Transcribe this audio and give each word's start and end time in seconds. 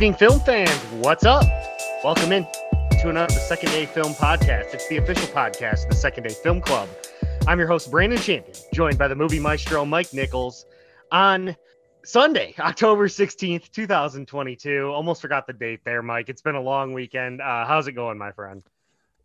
Evening, 0.00 0.14
film 0.14 0.40
fans. 0.40 0.70
What's 1.02 1.26
up? 1.26 1.44
Welcome 2.02 2.32
in 2.32 2.46
to 3.02 3.10
another 3.10 3.34
Second 3.34 3.68
Day 3.72 3.84
Film 3.84 4.14
Podcast. 4.14 4.72
It's 4.72 4.88
the 4.88 4.96
official 4.96 5.28
podcast 5.28 5.82
of 5.82 5.90
the 5.90 5.94
Second 5.94 6.22
Day 6.22 6.32
Film 6.42 6.62
Club. 6.62 6.88
I'm 7.46 7.58
your 7.58 7.68
host, 7.68 7.90
Brandon 7.90 8.18
Champion, 8.18 8.56
joined 8.72 8.96
by 8.96 9.08
the 9.08 9.14
movie 9.14 9.38
maestro 9.38 9.84
Mike 9.84 10.14
Nichols 10.14 10.64
on 11.12 11.54
Sunday, 12.02 12.54
October 12.58 13.08
16th, 13.08 13.70
2022. 13.72 14.86
Almost 14.86 15.20
forgot 15.20 15.46
the 15.46 15.52
date 15.52 15.80
there, 15.84 16.00
Mike. 16.00 16.30
It's 16.30 16.40
been 16.40 16.54
a 16.54 16.62
long 16.62 16.94
weekend. 16.94 17.42
Uh, 17.42 17.66
how's 17.66 17.86
it 17.86 17.92
going, 17.92 18.16
my 18.16 18.32
friend? 18.32 18.62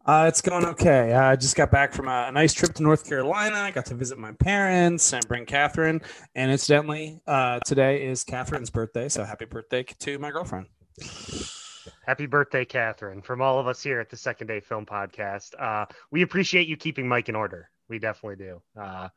Uh, 0.06 0.26
it's 0.28 0.40
going 0.40 0.64
okay. 0.66 1.14
Uh, 1.14 1.32
I 1.32 1.36
just 1.36 1.56
got 1.56 1.72
back 1.72 1.92
from 1.92 2.08
a, 2.08 2.26
a, 2.28 2.32
nice 2.32 2.54
trip 2.54 2.76
to 2.76 2.84
North 2.84 3.10
Carolina. 3.10 3.56
I 3.56 3.72
got 3.72 3.88
to 3.88 3.96
visit 3.96 4.20
my 4.20 4.34
parents 4.34 5.14
and 5.14 5.28
bring 5.28 5.48
Catherine. 5.48 6.00
And 6.36 6.52
incidentally, 6.52 7.20
uh, 7.26 7.60
today 7.66 8.06
is 8.06 8.24
Catherine's 8.24 8.70
birthday. 8.70 9.10
So 9.10 9.24
happy 9.24 9.46
birthday 9.46 9.82
to 9.84 10.20
my 10.20 10.30
girlfriend. 10.30 10.68
Happy 12.06 12.28
birthday, 12.28 12.66
Catherine, 12.66 13.24
from 13.24 13.42
all 13.42 13.60
of 13.60 13.68
us 13.68 13.82
here 13.82 14.00
at 14.00 14.12
the 14.12 14.18
Second 14.18 14.46
Day 14.46 14.60
Film 14.60 14.86
Podcast. 14.86 15.60
Uh, 15.60 15.88
we 16.12 16.22
appreciate 16.22 16.68
you 16.68 16.78
keeping 16.78 17.08
Mike 17.08 17.28
in 17.28 17.36
order 17.36 17.72
we 17.90 18.00
definitely 18.00 18.44
do. 18.44 18.62
Uh, 18.80 19.10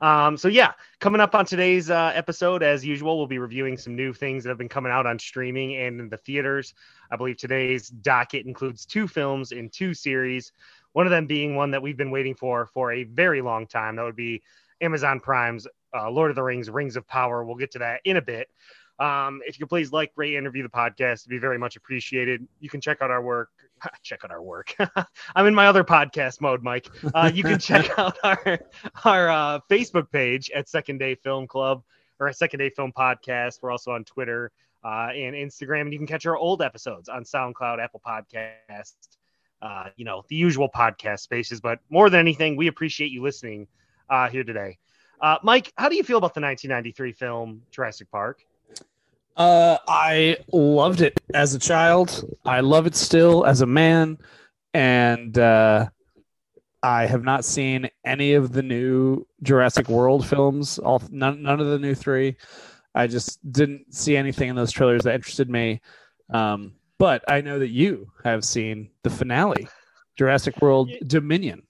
um, 0.00 0.36
so 0.36 0.48
yeah, 0.48 0.72
coming 1.00 1.20
up 1.20 1.34
on 1.34 1.44
today's 1.44 1.90
uh, 1.90 2.12
episode, 2.14 2.62
as 2.62 2.84
usual, 2.84 3.16
we'll 3.16 3.26
be 3.26 3.38
reviewing 3.38 3.76
some 3.76 3.94
new 3.94 4.12
things 4.12 4.44
that 4.44 4.50
have 4.50 4.58
been 4.58 4.68
coming 4.68 4.92
out 4.92 5.06
on 5.06 5.18
streaming 5.18 5.76
and 5.76 6.00
in 6.00 6.08
the 6.08 6.16
theaters. 6.16 6.74
I 7.10 7.16
believe 7.16 7.36
today's 7.36 7.88
docket 7.88 8.46
includes 8.46 8.86
two 8.86 9.06
films 9.06 9.52
in 9.52 9.68
two 9.68 9.94
series. 9.94 10.52
One 10.92 11.06
of 11.06 11.10
them 11.10 11.26
being 11.26 11.56
one 11.56 11.72
that 11.72 11.82
we've 11.82 11.96
been 11.96 12.10
waiting 12.10 12.34
for 12.34 12.66
for 12.66 12.92
a 12.92 13.04
very 13.04 13.42
long 13.42 13.66
time. 13.66 13.96
That 13.96 14.04
would 14.04 14.16
be 14.16 14.42
Amazon 14.80 15.20
Prime's 15.20 15.66
uh, 15.94 16.10
Lord 16.10 16.30
of 16.30 16.36
the 16.36 16.42
Rings: 16.42 16.70
Rings 16.70 16.96
of 16.96 17.06
Power. 17.06 17.44
We'll 17.44 17.56
get 17.56 17.72
to 17.72 17.80
that 17.80 18.00
in 18.04 18.16
a 18.16 18.22
bit. 18.22 18.48
Um, 18.98 19.40
if 19.44 19.58
you 19.58 19.66
could 19.66 19.70
please 19.70 19.92
like, 19.92 20.12
rate, 20.16 20.34
interview 20.34 20.62
the 20.62 20.68
podcast, 20.68 21.22
it'd 21.22 21.30
be 21.30 21.38
very 21.38 21.58
much 21.58 21.76
appreciated. 21.76 22.46
You 22.60 22.68
can 22.68 22.80
check 22.80 22.98
out 23.02 23.10
our 23.10 23.22
work. 23.22 23.50
check 24.02 24.24
out 24.24 24.30
our 24.30 24.42
work. 24.42 24.74
I'm 25.36 25.46
in 25.46 25.54
my 25.54 25.66
other 25.66 25.82
podcast 25.84 26.40
mode, 26.40 26.62
Mike. 26.62 26.88
Uh, 27.14 27.30
you 27.32 27.42
can 27.42 27.58
check 27.58 27.90
out 27.98 28.16
our 28.22 28.60
our 29.04 29.30
uh, 29.30 29.60
Facebook 29.70 30.10
page 30.10 30.50
at 30.54 30.68
Second 30.68 30.98
Day 30.98 31.16
Film 31.16 31.46
Club 31.46 31.82
or 32.20 32.28
a 32.28 32.34
Second 32.34 32.60
Day 32.60 32.70
Film 32.70 32.92
Podcast. 32.96 33.58
We're 33.62 33.72
also 33.72 33.90
on 33.90 34.04
Twitter 34.04 34.52
uh, 34.84 35.08
and 35.14 35.34
Instagram, 35.34 35.82
and 35.82 35.92
you 35.92 35.98
can 35.98 36.06
catch 36.06 36.26
our 36.26 36.36
old 36.36 36.62
episodes 36.62 37.08
on 37.08 37.24
SoundCloud, 37.24 37.82
Apple 37.82 38.00
Podcast, 38.06 38.94
uh, 39.60 39.88
you 39.96 40.04
know, 40.04 40.22
the 40.28 40.36
usual 40.36 40.68
podcast 40.68 41.20
spaces. 41.20 41.60
But 41.60 41.80
more 41.90 42.10
than 42.10 42.20
anything, 42.20 42.54
we 42.54 42.68
appreciate 42.68 43.10
you 43.10 43.22
listening 43.22 43.66
uh, 44.08 44.28
here 44.28 44.44
today. 44.44 44.78
Uh, 45.20 45.38
Mike, 45.42 45.72
how 45.76 45.88
do 45.88 45.96
you 45.96 46.04
feel 46.04 46.18
about 46.18 46.34
the 46.34 46.40
1993 46.40 47.12
film 47.12 47.62
Jurassic 47.70 48.10
Park? 48.10 48.44
Uh, 49.36 49.78
I 49.88 50.36
loved 50.52 51.00
it 51.00 51.18
as 51.32 51.54
a 51.54 51.58
child. 51.58 52.24
I 52.44 52.60
love 52.60 52.86
it 52.86 52.94
still 52.94 53.44
as 53.44 53.62
a 53.62 53.66
man, 53.66 54.18
and 54.72 55.36
uh, 55.36 55.88
I 56.82 57.06
have 57.06 57.24
not 57.24 57.44
seen 57.44 57.88
any 58.04 58.34
of 58.34 58.52
the 58.52 58.62
new 58.62 59.26
Jurassic 59.42 59.88
World 59.88 60.26
films. 60.26 60.78
All 60.78 61.02
none, 61.10 61.42
none 61.42 61.60
of 61.60 61.66
the 61.66 61.78
new 61.78 61.94
three. 61.94 62.36
I 62.94 63.08
just 63.08 63.40
didn't 63.50 63.92
see 63.92 64.16
anything 64.16 64.50
in 64.50 64.56
those 64.56 64.70
trailers 64.70 65.02
that 65.02 65.14
interested 65.14 65.50
me. 65.50 65.80
Um, 66.30 66.74
but 66.98 67.24
I 67.26 67.40
know 67.40 67.58
that 67.58 67.70
you 67.70 68.12
have 68.22 68.44
seen 68.44 68.90
the 69.02 69.10
finale, 69.10 69.68
Jurassic 70.16 70.62
World 70.62 70.90
Dominion. 71.06 71.64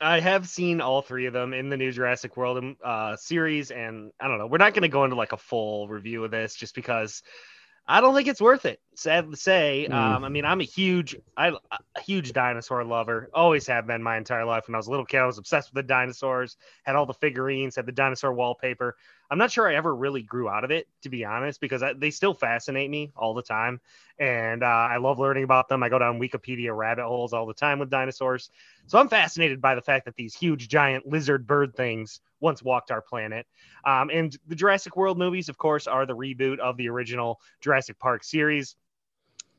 I 0.00 0.20
have 0.20 0.48
seen 0.48 0.80
all 0.80 1.02
three 1.02 1.26
of 1.26 1.32
them 1.32 1.54
in 1.54 1.68
the 1.68 1.76
new 1.76 1.90
Jurassic 1.90 2.36
World 2.36 2.58
um, 2.58 2.76
uh, 2.84 3.16
series, 3.16 3.70
and 3.70 4.12
I 4.20 4.28
don't 4.28 4.38
know. 4.38 4.46
We're 4.46 4.58
not 4.58 4.74
going 4.74 4.82
to 4.82 4.88
go 4.88 5.04
into 5.04 5.16
like 5.16 5.32
a 5.32 5.38
full 5.38 5.88
review 5.88 6.24
of 6.24 6.30
this 6.30 6.54
just 6.54 6.74
because 6.74 7.22
I 7.88 8.00
don't 8.00 8.14
think 8.14 8.26
it's 8.28 8.40
worth 8.40 8.66
it. 8.66 8.80
Sad 8.96 9.30
to 9.30 9.36
say. 9.36 9.86
Mm. 9.88 9.94
Um, 9.94 10.24
I 10.24 10.28
mean, 10.28 10.44
I'm 10.44 10.60
a 10.60 10.64
huge, 10.64 11.16
I 11.36 11.48
a 11.48 12.00
huge 12.00 12.32
dinosaur 12.32 12.84
lover. 12.84 13.30
Always 13.32 13.66
have 13.68 13.86
been 13.86 14.02
my 14.02 14.16
entire 14.16 14.44
life. 14.44 14.64
When 14.66 14.74
I 14.74 14.78
was 14.78 14.88
a 14.88 14.90
little 14.90 15.06
kid, 15.06 15.20
I 15.20 15.26
was 15.26 15.38
obsessed 15.38 15.70
with 15.72 15.84
the 15.84 15.88
dinosaurs. 15.88 16.56
Had 16.82 16.96
all 16.96 17.06
the 17.06 17.14
figurines, 17.14 17.76
had 17.76 17.86
the 17.86 17.92
dinosaur 17.92 18.32
wallpaper. 18.32 18.96
I'm 19.30 19.38
not 19.38 19.50
sure 19.50 19.68
I 19.68 19.74
ever 19.74 19.94
really 19.94 20.22
grew 20.22 20.48
out 20.48 20.64
of 20.64 20.70
it, 20.70 20.86
to 21.02 21.08
be 21.08 21.24
honest, 21.24 21.60
because 21.60 21.82
I, 21.82 21.92
they 21.92 22.10
still 22.10 22.34
fascinate 22.34 22.90
me 22.90 23.12
all 23.16 23.34
the 23.34 23.42
time. 23.42 23.80
And 24.18 24.62
uh, 24.62 24.66
I 24.66 24.96
love 24.98 25.18
learning 25.18 25.44
about 25.44 25.68
them. 25.68 25.82
I 25.82 25.88
go 25.88 25.98
down 25.98 26.20
Wikipedia 26.20 26.76
rabbit 26.76 27.04
holes 27.04 27.32
all 27.32 27.46
the 27.46 27.54
time 27.54 27.78
with 27.78 27.90
dinosaurs. 27.90 28.50
So 28.86 28.98
I'm 28.98 29.08
fascinated 29.08 29.60
by 29.60 29.74
the 29.74 29.82
fact 29.82 30.04
that 30.04 30.16
these 30.16 30.34
huge, 30.34 30.68
giant 30.68 31.06
lizard 31.06 31.46
bird 31.46 31.74
things 31.74 32.20
once 32.40 32.62
walked 32.62 32.90
our 32.90 33.02
planet. 33.02 33.46
Um, 33.84 34.10
and 34.10 34.36
the 34.46 34.54
Jurassic 34.54 34.96
World 34.96 35.18
movies, 35.18 35.48
of 35.48 35.58
course, 35.58 35.86
are 35.86 36.06
the 36.06 36.16
reboot 36.16 36.58
of 36.60 36.76
the 36.76 36.88
original 36.88 37.40
Jurassic 37.60 37.98
Park 37.98 38.24
series. 38.24 38.76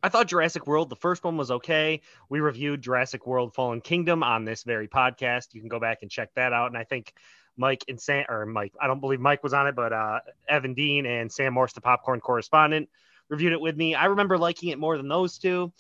I 0.04 0.10
thought 0.10 0.28
Jurassic 0.28 0.68
World, 0.68 0.90
the 0.90 0.96
first 0.96 1.24
one 1.24 1.38
was 1.38 1.50
okay. 1.50 2.02
We 2.30 2.40
reviewed 2.40 2.82
Jurassic 2.82 3.26
World 3.26 3.54
Fallen 3.56 3.82
Kingdom 3.82 4.24
on 4.24 4.46
this 4.46 4.64
very 4.64 4.88
podcast. 4.88 5.54
You 5.54 5.60
can 5.60 5.70
go 5.70 5.80
back 5.80 6.00
and 6.04 6.12
check 6.12 6.34
that 6.36 6.54
out. 6.54 6.68
And 6.68 6.78
I 6.78 6.84
think 6.84 7.14
Mike 7.58 7.84
and 7.88 8.00
Sam, 8.00 8.26
or 8.30 8.46
Mike, 8.46 8.74
I 8.80 8.88
don't 8.88 9.00
believe 9.00 9.20
Mike 9.20 9.44
was 9.44 9.54
on 9.54 9.68
it, 9.68 9.76
but 9.76 9.92
uh, 9.92 10.20
Evan 10.48 10.74
Dean 10.74 11.06
and 11.06 11.32
Sam 11.32 11.54
Morse, 11.54 11.74
the 11.74 11.82
popcorn 11.82 12.22
correspondent, 12.22 12.90
reviewed 13.30 13.54
it 13.54 13.62
with 13.62 13.76
me. 13.76 13.96
I 13.96 14.06
remember 14.06 14.38
liking 14.38 14.70
it 14.70 14.80
more 14.80 14.98
than 14.98 15.08
those 15.08 15.38
two. 15.38 15.72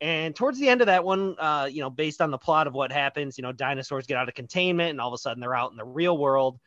And 0.00 0.34
towards 0.34 0.58
the 0.58 0.68
end 0.68 0.80
of 0.80 0.88
that 0.88 1.04
one, 1.04 1.36
uh, 1.38 1.68
you 1.70 1.80
know, 1.80 1.90
based 1.90 2.20
on 2.20 2.30
the 2.30 2.38
plot 2.38 2.66
of 2.66 2.74
what 2.74 2.92
happens, 2.92 3.38
you 3.38 3.42
know, 3.42 3.52
dinosaurs 3.52 4.06
get 4.06 4.16
out 4.16 4.28
of 4.28 4.34
containment 4.34 4.90
and 4.90 5.00
all 5.00 5.08
of 5.08 5.14
a 5.14 5.18
sudden 5.18 5.40
they're 5.40 5.54
out 5.54 5.70
in 5.70 5.76
the 5.76 5.84
real 5.84 6.16
world. 6.16 6.58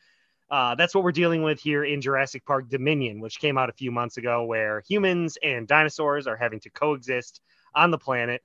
Uh, 0.49 0.75
that's 0.75 0.95
what 0.95 1.03
we're 1.03 1.11
dealing 1.11 1.43
with 1.43 1.59
here 1.59 1.83
in 1.83 1.99
Jurassic 1.99 2.45
Park 2.45 2.69
Dominion, 2.69 3.19
which 3.19 3.39
came 3.39 3.57
out 3.57 3.69
a 3.69 3.73
few 3.73 3.91
months 3.91 4.17
ago, 4.17 4.45
where 4.45 4.81
humans 4.87 5.37
and 5.43 5.67
dinosaurs 5.67 6.25
are 6.25 6.37
having 6.37 6.59
to 6.61 6.69
coexist 6.69 7.41
on 7.75 7.91
the 7.91 7.97
planet. 7.97 8.41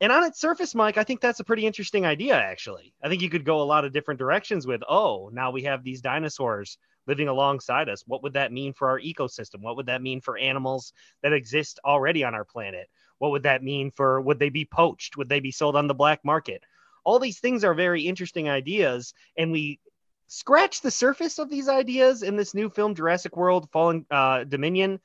And 0.00 0.12
on 0.12 0.24
its 0.24 0.40
surface, 0.40 0.74
Mike, 0.76 0.96
I 0.96 1.02
think 1.02 1.20
that's 1.20 1.40
a 1.40 1.44
pretty 1.44 1.66
interesting 1.66 2.06
idea, 2.06 2.36
actually. 2.36 2.94
I 3.02 3.08
think 3.08 3.20
you 3.20 3.30
could 3.30 3.44
go 3.44 3.60
a 3.60 3.64
lot 3.64 3.84
of 3.84 3.92
different 3.92 4.18
directions 4.18 4.66
with, 4.66 4.80
oh, 4.88 5.28
now 5.32 5.50
we 5.50 5.64
have 5.64 5.82
these 5.82 6.00
dinosaurs 6.00 6.78
living 7.08 7.26
alongside 7.26 7.88
us. 7.88 8.04
What 8.06 8.22
would 8.22 8.34
that 8.34 8.52
mean 8.52 8.74
for 8.74 8.90
our 8.90 9.00
ecosystem? 9.00 9.60
What 9.60 9.76
would 9.76 9.86
that 9.86 10.02
mean 10.02 10.20
for 10.20 10.38
animals 10.38 10.92
that 11.22 11.32
exist 11.32 11.80
already 11.84 12.22
on 12.22 12.34
our 12.34 12.44
planet? 12.44 12.88
What 13.18 13.32
would 13.32 13.42
that 13.42 13.64
mean 13.64 13.90
for, 13.90 14.20
would 14.20 14.38
they 14.38 14.50
be 14.50 14.64
poached? 14.64 15.16
Would 15.16 15.28
they 15.28 15.40
be 15.40 15.50
sold 15.50 15.74
on 15.74 15.88
the 15.88 15.94
black 15.94 16.24
market? 16.24 16.62
All 17.04 17.18
these 17.18 17.40
things 17.40 17.64
are 17.64 17.74
very 17.74 18.02
interesting 18.02 18.48
ideas. 18.48 19.14
And 19.36 19.50
we 19.50 19.80
scratch 20.28 20.80
the 20.80 20.90
surface 20.92 21.40
of 21.40 21.50
these 21.50 21.68
ideas 21.68 22.22
in 22.22 22.36
this 22.36 22.54
new 22.54 22.70
film, 22.70 22.94
Jurassic 22.94 23.36
World 23.36 23.68
Fallen 23.72 24.06
uh, 24.10 24.44
Dominion. 24.44 25.00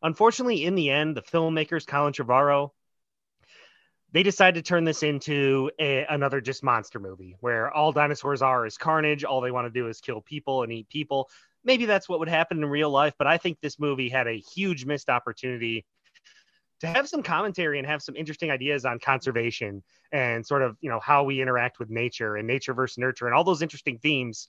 Unfortunately, 0.00 0.64
in 0.64 0.74
the 0.74 0.88
end, 0.88 1.16
the 1.16 1.22
filmmakers, 1.22 1.86
Colin 1.86 2.14
Trevorrow, 2.14 2.70
they 4.12 4.22
decided 4.22 4.64
to 4.64 4.68
turn 4.68 4.84
this 4.84 5.02
into 5.02 5.70
a, 5.78 6.04
another 6.08 6.40
just 6.40 6.62
monster 6.62 6.98
movie 6.98 7.36
where 7.40 7.70
all 7.72 7.92
dinosaurs 7.92 8.42
are 8.42 8.64
is 8.66 8.78
carnage. 8.78 9.24
All 9.24 9.40
they 9.40 9.50
want 9.50 9.66
to 9.66 9.70
do 9.70 9.88
is 9.88 10.00
kill 10.00 10.20
people 10.20 10.62
and 10.62 10.72
eat 10.72 10.88
people. 10.88 11.28
Maybe 11.64 11.84
that's 11.84 12.08
what 12.08 12.18
would 12.18 12.28
happen 12.28 12.58
in 12.58 12.64
real 12.66 12.90
life, 12.90 13.14
but 13.18 13.26
I 13.26 13.36
think 13.36 13.58
this 13.60 13.78
movie 13.78 14.08
had 14.08 14.26
a 14.26 14.38
huge 14.38 14.86
missed 14.86 15.10
opportunity 15.10 15.84
to 16.80 16.86
have 16.86 17.08
some 17.08 17.22
commentary 17.22 17.78
and 17.78 17.86
have 17.86 18.02
some 18.02 18.16
interesting 18.16 18.50
ideas 18.50 18.84
on 18.84 19.00
conservation 19.00 19.82
and 20.12 20.46
sort 20.46 20.62
of 20.62 20.76
you 20.80 20.88
know 20.88 21.00
how 21.00 21.24
we 21.24 21.42
interact 21.42 21.80
with 21.80 21.90
nature 21.90 22.36
and 22.36 22.46
nature 22.46 22.72
versus 22.72 22.98
nurture 22.98 23.26
and 23.26 23.34
all 23.34 23.42
those 23.42 23.62
interesting 23.62 23.98
themes 23.98 24.48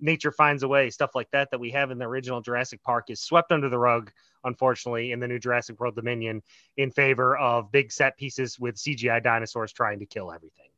nature 0.00 0.32
finds 0.32 0.62
a 0.62 0.68
way, 0.68 0.90
stuff 0.90 1.14
like 1.14 1.30
that 1.32 1.50
that 1.50 1.60
we 1.60 1.70
have 1.70 1.90
in 1.90 1.98
the 1.98 2.06
original 2.06 2.40
Jurassic 2.40 2.82
Park 2.82 3.10
is 3.10 3.20
swept 3.20 3.52
under 3.52 3.68
the 3.68 3.78
rug, 3.78 4.10
unfortunately, 4.44 5.12
in 5.12 5.20
the 5.20 5.28
new 5.28 5.38
Jurassic 5.38 5.78
World 5.80 5.94
Dominion 5.96 6.42
in 6.76 6.90
favor 6.90 7.36
of 7.36 7.70
big 7.72 7.92
set 7.92 8.16
pieces 8.16 8.58
with 8.58 8.76
CGI 8.76 9.22
dinosaurs 9.22 9.72
trying 9.72 9.98
to 9.98 10.06
kill 10.06 10.32
everything. 10.32 10.68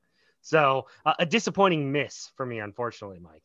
So 0.40 0.86
uh, 1.06 1.14
a 1.19 1.26
disappointing 1.26 1.92
miss 1.92 2.32
for 2.36 2.44
me, 2.44 2.58
unfortunately, 2.58 3.19
Mike. 3.20 3.42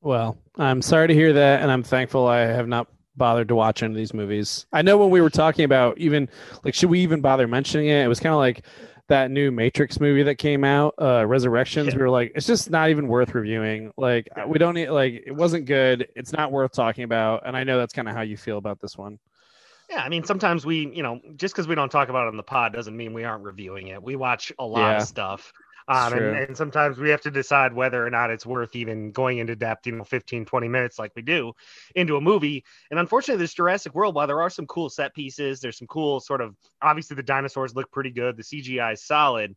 Well, 0.00 0.38
I'm 0.56 0.80
sorry 0.80 1.08
to 1.08 1.14
hear 1.14 1.32
that, 1.32 1.60
and 1.60 1.70
I'm 1.70 1.82
thankful 1.82 2.26
I 2.26 2.40
have 2.40 2.68
not 2.68 2.86
bothered 3.16 3.48
to 3.48 3.56
watch 3.56 3.82
any 3.82 3.92
of 3.92 3.96
these 3.96 4.14
movies. 4.14 4.66
I 4.72 4.82
know 4.82 4.96
when 4.96 5.10
we 5.10 5.20
were 5.20 5.30
talking 5.30 5.64
about 5.64 5.98
even 5.98 6.28
like 6.62 6.74
should 6.74 6.88
we 6.88 7.00
even 7.00 7.20
bother 7.20 7.48
mentioning 7.48 7.88
it? 7.88 8.04
It 8.04 8.08
was 8.08 8.20
kind 8.20 8.32
of 8.32 8.38
like 8.38 8.64
that 9.08 9.30
new 9.30 9.50
Matrix 9.50 10.00
movie 10.00 10.22
that 10.22 10.36
came 10.36 10.64
out, 10.64 10.94
uh, 11.00 11.26
Resurrections, 11.26 11.88
yeah. 11.88 11.96
we 11.96 12.02
were 12.02 12.10
like, 12.10 12.32
it's 12.34 12.46
just 12.46 12.70
not 12.70 12.90
even 12.90 13.08
worth 13.08 13.34
reviewing. 13.34 13.90
Like, 13.96 14.28
we 14.46 14.58
don't 14.58 14.74
need, 14.74 14.90
like, 14.90 15.24
it 15.26 15.32
wasn't 15.32 15.64
good. 15.64 16.08
It's 16.14 16.32
not 16.32 16.52
worth 16.52 16.72
talking 16.72 17.04
about. 17.04 17.42
And 17.46 17.56
I 17.56 17.64
know 17.64 17.78
that's 17.78 17.94
kind 17.94 18.08
of 18.08 18.14
how 18.14 18.20
you 18.20 18.36
feel 18.36 18.58
about 18.58 18.80
this 18.80 18.96
one. 18.96 19.18
Yeah, 19.88 20.02
I 20.02 20.08
mean, 20.08 20.24
sometimes 20.24 20.66
we, 20.66 20.90
you 20.94 21.02
know, 21.02 21.20
just 21.36 21.54
because 21.54 21.66
we 21.66 21.74
don't 21.74 21.90
talk 21.90 22.08
about 22.10 22.26
it 22.26 22.28
on 22.28 22.36
the 22.36 22.42
pod 22.42 22.74
doesn't 22.74 22.96
mean 22.96 23.14
we 23.14 23.24
aren't 23.24 23.44
reviewing 23.44 23.88
it. 23.88 24.02
We 24.02 24.16
watch 24.16 24.52
a 24.58 24.64
lot 24.64 24.90
yeah. 24.90 24.96
of 24.98 25.08
stuff. 25.08 25.52
Um, 25.88 26.12
and, 26.12 26.36
and, 26.36 26.56
sometimes 26.56 26.98
we 26.98 27.08
have 27.08 27.22
to 27.22 27.30
decide 27.30 27.72
whether 27.72 28.06
or 28.06 28.10
not 28.10 28.30
it's 28.30 28.44
worth 28.44 28.76
even 28.76 29.10
going 29.10 29.38
into 29.38 29.56
depth, 29.56 29.86
you 29.86 29.92
know, 29.92 30.04
15, 30.04 30.44
20 30.44 30.68
minutes 30.68 30.98
like 30.98 31.12
we 31.16 31.22
do 31.22 31.54
into 31.94 32.16
a 32.16 32.20
movie. 32.20 32.62
And 32.90 33.00
unfortunately, 33.00 33.42
this 33.42 33.54
Jurassic 33.54 33.94
World, 33.94 34.14
while 34.14 34.26
there 34.26 34.42
are 34.42 34.50
some 34.50 34.66
cool 34.66 34.90
set 34.90 35.14
pieces, 35.14 35.60
there's 35.60 35.78
some 35.78 35.86
cool 35.86 36.20
sort 36.20 36.42
of 36.42 36.54
obviously 36.82 37.14
the 37.16 37.22
dinosaurs 37.22 37.74
look 37.74 37.90
pretty 37.90 38.10
good, 38.10 38.36
the 38.36 38.42
CGI 38.42 38.92
is 38.92 39.02
solid. 39.02 39.56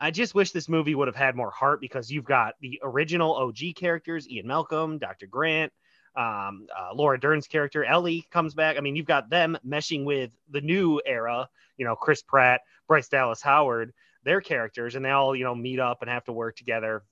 I 0.00 0.10
just 0.10 0.34
wish 0.34 0.50
this 0.50 0.68
movie 0.68 0.96
would 0.96 1.06
have 1.06 1.16
had 1.16 1.36
more 1.36 1.50
heart 1.52 1.80
because 1.80 2.10
you've 2.10 2.24
got 2.24 2.54
the 2.60 2.80
original 2.82 3.36
OG 3.36 3.76
characters, 3.76 4.28
Ian 4.28 4.48
Malcolm, 4.48 4.98
Dr. 4.98 5.26
Grant, 5.26 5.72
Um, 6.18 6.66
uh, 6.76 6.92
Laura 6.94 7.18
Dern's 7.18 7.46
character 7.46 7.84
Ellie 7.84 8.26
comes 8.30 8.52
back. 8.52 8.76
I 8.76 8.80
mean, 8.80 8.96
you've 8.96 9.06
got 9.06 9.30
them 9.30 9.56
meshing 9.66 10.04
with 10.04 10.32
the 10.50 10.60
new 10.60 11.00
era. 11.06 11.48
You 11.76 11.84
know, 11.84 11.94
Chris 11.94 12.22
Pratt, 12.22 12.62
Bryce 12.88 13.08
Dallas 13.08 13.40
Howard, 13.40 13.92
their 14.24 14.40
characters, 14.40 14.96
and 14.96 15.04
they 15.04 15.10
all 15.10 15.36
you 15.36 15.44
know 15.44 15.54
meet 15.54 15.78
up 15.78 16.02
and 16.02 16.10
have 16.10 16.24
to 16.24 16.32
work 16.32 16.56
together. 16.56 17.04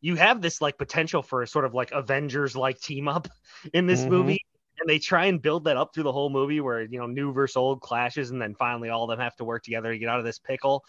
You 0.00 0.16
have 0.16 0.40
this 0.40 0.62
like 0.62 0.78
potential 0.78 1.20
for 1.20 1.42
a 1.42 1.46
sort 1.46 1.66
of 1.66 1.74
like 1.74 1.92
Avengers 1.92 2.56
like 2.56 2.80
team 2.80 3.06
up 3.06 3.28
in 3.74 3.86
this 3.86 4.00
mm-hmm. 4.00 4.10
movie 4.10 4.44
and 4.80 4.88
they 4.88 4.98
try 4.98 5.26
and 5.26 5.42
build 5.42 5.64
that 5.64 5.76
up 5.76 5.94
through 5.94 6.04
the 6.04 6.12
whole 6.12 6.30
movie 6.30 6.60
where 6.60 6.82
you 6.82 6.98
know 6.98 7.06
new 7.06 7.32
versus 7.32 7.56
old 7.56 7.80
clashes 7.80 8.30
and 8.30 8.40
then 8.40 8.54
finally 8.54 8.88
all 8.88 9.04
of 9.04 9.10
them 9.10 9.22
have 9.22 9.36
to 9.36 9.44
work 9.44 9.62
together 9.62 9.92
to 9.92 9.98
get 9.98 10.08
out 10.08 10.18
of 10.18 10.24
this 10.24 10.38
pickle 10.38 10.84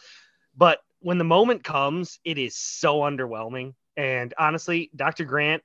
but 0.56 0.80
when 1.00 1.18
the 1.18 1.24
moment 1.24 1.64
comes 1.64 2.20
it 2.24 2.38
is 2.38 2.56
so 2.56 3.00
underwhelming 3.00 3.74
and 3.98 4.34
honestly 4.38 4.90
dr 4.96 5.24
grant 5.26 5.62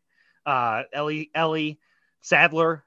uh, 0.47 0.83
ellie 0.93 1.31
ellie 1.35 1.79
sadler 2.21 2.85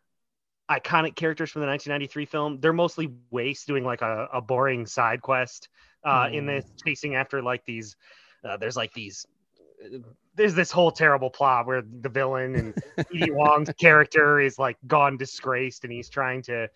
iconic 0.70 1.16
characters 1.16 1.50
from 1.50 1.62
the 1.62 1.68
1993 1.68 2.26
film 2.26 2.60
they're 2.60 2.74
mostly 2.74 3.12
waste 3.32 3.68
doing 3.68 3.84
like 3.84 4.02
a, 4.02 4.28
a 4.34 4.42
boring 4.42 4.86
side 4.86 5.22
quest 5.22 5.70
uh, 6.04 6.26
mm. 6.26 6.36
in 6.36 6.46
this 6.46 6.66
chasing 6.86 7.16
after 7.16 7.42
like 7.42 7.66
these 7.66 7.96
uh, 8.44 8.58
there's 8.58 8.78
like 8.78 8.94
these 8.94 9.26
there's 10.36 10.56
this 10.56 10.72
whole 10.72 10.92
terrible 10.92 11.30
plot 11.30 11.68
where 11.68 11.82
the 11.82 12.10
villain 12.10 12.56
and 12.56 12.74
B.D. 13.12 13.32
Wong's 13.32 13.70
character 13.80 14.40
is 14.40 14.58
like 14.58 14.78
gone 14.88 15.18
disgraced 15.18 15.84
and 15.84 15.92
he's 15.92 16.10
trying 16.10 16.42
to 16.44 16.70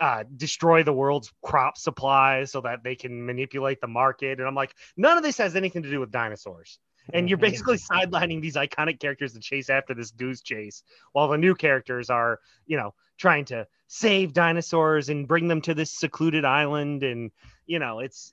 uh, 0.00 0.24
destroy 0.36 0.82
the 0.82 0.92
world's 0.92 1.32
crop 1.42 1.78
supply 1.78 2.44
so 2.44 2.60
that 2.60 2.82
they 2.82 2.94
can 2.94 3.24
manipulate 3.24 3.80
the 3.80 3.86
market. 3.86 4.38
And 4.38 4.46
I'm 4.46 4.54
like, 4.54 4.74
none 4.96 5.16
of 5.16 5.22
this 5.22 5.38
has 5.38 5.56
anything 5.56 5.82
to 5.82 5.90
do 5.90 6.00
with 6.00 6.10
dinosaurs. 6.10 6.78
And 7.12 7.28
you're 7.28 7.38
mm-hmm. 7.38 7.50
basically 7.50 7.78
sidelining 7.78 8.40
these 8.40 8.56
iconic 8.56 9.00
characters 9.00 9.32
to 9.34 9.40
chase 9.40 9.70
after 9.70 9.94
this 9.94 10.10
goose 10.10 10.42
chase 10.42 10.82
while 11.12 11.28
the 11.28 11.38
new 11.38 11.54
characters 11.54 12.10
are, 12.10 12.40
you 12.66 12.76
know, 12.76 12.94
trying 13.18 13.44
to 13.46 13.66
save 13.86 14.32
dinosaurs 14.32 15.08
and 15.08 15.28
bring 15.28 15.48
them 15.48 15.60
to 15.62 15.74
this 15.74 15.90
secluded 15.90 16.44
island. 16.44 17.02
And, 17.02 17.30
you 17.66 17.78
know, 17.78 18.00
it's, 18.00 18.32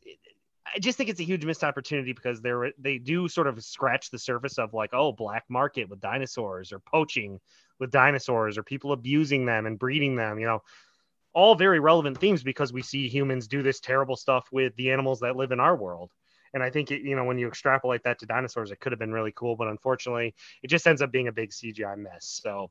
I 0.66 0.80
just 0.80 0.98
think 0.98 1.10
it's 1.10 1.20
a 1.20 1.26
huge 1.26 1.46
missed 1.46 1.64
opportunity 1.64 2.14
because 2.14 2.42
they're 2.42 2.72
they 2.78 2.98
do 2.98 3.28
sort 3.28 3.48
of 3.48 3.64
scratch 3.64 4.10
the 4.10 4.20
surface 4.20 4.58
of 4.58 4.74
like 4.74 4.92
oh 4.94 5.12
black 5.12 5.44
market 5.50 5.90
with 5.90 6.00
dinosaurs 6.00 6.72
or 6.72 6.80
poaching 6.80 7.40
with 7.80 7.92
dinosaurs 7.92 8.58
or 8.58 8.64
people 8.64 8.92
abusing 8.92 9.46
them 9.46 9.66
and 9.66 9.78
breeding 9.78 10.16
them 10.16 10.40
you 10.40 10.46
know 10.46 10.62
all 11.34 11.56
very 11.56 11.80
relevant 11.80 12.18
themes 12.18 12.44
because 12.44 12.72
we 12.72 12.82
see 12.82 13.10
humans 13.10 13.48
do 13.48 13.64
this 13.64 13.80
terrible 13.80 14.16
stuff 14.16 14.48
with 14.52 14.76
the 14.76 14.92
animals 14.92 15.20
that 15.20 15.36
live 15.36 15.52
in 15.52 15.60
our 15.60 15.76
world 15.76 16.12
and 16.54 16.64
I 16.64 16.70
think 16.70 16.92
it, 16.92 17.02
you 17.02 17.16
know 17.16 17.24
when 17.24 17.38
you 17.38 17.48
extrapolate 17.48 18.04
that 18.04 18.20
to 18.20 18.26
dinosaurs 18.26 18.72
it 18.72 18.80
could 18.80 18.92
have 18.92 19.00
been 19.00 19.14
really 19.14 19.34
cool 19.34 19.56
but 19.56 19.68
unfortunately 19.68 20.36
it 20.62 20.68
just 20.68 20.88
ends 20.88 21.02
up 21.02 21.12
being 21.12 21.28
a 21.28 21.32
big 21.32 21.52
CGI 21.52 21.98
mess 21.98 22.40
so 22.44 22.70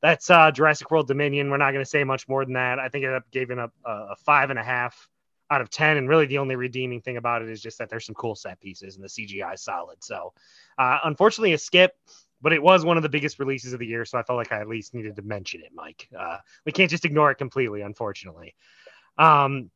that's 0.00 0.28
uh, 0.30 0.50
Jurassic 0.50 0.90
World 0.90 1.06
Dominion. 1.06 1.48
We're 1.48 1.58
not 1.58 1.70
going 1.70 1.84
to 1.84 1.88
say 1.88 2.02
much 2.02 2.28
more 2.28 2.44
than 2.44 2.54
that. 2.54 2.80
I 2.80 2.88
think 2.88 3.04
it 3.04 3.12
up 3.12 3.22
giving 3.30 3.60
up 3.60 3.72
a, 3.86 3.90
a 4.10 4.16
five 4.16 4.50
and 4.50 4.58
a 4.58 4.62
half 4.62 5.08
out 5.52 5.60
of 5.60 5.68
10 5.68 5.98
and 5.98 6.08
really 6.08 6.24
the 6.24 6.38
only 6.38 6.56
redeeming 6.56 7.02
thing 7.02 7.18
about 7.18 7.42
it 7.42 7.48
is 7.50 7.60
just 7.60 7.76
that 7.78 7.90
there's 7.90 8.06
some 8.06 8.14
cool 8.14 8.34
set 8.34 8.58
pieces 8.58 8.96
and 8.96 9.04
the 9.04 9.08
cgi 9.08 9.54
is 9.54 9.62
solid 9.62 10.02
so 10.02 10.32
uh, 10.78 10.98
unfortunately 11.04 11.52
a 11.52 11.58
skip 11.58 11.94
but 12.40 12.54
it 12.54 12.62
was 12.62 12.86
one 12.86 12.96
of 12.96 13.02
the 13.02 13.08
biggest 13.08 13.38
releases 13.38 13.74
of 13.74 13.78
the 13.78 13.86
year 13.86 14.06
so 14.06 14.16
i 14.16 14.22
felt 14.22 14.38
like 14.38 14.50
i 14.50 14.60
at 14.60 14.68
least 14.68 14.94
needed 14.94 15.14
to 15.14 15.20
mention 15.20 15.60
it 15.60 15.70
mike 15.74 16.08
uh, 16.18 16.38
we 16.64 16.72
can't 16.72 16.90
just 16.90 17.04
ignore 17.04 17.30
it 17.30 17.34
completely 17.34 17.82
unfortunately 17.82 18.54
um, 19.18 19.70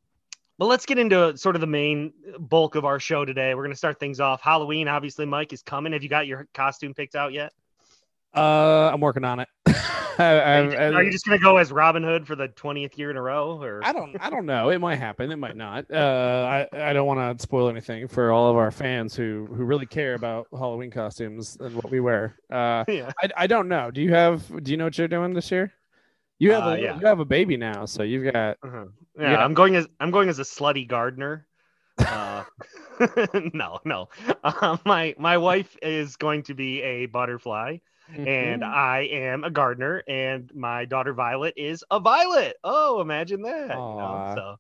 but 0.58 0.66
let's 0.66 0.86
get 0.86 0.98
into 0.98 1.36
sort 1.36 1.54
of 1.54 1.60
the 1.60 1.66
main 1.66 2.12
bulk 2.38 2.74
of 2.74 2.84
our 2.84 2.98
show 2.98 3.24
today 3.24 3.54
we're 3.54 3.62
going 3.62 3.72
to 3.72 3.78
start 3.78 3.98
things 3.98 4.20
off 4.20 4.40
halloween 4.40 4.88
obviously 4.88 5.26
mike 5.26 5.52
is 5.52 5.62
coming 5.62 5.92
have 5.92 6.02
you 6.02 6.08
got 6.08 6.26
your 6.26 6.46
costume 6.54 6.94
picked 6.94 7.14
out 7.14 7.32
yet 7.32 7.52
uh 8.34 8.90
i'm 8.92 9.00
working 9.00 9.24
on 9.24 9.40
it 9.40 9.48
I, 10.18 10.24
are, 10.24 10.64
you 10.64 10.70
just, 10.70 10.80
are, 10.80 11.02
you 11.02 11.10
just, 11.10 11.24
gonna 11.26 11.38
go 11.38 11.56
as 11.58 11.70
Robin 11.70 12.02
Hood 12.02 12.26
for 12.26 12.36
the 12.36 12.48
twentieth 12.48 12.98
year 12.98 13.10
in 13.10 13.16
a 13.16 13.22
row? 13.22 13.60
Or 13.60 13.82
I 13.84 13.92
don't, 13.92 14.16
I 14.18 14.30
don't 14.30 14.46
know. 14.46 14.70
It 14.70 14.78
might 14.78 14.96
happen. 14.96 15.30
It 15.30 15.36
might 15.36 15.56
not. 15.56 15.90
Uh, 15.90 16.66
I, 16.72 16.90
I 16.90 16.92
don't 16.92 17.06
want 17.06 17.38
to 17.38 17.42
spoil 17.42 17.68
anything 17.68 18.08
for 18.08 18.32
all 18.32 18.50
of 18.50 18.56
our 18.56 18.70
fans 18.70 19.14
who 19.14 19.46
who 19.50 19.64
really 19.64 19.86
care 19.86 20.14
about 20.14 20.46
Halloween 20.52 20.90
costumes 20.90 21.56
and 21.60 21.74
what 21.74 21.90
we 21.90 22.00
wear. 22.00 22.36
Uh, 22.50 22.84
yeah. 22.88 23.12
I, 23.22 23.30
I 23.36 23.46
don't 23.46 23.68
know. 23.68 23.90
Do 23.90 24.00
you 24.00 24.14
have? 24.14 24.64
Do 24.64 24.70
you 24.70 24.76
know 24.76 24.84
what 24.84 24.96
you're 24.96 25.08
doing 25.08 25.34
this 25.34 25.50
year? 25.50 25.72
You 26.38 26.52
have 26.52 26.64
uh, 26.64 26.68
a 26.68 26.78
yeah. 26.78 26.98
you 26.98 27.06
have 27.06 27.20
a 27.20 27.24
baby 27.24 27.56
now, 27.56 27.86
so 27.86 28.02
you've 28.02 28.32
got. 28.32 28.58
Uh-huh. 28.62 28.86
Yeah, 29.18 29.32
yeah, 29.32 29.44
I'm 29.44 29.54
going 29.54 29.76
as 29.76 29.86
I'm 30.00 30.10
going 30.10 30.28
as 30.28 30.38
a 30.38 30.42
slutty 30.42 30.86
gardener. 30.86 31.46
Uh, 31.98 32.44
no, 33.54 33.80
no. 33.84 34.08
Uh, 34.44 34.76
my 34.84 35.14
my 35.18 35.38
wife 35.38 35.76
is 35.80 36.16
going 36.16 36.42
to 36.44 36.54
be 36.54 36.82
a 36.82 37.06
butterfly. 37.06 37.78
Mm-hmm. 38.12 38.28
And 38.28 38.64
I 38.64 39.08
am 39.10 39.42
a 39.42 39.50
gardener, 39.50 40.04
and 40.06 40.48
my 40.54 40.84
daughter 40.84 41.12
Violet 41.12 41.54
is 41.56 41.82
a 41.90 41.98
violet. 41.98 42.56
Oh, 42.62 43.00
imagine 43.00 43.42
that. 43.42 43.70
You 43.70 43.74
know? 43.74 44.32
So, 44.36 44.56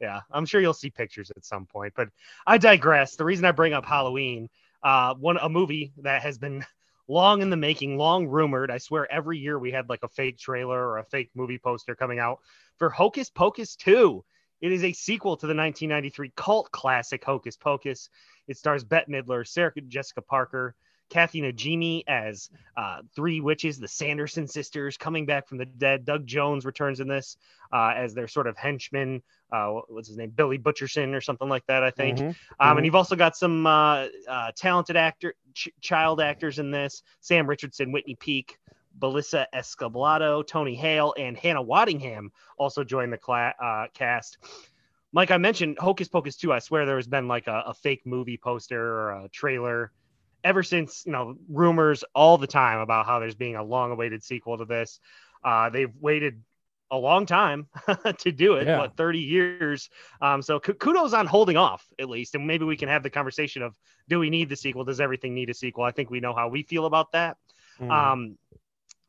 yeah, 0.00 0.20
I'm 0.30 0.46
sure 0.46 0.60
you'll 0.60 0.72
see 0.72 0.88
pictures 0.88 1.30
at 1.36 1.44
some 1.44 1.66
point. 1.66 1.92
But 1.94 2.08
I 2.46 2.56
digress. 2.56 3.16
The 3.16 3.26
reason 3.26 3.44
I 3.44 3.52
bring 3.52 3.74
up 3.74 3.84
Halloween, 3.84 4.48
uh, 4.82 5.14
one 5.14 5.36
a 5.36 5.50
movie 5.50 5.92
that 5.98 6.22
has 6.22 6.38
been 6.38 6.64
long 7.08 7.40
in 7.42 7.50
the 7.50 7.56
making, 7.56 7.96
long 7.96 8.26
rumored. 8.28 8.70
I 8.70 8.78
swear 8.78 9.10
every 9.10 9.38
year 9.38 9.58
we 9.58 9.72
had 9.72 9.88
like 9.88 10.02
a 10.02 10.08
fake 10.08 10.38
trailer 10.38 10.78
or 10.78 10.98
a 10.98 11.04
fake 11.04 11.30
movie 11.34 11.58
poster 11.58 11.94
coming 11.94 12.18
out 12.18 12.40
for 12.76 12.90
Hocus 12.90 13.30
Pocus 13.30 13.74
2. 13.76 14.22
It 14.60 14.72
is 14.72 14.84
a 14.84 14.92
sequel 14.92 15.36
to 15.36 15.46
the 15.46 15.54
1993 15.54 16.32
cult 16.36 16.70
classic 16.70 17.24
Hocus 17.24 17.56
Pocus. 17.56 18.10
It 18.46 18.56
stars 18.56 18.84
Bette 18.84 19.10
Midler, 19.10 19.46
Sarah 19.46 19.72
Jessica 19.88 20.20
Parker, 20.20 20.74
Kathy 21.08 21.40
Najimy 21.40 22.04
as 22.06 22.50
uh, 22.76 23.00
three 23.14 23.40
witches, 23.40 23.78
the 23.78 23.88
Sanderson 23.88 24.46
sisters 24.46 24.96
coming 24.96 25.26
back 25.26 25.46
from 25.46 25.58
the 25.58 25.66
dead. 25.66 26.04
Doug 26.04 26.26
Jones 26.26 26.64
returns 26.64 27.00
in 27.00 27.08
this 27.08 27.36
uh, 27.72 27.92
as 27.96 28.14
their 28.14 28.28
sort 28.28 28.46
of 28.46 28.56
henchman. 28.56 29.22
Uh, 29.50 29.80
what's 29.88 30.08
his 30.08 30.16
name? 30.16 30.30
Billy 30.30 30.58
Butcherson 30.58 31.14
or 31.14 31.20
something 31.20 31.48
like 31.48 31.66
that, 31.66 31.82
I 31.82 31.90
think. 31.90 32.18
Mm-hmm. 32.18 32.26
Um, 32.26 32.34
mm-hmm. 32.34 32.76
And 32.76 32.86
you've 32.86 32.94
also 32.94 33.16
got 33.16 33.36
some 33.36 33.66
uh, 33.66 34.06
uh, 34.28 34.52
talented 34.56 34.96
actor, 34.96 35.34
ch- 35.54 35.70
child 35.80 36.20
actors 36.20 36.58
in 36.58 36.70
this: 36.70 37.02
Sam 37.20 37.46
Richardson, 37.46 37.92
Whitney 37.92 38.14
Peak. 38.14 38.58
Belissa 38.98 39.46
Escobedo, 39.54 40.44
Tony 40.44 40.74
Hale, 40.74 41.14
and 41.16 41.36
Hannah 41.36 41.62
Waddingham 41.62 42.30
also 42.56 42.82
joined 42.82 43.12
the 43.12 43.18
cla- 43.18 43.54
uh, 43.62 43.86
cast. 43.94 44.38
Mike, 45.12 45.30
I 45.30 45.38
mentioned 45.38 45.78
Hocus 45.78 46.08
Pocus 46.08 46.36
2. 46.36 46.52
I 46.52 46.58
swear 46.58 46.84
there 46.84 46.96
has 46.96 47.06
been 47.06 47.28
like 47.28 47.46
a, 47.46 47.64
a 47.66 47.74
fake 47.74 48.02
movie 48.04 48.36
poster 48.36 48.80
or 48.80 49.10
a 49.12 49.28
trailer 49.28 49.92
ever 50.44 50.62
since 50.62 51.04
you 51.06 51.12
know 51.12 51.36
rumors 51.48 52.04
all 52.14 52.38
the 52.38 52.46
time 52.46 52.78
about 52.78 53.06
how 53.06 53.18
there's 53.18 53.34
being 53.34 53.56
a 53.56 53.62
long 53.62 53.90
awaited 53.90 54.22
sequel 54.22 54.58
to 54.58 54.64
this 54.64 55.00
uh, 55.44 55.70
they've 55.70 55.94
waited 56.00 56.42
a 56.90 56.96
long 56.96 57.26
time 57.26 57.66
to 58.18 58.32
do 58.32 58.54
it 58.54 58.66
yeah. 58.66 58.78
what 58.78 58.96
30 58.96 59.18
years 59.18 59.90
um, 60.22 60.40
so 60.40 60.58
kudos 60.58 61.12
on 61.12 61.26
holding 61.26 61.56
off 61.56 61.86
at 61.98 62.08
least 62.08 62.34
and 62.34 62.46
maybe 62.46 62.64
we 62.64 62.76
can 62.76 62.88
have 62.88 63.02
the 63.02 63.10
conversation 63.10 63.62
of 63.62 63.74
do 64.08 64.18
we 64.18 64.30
need 64.30 64.48
the 64.48 64.56
sequel 64.56 64.84
does 64.84 65.00
everything 65.00 65.34
need 65.34 65.50
a 65.50 65.54
sequel 65.54 65.84
i 65.84 65.90
think 65.90 66.10
we 66.10 66.20
know 66.20 66.34
how 66.34 66.48
we 66.48 66.62
feel 66.62 66.86
about 66.86 67.12
that 67.12 67.36
mm. 67.78 67.90
um, 67.90 68.38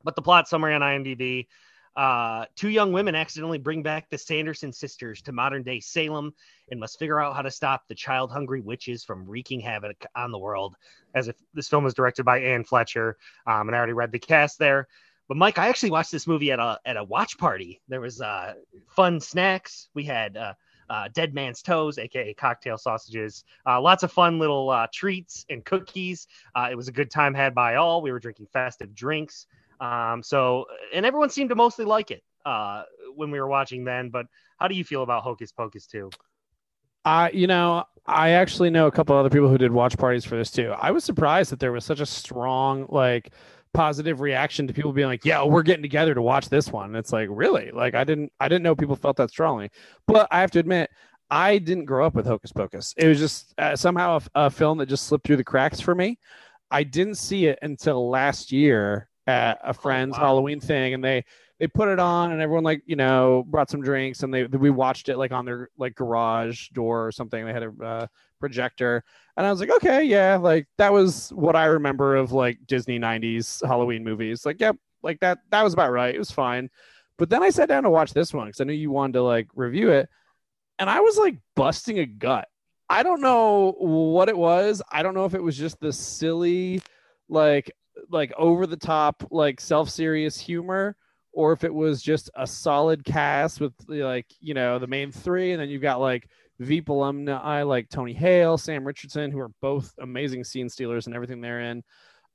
but 0.04 0.16
the 0.16 0.22
plot 0.22 0.48
summary 0.48 0.74
on 0.74 0.82
imdb 0.82 1.48
uh, 1.96 2.46
two 2.56 2.70
young 2.70 2.92
women 2.92 3.16
accidentally 3.16 3.58
bring 3.58 3.84
back 3.84 4.10
the 4.10 4.18
Sanderson 4.18 4.72
sisters 4.72 5.22
to 5.24 5.32
modern 5.32 5.64
day 5.64 5.80
Salem 5.80 6.34
and 6.72 6.80
must 6.80 7.00
figure 7.00 7.20
out 7.20 7.36
how 7.36 7.42
to 7.42 7.52
stop 7.52 7.88
the 7.88 7.96
child 7.96 8.32
hungry 8.32 8.62
witches 8.62 9.04
from 9.04 9.26
wreaking 9.26 9.60
havoc 9.60 10.06
on 10.16 10.32
the 10.32 10.40
world. 10.40 10.76
As 11.16 11.28
if 11.28 11.36
this 11.54 11.68
film 11.68 11.86
is 11.86 11.94
directed 11.94 12.24
by 12.24 12.40
Anne 12.40 12.64
Fletcher, 12.64 13.18
um, 13.48 13.68
and 13.68 13.76
I 13.76 13.78
already 13.78 13.94
read 13.94 14.12
the 14.12 14.20
cast 14.20 14.60
there. 14.60 14.88
But 15.28 15.38
Mike, 15.38 15.60
I 15.60 15.68
actually 15.68 15.92
watched 15.92 16.12
this 16.12 16.26
movie 16.26 16.52
at 16.52 16.60
a 16.60 16.80
at 16.86 16.98
a 16.98 17.04
watch 17.04 17.38
party. 17.38 17.82
There 17.88 18.02
was 18.02 18.20
uh, 18.20 18.56
fun 18.88 19.20
snacks. 19.20 19.90
We 19.94 20.04
had 20.04 20.38
uh, 20.38 20.54
uh, 20.90 21.08
Dead 21.14 21.34
Man's 21.34 21.62
Toes, 21.62 21.98
aka 21.98 22.34
cocktail 22.34 22.78
sausages. 22.78 23.44
Uh, 23.66 23.80
lots 23.80 24.04
of 24.04 24.12
fun 24.12 24.40
little 24.40 24.70
uh, 24.70 24.88
treats 24.94 25.46
and 25.50 25.64
cookies. 25.64 26.28
Uh, 26.56 26.70
it 26.72 26.76
was 26.76 26.88
a 26.88 26.92
good 26.92 27.12
time 27.12 27.34
had 27.34 27.54
by 27.54 27.76
all. 27.76 28.02
We 28.02 28.12
were 28.12 28.20
drinking 28.20 28.48
festive 28.52 28.96
drinks. 28.96 29.46
Um, 29.80 30.24
so, 30.24 30.66
and 30.94 31.06
everyone 31.06 31.30
seemed 31.30 31.50
to 31.50 31.56
mostly 31.56 31.86
like 31.86 32.12
it 32.12 32.24
uh, 32.46 32.84
when 33.16 33.32
we 33.32 33.40
were 33.40 33.48
watching 33.48 33.84
then. 33.84 34.10
But 34.10 34.26
how 34.60 34.68
do 34.68 34.76
you 34.76 34.84
feel 34.84 35.04
about 35.04 35.24
Hocus 35.24 35.52
Pocus 35.52 35.88
2? 35.88 36.10
Uh, 37.06 37.30
you 37.34 37.48
know, 37.48 37.86
I 38.06 38.32
actually 38.32 38.70
know 38.70 38.88
a 38.88 38.92
couple 38.92 39.16
other 39.16 39.30
people 39.30 39.50
who 39.50 39.58
did 39.58 39.72
watch 39.72 39.98
parties 39.98 40.26
for 40.26 40.36
this 40.36 40.52
too. 40.52 40.74
I 40.78 40.92
was 40.92 41.04
surprised 41.04 41.52
that 41.52 41.60
there 41.60 41.72
was 41.72 41.86
such 41.86 42.02
a 42.02 42.06
strong, 42.06 42.88
like, 42.90 43.32
positive 43.74 44.20
reaction 44.20 44.68
to 44.68 44.74
people 44.74 44.92
being 44.92 45.08
like, 45.08 45.24
"Yeah, 45.24 45.44
we're 45.44 45.64
getting 45.64 45.84
together 45.84 46.14
to 46.14 46.22
watch 46.22 46.50
this 46.50 46.72
one." 46.72 46.88
And 46.88 46.98
it's 46.98 47.14
like, 47.14 47.30
really? 47.32 47.72
Like, 47.72 47.96
I 47.96 48.04
didn't, 48.04 48.32
I 48.40 48.48
didn't 48.50 48.64
know 48.64 48.76
people 48.76 48.96
felt 48.96 49.18
that 49.18 49.30
strongly. 49.30 49.70
But 50.08 50.28
I 50.32 50.42
have 50.42 50.52
to 50.52 50.60
admit, 50.60 50.90
I 51.30 51.60
didn't 51.60 51.86
grow 51.86 52.06
up 52.06 52.16
with 52.16 52.26
Hocus 52.26 52.52
Pocus. 52.52 52.94
It 52.98 53.08
was 53.08 53.20
just 53.20 53.54
uh, 53.58 53.76
somehow 53.76 54.20
a, 54.36 54.46
a 54.46 54.50
film 54.50 54.80
that 54.80 54.88
just 54.88 55.06
slipped 55.08 55.26
through 55.26 55.38
the 55.38 55.44
cracks 55.44 55.80
for 55.80 55.94
me. 55.96 56.18
I 56.72 56.84
didn't 56.84 57.16
see 57.16 57.46
it 57.46 57.60
until 57.62 58.10
last 58.10 58.52
year 58.52 59.09
at 59.30 59.60
a 59.64 59.70
oh, 59.70 59.74
friend's 59.74 60.18
oh, 60.18 60.22
wow. 60.22 60.28
Halloween 60.28 60.60
thing, 60.60 60.94
and 60.94 61.04
they 61.04 61.24
they 61.60 61.68
put 61.68 61.90
it 61.90 62.00
on, 62.00 62.32
and 62.32 62.42
everyone 62.42 62.64
like 62.64 62.82
you 62.86 62.96
know 62.96 63.46
brought 63.48 63.70
some 63.70 63.82
drinks, 63.82 64.24
and 64.24 64.34
they 64.34 64.46
we 64.46 64.70
watched 64.70 65.10
it 65.10 65.18
like 65.18 65.32
on 65.32 65.46
their 65.46 65.70
like 65.78 65.96
garage 65.96 66.70
door 66.70 67.06
or 67.06 67.12
something. 67.12 67.46
They 67.46 67.54
had 67.54 67.64
a 67.64 67.84
uh, 67.84 68.08
projector, 68.40 69.04
and 69.38 69.46
I 69.46 69.52
was 69.52 69.60
like, 69.60 69.70
okay, 69.70 70.04
yeah, 70.04 70.38
like 70.38 70.68
that 70.78 70.92
was 70.92 71.30
what 71.30 71.56
I 71.56 71.66
remember 71.66 72.16
of 72.16 72.32
like 72.32 72.58
Disney 72.68 73.00
'90s 73.00 73.66
Halloween 73.66 74.04
movies. 74.04 74.46
Like, 74.46 74.60
yep, 74.60 74.78
Like 75.04 75.20
that 75.20 75.40
that 75.52 75.64
was 75.64 75.74
about 75.74 75.92
right. 75.92 76.16
It 76.16 76.20
was 76.20 76.32
fine. 76.32 76.70
But 77.18 77.30
then 77.30 77.44
I 77.44 77.50
sat 77.50 77.68
down 77.68 77.84
to 77.84 77.90
watch 77.90 78.14
this 78.14 78.34
one 78.34 78.48
because 78.48 78.62
I 78.62 78.64
knew 78.64 78.74
you 78.74 78.92
wanted 78.92 79.14
to 79.14 79.24
like 79.24 79.48
review 79.54 79.92
it, 79.92 80.10
and 80.80 80.90
I 80.90 81.02
was 81.02 81.18
like 81.18 81.38
busting 81.56 82.00
a 82.00 82.06
gut. 82.06 82.48
I 82.90 83.04
don't 83.04 83.22
know 83.22 83.76
what 83.78 84.30
it 84.30 84.38
was. 84.38 84.82
I 84.92 85.04
don't 85.04 85.14
know 85.14 85.26
if 85.26 85.36
it 85.36 85.44
was 85.44 85.56
just 85.56 85.80
the 85.80 85.94
silly, 85.94 86.82
like 87.28 87.72
like 88.10 88.34
over 88.38 88.66
the 88.68 88.78
top, 88.78 89.24
like 89.32 89.60
self 89.60 89.90
serious 89.90 90.40
humor, 90.40 90.96
or 91.32 91.54
if 91.54 91.64
it 91.64 91.74
was 91.74 92.02
just 92.02 92.30
a 92.36 92.48
solid 92.48 93.04
cast 93.06 93.62
with 93.62 93.74
like 93.88 94.28
you 94.40 94.54
know 94.54 94.80
the 94.80 94.88
main 94.88 95.12
three, 95.12 95.52
and 95.52 95.62
then 95.62 95.70
you've 95.70 95.82
got 95.82 96.00
like 96.00 96.30
Veep 96.60 96.90
alumni 96.90 97.64
like 97.64 97.90
Tony 97.90 98.14
Hale, 98.14 98.58
Sam 98.58 98.86
Richardson, 98.86 99.32
who 99.32 99.40
are 99.40 99.52
both 99.62 99.94
amazing 100.00 100.44
scene 100.44 100.70
stealers 100.70 101.08
and 101.08 101.16
everything 101.16 101.42
they're 101.42 101.62
in. 101.62 101.84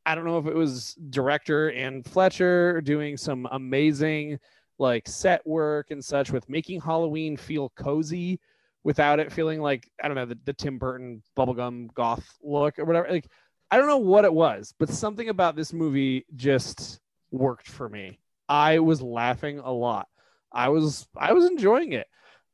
I 0.07 0.15
don't 0.15 0.25
know 0.25 0.39
if 0.39 0.47
it 0.47 0.55
was 0.55 0.95
director 1.11 1.71
Anne 1.73 2.03
Fletcher 2.03 2.81
doing 2.83 3.17
some 3.17 3.47
amazing 3.53 4.39
like 4.79 5.07
set 5.07 5.47
work 5.47 5.91
and 5.91 6.05
such 6.05 6.31
with 6.31 6.49
making 6.49 6.81
Halloween 6.81 7.37
feel 7.37 7.71
cozy 7.77 8.41
without 8.83 9.19
it 9.19 9.33
feeling 9.33 9.61
like 9.61 9.91
I 10.03 10.09
don't 10.09 10.17
know 10.17 10.27
the, 10.27 10.39
the 10.45 10.53
Tim 10.53 10.79
Burton 10.79 11.23
bubblegum 11.37 11.93
goth 11.95 12.27
look 12.43 12.79
or 12.79 12.85
whatever. 12.85 13.09
Like 13.11 13.29
I 13.75 13.77
don't 13.77 13.89
know 13.89 13.99
what 13.99 14.25
it 14.25 14.33
was, 14.33 14.73
but 14.79 14.89
something 14.89 15.31
about 15.31 15.57
this 15.57 15.73
movie 15.73 16.27
just 16.37 17.01
worked 17.33 17.69
for 17.69 17.89
me. 17.89 18.21
I 18.49 18.79
was 18.79 19.03
laughing 19.03 19.59
a 19.59 19.73
lot. 19.73 20.07
I 20.53 20.69
was 20.69 21.09
I 21.17 21.33
was 21.33 21.47
enjoying 21.47 21.93
it. 21.93 22.07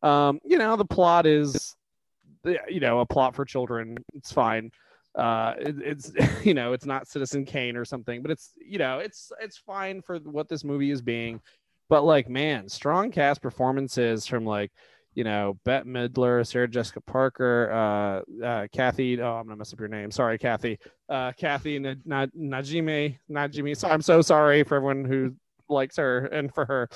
Um, 0.03 0.41
you 0.47 0.57
know, 0.57 0.77
the 0.77 0.87
plot 0.87 1.27
is 1.27 1.77
you 2.43 2.81
know, 2.81 3.01
a 3.01 3.07
plot 3.07 3.35
for 3.35 3.45
children. 3.45 3.99
It's 4.15 4.33
fine. 4.33 4.71
Uh 5.15 5.53
it, 5.59 5.77
it's 5.83 6.13
you 6.47 6.55
know, 6.55 6.73
it's 6.73 6.87
not 6.87 7.07
Citizen 7.07 7.45
Kane 7.45 7.77
or 7.77 7.85
something, 7.85 8.23
but 8.23 8.31
it's 8.31 8.53
you 8.57 8.79
know, 8.79 9.01
it's 9.01 9.31
it's 9.43 9.59
fine 9.59 10.01
for 10.01 10.17
what 10.21 10.49
this 10.49 10.65
movie 10.65 10.91
is 10.91 11.03
being. 11.03 11.39
But 11.91 12.03
like, 12.03 12.31
man, 12.31 12.67
strong 12.67 13.11
cast 13.11 13.43
performances 13.43 14.27
from 14.27 14.47
like 14.47 14.73
you 15.21 15.25
know, 15.25 15.59
Bette 15.67 15.87
Midler, 15.87 16.47
Sarah 16.47 16.67
Jessica 16.67 17.03
Parker, 17.03 17.71
uh, 17.71 18.43
uh, 18.43 18.67
Kathy. 18.73 19.21
Oh, 19.21 19.35
I'm 19.35 19.45
gonna 19.45 19.57
mess 19.57 19.71
up 19.71 19.79
your 19.79 19.91
name. 19.91 20.11
Sorry, 20.11 20.39
Kathy. 20.39 20.79
Uh, 21.11 21.33
Kathy 21.33 21.77
N- 21.77 21.85
N- 22.11 22.33
Najimy. 22.35 23.19
Najimy. 23.31 23.77
So 23.77 23.91
I'm 23.91 24.01
so 24.01 24.23
sorry 24.23 24.65
for 24.65 24.77
everyone 24.77 25.05
who 25.05 25.35
likes 25.69 25.99
her 25.99 26.25
and 26.29 26.55
for 26.55 26.65
her. 26.65 26.89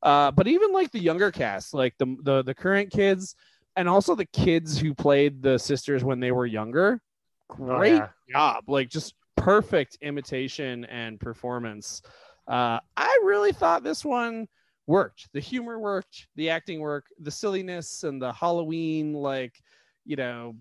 Uh, 0.00 0.30
but 0.30 0.46
even 0.46 0.70
like 0.70 0.92
the 0.92 1.00
younger 1.00 1.32
cast, 1.32 1.74
like 1.74 1.92
the 1.98 2.16
the 2.22 2.44
the 2.44 2.54
current 2.54 2.92
kids, 2.92 3.34
and 3.74 3.88
also 3.88 4.14
the 4.14 4.26
kids 4.26 4.78
who 4.78 4.94
played 4.94 5.42
the 5.42 5.58
sisters 5.58 6.04
when 6.04 6.20
they 6.20 6.30
were 6.30 6.46
younger. 6.46 7.02
Great 7.48 8.00
oh, 8.00 8.08
yeah. 8.28 8.32
job. 8.32 8.64
Like 8.68 8.90
just 8.90 9.16
perfect 9.34 9.98
imitation 10.02 10.84
and 10.84 11.18
performance. 11.18 12.00
Uh, 12.46 12.78
I 12.96 13.20
really 13.24 13.50
thought 13.50 13.82
this 13.82 14.04
one 14.04 14.46
worked. 14.86 15.28
The 15.32 15.40
humor 15.40 15.78
worked, 15.78 16.28
the 16.36 16.50
acting 16.50 16.80
worked, 16.80 17.12
the 17.20 17.30
silliness 17.30 18.04
and 18.04 18.20
the 18.20 18.32
Halloween 18.32 19.14
like, 19.14 19.62
you 20.04 20.16
know, 20.16 20.56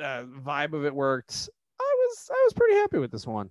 uh, 0.00 0.24
vibe 0.24 0.72
of 0.72 0.84
it 0.84 0.94
worked. 0.94 1.48
I 1.80 1.94
was 1.98 2.30
I 2.30 2.42
was 2.44 2.52
pretty 2.52 2.74
happy 2.74 2.98
with 2.98 3.10
this 3.10 3.26
one. 3.26 3.50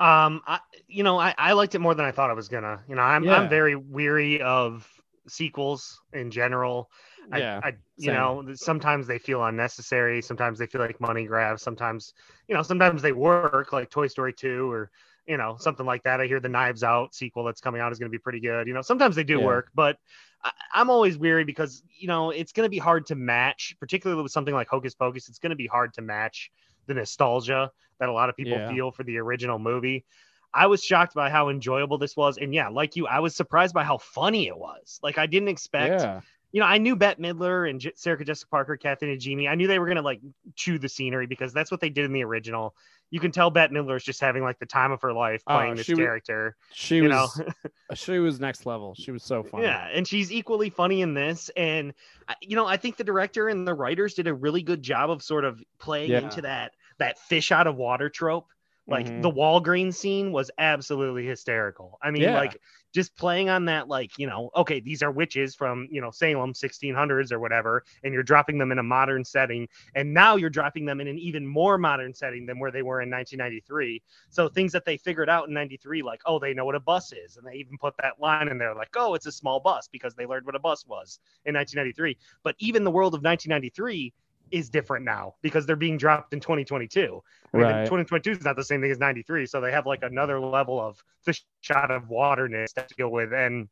Um, 0.00 0.42
I, 0.46 0.58
you 0.88 1.04
know, 1.04 1.20
I, 1.20 1.34
I 1.38 1.52
liked 1.52 1.74
it 1.76 1.78
more 1.78 1.94
than 1.94 2.04
I 2.04 2.10
thought 2.10 2.30
I 2.30 2.34
was 2.34 2.48
gonna. 2.48 2.80
You 2.88 2.96
know, 2.96 3.02
I'm 3.02 3.24
yeah. 3.24 3.38
I'm 3.38 3.48
very 3.48 3.76
weary 3.76 4.40
of 4.42 4.88
sequels 5.28 6.00
in 6.12 6.30
general. 6.30 6.90
Yeah, 7.32 7.60
I, 7.62 7.68
I 7.68 7.72
you 7.96 8.06
same. 8.06 8.14
know, 8.14 8.54
sometimes 8.54 9.06
they 9.06 9.18
feel 9.18 9.44
unnecessary. 9.44 10.20
Sometimes 10.20 10.58
they 10.58 10.66
feel 10.66 10.80
like 10.80 11.00
money 11.00 11.26
grabs. 11.26 11.62
Sometimes, 11.62 12.12
you 12.48 12.54
know, 12.54 12.62
sometimes 12.62 13.02
they 13.02 13.12
work, 13.12 13.72
like 13.72 13.88
Toy 13.88 14.08
Story 14.08 14.32
Two 14.32 14.70
or 14.70 14.90
you 15.26 15.36
know, 15.36 15.56
something 15.58 15.86
like 15.86 16.02
that. 16.02 16.20
I 16.20 16.26
hear 16.26 16.40
the 16.40 16.48
Knives 16.48 16.82
Out 16.82 17.14
sequel 17.14 17.44
that's 17.44 17.60
coming 17.60 17.80
out 17.80 17.92
is 17.92 17.98
going 17.98 18.10
to 18.10 18.14
be 18.14 18.18
pretty 18.18 18.40
good. 18.40 18.66
You 18.66 18.74
know, 18.74 18.82
sometimes 18.82 19.16
they 19.16 19.24
do 19.24 19.38
yeah. 19.38 19.44
work, 19.44 19.70
but 19.74 19.98
I, 20.42 20.52
am 20.74 20.90
always 20.90 21.16
weary 21.16 21.44
because 21.44 21.82
you 21.98 22.08
know 22.08 22.30
it's 22.30 22.52
going 22.52 22.66
to 22.66 22.70
be 22.70 22.78
hard 22.78 23.06
to 23.06 23.14
match, 23.14 23.76
particularly 23.80 24.22
with 24.22 24.32
something 24.32 24.54
like 24.54 24.68
Hocus 24.68 24.94
Pocus. 24.94 25.28
It's 25.28 25.38
going 25.38 25.50
to 25.50 25.56
be 25.56 25.66
hard 25.66 25.94
to 25.94 26.02
match 26.02 26.50
the 26.86 26.94
nostalgia 26.94 27.70
that 27.98 28.08
a 28.08 28.12
lot 28.12 28.28
of 28.28 28.36
people 28.36 28.52
yeah. 28.52 28.70
feel 28.70 28.90
for 28.90 29.04
the 29.04 29.18
original 29.18 29.58
movie. 29.58 30.04
I 30.52 30.66
was 30.66 30.84
shocked 30.84 31.14
by 31.14 31.30
how 31.30 31.48
enjoyable 31.48 31.98
this 31.98 32.16
was, 32.16 32.38
and 32.38 32.54
yeah, 32.54 32.68
like 32.68 32.94
you, 32.94 33.06
I 33.06 33.20
was 33.20 33.34
surprised 33.34 33.74
by 33.74 33.84
how 33.84 33.98
funny 33.98 34.46
it 34.46 34.56
was. 34.56 35.00
Like 35.02 35.18
I 35.18 35.26
didn't 35.26 35.48
expect. 35.48 36.02
Yeah. 36.02 36.20
You 36.52 36.60
know, 36.60 36.66
I 36.66 36.78
knew 36.78 36.94
Bette 36.94 37.20
Midler 37.20 37.68
and 37.68 37.80
J- 37.80 37.94
Sarah 37.96 38.24
Jessica 38.24 38.48
Parker, 38.48 38.76
Kathy 38.76 39.06
Najimy. 39.06 39.50
I 39.50 39.56
knew 39.56 39.66
they 39.66 39.80
were 39.80 39.88
gonna 39.88 40.02
like 40.02 40.20
chew 40.54 40.78
the 40.78 40.88
scenery 40.88 41.26
because 41.26 41.52
that's 41.52 41.70
what 41.70 41.80
they 41.80 41.90
did 41.90 42.04
in 42.04 42.12
the 42.12 42.22
original 42.22 42.76
you 43.14 43.20
can 43.20 43.30
tell 43.30 43.48
Bette 43.48 43.72
Midler 43.72 43.94
is 43.94 44.02
just 44.02 44.20
having 44.20 44.42
like 44.42 44.58
the 44.58 44.66
time 44.66 44.90
of 44.90 45.00
her 45.00 45.12
life 45.12 45.40
oh, 45.46 45.54
playing 45.54 45.76
this 45.76 45.86
character. 45.86 46.56
Was, 46.68 46.76
she 46.76 46.96
you 46.96 47.04
was, 47.04 47.38
know? 47.38 47.46
she 47.94 48.18
was 48.18 48.40
next 48.40 48.66
level. 48.66 48.92
She 48.98 49.12
was 49.12 49.22
so 49.22 49.44
funny. 49.44 49.66
Yeah, 49.66 49.86
and 49.94 50.04
she's 50.04 50.32
equally 50.32 50.68
funny 50.68 51.00
in 51.00 51.14
this. 51.14 51.48
And 51.56 51.94
uh, 52.26 52.34
you 52.40 52.56
know, 52.56 52.66
I 52.66 52.76
think 52.76 52.96
the 52.96 53.04
director 53.04 53.48
and 53.48 53.68
the 53.68 53.72
writers 53.72 54.14
did 54.14 54.26
a 54.26 54.34
really 54.34 54.62
good 54.62 54.82
job 54.82 55.10
of 55.10 55.22
sort 55.22 55.44
of 55.44 55.62
playing 55.78 56.10
yeah. 56.10 56.22
into 56.22 56.42
that 56.42 56.72
that 56.98 57.16
fish 57.20 57.52
out 57.52 57.68
of 57.68 57.76
water 57.76 58.08
trope 58.08 58.48
like 58.86 59.06
mm-hmm. 59.06 59.22
the 59.22 59.30
Walgreens 59.30 59.94
scene 59.94 60.30
was 60.30 60.50
absolutely 60.58 61.26
hysterical. 61.26 61.98
I 62.02 62.10
mean, 62.10 62.22
yeah. 62.22 62.38
like 62.38 62.60
just 62.94 63.16
playing 63.16 63.48
on 63.48 63.64
that, 63.64 63.88
like, 63.88 64.18
you 64.18 64.26
know, 64.26 64.50
okay, 64.54 64.78
these 64.78 65.02
are 65.02 65.10
witches 65.10 65.54
from, 65.54 65.88
you 65.90 66.00
know, 66.00 66.10
Salem 66.10 66.52
1600s 66.52 67.32
or 67.32 67.40
whatever, 67.40 67.82
and 68.04 68.12
you're 68.14 68.22
dropping 68.22 68.58
them 68.58 68.70
in 68.70 68.78
a 68.78 68.82
modern 68.82 69.24
setting. 69.24 69.66
And 69.94 70.12
now 70.12 70.36
you're 70.36 70.50
dropping 70.50 70.84
them 70.84 71.00
in 71.00 71.08
an 71.08 71.18
even 71.18 71.46
more 71.46 71.76
modern 71.78 72.14
setting 72.14 72.46
than 72.46 72.58
where 72.58 72.70
they 72.70 72.82
were 72.82 73.00
in 73.00 73.10
1993. 73.10 74.02
So 74.30 74.48
things 74.48 74.70
that 74.72 74.84
they 74.84 74.96
figured 74.96 75.28
out 75.28 75.48
in 75.48 75.54
93, 75.54 76.02
like, 76.02 76.20
oh, 76.26 76.38
they 76.38 76.54
know 76.54 76.66
what 76.66 76.76
a 76.76 76.80
bus 76.80 77.12
is. 77.12 77.36
And 77.36 77.46
they 77.46 77.54
even 77.54 77.78
put 77.78 77.94
that 78.00 78.20
line 78.20 78.48
in 78.48 78.58
there, 78.58 78.74
like, 78.74 78.94
oh, 78.96 79.14
it's 79.14 79.26
a 79.26 79.32
small 79.32 79.60
bus 79.60 79.88
because 79.90 80.14
they 80.14 80.26
learned 80.26 80.46
what 80.46 80.54
a 80.54 80.60
bus 80.60 80.86
was 80.86 81.18
in 81.46 81.54
1993. 81.54 82.16
But 82.44 82.54
even 82.58 82.84
the 82.84 82.90
world 82.90 83.14
of 83.14 83.22
1993 83.22 84.12
is 84.50 84.68
different 84.70 85.04
now 85.04 85.34
because 85.42 85.66
they're 85.66 85.76
being 85.76 85.96
dropped 85.96 86.32
in 86.32 86.40
2022. 86.40 87.22
I 87.52 87.56
mean, 87.56 87.66
right. 87.66 87.84
2022 87.84 88.30
is 88.32 88.44
not 88.44 88.56
the 88.56 88.64
same 88.64 88.80
thing 88.80 88.90
as 88.90 88.98
93, 88.98 89.46
so 89.46 89.60
they 89.60 89.72
have 89.72 89.86
like 89.86 90.02
another 90.02 90.40
level 90.40 90.80
of 90.80 91.02
fish 91.22 91.44
shot 91.60 91.90
of 91.90 92.08
waterness 92.08 92.72
to 92.74 92.86
deal 92.96 93.10
with. 93.10 93.32
And 93.32 93.68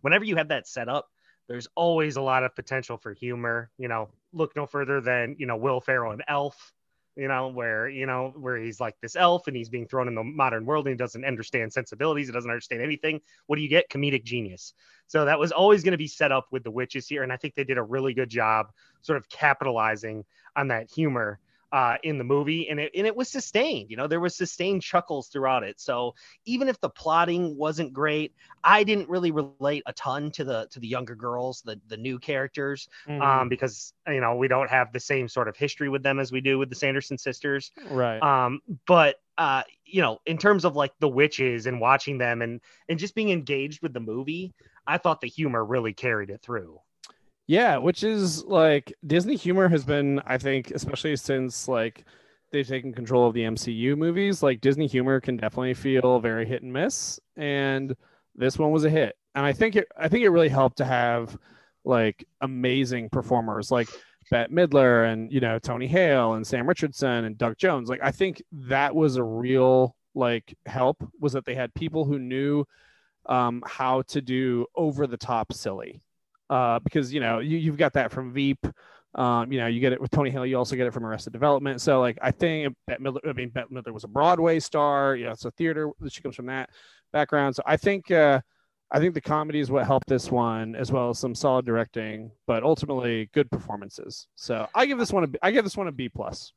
whenever 0.00 0.24
you 0.24 0.36
have 0.36 0.48
that 0.48 0.66
set 0.66 0.88
up, 0.88 1.08
there's 1.48 1.68
always 1.74 2.16
a 2.16 2.22
lot 2.22 2.42
of 2.42 2.54
potential 2.54 2.96
for 2.96 3.12
humor. 3.12 3.70
You 3.78 3.88
know, 3.88 4.08
look 4.32 4.56
no 4.56 4.66
further 4.66 5.00
than 5.00 5.36
you 5.38 5.46
know 5.46 5.56
Will 5.56 5.80
Ferrell 5.80 6.12
and 6.12 6.22
Elf 6.28 6.72
you 7.16 7.28
know, 7.28 7.48
where 7.48 7.88
you 7.88 8.06
know 8.06 8.32
where 8.36 8.56
he's 8.56 8.80
like 8.80 8.94
this 9.00 9.16
elf 9.16 9.46
and 9.46 9.56
he's 9.56 9.68
being 9.68 9.86
thrown 9.86 10.08
in 10.08 10.14
the 10.14 10.22
modern 10.22 10.66
world 10.66 10.86
and 10.86 10.92
he 10.92 10.96
doesn't 10.96 11.24
understand 11.24 11.72
sensibilities, 11.72 12.26
he 12.26 12.32
doesn't 12.32 12.50
understand 12.50 12.82
anything. 12.82 13.20
What 13.46 13.56
do 13.56 13.62
you 13.62 13.68
get? 13.68 13.88
Comedic 13.90 14.24
genius. 14.24 14.74
So 15.06 15.24
that 15.24 15.38
was 15.38 15.52
always 15.52 15.82
going 15.82 15.92
to 15.92 15.98
be 15.98 16.08
set 16.08 16.32
up 16.32 16.48
with 16.50 16.64
the 16.64 16.70
witches 16.70 17.08
here, 17.08 17.22
and 17.22 17.32
I 17.32 17.36
think 17.36 17.54
they 17.54 17.64
did 17.64 17.78
a 17.78 17.82
really 17.82 18.14
good 18.14 18.28
job, 18.28 18.70
sort 19.02 19.16
of 19.16 19.28
capitalizing 19.28 20.24
on 20.56 20.68
that 20.68 20.90
humor 20.90 21.38
uh, 21.72 21.96
in 22.02 22.18
the 22.18 22.24
movie, 22.24 22.68
and 22.68 22.78
it 22.80 22.92
and 22.96 23.06
it 23.06 23.16
was 23.16 23.28
sustained. 23.28 23.90
You 23.90 23.96
know, 23.96 24.06
there 24.06 24.20
was 24.20 24.36
sustained 24.36 24.82
chuckles 24.82 25.28
throughout 25.28 25.64
it. 25.64 25.80
So 25.80 26.14
even 26.44 26.68
if 26.68 26.80
the 26.80 26.88
plotting 26.88 27.56
wasn't 27.56 27.92
great, 27.92 28.34
I 28.62 28.84
didn't 28.84 29.08
really 29.08 29.30
relate 29.30 29.82
a 29.86 29.92
ton 29.92 30.30
to 30.32 30.44
the 30.44 30.68
to 30.70 30.80
the 30.80 30.88
younger 30.88 31.14
girls, 31.14 31.62
the 31.62 31.80
the 31.88 31.96
new 31.96 32.18
characters, 32.18 32.88
um, 33.08 33.14
mm-hmm. 33.14 33.22
um, 33.22 33.48
because 33.48 33.92
you 34.06 34.20
know 34.20 34.36
we 34.36 34.48
don't 34.48 34.70
have 34.70 34.92
the 34.92 35.00
same 35.00 35.28
sort 35.28 35.48
of 35.48 35.56
history 35.56 35.88
with 35.88 36.02
them 36.02 36.18
as 36.18 36.32
we 36.32 36.40
do 36.40 36.58
with 36.58 36.68
the 36.68 36.76
Sanderson 36.76 37.18
sisters. 37.18 37.70
Right. 37.90 38.22
Um, 38.22 38.60
but 38.86 39.16
uh, 39.38 39.62
you 39.84 40.02
know, 40.02 40.20
in 40.26 40.38
terms 40.38 40.64
of 40.64 40.76
like 40.76 40.92
the 41.00 41.08
witches 41.08 41.66
and 41.66 41.80
watching 41.80 42.18
them 42.18 42.42
and 42.42 42.60
and 42.88 42.98
just 42.98 43.14
being 43.14 43.30
engaged 43.30 43.82
with 43.82 43.92
the 43.92 44.00
movie, 44.00 44.54
I 44.86 44.98
thought 44.98 45.20
the 45.20 45.28
humor 45.28 45.64
really 45.64 45.92
carried 45.92 46.30
it 46.30 46.42
through. 46.42 46.80
Yeah, 47.46 47.76
which 47.78 48.02
is 48.02 48.44
like 48.44 48.92
Disney 49.06 49.36
humor 49.36 49.68
has 49.68 49.84
been, 49.84 50.20
I 50.26 50.38
think, 50.38 50.72
especially 50.72 51.16
since 51.16 51.68
like 51.68 52.04
they've 52.50 52.66
taken 52.66 52.92
control 52.92 53.28
of 53.28 53.34
the 53.34 53.42
MCU 53.42 53.96
movies, 53.96 54.42
like 54.42 54.60
Disney 54.60 54.86
humor 54.86 55.20
can 55.20 55.36
definitely 55.36 55.74
feel 55.74 56.18
very 56.18 56.44
hit 56.46 56.62
and 56.62 56.72
miss. 56.72 57.20
And 57.36 57.94
this 58.34 58.58
one 58.58 58.72
was 58.72 58.84
a 58.84 58.90
hit. 58.90 59.16
And 59.34 59.46
I 59.46 59.52
think 59.52 59.76
it 59.76 59.86
I 59.96 60.08
think 60.08 60.24
it 60.24 60.30
really 60.30 60.48
helped 60.48 60.78
to 60.78 60.84
have 60.84 61.36
like 61.84 62.26
amazing 62.40 63.10
performers 63.10 63.70
like 63.70 63.88
Bette 64.30 64.52
Midler 64.52 65.10
and 65.12 65.32
you 65.32 65.40
know 65.40 65.58
Tony 65.60 65.86
Hale 65.86 66.34
and 66.34 66.46
Sam 66.46 66.68
Richardson 66.68 67.26
and 67.26 67.38
Doug 67.38 67.58
Jones. 67.58 67.88
Like 67.88 68.00
I 68.02 68.10
think 68.10 68.42
that 68.52 68.94
was 68.94 69.16
a 69.16 69.22
real 69.22 69.94
like 70.14 70.56
help 70.66 70.96
was 71.20 71.34
that 71.34 71.44
they 71.44 71.54
had 71.54 71.72
people 71.74 72.04
who 72.04 72.18
knew 72.18 72.64
um, 73.26 73.62
how 73.66 74.02
to 74.02 74.20
do 74.20 74.66
over 74.74 75.06
the 75.06 75.16
top 75.16 75.52
silly 75.52 76.00
uh, 76.50 76.78
because 76.80 77.12
you 77.12 77.20
know 77.20 77.38
you, 77.38 77.58
you've 77.58 77.76
got 77.76 77.92
that 77.94 78.12
from 78.12 78.32
Veep. 78.32 78.66
Um, 79.14 79.50
you 79.50 79.58
know, 79.58 79.66
you 79.66 79.80
get 79.80 79.94
it 79.94 80.00
with 80.00 80.10
Tony 80.10 80.28
Hale. 80.28 80.44
You 80.44 80.58
also 80.58 80.76
get 80.76 80.86
it 80.86 80.92
from 80.92 81.06
Arrested 81.06 81.32
Development. 81.32 81.80
So, 81.80 82.00
like, 82.00 82.18
I 82.20 82.30
think 82.30 82.74
Bette 82.86 83.02
Midler, 83.02 83.26
I 83.26 83.32
mean, 83.32 83.48
Bette 83.48 83.68
Midler 83.72 83.92
was 83.92 84.04
a 84.04 84.08
Broadway 84.08 84.60
star. 84.60 85.16
You 85.16 85.24
know, 85.24 85.30
it's 85.30 85.46
a 85.46 85.50
theater. 85.52 85.90
She 86.08 86.20
comes 86.20 86.36
from 86.36 86.46
that 86.46 86.68
background. 87.14 87.56
So, 87.56 87.62
I 87.64 87.78
think, 87.78 88.10
uh, 88.10 88.42
I 88.90 88.98
think 88.98 89.14
the 89.14 89.22
comedy 89.22 89.58
is 89.58 89.70
what 89.70 89.86
helped 89.86 90.06
this 90.06 90.30
one, 90.30 90.76
as 90.76 90.92
well 90.92 91.08
as 91.08 91.18
some 91.18 91.34
solid 91.34 91.64
directing, 91.64 92.30
but 92.46 92.62
ultimately 92.62 93.30
good 93.32 93.50
performances. 93.50 94.28
So, 94.34 94.68
I 94.74 94.84
give 94.84 94.98
this 94.98 95.14
one 95.14 95.24
a, 95.24 95.28
I 95.40 95.50
give 95.50 95.64
this 95.64 95.78
one 95.78 95.88
a 95.88 95.92
B 95.92 96.10
plus. 96.10 96.52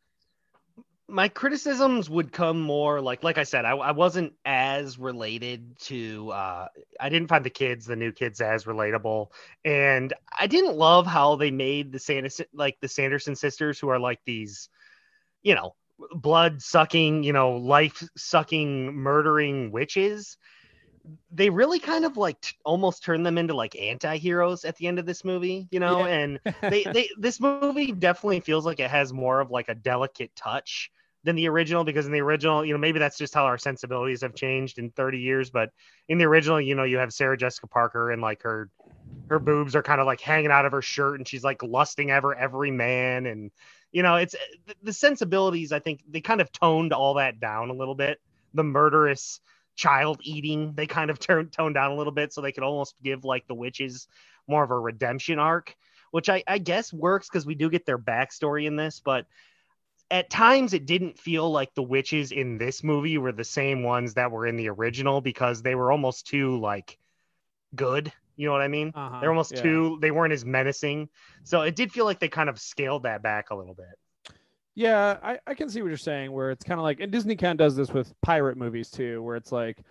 My 1.10 1.28
criticisms 1.30 2.10
would 2.10 2.32
come 2.32 2.62
more 2.62 3.02
like 3.02 3.24
like 3.24 3.38
I 3.38 3.44
said, 3.44 3.66
I, 3.66 3.72
I 3.72 3.92
wasn't 3.92 4.34
as 4.46 5.00
related 5.00 5.78
to 5.82 6.32
uh 6.32 6.68
I 7.00 7.10
didn't 7.10 7.30
find 7.30 7.46
the 7.46 7.50
kids, 7.50 7.86
the 7.86 7.96
new 7.96 8.12
kids 8.12 8.42
as 8.42 8.66
relatable. 8.66 9.28
And 9.66 10.14
I 10.38 10.48
didn't 10.48 10.76
love 10.78 11.08
how 11.08 11.36
they 11.36 11.52
made 11.52 11.92
the 11.92 12.00
Sanderson 12.00 12.46
like 12.54 12.78
the 12.82 12.88
Sanderson 12.88 13.36
sisters 13.36 13.80
who 13.80 13.90
are 13.90 14.00
like 14.00 14.20
these, 14.26 14.70
you 15.44 15.56
know, 15.56 15.76
blood 16.14 16.62
sucking, 16.62 17.24
you 17.24 17.34
know, 17.34 17.58
life 17.58 18.04
sucking, 18.18 18.94
murdering 18.96 19.72
witches. 19.72 20.38
They 21.32 21.50
really 21.50 21.80
kind 21.80 22.06
of 22.06 22.18
like 22.18 22.40
t- 22.42 22.56
almost 22.66 23.04
turn 23.04 23.24
them 23.24 23.38
into 23.38 23.56
like 23.56 23.76
anti-heroes 23.76 24.66
at 24.66 24.76
the 24.78 24.88
end 24.88 25.00
of 25.00 25.06
this 25.06 25.24
movie, 25.24 25.68
you 25.72 25.80
know, 25.80 26.06
Yeah. 26.06 26.06
and 26.06 26.40
they, 26.68 26.88
they 26.88 27.10
this 27.18 27.40
movie 27.40 27.74
definitely 27.74 28.42
feels 28.42 28.66
like 28.66 28.80
it 28.80 28.90
has 28.92 29.14
more 29.14 29.40
of 29.40 29.50
like 29.52 29.70
a 29.70 29.76
delicate 29.76 30.36
touch 30.36 30.92
than 31.24 31.36
the 31.36 31.48
original 31.48 31.84
because 31.84 32.06
in 32.06 32.12
the 32.12 32.22
original, 32.22 32.66
you 32.66 32.74
know, 32.74 32.80
maybe 32.80 33.00
that's 33.00 33.18
just 33.18 33.34
how 33.34 33.46
our 33.46 33.58
sensibilities 33.58 34.22
have 34.22 34.36
changed 34.36 34.80
in 34.80 34.92
30 34.92 35.20
years, 35.20 35.50
but 35.50 35.70
in 36.08 36.18
the 36.18 36.26
original, 36.26 36.62
you 36.62 36.76
know, 36.76 36.84
you 36.84 36.98
have 36.98 37.12
Sarah 37.12 37.38
Jessica 37.38 37.68
Parker 37.68 38.12
and 38.12 38.22
like 38.22 38.42
her 38.44 38.70
her 39.30 39.40
boobs 39.40 39.76
are 39.76 39.84
kind 39.84 40.02
of 40.02 40.08
like 40.08 40.22
hanging 40.22 40.52
out 40.52 40.66
of 40.66 40.72
her 40.72 40.82
shirt 40.82 41.20
and 41.20 41.28
she's 41.28 41.44
like 41.44 41.62
lusting 41.62 42.10
ever 42.10 42.34
every 42.36 42.72
man 42.72 43.26
and 43.26 43.52
you 43.92 44.04
know, 44.04 44.16
it's 44.18 44.36
the, 44.84 44.94
sensibilities 44.94 45.72
I 45.72 45.80
think 45.80 46.04
they 46.10 46.22
kind 46.22 46.42
of 46.42 46.52
toned 46.52 46.94
all 46.94 47.16
that 47.16 47.40
down 47.40 47.70
a 47.70 47.74
little 47.74 47.96
bit. 47.96 48.20
The 48.54 48.64
murderous 48.64 49.42
child 49.76 50.20
eating, 50.24 50.74
they 50.76 50.86
kind 50.86 51.10
of 51.10 51.20
turned 51.20 51.52
toned 51.52 51.76
down 51.76 51.92
a 51.92 51.96
little 51.96 52.14
bit 52.14 52.32
so 52.34 52.42
they 52.42 52.52
could 52.52 52.64
almost 52.64 52.96
give 53.04 53.26
like 53.26 53.48
the 53.48 53.56
witches 53.56 54.08
more 54.48 54.64
of 54.64 54.72
a 54.72 54.80
redemption 54.80 55.40
arc, 55.40 55.76
which 56.12 56.30
I, 56.30 56.44
I 56.48 56.60
guess 56.60 56.94
works 56.94 57.28
because 57.30 57.46
we 57.46 57.56
do 57.56 57.70
get 57.70 57.86
their 57.86 58.00
backstory 58.00 58.66
in 58.66 58.76
this, 58.76 59.02
but 59.04 59.26
at 60.12 60.30
times 60.30 60.74
it 60.74 60.86
didn't 60.86 61.20
feel 61.20 61.50
like 61.52 61.74
the 61.76 61.84
witches 61.84 62.32
in 62.32 62.58
this 62.58 62.84
movie 62.84 63.18
were 63.18 63.32
the 63.32 63.44
same 63.44 63.84
ones 63.84 64.16
that 64.16 64.32
were 64.32 64.48
in 64.48 64.56
the 64.56 64.70
original 64.70 65.22
because 65.22 65.62
they 65.62 65.76
were 65.76 65.92
almost 65.92 66.28
too 66.28 66.60
like 66.60 66.98
good. 67.76 68.12
You 68.36 68.48
know 68.48 68.54
what 68.54 68.62
I 68.62 68.70
mean? 68.70 68.92
Uh-huh, 68.96 69.20
They're 69.20 69.30
almost 69.30 69.52
yeah. 69.52 69.62
too 69.62 70.00
they 70.02 70.12
weren't 70.12 70.34
as 70.34 70.46
menacing. 70.46 71.10
So 71.44 71.62
it 71.62 71.76
did 71.76 71.92
feel 71.92 72.06
like 72.06 72.20
they 72.20 72.30
kind 72.30 72.50
of 72.50 72.60
scaled 72.60 73.04
that 73.04 73.22
back 73.22 73.50
a 73.50 73.56
little 73.56 73.74
bit. 73.74 74.34
Yeah, 74.76 75.18
I, 75.22 75.40
I 75.46 75.54
can 75.56 75.70
see 75.70 75.82
what 75.82 75.90
you're 75.90 75.98
saying. 75.98 76.32
Where 76.32 76.52
it's 76.52 76.64
kind 76.64 76.80
of 76.80 76.84
like, 76.84 77.02
and 77.02 77.12
Disney 77.12 77.36
kind 77.36 77.52
of 77.52 77.58
does 77.58 77.76
this 77.76 77.92
with 77.92 78.14
pirate 78.22 78.58
movies 78.58 78.90
too, 78.90 79.22
where 79.22 79.36
it's 79.36 79.52
like 79.52 79.84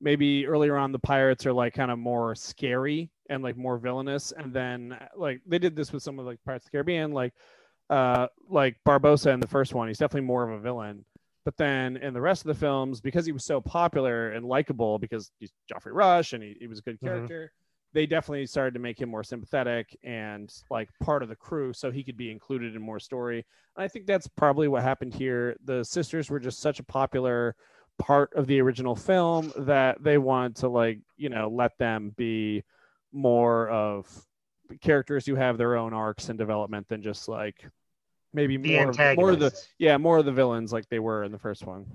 maybe 0.00 0.46
earlier 0.46 0.76
on 0.76 0.92
the 0.92 0.98
pirates 0.98 1.44
are 1.44 1.52
like 1.52 1.74
kind 1.74 1.90
of 1.90 1.98
more 1.98 2.34
scary 2.34 3.10
and 3.28 3.42
like 3.42 3.56
more 3.56 3.76
villainous, 3.76 4.32
and 4.32 4.52
then 4.52 4.98
like 5.14 5.42
they 5.46 5.58
did 5.58 5.76
this 5.76 5.92
with 5.92 6.02
some 6.02 6.18
of 6.18 6.24
like 6.24 6.38
Pirates 6.44 6.64
of 6.64 6.70
the 6.70 6.76
Caribbean, 6.76 7.12
like 7.12 7.34
uh 7.90 8.28
like 8.48 8.76
Barbossa 8.86 9.32
in 9.34 9.40
the 9.40 9.46
first 9.46 9.74
one. 9.74 9.88
He's 9.88 9.98
definitely 9.98 10.26
more 10.26 10.48
of 10.48 10.58
a 10.58 10.62
villain. 10.62 11.04
But 11.44 11.56
then 11.56 11.96
in 11.96 12.14
the 12.14 12.20
rest 12.20 12.42
of 12.42 12.48
the 12.48 12.54
films, 12.54 13.00
because 13.00 13.26
he 13.26 13.32
was 13.32 13.44
so 13.44 13.60
popular 13.60 14.30
and 14.32 14.46
likable, 14.46 14.98
because 14.98 15.30
he's 15.38 15.52
Geoffrey 15.68 15.92
Rush 15.92 16.32
and 16.32 16.42
he, 16.42 16.56
he 16.60 16.66
was 16.66 16.78
a 16.78 16.82
good 16.82 17.00
Mhm. 17.00 17.06
character, 17.06 17.52
they 17.92 18.06
definitely 18.06 18.46
started 18.46 18.74
to 18.74 18.80
make 18.80 19.00
him 19.00 19.08
more 19.08 19.24
sympathetic 19.24 19.98
and 20.04 20.52
like 20.70 20.88
part 21.02 21.22
of 21.22 21.28
the 21.28 21.34
crew 21.36 21.72
so 21.72 21.90
he 21.90 22.04
could 22.04 22.16
be 22.16 22.30
included 22.30 22.76
in 22.76 22.82
more 22.82 23.00
story. 23.00 23.44
And 23.76 23.82
I 23.84 23.88
think 23.88 24.06
that's 24.06 24.28
probably 24.28 24.68
what 24.68 24.82
happened 24.82 25.14
here. 25.14 25.56
The 25.64 25.84
sisters 25.84 26.30
were 26.30 26.38
just 26.38 26.60
such 26.60 26.78
a 26.78 26.84
popular 26.84 27.56
part 27.98 28.32
of 28.34 28.46
the 28.46 28.60
original 28.60 28.94
film 28.94 29.52
that 29.56 30.02
they 30.02 30.18
wanted 30.18 30.56
to 30.56 30.68
like, 30.68 31.00
you 31.16 31.30
know, 31.30 31.48
let 31.48 31.76
them 31.78 32.14
be 32.16 32.62
more 33.12 33.68
of 33.70 34.06
characters 34.80 35.26
who 35.26 35.34
have 35.34 35.58
their 35.58 35.76
own 35.76 35.92
arcs 35.92 36.28
and 36.28 36.38
development 36.38 36.86
than 36.88 37.02
just 37.02 37.28
like 37.28 37.64
maybe 38.32 38.56
The 38.56 38.76
more 38.76 38.90
of, 38.90 39.16
more 39.16 39.30
of 39.32 39.38
the 39.40 39.52
yeah, 39.78 39.96
more 39.98 40.18
of 40.18 40.24
the 40.24 40.32
villains 40.32 40.72
like 40.72 40.88
they 40.88 40.98
were 40.98 41.24
in 41.24 41.32
the 41.32 41.38
first 41.38 41.64
one. 41.66 41.86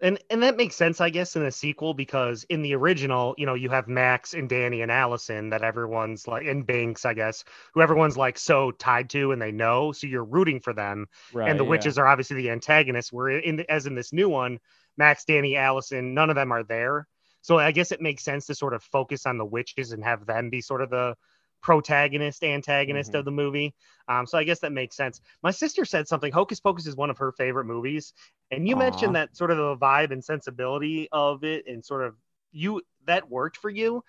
and 0.00 0.18
and 0.30 0.42
that 0.44 0.56
makes 0.56 0.76
sense 0.76 1.00
i 1.00 1.10
guess 1.10 1.34
in 1.34 1.44
a 1.44 1.50
sequel 1.50 1.92
because 1.92 2.44
in 2.44 2.62
the 2.62 2.74
original 2.74 3.34
you 3.36 3.44
know 3.46 3.54
you 3.54 3.68
have 3.68 3.88
max 3.88 4.32
and 4.32 4.48
danny 4.48 4.82
and 4.82 4.92
allison 4.92 5.50
that 5.50 5.62
everyone's 5.62 6.28
like 6.28 6.46
and 6.46 6.64
Binx 6.66 7.04
i 7.04 7.14
guess 7.14 7.42
who 7.74 7.80
everyone's 7.82 8.16
like 8.16 8.38
so 8.38 8.70
tied 8.72 9.10
to 9.10 9.32
and 9.32 9.42
they 9.42 9.50
know 9.50 9.90
so 9.90 10.06
you're 10.06 10.24
rooting 10.24 10.60
for 10.60 10.72
them 10.72 11.06
Right. 11.32 11.50
and 11.50 11.58
the 11.58 11.64
yeah. 11.64 11.70
witches 11.70 11.98
are 11.98 12.06
obviously 12.06 12.36
the 12.36 12.50
antagonists 12.50 13.12
where 13.12 13.28
in 13.30 13.64
as 13.68 13.86
in 13.86 13.96
this 13.96 14.12
new 14.12 14.28
one 14.28 14.60
max 14.96 15.24
danny 15.24 15.56
allison 15.56 16.14
none 16.14 16.30
of 16.30 16.36
them 16.36 16.52
are 16.52 16.62
there 16.62 17.08
so 17.40 17.58
i 17.58 17.72
guess 17.72 17.90
it 17.90 18.00
makes 18.00 18.22
sense 18.22 18.46
to 18.46 18.54
sort 18.54 18.74
of 18.74 18.82
focus 18.84 19.26
on 19.26 19.36
the 19.36 19.44
witches 19.44 19.90
and 19.92 20.04
have 20.04 20.26
them 20.26 20.48
be 20.48 20.60
sort 20.60 20.80
of 20.82 20.90
the 20.90 21.16
protagonist 21.60 22.44
antagonist 22.44 23.14
Mhm. 23.14 23.14
of 23.14 23.24
the 23.24 23.30
movie 23.30 23.74
um, 24.08 24.26
so 24.26 24.38
i 24.38 24.44
guess 24.44 24.60
that 24.60 24.72
makes 24.72 24.96
sense 24.96 25.20
my 25.42 25.50
sister 25.50 25.84
said 25.84 26.06
something 26.06 26.32
hocus 26.32 26.60
pocus 26.60 26.86
is 26.86 26.96
one 26.96 27.10
of 27.10 27.18
her 27.18 27.32
favorite 27.32 27.64
movies 27.64 28.12
and 28.50 28.68
you 28.68 28.76
Aw. 28.76 28.76
mentioned 28.76 29.14
that 29.16 29.36
sort 29.36 29.50
of 29.50 29.56
the 29.56 29.76
vibe 29.76 30.12
and 30.12 30.24
sensibility 30.24 31.08
of 31.12 31.44
it 31.44 31.66
and 31.66 31.84
sort 31.84 32.04
of 32.04 32.14
you 32.52 32.80
that 33.06 33.28
worked 33.28 33.56
for 33.56 33.70
you 33.70 34.02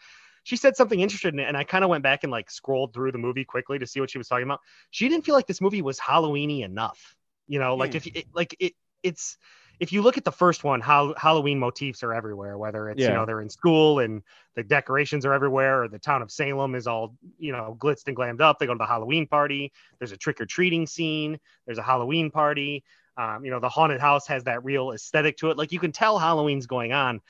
she 0.44 0.56
said 0.56 0.76
something 0.76 1.00
interesting 1.00 1.40
and 1.40 1.58
i 1.58 1.64
kind 1.64 1.84
of 1.84 1.90
went 1.90 2.04
back 2.04 2.24
and 2.24 2.32
like 2.32 2.50
scrolled 2.50 2.94
through 2.94 3.12
the 3.12 3.18
movie 3.18 3.44
quickly 3.46 3.80
to 3.80 3.88
see 3.88 4.00
what 4.00 4.10
she 4.10 4.18
was 4.18 4.28
talking 4.28 4.44
about 4.46 4.60
she 4.92 5.10
didn't 5.10 5.26
feel 5.26 5.36
like 5.36 5.48
this 5.48 5.62
movie 5.62 5.82
was 5.82 6.00
halloweeny 6.00 6.64
enough 6.64 7.16
you 7.48 7.60
know 7.60 7.76
like 7.76 7.94
Hmm. 7.94 7.96
if 7.96 8.08
it, 8.08 8.26
like 8.34 8.56
it 8.60 8.74
it's 9.04 9.38
if 9.80 9.94
you 9.94 10.02
look 10.02 10.18
at 10.18 10.26
the 10.26 10.32
first 10.32 10.64
one 10.64 10.82
how 10.82 11.14
halloween 11.18 11.60
motifs 11.60 12.04
are 12.04 12.14
everywhere 12.14 12.58
whether 12.58 12.90
it's 12.90 13.02
you 13.02 13.10
know 13.10 13.26
they're 13.26 13.42
in 13.42 13.50
school 13.50 14.00
and 14.00 14.22
the 14.56 14.64
decorations 14.64 15.26
are 15.26 15.34
everywhere 15.34 15.84
or 15.84 15.88
the 15.88 16.00
town 16.00 16.22
of 16.22 16.30
salem 16.30 16.76
is 16.76 16.86
all 16.86 17.16
you 17.38 17.52
know 17.52 17.78
glitzed 17.80 18.08
and 18.08 18.18
glammed 18.18 18.42
up. 18.42 18.60
They 18.60 18.66
go 18.66 18.74
to 18.74 18.78
the 18.78 18.86
halloween 18.86 19.26
party. 19.26 19.72
There's 20.00 20.12
a 20.12 20.18
trick-or-treating 20.18 20.86
scene. 20.86 21.40
There's 21.66 21.78
a 21.78 21.84
halloween 21.84 22.30
party. 22.30 22.84
Um, 23.16 23.46
you 23.46 23.52
know 23.52 23.60
the 23.60 23.70
haunted 23.70 24.02
house 24.02 24.28
has 24.28 24.44
that 24.46 24.64
real 24.66 24.92
aesthetic 24.92 25.38
to 25.38 25.50
it. 25.52 25.58
Like 25.58 25.72
you 25.72 25.80
can 25.80 25.94
tell 25.94 26.20
halloween's 26.20 26.68
going 26.68 26.92
on. 26.92 27.22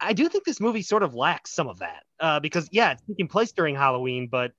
I 0.00 0.12
do 0.12 0.28
think 0.28 0.44
this 0.44 0.60
movie 0.60 0.82
sort 0.82 1.02
of 1.02 1.14
lacks 1.14 1.52
some 1.52 1.68
of 1.68 1.80
that 1.80 2.04
uh, 2.20 2.38
because 2.38 2.68
yeah 2.70 2.92
it's 2.92 3.02
taking 3.08 3.28
place 3.28 3.52
during 3.52 3.74
halloween 3.74 4.28
but 4.28 4.52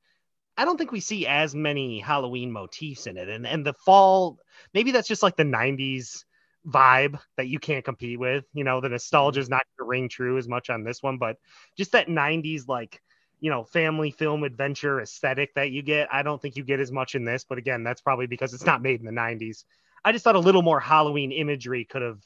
I 0.57 0.65
don't 0.65 0.77
think 0.77 0.91
we 0.91 0.99
see 0.99 1.25
as 1.25 1.55
many 1.55 1.99
Halloween 1.99 2.51
motifs 2.51 3.07
in 3.07 3.17
it. 3.17 3.27
And 3.27 3.47
and 3.47 3.65
the 3.65 3.73
fall, 3.73 4.37
maybe 4.71 4.91
that's 4.91 5.07
just 5.07 5.23
like 5.23 5.35
the 5.35 5.43
90s 5.43 6.25
vibe 6.67 7.19
that 7.37 7.47
you 7.47 7.59
can't 7.59 7.85
compete 7.85 8.19
with. 8.19 8.45
You 8.53 8.63
know, 8.63 8.81
the 8.81 8.89
nostalgia 8.89 9.39
is 9.39 9.49
not 9.49 9.63
going 9.63 9.85
to 9.85 9.89
ring 9.89 10.09
true 10.09 10.37
as 10.37 10.47
much 10.47 10.69
on 10.69 10.83
this 10.83 11.01
one, 11.01 11.17
but 11.17 11.37
just 11.77 11.91
that 11.91 12.07
90s, 12.07 12.67
like, 12.67 13.01
you 13.39 13.49
know, 13.49 13.63
family 13.63 14.11
film 14.11 14.43
adventure 14.43 15.01
aesthetic 15.01 15.53
that 15.55 15.71
you 15.71 15.81
get, 15.81 16.07
I 16.13 16.23
don't 16.23 16.41
think 16.41 16.55
you 16.55 16.63
get 16.63 16.79
as 16.79 16.91
much 16.91 17.15
in 17.15 17.25
this. 17.25 17.45
But 17.47 17.57
again, 17.57 17.83
that's 17.83 18.01
probably 18.01 18.27
because 18.27 18.53
it's 18.53 18.65
not 18.65 18.81
made 18.81 18.99
in 18.99 19.05
the 19.05 19.11
90s. 19.11 19.65
I 20.05 20.11
just 20.11 20.23
thought 20.23 20.35
a 20.35 20.39
little 20.39 20.61
more 20.61 20.79
Halloween 20.79 21.31
imagery 21.31 21.85
could 21.85 22.01
have 22.01 22.19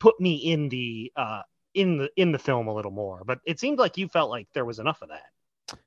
put 0.00 0.18
me 0.20 0.36
in 0.36 0.68
the, 0.68 1.12
uh, 1.16 1.42
in 1.74 1.98
the 1.98 2.08
in 2.16 2.30
the 2.30 2.38
film 2.38 2.68
a 2.68 2.74
little 2.74 2.92
more 2.92 3.22
but 3.26 3.40
it 3.44 3.58
seemed 3.58 3.80
like 3.80 3.98
you 3.98 4.06
felt 4.06 4.30
like 4.30 4.46
there 4.54 4.64
was 4.64 4.78
enough 4.78 5.02
of 5.02 5.08
that 5.08 5.33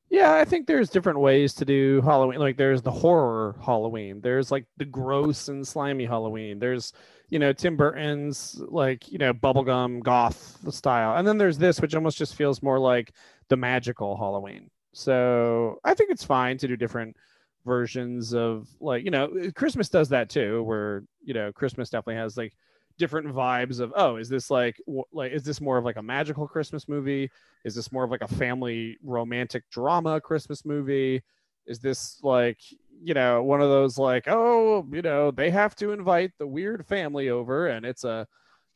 Yeah, 0.10 0.36
I 0.36 0.46
think 0.46 0.68
there's 0.68 0.90
different 0.90 1.20
ways 1.20 1.54
to 1.56 1.66
do 1.66 2.02
Halloween. 2.02 2.40
Like 2.40 2.58
there's 2.58 2.82
the 2.82 2.92
horror 2.92 3.56
Halloween. 3.64 4.22
There's 4.22 4.52
like 4.52 4.66
the 4.78 4.86
gross 4.86 5.50
and 5.50 5.68
slimy 5.68 6.06
Halloween. 6.06 6.60
There's, 6.60 6.94
you 7.30 7.40
know, 7.40 7.52
Tim 7.52 7.76
Burton's 7.76 8.60
like, 8.68 9.12
you 9.12 9.18
know, 9.18 9.34
bubblegum 9.34 10.02
goth 10.04 10.60
style. 10.74 11.18
And 11.18 11.28
then 11.28 11.38
there's 11.38 11.58
this 11.58 11.82
which 11.82 11.94
almost 11.94 12.18
just 12.18 12.36
feels 12.36 12.64
more 12.64 12.80
like 12.80 13.12
the 13.50 13.58
magical 13.58 14.16
Halloween. 14.16 14.70
So, 14.94 15.80
I 15.84 15.94
think 15.94 16.10
it's 16.10 16.24
fine 16.24 16.58
to 16.60 16.68
do 16.68 16.76
different 16.78 17.16
versions 17.66 18.34
of 18.34 18.68
like, 18.80 19.04
you 19.04 19.12
know, 19.12 19.30
Christmas 19.56 19.90
does 19.90 20.10
that 20.10 20.30
too 20.30 20.64
where, 20.64 21.04
you 21.22 21.34
know, 21.34 21.52
Christmas 21.52 21.90
definitely 21.90 22.16
has 22.22 22.38
like 22.38 22.54
different 22.98 23.28
vibes 23.28 23.80
of 23.80 23.94
oh, 23.96 24.18
is 24.18 24.30
this 24.30 24.50
like 24.50 24.82
wh- 24.90 25.14
like 25.14 25.32
is 25.32 25.44
this 25.44 25.62
more 25.62 25.78
of 25.78 25.86
like 25.86 25.98
a 25.98 26.02
magical 26.02 26.48
Christmas 26.48 26.88
movie? 26.88 27.30
Is 27.64 27.76
this 27.76 27.92
more 27.92 28.04
of 28.04 28.12
like 28.12 28.22
a 28.22 28.28
family 28.28 28.98
romantic 29.04 29.70
drama 29.70 30.22
Christmas 30.22 30.66
movie? 30.66 31.24
Is 31.66 31.80
this 31.80 32.20
like, 32.24 32.60
you 33.04 33.14
know, 33.14 33.44
one 33.44 33.62
of 33.62 33.70
those 33.70 33.98
like, 33.98 34.24
oh, 34.28 34.88
you 34.92 35.02
know, 35.02 35.32
they 35.32 35.50
have 35.52 35.76
to 35.76 35.92
invite 35.92 36.32
the 36.40 36.48
weird 36.48 36.86
family 36.86 37.30
over 37.30 37.68
and 37.68 37.86
it's 37.86 38.06
a, 38.06 38.26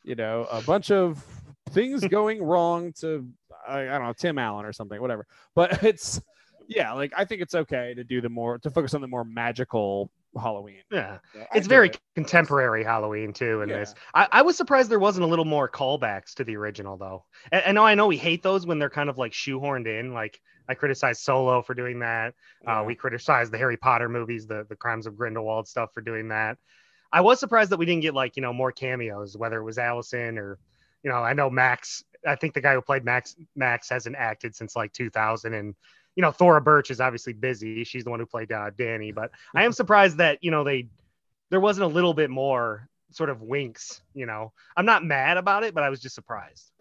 you 0.04 0.16
know, 0.16 0.46
a 0.52 0.62
bunch 0.62 0.92
of 0.92 1.24
things 1.70 2.06
going 2.10 2.44
wrong 2.44 2.92
to, 3.00 3.28
I, 3.68 3.82
I 3.82 3.98
don't 3.98 4.04
know, 4.04 4.14
Tim 4.14 4.38
Allen 4.38 4.66
or 4.66 4.74
something, 4.74 5.00
whatever. 5.00 5.26
But 5.56 5.84
it's, 5.84 6.22
yeah, 6.68 6.92
like 6.92 7.14
I 7.16 7.24
think 7.24 7.42
it's 7.42 7.56
okay 7.56 7.94
to 7.94 8.04
do 8.04 8.20
the 8.20 8.30
more, 8.30 8.58
to 8.60 8.70
focus 8.70 8.94
on 8.94 9.02
the 9.02 9.08
more 9.08 9.24
magical 9.24 10.12
Halloween. 10.40 10.82
yeah 10.92 11.18
So 11.34 11.46
it's 11.54 11.68
very 11.68 11.90
it. 11.90 12.00
contemporary 12.16 12.84
Halloween 12.84 13.34
too 13.34 13.62
in 13.62 13.70
Yeah. 13.70 13.80
this. 13.80 13.94
I, 14.14 14.28
I 14.32 14.42
was 14.42 14.56
surprised 14.58 14.90
there 14.90 15.00
wasn't 15.00 15.26
a 15.26 15.28
little 15.28 15.46
more 15.46 15.68
callbacks 15.70 16.34
to 16.36 16.44
the 16.44 16.56
original 16.56 16.98
though. 16.98 17.26
And 17.52 17.64
I 17.66 17.72
know 17.72 17.86
I 17.86 17.96
know 17.96 18.08
we 18.08 18.18
hate 18.18 18.44
those 18.44 18.66
when 18.66 18.80
they're 18.80 18.90
kind 18.90 19.10
of 19.10 19.18
like 19.18 19.34
shoehorned 19.34 19.88
in. 19.88 20.14
Like 20.14 20.40
I 20.70 20.74
criticize 20.76 21.20
Solo 21.22 21.62
for 21.62 21.74
doing 21.74 22.00
that. 22.00 22.34
Yeah. 22.64 22.80
Uh, 22.80 22.84
we 22.84 22.96
criticize 22.96 23.50
the 23.50 23.58
Harry 23.58 23.78
Potter 23.78 24.08
movies, 24.10 24.48
the 24.48 24.66
the 24.70 24.76
Crimes 24.76 25.06
of 25.08 25.18
Grindelwald 25.18 25.68
stuff 25.68 25.94
for 25.94 26.02
doing 26.02 26.30
that. 26.30 26.58
I 27.12 27.20
was 27.22 27.40
surprised 27.40 27.72
that 27.72 27.78
we 27.78 27.86
didn't 27.86 28.04
get 28.04 28.14
like 28.14 28.36
you 28.38 28.42
know 28.42 28.54
more 28.54 28.72
cameos, 28.72 29.36
whether 29.36 29.58
it 29.60 29.64
was 29.66 29.78
Allison 29.78 30.38
or 30.38 30.60
you 31.04 31.10
know 31.12 31.18
I 31.18 31.34
know 31.34 31.50
Max. 31.50 32.04
I 32.26 32.36
think 32.36 32.54
the 32.54 32.62
guy 32.62 32.74
who 32.76 32.82
played 32.82 33.04
Max 33.04 33.36
Max 33.56 33.90
hasn't 33.90 34.16
acted 34.16 34.56
since 34.56 34.76
like 34.76 34.94
2000 34.94 35.54
and. 35.54 35.76
You 36.16 36.22
know, 36.22 36.32
Thora 36.32 36.62
Birch 36.62 36.92
is 36.92 37.00
obviously 37.00 37.34
busy. 37.34 37.84
She's 37.84 38.04
the 38.04 38.10
one 38.10 38.20
who 38.20 38.26
played 38.26 38.52
uh, 38.52 38.72
Danny, 38.78 39.12
but 39.12 39.32
I 39.56 39.64
am 39.64 39.72
surprised 39.72 40.18
that 40.18 40.40
you 40.42 40.52
know 40.52 40.64
they 40.64 40.88
there 41.50 41.60
wasn't 41.60 41.86
a 41.86 41.94
little 41.94 42.14
bit 42.14 42.30
more 42.30 42.90
sort 43.12 43.30
of 43.30 43.42
winks. 43.42 44.02
You 44.14 44.26
know, 44.26 44.52
I'm 44.76 44.86
not 44.86 45.04
mad 45.04 45.38
about 45.38 45.64
it, 45.64 45.74
but 45.74 45.84
I 45.84 45.90
was 45.90 46.02
just 46.02 46.16
surprised. 46.16 46.72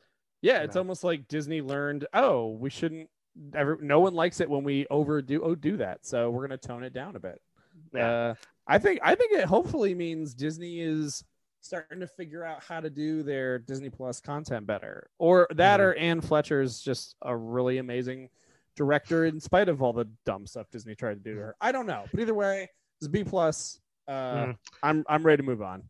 Yeah, 0.42 0.62
it's 0.62 0.76
almost 0.76 1.04
like 1.04 1.28
Disney 1.28 1.60
learned, 1.60 2.06
oh, 2.14 2.48
we 2.48 2.70
shouldn't. 2.70 3.10
Every, 3.54 3.76
no 3.80 4.00
one 4.00 4.14
likes 4.14 4.40
it 4.40 4.48
when 4.48 4.64
we 4.64 4.86
overdo 4.90 5.42
oh 5.42 5.54
do 5.54 5.76
that, 5.76 6.04
so 6.04 6.30
we're 6.30 6.46
gonna 6.46 6.58
tone 6.58 6.82
it 6.82 6.92
down 6.92 7.14
a 7.16 7.20
bit. 7.20 7.40
Yeah. 7.92 8.10
Uh, 8.10 8.34
I 8.66 8.78
think 8.78 9.00
I 9.02 9.14
think 9.14 9.32
it 9.32 9.44
hopefully 9.44 9.94
means 9.94 10.34
Disney 10.34 10.80
is 10.80 11.24
starting 11.60 12.00
to 12.00 12.06
figure 12.06 12.44
out 12.44 12.62
how 12.62 12.80
to 12.80 12.88
do 12.88 13.22
their 13.22 13.58
Disney 13.58 13.90
Plus 13.90 14.20
content 14.20 14.66
better, 14.66 15.10
or 15.18 15.46
that, 15.54 15.80
mm-hmm. 15.80 15.88
or 15.88 15.94
Anne 15.94 16.20
Fletcher's 16.20 16.80
just 16.80 17.16
a 17.22 17.36
really 17.36 17.78
amazing 17.78 18.30
director 18.80 19.26
in 19.26 19.38
spite 19.38 19.68
of 19.68 19.82
all 19.82 19.92
the 19.92 20.08
dumb 20.24 20.46
stuff 20.46 20.66
Disney 20.70 20.94
tried 20.94 21.12
to 21.12 21.20
do 21.20 21.34
to 21.34 21.40
her. 21.42 21.56
I 21.60 21.70
don't 21.70 21.86
know, 21.86 22.06
but 22.10 22.18
either 22.18 22.32
way, 22.32 22.66
it's 22.98 23.08
B 23.08 23.22
plus. 23.22 23.78
Uh, 24.08 24.12
mm. 24.46 24.56
I'm 24.82 25.04
I'm 25.06 25.22
ready 25.22 25.42
to 25.42 25.46
move 25.46 25.60
on. 25.60 25.82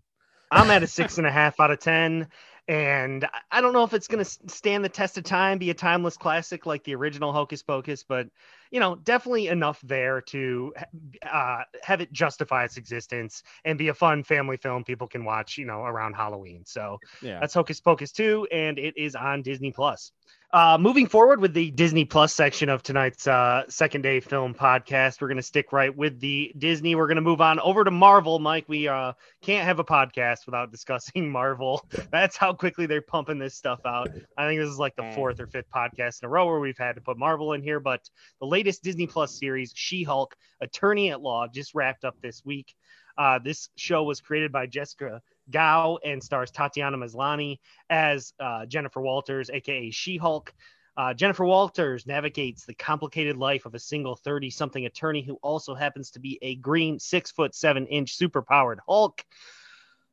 I'm 0.51 0.69
at 0.73 0.83
a 0.83 0.89
six 0.89 1.19
and 1.19 1.27
a 1.27 1.31
half 1.31 1.61
out 1.61 1.71
of 1.71 1.79
ten, 1.79 2.27
and 2.67 3.29
I 3.53 3.61
don't 3.61 3.73
know 3.73 3.85
if 3.85 3.95
it's 3.95 4.09
going 4.09 4.25
to 4.25 4.31
stand 4.49 4.85
the 4.85 4.89
test 4.89 5.17
of 5.17 5.23
time, 5.23 5.59
be 5.59 5.71
a 5.71 5.75
timeless 5.75 6.17
classic 6.17 6.67
like 6.67 6.83
the 6.83 6.97
original 6.97 7.33
Hocus 7.33 7.63
Pocus, 7.63 8.03
but 8.03 8.27
you 8.73 8.81
know, 8.81 8.97
definitely 8.97 9.47
enough 9.47 9.81
there 9.83 10.21
to 10.23 10.75
uh, 11.23 11.63
have 11.85 12.01
it 12.01 12.13
justify 12.13 12.65
its 12.65 12.77
existence 12.77 13.45
and 13.65 13.79
be 13.79 13.87
a 13.87 13.95
fun 13.95 14.25
family 14.25 14.57
film 14.57 14.83
people 14.83 15.07
can 15.07 15.25
watch, 15.25 15.59
you 15.59 15.65
know, 15.65 15.83
around 15.85 16.15
Halloween. 16.15 16.65
So 16.67 16.99
yeah. 17.23 17.39
that's 17.39 17.55
Hocus 17.55 17.81
Pocus 17.81 18.11
2, 18.11 18.49
and 18.51 18.81
it 18.81 18.95
is 18.97 19.15
on 19.15 19.43
Disney 19.43 19.71
Plus. 19.71 20.11
Uh, 20.53 20.77
moving 20.81 21.07
forward 21.07 21.41
with 21.41 21.55
the 21.55 21.71
Disney 21.71 22.05
Plus 22.05 22.35
section 22.35 22.69
of 22.69 22.83
tonight's 22.83 23.29
uh, 23.29 23.63
second 23.69 24.03
day 24.03 24.19
film 24.19 24.53
podcast, 24.53 25.21
we're 25.21 25.29
going 25.29 25.37
to 25.37 25.45
stick 25.45 25.73
right 25.73 25.97
with 25.97 26.19
the 26.19 26.53
Disney. 26.59 26.97
We're 26.97 27.07
going 27.07 27.17
to 27.17 27.23
move 27.23 27.41
on 27.41 27.61
over 27.61 27.85
to 27.85 27.91
Marvel. 27.93 28.41
Mike, 28.41 28.65
we 28.67 28.89
uh, 28.89 29.13
can't 29.43 29.65
have 29.65 29.79
a 29.79 29.85
podcast 29.85 30.47
without 30.47 30.73
discussing 30.73 31.31
Marvel. 31.31 31.87
That's 32.11 32.37
how 32.37 32.53
quickly 32.53 32.87
they're 32.87 33.01
pumping 33.01 33.39
this 33.39 33.55
stuff 33.55 33.79
out. 33.87 34.11
I 34.37 34.49
think 34.49 34.61
this 34.61 34.69
is 34.69 34.79
like 34.79 34.97
the 34.97 35.03
mm. 35.03 35.15
fourth 35.15 35.39
or 35.39 35.47
fifth 35.47 35.71
podcast 35.73 36.21
in 36.21 36.27
a 36.27 36.29
row 36.29 36.47
where 36.47 36.59
we've 36.59 36.77
had 36.77 36.97
to 36.97 37.01
put 37.01 37.17
Marvel 37.17 37.53
in 37.53 37.63
here. 37.63 37.79
But 37.79 38.11
the 38.41 38.47
latest 38.47 38.83
Disney 38.83 39.07
Plus 39.07 39.39
series, 39.39 39.73
She 39.77 40.03
Hulk, 40.03 40.35
Attorney 40.61 41.13
at 41.13 41.21
Law, 41.21 41.47
just 41.47 41.77
wrapped 41.77 42.05
up 42.05 42.17
this 42.23 42.45
week. 42.45 42.75
Uh, 43.17 43.39
this 43.39 43.69
show 43.77 44.03
was 44.03 44.21
created 44.21 44.51
by 44.51 44.67
Jessica 44.67 45.23
Gao 45.51 45.99
and 46.05 46.23
stars 46.23 46.51
Tatiana 46.51 46.97
Maslany 46.97 47.59
as 47.89 48.33
uh, 48.41 48.67
Jennifer 48.67 49.01
Walters, 49.01 49.51
aka 49.51 49.91
She 49.91 50.17
Hulk. 50.17 50.53
Uh, 50.97 51.15
Jennifer 51.15 51.45
Walters 51.45 52.07
navigates 52.07 52.65
the 52.65 52.75
complicated 52.75 53.37
life 53.37 53.65
of 53.65 53.75
a 53.75 53.79
single 53.79 54.17
30 54.17 54.51
something 54.51 54.87
attorney 54.87 55.23
who 55.23 55.39
also 55.43 55.75
happens 55.75 56.11
to 56.11 56.21
be 56.21 56.39
a 56.43 56.57
green, 56.57 56.99
six 56.99 57.31
foot 57.31 57.55
seven 57.55 57.87
inch 57.87 58.15
super 58.15 58.43
powered 58.43 58.81
Hulk. 58.87 59.25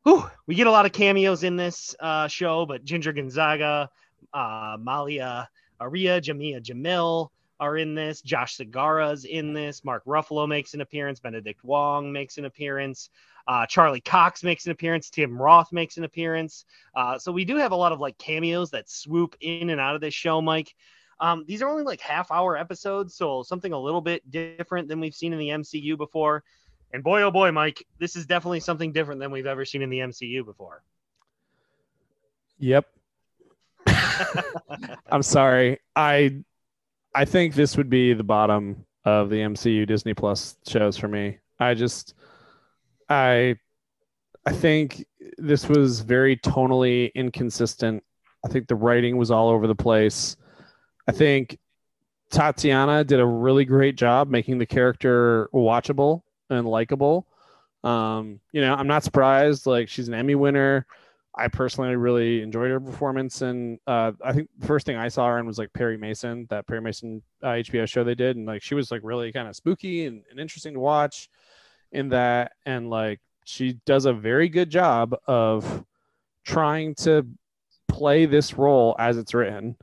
Whew, 0.04 0.23
we 0.45 0.56
get 0.56 0.67
a 0.67 0.71
lot 0.71 0.86
of 0.86 0.93
cameos 0.93 1.43
in 1.43 1.58
this 1.58 1.95
uh, 2.00 2.28
show, 2.28 2.65
but 2.65 2.86
Ginger 2.86 3.12
Gonzaga, 3.12 3.89
uh, 4.34 4.78
Malia 4.80 5.50
Aria, 5.80 6.21
Jameela 6.21 6.62
Jamil 6.62 7.30
are 7.59 7.77
in 7.77 7.95
this. 7.95 8.21
Josh 8.21 8.57
Segarra's 8.57 9.25
in 9.25 9.53
this. 9.53 9.83
Mark 9.83 10.03
Ruffalo 10.05 10.47
makes 10.47 10.73
an 10.73 10.81
appearance. 10.81 11.19
Benedict 11.19 11.63
Wong 11.63 12.11
makes 12.11 12.37
an 12.37 12.45
appearance. 12.45 13.09
Uh, 13.47 13.65
Charlie 13.65 14.01
Cox 14.01 14.43
makes 14.43 14.65
an 14.65 14.71
appearance. 14.71 15.09
Tim 15.09 15.41
Roth 15.41 15.71
makes 15.71 15.97
an 15.97 16.03
appearance. 16.03 16.65
Uh, 16.95 17.17
so 17.17 17.31
we 17.31 17.45
do 17.45 17.55
have 17.55 17.71
a 17.71 17.75
lot 17.75 17.91
of 17.91 17.99
like 17.99 18.17
cameos 18.17 18.71
that 18.71 18.89
swoop 18.89 19.35
in 19.39 19.69
and 19.69 19.79
out 19.79 19.95
of 19.95 20.01
this 20.01 20.13
show, 20.13 20.41
Mike. 20.41 20.75
Um, 21.19 21.45
these 21.47 21.61
are 21.61 21.69
only 21.69 21.83
like 21.83 22.01
half 22.01 22.31
hour 22.31 22.57
episodes, 22.57 23.15
so 23.15 23.41
something 23.41 23.73
a 23.73 23.79
little 23.79 24.01
bit 24.01 24.29
different 24.29 24.87
than 24.87 24.99
we've 24.99 25.15
seen 25.15 25.33
in 25.33 25.39
the 25.39 25.49
MCU 25.49 25.97
before. 25.97 26.43
And 26.93 27.03
boy, 27.03 27.23
oh 27.23 27.31
boy, 27.31 27.51
Mike, 27.51 27.85
this 27.99 28.15
is 28.15 28.25
definitely 28.25 28.59
something 28.59 28.91
different 28.91 29.19
than 29.19 29.31
we've 29.31 29.47
ever 29.47 29.65
seen 29.65 29.81
in 29.81 29.89
the 29.89 29.99
MCU 29.99 30.45
before. 30.45 30.83
Yep. 32.59 32.85
I'm 35.09 35.23
sorry. 35.23 35.79
I 35.95 36.43
I 37.13 37.25
think 37.25 37.55
this 37.55 37.77
would 37.77 37.89
be 37.89 38.13
the 38.13 38.23
bottom 38.23 38.85
of 39.05 39.29
the 39.29 39.37
MCU 39.37 39.87
Disney 39.87 40.13
Plus 40.13 40.57
shows 40.67 40.97
for 40.97 41.07
me. 41.07 41.37
I 41.59 41.73
just 41.73 42.13
I 43.09 43.55
I 44.45 44.51
think 44.51 45.05
this 45.37 45.67
was 45.67 46.01
very 46.01 46.37
tonally 46.37 47.13
inconsistent. 47.13 48.03
I 48.45 48.49
think 48.49 48.67
the 48.67 48.75
writing 48.75 49.17
was 49.17 49.31
all 49.31 49.49
over 49.49 49.67
the 49.67 49.75
place. 49.75 50.37
I 51.07 51.11
think 51.11 51.57
Tatiana 52.29 53.03
did 53.03 53.19
a 53.19 53.25
really 53.25 53.65
great 53.65 53.95
job 53.95 54.29
making 54.29 54.57
the 54.57 54.65
character 54.65 55.49
watchable 55.53 56.23
and 56.49 56.67
likable. 56.67 57.25
Um, 57.83 58.39
you 58.51 58.61
know, 58.61 58.73
I'm 58.73 58.87
not 58.87 59.03
surprised. 59.03 59.65
Like 59.65 59.89
she's 59.89 60.07
an 60.07 60.13
Emmy 60.13 60.35
winner. 60.35 60.85
I 61.38 61.47
personally 61.47 61.95
really 61.95 62.41
enjoyed 62.41 62.71
her 62.71 62.80
performance, 62.80 63.41
and 63.41 63.80
uh, 63.88 64.12
I 64.23 64.34
think 64.34 64.50
the 64.58 64.67
first 64.67 64.86
thing 64.86 64.97
I 64.97 65.08
saw 65.08 65.28
her 65.28 65.39
in 65.39 65.45
was 65.45 65.58
like 65.58 65.71
Perry 65.73 65.97
Mason, 65.97 66.47
that 66.50 66.67
Perry 66.67 66.82
Mason 66.82 67.21
uh, 67.43 67.50
HBO 67.50 67.88
show 67.88 68.04
they 68.04 68.15
did, 68.15 68.38
and 68.38 68.45
like 68.45 68.62
she 68.62 68.76
was 68.76 68.91
like 68.91 69.02
really 69.04 69.32
kind 69.32 69.47
of 69.47 69.56
spooky 69.56 70.06
and, 70.06 70.23
and 70.32 70.39
interesting 70.39 70.73
to 70.73 70.80
watch 70.80 71.30
in 71.91 72.10
that 72.10 72.52
and 72.65 72.89
like 72.89 73.19
she 73.45 73.80
does 73.86 74.06
a 74.06 74.13
very 74.13 74.50
good 74.50 74.69
job 74.69 75.15
of 75.26 75.86
trying 76.43 76.93
to 76.95 77.26
play 77.88 78.26
this 78.26 78.56
role 78.56 78.95
as 79.00 79.17
it's 79.17 79.34
written. 79.34 79.76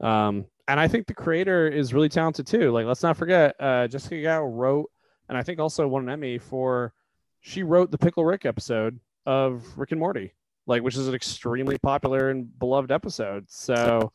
Um, 0.00 0.46
and 0.68 0.78
i 0.78 0.86
think 0.86 1.06
the 1.06 1.14
creator 1.14 1.66
is 1.66 1.92
really 1.92 2.08
talented 2.08 2.46
too. 2.46 2.70
Like 2.70 2.86
let's 2.86 3.02
not 3.02 3.16
forget 3.16 3.56
uh, 3.58 3.88
jessica 3.88 4.22
gao 4.22 4.44
wrote 4.44 4.90
and 5.28 5.36
i 5.36 5.42
think 5.42 5.58
also 5.58 5.86
won 5.88 6.04
an 6.04 6.08
emmy 6.08 6.38
for 6.38 6.94
she 7.40 7.62
wrote 7.62 7.90
the 7.90 7.98
pickle 7.98 8.24
rick 8.24 8.46
episode 8.46 8.98
of 9.26 9.64
rick 9.76 9.90
and 9.90 10.00
morty 10.00 10.32
like 10.70 10.82
which 10.82 10.96
is 10.96 11.06
an 11.06 11.14
extremely 11.14 11.76
popular 11.78 12.30
and 12.30 12.58
beloved 12.58 12.90
episode 12.90 13.44
so 13.48 14.10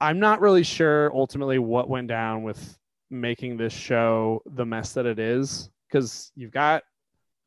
i'm 0.00 0.18
not 0.18 0.40
really 0.40 0.62
sure 0.62 1.10
ultimately 1.14 1.58
what 1.58 1.88
went 1.88 2.08
down 2.08 2.42
with 2.42 2.78
making 3.10 3.56
this 3.56 3.72
show 3.72 4.42
the 4.54 4.64
mess 4.64 4.92
that 4.92 5.06
it 5.06 5.18
is 5.18 5.70
because 5.88 6.32
you've 6.34 6.50
got 6.50 6.82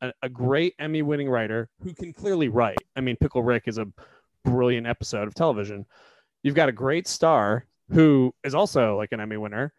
a, 0.00 0.12
a 0.22 0.28
great 0.28 0.74
Emmy 0.78 1.02
winning 1.02 1.28
writer 1.28 1.68
who 1.82 1.92
can 1.92 2.12
clearly 2.12 2.48
write. 2.48 2.78
I 2.94 3.00
mean, 3.00 3.16
Pickle 3.16 3.42
Rick 3.42 3.64
is 3.66 3.78
a 3.78 3.88
brilliant 4.44 4.86
episode 4.86 5.26
of 5.26 5.34
television. 5.34 5.86
You've 6.42 6.54
got 6.54 6.68
a 6.68 6.72
great 6.72 7.08
star 7.08 7.66
who 7.90 8.34
is 8.44 8.54
also 8.54 8.96
like 8.96 9.12
an 9.12 9.20
Emmy 9.20 9.36
winner. 9.36 9.72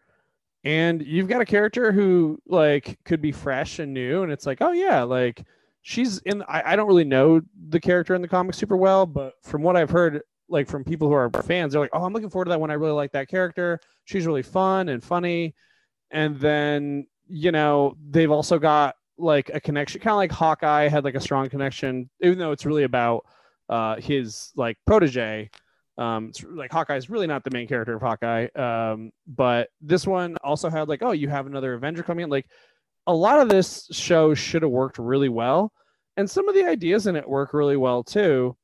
And 0.64 1.02
you've 1.02 1.28
got 1.28 1.40
a 1.40 1.46
character 1.46 1.92
who 1.92 2.38
like 2.46 2.98
could 3.04 3.22
be 3.22 3.32
fresh 3.32 3.78
and 3.78 3.94
new, 3.94 4.22
and 4.22 4.32
it's 4.32 4.44
like, 4.44 4.58
oh 4.60 4.72
yeah, 4.72 5.02
like 5.02 5.44
she's 5.82 6.18
in. 6.18 6.42
I, 6.42 6.72
I 6.72 6.76
don't 6.76 6.88
really 6.88 7.04
know 7.04 7.40
the 7.68 7.80
character 7.80 8.14
in 8.14 8.22
the 8.22 8.28
comics 8.28 8.58
super 8.58 8.76
well, 8.76 9.06
but 9.06 9.34
from 9.42 9.62
what 9.62 9.76
I've 9.76 9.90
heard, 9.90 10.22
like 10.48 10.68
from 10.68 10.84
people 10.84 11.08
who 11.08 11.14
are 11.14 11.30
fans, 11.42 11.72
they're 11.72 11.80
like, 11.80 11.90
oh, 11.92 12.04
I'm 12.04 12.12
looking 12.12 12.30
forward 12.30 12.46
to 12.46 12.50
that 12.50 12.60
one. 12.60 12.70
I 12.70 12.74
really 12.74 12.92
like 12.92 13.12
that 13.12 13.28
character. 13.28 13.80
She's 14.04 14.26
really 14.26 14.42
fun 14.42 14.88
and 14.88 15.02
funny. 15.02 15.54
And 16.10 16.38
then 16.40 17.06
you 17.28 17.52
know, 17.52 17.96
they've 18.10 18.30
also 18.30 18.58
got 18.58 18.96
like 19.18 19.50
a 19.52 19.60
connection, 19.60 20.00
kind 20.00 20.12
of 20.12 20.16
like 20.16 20.32
Hawkeye 20.32 20.88
had 20.88 21.04
like 21.04 21.14
a 21.14 21.20
strong 21.20 21.48
connection, 21.48 22.08
even 22.22 22.38
though 22.38 22.52
it's 22.52 22.66
really 22.66 22.84
about 22.84 23.24
uh, 23.68 23.96
his 23.96 24.52
like 24.56 24.78
protege. 24.86 25.50
Um, 25.98 26.32
like 26.48 26.70
Hawkeye's 26.70 27.10
really 27.10 27.26
not 27.26 27.42
the 27.42 27.50
main 27.50 27.66
character 27.66 27.94
of 27.94 28.00
Hawkeye. 28.00 28.46
Um, 28.54 29.10
but 29.26 29.68
this 29.80 30.06
one 30.06 30.36
also 30.44 30.70
had 30.70 30.88
like, 30.88 31.02
oh, 31.02 31.10
you 31.10 31.28
have 31.28 31.46
another 31.46 31.74
Avenger 31.74 32.02
coming 32.02 32.24
in. 32.24 32.30
Like 32.30 32.46
a 33.08 33.14
lot 33.14 33.40
of 33.40 33.48
this 33.48 33.88
show 33.90 34.34
should 34.34 34.62
have 34.62 34.70
worked 34.70 34.98
really 34.98 35.30
well. 35.30 35.72
And 36.18 36.30
some 36.30 36.48
of 36.48 36.54
the 36.54 36.64
ideas 36.64 37.06
in 37.06 37.16
it 37.16 37.28
work 37.28 37.54
really 37.54 37.76
well 37.76 38.04
too. 38.04 38.54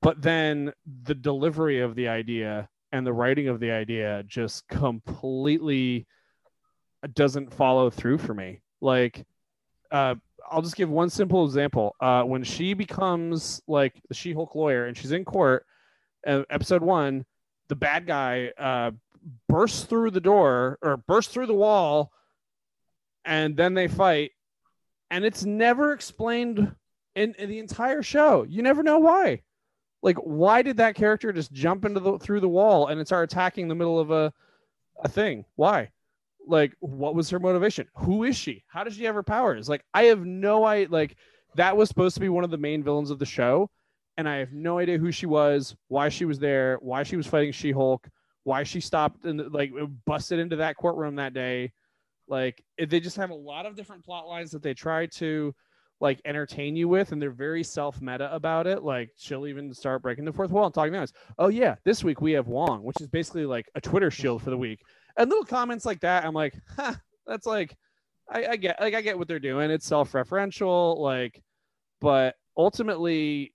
But 0.00 0.22
then 0.22 0.72
the 1.02 1.14
delivery 1.14 1.80
of 1.80 1.94
the 1.94 2.08
idea 2.08 2.68
and 2.92 3.04
the 3.04 3.12
writing 3.12 3.48
of 3.48 3.58
the 3.58 3.72
idea 3.72 4.22
just 4.26 4.66
completely 4.68 6.06
doesn't 7.14 7.52
follow 7.52 7.90
through 7.90 8.18
for 8.18 8.32
me. 8.32 8.60
Like, 8.80 9.26
uh, 9.90 10.14
I'll 10.48 10.62
just 10.62 10.76
give 10.76 10.88
one 10.88 11.10
simple 11.10 11.44
example. 11.44 11.96
Uh, 12.00 12.22
when 12.22 12.44
she 12.44 12.74
becomes 12.74 13.60
like 13.66 14.00
the 14.08 14.14
She 14.14 14.32
Hulk 14.32 14.54
lawyer 14.54 14.86
and 14.86 14.96
she's 14.96 15.12
in 15.12 15.24
court, 15.24 15.66
uh, 16.26 16.44
episode 16.48 16.82
one, 16.82 17.26
the 17.68 17.76
bad 17.76 18.06
guy 18.06 18.52
uh, 18.56 18.92
bursts 19.48 19.84
through 19.84 20.12
the 20.12 20.20
door 20.20 20.78
or 20.80 20.96
bursts 20.96 21.32
through 21.32 21.46
the 21.46 21.54
wall, 21.54 22.12
and 23.24 23.56
then 23.56 23.74
they 23.74 23.88
fight, 23.88 24.32
and 25.10 25.24
it's 25.24 25.44
never 25.44 25.92
explained 25.92 26.74
in, 27.14 27.34
in 27.38 27.48
the 27.48 27.58
entire 27.58 28.02
show. 28.02 28.44
You 28.48 28.62
never 28.62 28.82
know 28.82 28.98
why. 28.98 29.42
Like, 30.02 30.16
why 30.18 30.62
did 30.62 30.76
that 30.78 30.96
character 30.96 31.32
just 31.32 31.52
jump 31.52 31.84
into 31.84 32.00
the 32.00 32.18
through 32.18 32.40
the 32.40 32.48
wall 32.48 32.88
and 32.88 33.06
start 33.06 33.30
attacking 33.30 33.68
the 33.68 33.74
middle 33.74 33.98
of 33.98 34.10
a 34.10 34.32
a 35.02 35.08
thing? 35.08 35.44
Why? 35.56 35.90
like 36.46 36.74
what 36.80 37.14
was 37.14 37.30
her 37.30 37.38
motivation 37.38 37.86
who 37.94 38.24
is 38.24 38.36
she 38.36 38.64
how 38.68 38.84
does 38.84 38.94
she 38.94 39.04
have 39.04 39.14
her 39.14 39.22
powers 39.22 39.68
like 39.68 39.84
i 39.94 40.04
have 40.04 40.24
no 40.24 40.64
idea 40.64 40.88
like 40.90 41.16
that 41.54 41.76
was 41.76 41.88
supposed 41.88 42.14
to 42.14 42.20
be 42.20 42.28
one 42.28 42.44
of 42.44 42.50
the 42.50 42.58
main 42.58 42.82
villains 42.82 43.10
of 43.10 43.18
the 43.18 43.26
show 43.26 43.70
and 44.16 44.28
i 44.28 44.36
have 44.36 44.52
no 44.52 44.78
idea 44.78 44.98
who 44.98 45.10
she 45.10 45.26
was 45.26 45.76
why 45.88 46.08
she 46.08 46.24
was 46.24 46.38
there 46.38 46.76
why 46.80 47.02
she 47.02 47.16
was 47.16 47.26
fighting 47.26 47.52
she-hulk 47.52 48.08
why 48.42 48.62
she 48.62 48.80
stopped 48.80 49.24
and 49.24 49.52
like 49.52 49.72
busted 50.04 50.38
into 50.38 50.56
that 50.56 50.76
courtroom 50.76 51.16
that 51.16 51.34
day 51.34 51.72
like 52.28 52.64
eh, 52.78 52.86
they 52.88 53.00
just 53.00 53.16
have 53.16 53.30
a 53.30 53.34
lot 53.34 53.66
of 53.66 53.76
different 53.76 54.04
plot 54.04 54.26
lines 54.26 54.50
that 54.50 54.62
they 54.62 54.74
try 54.74 55.06
to 55.06 55.54
like 56.00 56.20
entertain 56.24 56.76
you 56.76 56.88
with 56.88 57.12
and 57.12 57.22
they're 57.22 57.30
very 57.30 57.62
self 57.62 58.00
meta 58.00 58.32
about 58.34 58.66
it. 58.66 58.82
Like 58.82 59.10
she'll 59.16 59.46
even 59.46 59.72
start 59.72 60.02
breaking 60.02 60.24
the 60.24 60.32
fourth 60.32 60.50
wall 60.50 60.66
and 60.66 60.74
talking 60.74 60.94
about 60.94 61.10
oh 61.38 61.48
yeah 61.48 61.76
this 61.84 62.02
week 62.02 62.20
we 62.20 62.32
have 62.32 62.48
wong 62.48 62.82
which 62.82 63.00
is 63.00 63.08
basically 63.08 63.46
like 63.46 63.66
a 63.74 63.80
twitter 63.80 64.10
shield 64.10 64.42
for 64.42 64.50
the 64.50 64.56
week. 64.56 64.80
And 65.16 65.30
little 65.30 65.44
comments 65.44 65.86
like 65.86 66.00
that 66.00 66.24
i'm 66.24 66.34
like 66.34 66.54
huh, 66.76 66.94
that's 67.26 67.46
like 67.46 67.76
I, 68.28 68.46
I 68.46 68.56
get 68.56 68.80
like 68.80 68.94
i 68.94 69.00
get 69.00 69.18
what 69.18 69.28
they're 69.28 69.38
doing. 69.38 69.70
It's 69.70 69.86
self-referential 69.86 70.98
like 70.98 71.42
but 72.00 72.34
ultimately 72.56 73.54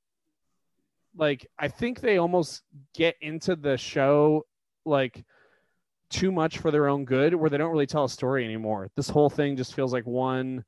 like 1.16 1.46
i 1.58 1.68
think 1.68 2.00
they 2.00 2.18
almost 2.18 2.62
get 2.94 3.16
into 3.22 3.56
the 3.56 3.78
show 3.78 4.46
like 4.86 5.24
too 6.10 6.32
much 6.32 6.58
for 6.58 6.72
their 6.72 6.88
own 6.88 7.06
good 7.06 7.34
where 7.36 7.50
they 7.50 7.58
don't 7.58 7.72
really 7.72 7.86
tell 7.86 8.06
a 8.06 8.10
story 8.10 8.44
anymore. 8.44 8.90
This 8.96 9.10
whole 9.10 9.30
thing 9.30 9.56
just 9.56 9.74
feels 9.74 9.94
like 9.94 10.06
one 10.06 10.64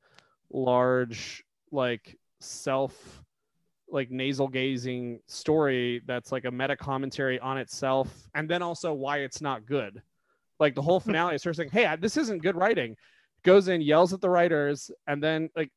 large 0.50 1.44
like 1.70 2.18
self 2.40 3.22
like 3.90 4.10
nasal 4.10 4.48
gazing 4.48 5.20
story 5.26 6.02
that's 6.06 6.32
like 6.32 6.44
a 6.44 6.50
meta 6.50 6.76
commentary 6.76 7.38
on 7.40 7.58
itself 7.58 8.28
and 8.34 8.48
then 8.48 8.62
also 8.62 8.92
why 8.92 9.18
it's 9.18 9.40
not 9.40 9.66
good. 9.66 10.02
Like 10.60 10.74
the 10.74 10.82
whole 10.82 11.00
hmm. 11.00 11.10
finale 11.10 11.34
is 11.34 11.44
her 11.44 11.52
saying 11.52 11.70
hey 11.70 11.96
this 12.00 12.16
isn't 12.16 12.42
good 12.42 12.56
writing. 12.56 12.96
Goes 13.42 13.68
in 13.68 13.80
yells 13.80 14.12
at 14.12 14.20
the 14.20 14.30
writers 14.30 14.90
and 15.06 15.22
then 15.22 15.50
like 15.56 15.70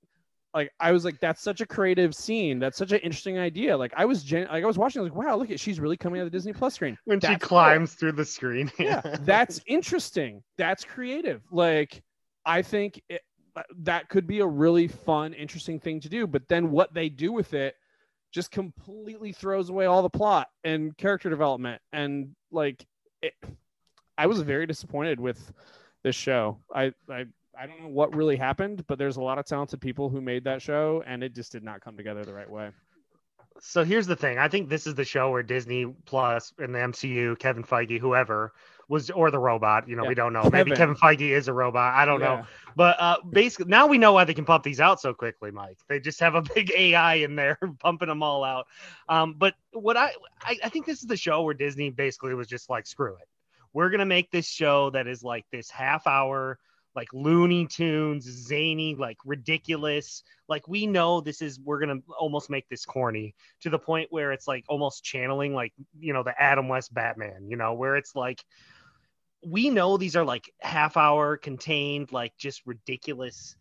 like 0.55 0.71
I 0.79 0.91
was 0.93 1.03
like, 1.03 1.19
that's 1.19 1.41
such 1.41 1.59
a 1.59 1.65
creative 1.65 2.15
scene. 2.15 2.59
That's 2.59 2.77
such 2.77 2.93
an 2.93 2.99
interesting 2.99 3.37
idea. 3.37 3.77
Like 3.77 3.93
I 3.95 4.05
was 4.05 4.23
gen- 4.23 4.47
like 4.49 4.63
I 4.63 4.67
was 4.67 4.77
watching, 4.77 5.01
I 5.01 5.03
was 5.03 5.11
like, 5.11 5.25
wow, 5.25 5.35
look 5.35 5.51
at 5.51 5.59
she's 5.59 5.81
really 5.81 5.97
coming 5.97 6.21
out 6.21 6.25
of 6.25 6.31
the 6.31 6.35
Disney 6.35 6.53
Plus 6.53 6.73
screen. 6.73 6.97
When 7.03 7.19
that's 7.19 7.33
she 7.33 7.39
climbs 7.39 7.91
cool. 7.91 7.99
through 7.99 8.11
the 8.13 8.25
screen. 8.25 8.71
yeah, 8.79 9.01
that's 9.21 9.59
interesting. 9.67 10.41
That's 10.57 10.85
creative. 10.85 11.41
Like 11.51 12.01
I 12.45 12.61
think 12.61 13.01
it, 13.09 13.21
uh, 13.55 13.63
that 13.79 14.07
could 14.09 14.27
be 14.27 14.39
a 14.39 14.47
really 14.47 14.87
fun, 14.87 15.33
interesting 15.33 15.79
thing 15.79 15.99
to 16.01 16.09
do. 16.09 16.25
But 16.25 16.47
then 16.47 16.71
what 16.71 16.93
they 16.93 17.09
do 17.09 17.33
with 17.33 17.53
it 17.53 17.75
just 18.31 18.51
completely 18.51 19.31
throws 19.31 19.69
away 19.69 19.85
all 19.85 20.01
the 20.01 20.09
plot 20.09 20.47
and 20.63 20.95
character 20.97 21.29
development. 21.29 21.81
And 21.91 22.35
like, 22.51 22.85
it, 23.21 23.33
I 24.17 24.27
was 24.27 24.41
very 24.41 24.65
disappointed 24.65 25.19
with 25.19 25.53
this 26.03 26.15
show. 26.15 26.59
I, 26.73 26.93
I, 27.09 27.25
I 27.59 27.67
don't 27.67 27.81
know 27.81 27.89
what 27.89 28.15
really 28.15 28.35
happened, 28.35 28.85
but 28.87 28.97
there's 28.97 29.17
a 29.17 29.21
lot 29.21 29.37
of 29.37 29.45
talented 29.45 29.81
people 29.81 30.09
who 30.09 30.21
made 30.21 30.43
that 30.45 30.61
show, 30.61 31.03
and 31.05 31.23
it 31.23 31.33
just 31.33 31.51
did 31.51 31.63
not 31.63 31.81
come 31.81 31.97
together 31.97 32.23
the 32.23 32.33
right 32.33 32.49
way. 32.49 32.71
So 33.61 33.83
here's 33.85 34.07
the 34.07 34.15
thing. 34.15 34.37
I 34.37 34.49
think 34.49 34.69
this 34.69 34.85
is 34.85 34.95
the 34.95 35.05
show 35.05 35.31
where 35.31 35.43
Disney 35.43 35.85
Plus 36.05 36.53
and 36.57 36.75
the 36.75 36.79
MCU, 36.79 37.39
Kevin 37.39 37.63
Feige, 37.63 37.99
whoever 37.99 38.53
was, 38.89 39.09
or 39.09 39.31
the 39.31 39.39
robot, 39.39 39.87
you 39.87 39.95
know, 39.95 40.03
yeah. 40.03 40.09
we 40.09 40.15
don't 40.15 40.33
know. 40.33 40.43
Kevin. 40.43 40.59
Maybe 40.59 40.71
Kevin 40.75 40.95
Feige 40.95 41.29
is 41.29 41.47
a 41.47 41.53
robot. 41.53 41.93
I 41.95 42.05
don't 42.05 42.19
yeah. 42.19 42.27
know. 42.27 42.45
But 42.75 42.99
uh, 42.99 43.17
basically, 43.29 43.69
now 43.69 43.87
we 43.87 43.97
know 43.97 44.11
why 44.11 44.25
they 44.25 44.33
can 44.33 44.43
pump 44.43 44.63
these 44.63 44.81
out 44.81 44.99
so 44.99 45.13
quickly, 45.13 45.51
Mike. 45.51 45.77
They 45.87 46.01
just 46.01 46.19
have 46.19 46.35
a 46.35 46.41
big 46.55 46.71
AI 46.75 47.15
in 47.15 47.35
there 47.35 47.57
pumping 47.79 48.09
them 48.09 48.21
all 48.21 48.43
out. 48.43 48.67
Um, 49.07 49.35
but 49.37 49.53
what 49.71 49.95
I, 49.95 50.11
I, 50.41 50.57
I 50.65 50.69
think 50.69 50.85
this 50.85 50.99
is 50.99 51.07
the 51.07 51.17
show 51.17 51.41
where 51.43 51.53
Disney 51.53 51.89
basically 51.91 52.33
was 52.33 52.47
just 52.47 52.69
like, 52.69 52.85
screw 52.85 53.15
it. 53.15 53.27
We're 53.71 53.89
gonna 53.89 54.05
make 54.05 54.31
this 54.31 54.47
show 54.47 54.89
that 54.91 55.07
is 55.07 55.23
like 55.23 55.45
this 55.51 55.69
half 55.69 56.07
hour 56.07 56.59
like 56.95 57.13
Looney 57.13 57.67
Tunes, 57.67 58.23
zany, 58.23 58.95
like 58.95 59.17
ridiculous. 59.25 60.23
Like 60.47 60.67
we 60.67 60.88
know 60.88 61.21
this 61.21 61.41
is 61.41 61.60
we're 61.60 61.79
gonna 61.79 61.99
almost 62.17 62.49
make 62.49 62.67
this 62.69 62.86
corny 62.86 63.36
to 63.62 63.69
the 63.69 63.79
point 63.79 64.08
where 64.12 64.31
it's 64.31 64.47
like 64.47 64.65
almost 64.69 65.03
channeling 65.03 65.53
like 65.53 65.73
you 65.99 66.13
know 66.13 66.23
the 66.23 66.39
Adam 66.41 66.67
West 66.67 66.93
Batman, 66.93 67.47
you 67.49 67.58
know, 67.58 67.73
where 67.73 67.95
it's 67.95 68.15
like 68.15 68.43
we 69.45 69.69
know 69.69 69.97
these 69.97 70.15
are 70.15 70.25
like 70.25 70.51
half 70.62 70.97
hour 70.97 71.38
contained, 71.38 72.12
like 72.12 72.36
just 72.38 72.65
ridiculous 72.65 73.55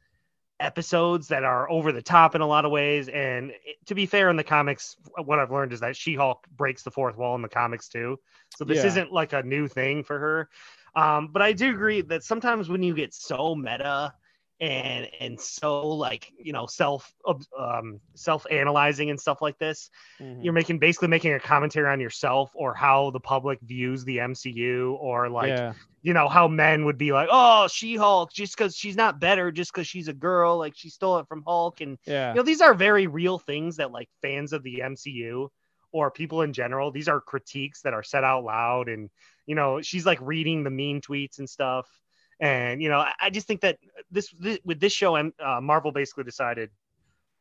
episodes 0.60 1.28
that 1.28 1.44
are 1.44 1.68
over 1.70 1.92
the 1.92 2.02
top 2.02 2.34
in 2.34 2.40
a 2.40 2.46
lot 2.46 2.64
of 2.64 2.70
ways. 2.70 3.08
And 3.08 3.52
to 3.86 3.94
be 3.94 4.06
fair, 4.06 4.30
in 4.30 4.36
the 4.36 4.44
comics, 4.44 4.96
what 5.24 5.38
I've 5.38 5.50
learned 5.50 5.72
is 5.72 5.80
that 5.80 5.96
She 5.96 6.14
Hulk 6.14 6.46
breaks 6.56 6.82
the 6.82 6.90
fourth 6.90 7.16
wall 7.16 7.34
in 7.34 7.42
the 7.42 7.48
comics 7.48 7.88
too. 7.88 8.18
So 8.56 8.64
this 8.64 8.78
yeah. 8.78 8.86
isn't 8.86 9.12
like 9.12 9.32
a 9.32 9.42
new 9.42 9.68
thing 9.68 10.04
for 10.04 10.18
her. 10.18 10.48
Um, 10.96 11.28
but 11.32 11.42
I 11.42 11.52
do 11.52 11.70
agree 11.70 12.02
that 12.02 12.22
sometimes 12.22 12.68
when 12.68 12.82
you 12.82 12.94
get 12.94 13.14
so 13.14 13.54
meta 13.54 14.12
and 14.60 15.08
and 15.18 15.40
so 15.40 15.88
like 15.88 16.32
you 16.38 16.52
know 16.52 16.64
self 16.66 17.12
um 17.58 18.00
self 18.14 18.46
analyzing 18.52 19.10
and 19.10 19.18
stuff 19.18 19.42
like 19.42 19.58
this 19.58 19.90
mm-hmm. 20.20 20.40
you're 20.42 20.52
making 20.52 20.78
basically 20.78 21.08
making 21.08 21.32
a 21.32 21.40
commentary 21.40 21.90
on 21.90 21.98
yourself 21.98 22.52
or 22.54 22.72
how 22.72 23.10
the 23.10 23.18
public 23.18 23.58
views 23.62 24.04
the 24.04 24.18
MCU 24.18 24.96
or 25.00 25.28
like 25.28 25.48
yeah. 25.48 25.72
you 26.02 26.12
know 26.12 26.28
how 26.28 26.46
men 26.46 26.84
would 26.84 26.96
be 26.96 27.12
like 27.12 27.28
oh 27.32 27.66
she-hulk 27.66 28.32
just 28.32 28.56
cuz 28.56 28.76
she's 28.76 28.96
not 28.96 29.18
better 29.18 29.50
just 29.50 29.72
cuz 29.72 29.88
she's 29.88 30.06
a 30.06 30.12
girl 30.12 30.56
like 30.56 30.74
she 30.76 30.88
stole 30.88 31.18
it 31.18 31.26
from 31.26 31.42
hulk 31.44 31.80
and 31.80 31.98
yeah 32.06 32.28
you 32.28 32.36
know 32.36 32.42
these 32.42 32.60
are 32.60 32.74
very 32.74 33.08
real 33.08 33.40
things 33.40 33.76
that 33.76 33.90
like 33.90 34.08
fans 34.22 34.52
of 34.52 34.62
the 34.62 34.78
MCU 34.78 35.48
or 35.94 36.10
people 36.10 36.42
in 36.42 36.52
general 36.52 36.90
these 36.90 37.08
are 37.08 37.20
critiques 37.20 37.80
that 37.82 37.94
are 37.94 38.02
said 38.02 38.24
out 38.24 38.44
loud 38.44 38.88
and 38.88 39.08
you 39.46 39.54
know, 39.54 39.82
she's 39.82 40.06
like 40.06 40.18
reading 40.20 40.64
the 40.64 40.70
mean 40.70 41.00
tweets 41.00 41.38
and 41.38 41.48
stuff. 41.48 41.88
And 42.40 42.82
you 42.82 42.88
know, 42.88 43.04
I, 43.20 43.30
just 43.30 43.46
think 43.46 43.60
that 43.60 43.78
this, 44.10 44.34
this 44.38 44.58
with 44.64 44.80
this 44.80 44.92
show, 44.92 45.16
uh, 45.16 45.60
Marvel 45.62 45.92
basically 45.92 46.24
decided 46.24 46.70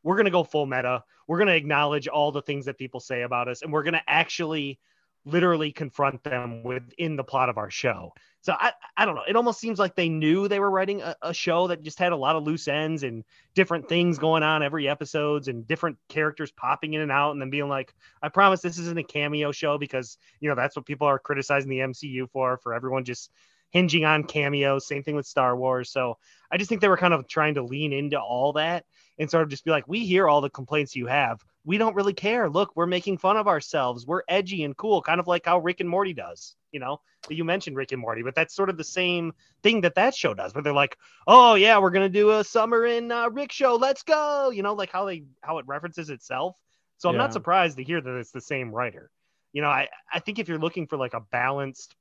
we're 0.04 0.18
gonna 0.18 0.30
go 0.30 0.44
full 0.44 0.66
meta. 0.66 1.04
We're 1.28 1.40
gonna 1.40 1.54
acknowledge 1.54 2.08
all 2.08 2.32
the 2.32 2.42
things 2.42 2.66
that 2.66 2.78
people 2.78 3.00
say 3.00 3.24
about 3.24 3.48
us, 3.48 3.62
and 3.62 3.74
we're 3.74 3.84
gonna 3.84 4.04
actually 4.08 4.80
literally 5.26 5.72
confront 5.72 6.24
them 6.24 6.64
within 6.64 7.16
the 7.16 7.24
plot 7.24 7.50
of 7.50 7.58
our 7.58 7.72
show. 7.72 8.14
So 8.42 8.54
I, 8.60 8.74
I 8.98 9.06
don't 9.06 9.16
know. 9.16 9.24
It 9.26 9.38
almost 9.38 9.62
seems 9.62 9.80
like 9.80 9.96
they 9.96 10.10
knew 10.10 10.50
they 10.50 10.60
were 10.60 10.70
writing 10.70 11.02
a, 11.02 11.16
a, 11.22 11.34
show 11.34 11.68
that 11.68 11.82
just 11.82 11.98
had 11.98 12.12
a 12.12 12.18
lot 12.18 12.36
of 12.36 12.44
loose 12.44 12.68
ends 12.68 13.04
and 13.04 13.24
different 13.56 13.88
things 13.88 14.20
going 14.20 14.44
on 14.44 14.62
every 14.62 14.90
episodes 14.90 15.48
and 15.48 15.66
different 15.66 15.98
characters 16.10 16.52
popping 16.52 16.94
in 16.94 17.00
and 17.00 17.12
out 17.12 17.32
and 17.32 17.42
then 17.42 17.50
being 17.50 17.70
like, 17.70 17.94
I 18.22 18.28
promise 18.28 18.60
this 18.60 18.78
isn't 18.80 19.00
a 19.00 19.04
cameo 19.04 19.54
show 19.54 19.78
because 19.78 20.18
you 20.42 20.50
know 20.50 20.56
that's 20.56 20.76
what 20.76 20.86
people 20.86 21.08
are 21.08 21.20
criticizing 21.20 21.70
the 21.70 21.80
MCU 21.80 22.30
for, 22.32 22.58
for 22.58 22.74
everyone 22.74 23.06
just 23.06 23.32
hinging 23.74 24.06
on 24.06 24.24
cameos. 24.24 24.88
Same 24.88 25.04
thing 25.04 25.16
with 25.16 25.26
Star 25.26 25.58
Wars. 25.58 25.90
So 25.90 26.18
I 26.50 26.58
just 26.58 26.70
think 26.70 26.80
they 26.80 26.88
were 26.88 26.98
kind 26.98 27.14
of 27.14 27.28
trying 27.28 27.56
to 27.56 27.64
lean 27.64 27.92
into 27.92 28.20
all 28.20 28.54
that 28.54 28.86
and 29.18 29.30
sort 29.30 29.44
of 29.44 29.50
just 29.50 29.66
be 29.66 29.72
like, 29.72 29.88
we 29.88 30.06
hear 30.06 30.28
all 30.28 30.42
the 30.42 30.50
complaints 30.50 30.96
you 30.96 31.08
have. 31.08 31.44
We 31.66 31.78
don't 31.78 31.96
really 31.96 32.14
care. 32.14 32.50
Look, 32.50 32.76
we're 32.76 32.86
making 32.86 33.18
fun 33.18 33.38
of 33.38 33.48
ourselves. 33.48 34.06
We're 34.06 34.24
edgy 34.28 34.64
and 34.64 34.78
cool, 34.78 35.02
kind 35.02 35.20
of 35.20 35.28
like 35.28 35.46
how 35.46 35.60
Rick 35.60 35.80
and 35.80 35.90
Morty 35.90 36.14
does. 36.14 36.56
You 36.72 36.80
know, 36.80 37.02
you 37.30 37.44
mentioned 37.44 37.76
Rick 37.76 37.94
and 37.94 38.02
Morty, 38.02 38.22
but 38.22 38.36
that's 38.36 38.56
sort 38.56 38.70
of 38.70 38.78
the 38.78 38.84
same 38.84 39.34
thing 39.62 39.82
that 39.82 39.96
that 39.96 40.14
show 40.14 40.34
does. 40.34 40.54
Where 40.54 40.62
they're 40.62 40.74
like, 40.74 40.98
oh 41.26 41.56
yeah, 41.56 41.80
we're 41.80 41.92
gonna 41.92 42.10
do 42.10 42.32
a 42.32 42.44
summer 42.44 42.86
in 42.86 43.12
uh, 43.12 43.30
Rick 43.30 43.52
show. 43.52 43.76
Let's 43.76 44.04
go. 44.04 44.50
You 44.50 44.62
know, 44.62 44.74
like 44.74 44.92
how 44.92 45.06
they 45.06 45.24
how 45.42 45.60
it 45.60 45.68
references 45.68 46.10
itself. 46.10 46.58
So 46.98 47.10
I'm 47.10 47.16
yeah. 47.16 47.22
not 47.22 47.34
surprised 47.34 47.78
to 47.78 47.84
hear 47.84 48.02
that 48.02 48.18
it's 48.18 48.32
the 48.32 48.42
same 48.42 48.72
writer. 48.72 49.10
You 49.54 49.62
know, 49.62 49.70
I 49.70 49.88
I 50.12 50.20
think 50.20 50.40
if 50.40 50.50
you're 50.50 50.58
looking 50.58 50.88
for 50.88 50.98
like 50.98 51.14
a 51.14 51.22
balanced 51.22 51.96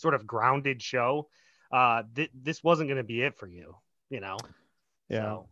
sort 0.00 0.14
of 0.14 0.26
grounded 0.26 0.82
show, 0.82 1.28
uh, 1.72 2.02
th- 2.14 2.30
this 2.34 2.62
wasn't 2.62 2.88
going 2.88 2.98
to 2.98 3.04
be 3.04 3.22
it 3.22 3.36
for 3.36 3.46
you, 3.46 3.76
you 4.10 4.20
know? 4.20 4.36
Yeah. 5.08 5.22
So. 5.22 5.48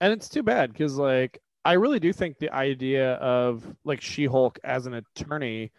And 0.00 0.12
it's 0.12 0.28
too 0.28 0.42
bad 0.42 0.72
because, 0.72 0.96
like, 0.96 1.40
I 1.64 1.72
really 1.72 2.00
do 2.00 2.12
think 2.12 2.38
the 2.38 2.50
idea 2.50 3.14
of 3.14 3.64
like 3.84 4.00
She 4.00 4.26
Hulk 4.26 4.58
as 4.64 4.86
an 4.86 4.94
attorney 4.94 5.72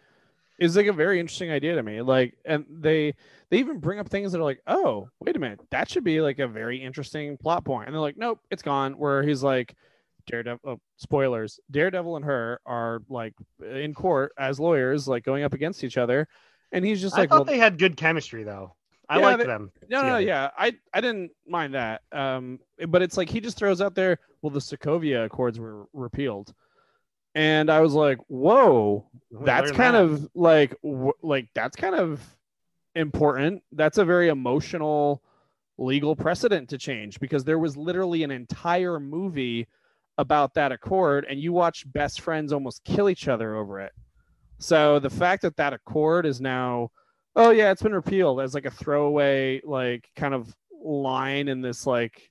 is 0.58 0.76
like 0.76 0.86
a 0.86 0.92
very 0.92 1.18
interesting 1.18 1.50
idea 1.50 1.74
to 1.74 1.82
me. 1.82 2.02
Like, 2.02 2.36
and 2.44 2.66
they 2.70 3.14
they 3.48 3.58
even 3.58 3.78
bring 3.78 3.98
up 3.98 4.08
things 4.08 4.32
that 4.32 4.38
are 4.38 4.44
like, 4.44 4.60
oh, 4.66 5.08
wait 5.20 5.36
a 5.36 5.38
minute, 5.38 5.60
that 5.70 5.90
should 5.90 6.04
be 6.04 6.20
like 6.20 6.38
a 6.38 6.46
very 6.46 6.76
interesting 6.82 7.38
plot 7.38 7.64
point. 7.64 7.86
And 7.86 7.94
they're 7.94 8.00
like, 8.00 8.18
nope, 8.18 8.40
it's 8.50 8.62
gone. 8.62 8.92
Where 8.92 9.22
he's 9.22 9.42
like, 9.42 9.74
Daredevil. 10.26 10.60
Oh, 10.64 10.80
spoilers. 10.98 11.58
Daredevil 11.70 12.16
and 12.16 12.24
her 12.24 12.60
are 12.66 13.02
like 13.08 13.34
in 13.64 13.94
court 13.94 14.32
as 14.38 14.60
lawyers, 14.60 15.08
like 15.08 15.24
going 15.24 15.44
up 15.44 15.54
against 15.54 15.82
each 15.82 15.96
other, 15.96 16.28
and 16.72 16.84
he's 16.84 17.00
just 17.00 17.16
like, 17.16 17.30
I 17.30 17.34
thought 17.34 17.46
well, 17.46 17.54
they 17.54 17.58
had 17.58 17.78
good 17.78 17.96
chemistry 17.96 18.44
though. 18.44 18.74
I 19.08 19.18
yeah, 19.18 19.24
like 19.24 19.44
them. 19.44 19.72
No, 19.88 20.02
no, 20.02 20.18
yeah, 20.18 20.50
I 20.56 20.76
I 20.94 21.00
didn't 21.00 21.32
mind 21.46 21.74
that. 21.74 22.02
Um, 22.12 22.60
but 22.88 23.02
it's 23.02 23.16
like 23.16 23.28
he 23.28 23.40
just 23.40 23.56
throws 23.56 23.80
out 23.80 23.96
there, 23.96 24.20
well, 24.40 24.50
the 24.50 24.60
Sokovia 24.60 25.24
Accords 25.24 25.58
were 25.58 25.86
repealed, 25.92 26.54
and 27.34 27.70
I 27.70 27.80
was 27.80 27.92
like, 27.92 28.18
whoa, 28.28 29.04
that's 29.32 29.72
kind 29.72 29.96
that. 29.96 30.02
of 30.02 30.30
like 30.34 30.80
w- 30.82 31.12
like 31.22 31.48
that's 31.54 31.74
kind 31.74 31.96
of 31.96 32.20
important. 32.94 33.64
That's 33.72 33.98
a 33.98 34.04
very 34.04 34.28
emotional 34.28 35.24
legal 35.76 36.14
precedent 36.14 36.68
to 36.68 36.78
change 36.78 37.18
because 37.18 37.42
there 37.42 37.58
was 37.58 37.76
literally 37.76 38.22
an 38.22 38.30
entire 38.30 39.00
movie 39.00 39.66
about 40.18 40.54
that 40.54 40.70
accord, 40.70 41.26
and 41.28 41.40
you 41.40 41.52
watch 41.52 41.90
best 41.92 42.20
friends 42.20 42.52
almost 42.52 42.84
kill 42.84 43.08
each 43.08 43.26
other 43.26 43.56
over 43.56 43.80
it. 43.80 43.92
So 44.60 44.98
the 44.98 45.10
fact 45.10 45.42
that 45.42 45.56
that 45.56 45.72
accord 45.72 46.26
is 46.26 46.38
now, 46.38 46.90
oh 47.34 47.50
yeah, 47.50 47.72
it's 47.72 47.82
been 47.82 47.94
repealed 47.94 48.42
as 48.42 48.54
like 48.54 48.66
a 48.66 48.70
throwaway, 48.70 49.62
like 49.64 50.06
kind 50.14 50.34
of 50.34 50.54
line 50.84 51.48
in 51.48 51.62
this 51.62 51.86
like, 51.86 52.30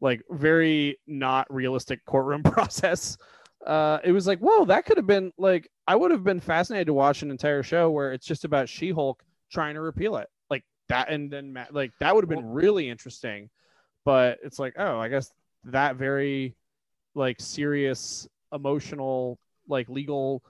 like 0.00 0.22
very 0.28 0.98
not 1.06 1.46
realistic 1.54 2.04
courtroom 2.04 2.42
process. 2.42 3.16
Uh, 3.64 3.98
it 4.02 4.10
was 4.10 4.26
like, 4.26 4.40
whoa, 4.40 4.64
that 4.64 4.84
could 4.84 4.96
have 4.96 5.06
been 5.06 5.32
like, 5.38 5.70
I 5.86 5.94
would 5.94 6.10
have 6.10 6.24
been 6.24 6.40
fascinated 6.40 6.88
to 6.88 6.94
watch 6.94 7.22
an 7.22 7.30
entire 7.30 7.62
show 7.62 7.90
where 7.90 8.12
it's 8.12 8.26
just 8.26 8.44
about 8.44 8.68
She 8.68 8.90
Hulk 8.90 9.22
trying 9.52 9.74
to 9.74 9.80
repeal 9.80 10.16
it, 10.16 10.28
like 10.50 10.64
that, 10.88 11.10
and 11.10 11.30
then 11.30 11.56
like 11.70 11.92
that 12.00 12.12
would 12.12 12.24
have 12.24 12.28
been 12.28 12.50
really 12.50 12.90
interesting. 12.90 13.50
But 14.04 14.38
it's 14.42 14.58
like, 14.58 14.74
oh, 14.78 14.98
I 14.98 15.08
guess 15.08 15.30
that 15.64 15.94
very 15.94 16.56
like 17.14 17.40
serious 17.40 18.26
emotional 18.52 19.38
like 19.68 19.88
legal 19.88 20.42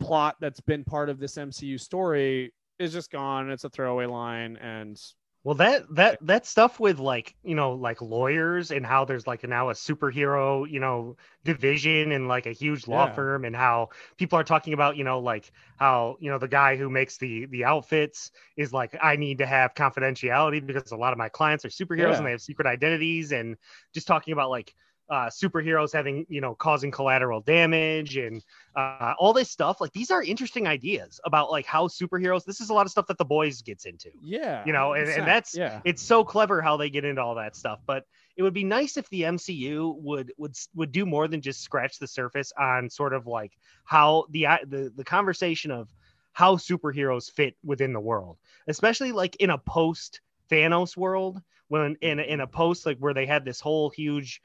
plot 0.00 0.36
that's 0.40 0.60
been 0.60 0.84
part 0.84 1.08
of 1.10 1.18
this 1.18 1.36
MCU 1.38 1.78
story 1.78 2.52
is 2.78 2.92
just 2.92 3.10
gone. 3.10 3.50
It's 3.50 3.64
a 3.64 3.70
throwaway 3.70 4.06
line 4.06 4.56
and 4.58 5.00
well, 5.44 5.54
that 5.54 5.84
that 5.94 6.18
that 6.26 6.44
stuff 6.46 6.78
with 6.78 6.98
like 6.98 7.34
you 7.42 7.54
know 7.54 7.72
like 7.72 8.02
lawyers 8.02 8.70
and 8.70 8.84
how 8.84 9.04
there's 9.06 9.26
like 9.26 9.44
now 9.48 9.70
a 9.70 9.72
superhero 9.72 10.68
you 10.70 10.80
know 10.80 11.16
division 11.44 12.12
and 12.12 12.28
like 12.28 12.44
a 12.46 12.52
huge 12.52 12.86
law 12.86 13.06
Yeah. 13.06 13.08
firm 13.08 13.44
and 13.46 13.56
how 13.56 13.88
people 14.18 14.38
are 14.38 14.44
talking 14.44 14.74
about 14.74 14.96
you 14.96 15.04
know 15.04 15.20
like 15.20 15.50
how 15.78 16.16
you 16.20 16.30
know 16.30 16.38
the 16.38 16.48
guy 16.48 16.76
who 16.76 16.90
makes 16.90 17.16
the 17.16 17.46
the 17.46 17.64
outfits 17.64 18.30
is 18.56 18.72
like 18.74 18.94
I 19.00 19.16
need 19.16 19.38
to 19.38 19.46
have 19.46 19.74
confidentiality 19.74 20.66
because 20.66 20.90
a 20.92 20.96
lot 20.96 21.12
of 21.12 21.18
my 21.18 21.30
clients 21.30 21.64
are 21.64 21.68
superheroes 21.68 22.18
Yeah. 22.18 22.18
and 22.18 22.26
they 22.26 22.32
have 22.32 22.42
secret 22.42 22.66
identities 22.66 23.32
and 23.32 23.56
just 23.94 24.06
talking 24.06 24.32
about 24.32 24.50
like 24.50 24.74
uh, 25.10 25.26
superheroes 25.30 25.92
having 25.92 26.26
you 26.28 26.40
know 26.40 26.54
causing 26.54 26.90
collateral 26.90 27.40
damage 27.40 28.16
and 28.16 28.44
uh, 28.76 29.14
all 29.18 29.32
this 29.32 29.50
stuff 29.50 29.80
like 29.80 29.92
these 29.92 30.10
are 30.10 30.22
interesting 30.22 30.66
ideas 30.66 31.18
about 31.24 31.50
like 31.50 31.64
how 31.64 31.88
superheroes 31.88 32.44
this 32.44 32.60
is 32.60 32.68
a 32.70 32.74
lot 32.74 32.84
of 32.84 32.90
stuff 32.92 33.06
that 33.06 33.16
the 33.18 33.24
boys 33.24 33.62
gets 33.62 33.86
into 33.86 34.10
yeah, 34.22 34.62
You 34.66 34.72
know, 34.72 34.92
and- 34.92 35.08
and 35.08 35.26
that's- 35.26 35.54
yeah. 35.56 35.80
it's 35.84 36.02
so 36.02 36.24
clever 36.24 36.60
how 36.60 36.76
they 36.76 36.90
get 36.90 37.04
into 37.04 37.22
all 37.22 37.36
that 37.36 37.56
stuff 37.56 37.80
but 37.86 38.04
it 38.36 38.42
would 38.42 38.54
be 38.54 38.64
nice 38.64 38.96
if 38.96 39.08
the 39.08 39.22
mcu 39.22 39.96
would 40.00 40.32
would 40.36 40.54
would 40.74 40.92
do 40.92 41.06
more 41.06 41.26
than 41.26 41.40
just 41.40 41.60
scratch 41.62 41.98
the 41.98 42.06
surface 42.06 42.52
on 42.58 42.90
sort 42.90 43.12
of 43.14 43.26
like 43.26 43.52
how 43.84 44.26
the 44.30 44.46
the, 44.66 44.92
the 44.94 45.04
conversation 45.04 45.70
of 45.70 45.88
how 46.32 46.54
superheroes 46.56 47.30
fit 47.30 47.56
within 47.64 47.92
the 47.94 48.00
world 48.00 48.36
especially 48.68 49.12
like 49.12 49.36
in 49.36 49.50
a 49.50 49.58
post 49.58 50.20
thanos 50.50 50.96
world 50.96 51.40
when 51.68 51.96
in 52.00 52.20
in 52.20 52.40
a 52.40 52.46
post 52.46 52.86
like 52.86 52.98
where 52.98 53.12
they 53.14 53.26
had 53.26 53.44
this 53.44 53.60
whole 53.60 53.90
huge 53.90 54.40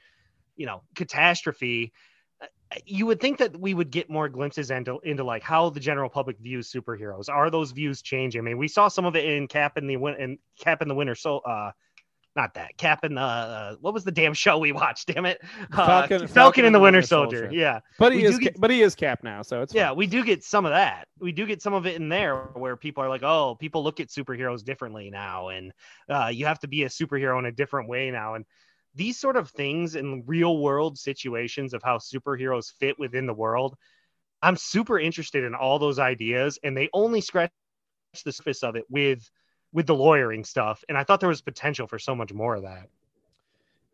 you 0.56 0.66
know 0.66 0.82
catastrophe 0.96 1.92
uh, 2.42 2.46
you 2.86 3.06
would 3.06 3.20
think 3.22 3.38
that 3.38 3.58
we 3.60 3.74
would 3.74 3.92
get 3.92 4.10
more 4.10 4.28
glimpses 4.30 4.72
into 4.72 5.00
into 5.04 5.24
like 5.24 5.44
how 5.44 5.70
the 5.70 5.80
general 5.80 6.10
public 6.10 6.38
views 6.40 6.72
superheroes. 6.72 7.30
Are 7.30 7.50
those 7.50 7.72
views 7.72 8.02
changing? 8.02 8.40
I 8.40 8.44
mean, 8.44 8.58
we 8.58 8.68
saw 8.68 8.88
some 8.88 9.06
of 9.06 9.16
it 9.16 9.26
in 9.26 9.48
Cap 9.48 9.78
in 9.78 9.88
the 9.88 9.98
win 9.98 10.16
in 10.16 10.38
Cap 10.60 10.82
in 10.82 10.88
the 10.88 10.96
Winter 10.96 11.16
so 11.16 11.40
uh 11.40 11.72
not 12.36 12.56
that 12.56 12.76
Cap 12.78 13.06
in 13.06 13.14
the 13.14 13.22
uh, 13.22 13.76
what 13.80 13.94
was 13.94 14.04
the 14.04 14.12
damn 14.12 14.34
show 14.34 14.58
we 14.58 14.72
watched? 14.72 15.08
Damn 15.08 15.26
it, 15.26 15.40
uh, 15.72 16.08
Falcon- 16.08 16.28
Falcon, 16.28 16.66
and 16.66 16.74
the 16.74 16.80
Winter 16.80 17.04
Soldier. 17.04 17.42
Soldier. 17.44 17.56
Yeah, 17.56 17.82
but 18.00 18.12
we 18.12 18.20
he 18.22 18.26
is 18.26 18.40
do 18.40 18.46
get- 18.46 18.60
but 18.60 18.72
he 18.72 18.82
is 18.82 18.96
Cap 18.96 19.24
now, 19.24 19.44
so 19.44 19.62
it's 19.62 19.74
yeah, 19.74 19.92
we 19.92 20.08
do 20.08 20.24
get 20.24 20.44
some 20.44 20.66
of 20.66 20.72
that. 20.72 21.08
We 21.20 21.32
do 21.32 21.46
get 21.46 21.62
some 21.62 21.76
of 21.76 21.86
it 21.86 21.96
in 21.96 22.10
there 22.10 22.36
where 22.56 22.76
people 22.76 23.04
are 23.04 23.10
like, 23.10 23.22
oh, 23.22 23.56
people 23.60 23.84
look 23.84 24.00
at 24.00 24.08
superheroes 24.08 24.64
differently 24.64 25.12
now, 25.12 25.50
and 25.50 25.72
uh, 26.10 26.32
you 26.34 26.48
have 26.48 26.60
to 26.62 26.68
be 26.68 26.84
a 26.84 26.90
superhero 26.90 27.38
in 27.38 27.46
a 27.46 27.52
different 27.52 27.88
way 27.88 28.10
now. 28.10 28.34
And 28.34 28.46
these 28.96 29.20
sort 29.20 29.36
of 29.36 29.50
things 29.50 29.96
in 29.96 30.24
real 30.26 30.58
world 30.58 30.98
situations 30.98 31.74
of 31.74 31.82
how 31.84 31.98
superheroes 31.98 32.72
fit 32.80 32.98
within 33.00 33.26
the 33.26 33.34
world, 33.34 33.76
I'm 34.42 34.56
super 34.58 35.00
interested 35.00 35.44
in 35.44 35.56
all 35.56 35.80
those 35.80 36.00
ideas, 36.00 36.60
and 36.64 36.76
they 36.76 36.90
only 36.94 37.22
scratch 37.22 37.52
the 38.26 38.32
surface 38.32 38.64
of 38.64 38.76
it 38.76 38.86
with 38.90 39.30
with 39.72 39.88
the 39.88 39.96
lawyering 39.96 40.44
stuff. 40.44 40.84
And 40.88 40.98
I 40.98 41.04
thought 41.04 41.20
there 41.20 41.30
was 41.30 41.42
potential 41.42 41.88
for 41.88 41.98
so 41.98 42.14
much 42.14 42.32
more 42.32 42.56
of 42.56 42.62
that. 42.64 42.88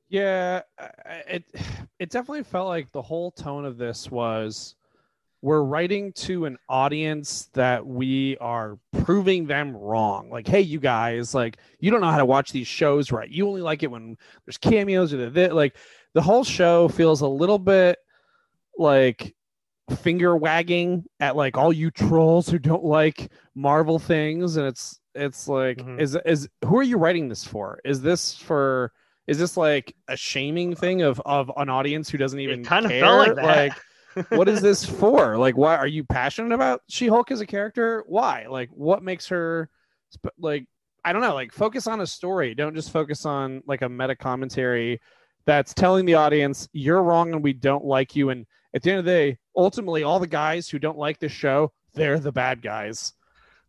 Yeah, 0.09 0.63
it 1.27 1.45
it 1.99 2.09
definitely 2.09 2.43
felt 2.43 2.67
like 2.67 2.91
the 2.91 3.01
whole 3.01 3.31
tone 3.31 3.65
of 3.65 3.77
this 3.77 4.11
was 4.11 4.75
we're 5.41 5.61
writing 5.63 6.11
to 6.13 6.45
an 6.45 6.57
audience 6.67 7.49
that 7.53 7.85
we 7.85 8.37
are 8.39 8.77
proving 9.03 9.47
them 9.47 9.75
wrong. 9.75 10.29
Like, 10.29 10.47
hey, 10.47 10.61
you 10.61 10.79
guys, 10.79 11.33
like 11.33 11.57
you 11.79 11.91
don't 11.91 12.01
know 12.01 12.11
how 12.11 12.17
to 12.17 12.25
watch 12.25 12.51
these 12.51 12.67
shows 12.67 13.11
right. 13.11 13.29
You 13.29 13.47
only 13.47 13.61
like 13.61 13.81
it 13.83 13.91
when 13.91 14.17
there's 14.45 14.57
cameos 14.57 15.13
or 15.13 15.29
the 15.29 15.53
like. 15.53 15.75
The 16.15 16.21
whole 16.23 16.43
show 16.43 16.87
feels 16.87 17.21
a 17.21 17.27
little 17.27 17.59
bit 17.59 17.99
like 18.77 19.35
finger 20.01 20.35
wagging 20.35 21.03
at 21.19 21.35
like 21.35 21.57
all 21.57 21.71
you 21.73 21.91
trolls 21.91 22.49
who 22.49 22.59
don't 22.59 22.83
like 22.83 23.31
Marvel 23.55 23.99
things, 23.99 24.57
and 24.57 24.65
it's 24.67 24.99
it's 25.15 25.47
like 25.47 25.77
Mhm. 25.77 25.99
is 25.99 26.17
is 26.25 26.49
who 26.65 26.77
are 26.79 26.83
you 26.83 26.97
writing 26.97 27.29
this 27.29 27.43
for? 27.43 27.79
Is 27.85 28.01
this 28.01 28.35
for 28.35 28.91
is 29.27 29.37
this 29.37 29.55
like 29.57 29.95
a 30.07 30.17
shaming 30.17 30.75
thing 30.75 31.01
of 31.03 31.21
of 31.25 31.51
an 31.57 31.69
audience 31.69 32.09
who 32.09 32.17
doesn't 32.17 32.39
even 32.39 32.63
kind 32.65 32.85
of 32.85 32.91
felt 32.91 33.27
like 33.27 33.35
that. 33.35 33.45
Like, 33.45 33.73
what 34.29 34.47
is 34.49 34.61
this 34.61 34.85
for? 34.85 35.37
Like, 35.37 35.57
why 35.57 35.75
are 35.75 35.87
you 35.87 36.03
passionate 36.03 36.53
about 36.53 36.81
She 36.87 37.07
Hulk 37.07 37.31
as 37.31 37.41
a 37.41 37.45
character? 37.45 38.03
Why? 38.07 38.45
Like, 38.49 38.69
what 38.71 39.03
makes 39.03 39.27
her 39.27 39.69
like? 40.39 40.65
I 41.05 41.13
don't 41.13 41.21
know. 41.21 41.33
Like, 41.33 41.53
focus 41.53 41.87
on 41.87 42.01
a 42.01 42.07
story. 42.07 42.53
Don't 42.53 42.75
just 42.75 42.91
focus 42.91 43.25
on 43.25 43.63
like 43.65 43.81
a 43.81 43.89
meta 43.89 44.15
commentary 44.15 44.99
that's 45.45 45.73
telling 45.73 46.05
the 46.05 46.15
audience 46.15 46.67
you're 46.73 47.01
wrong 47.01 47.33
and 47.33 47.43
we 47.43 47.53
don't 47.53 47.85
like 47.85 48.15
you. 48.15 48.29
And 48.29 48.45
at 48.73 48.83
the 48.83 48.91
end 48.91 48.99
of 48.99 49.05
the 49.05 49.11
day, 49.11 49.37
ultimately, 49.55 50.03
all 50.03 50.19
the 50.19 50.27
guys 50.27 50.67
who 50.69 50.77
don't 50.77 50.97
like 50.97 51.17
this 51.19 51.31
show, 51.31 51.71
they're 51.93 52.19
the 52.19 52.31
bad 52.31 52.61
guys. 52.61 53.13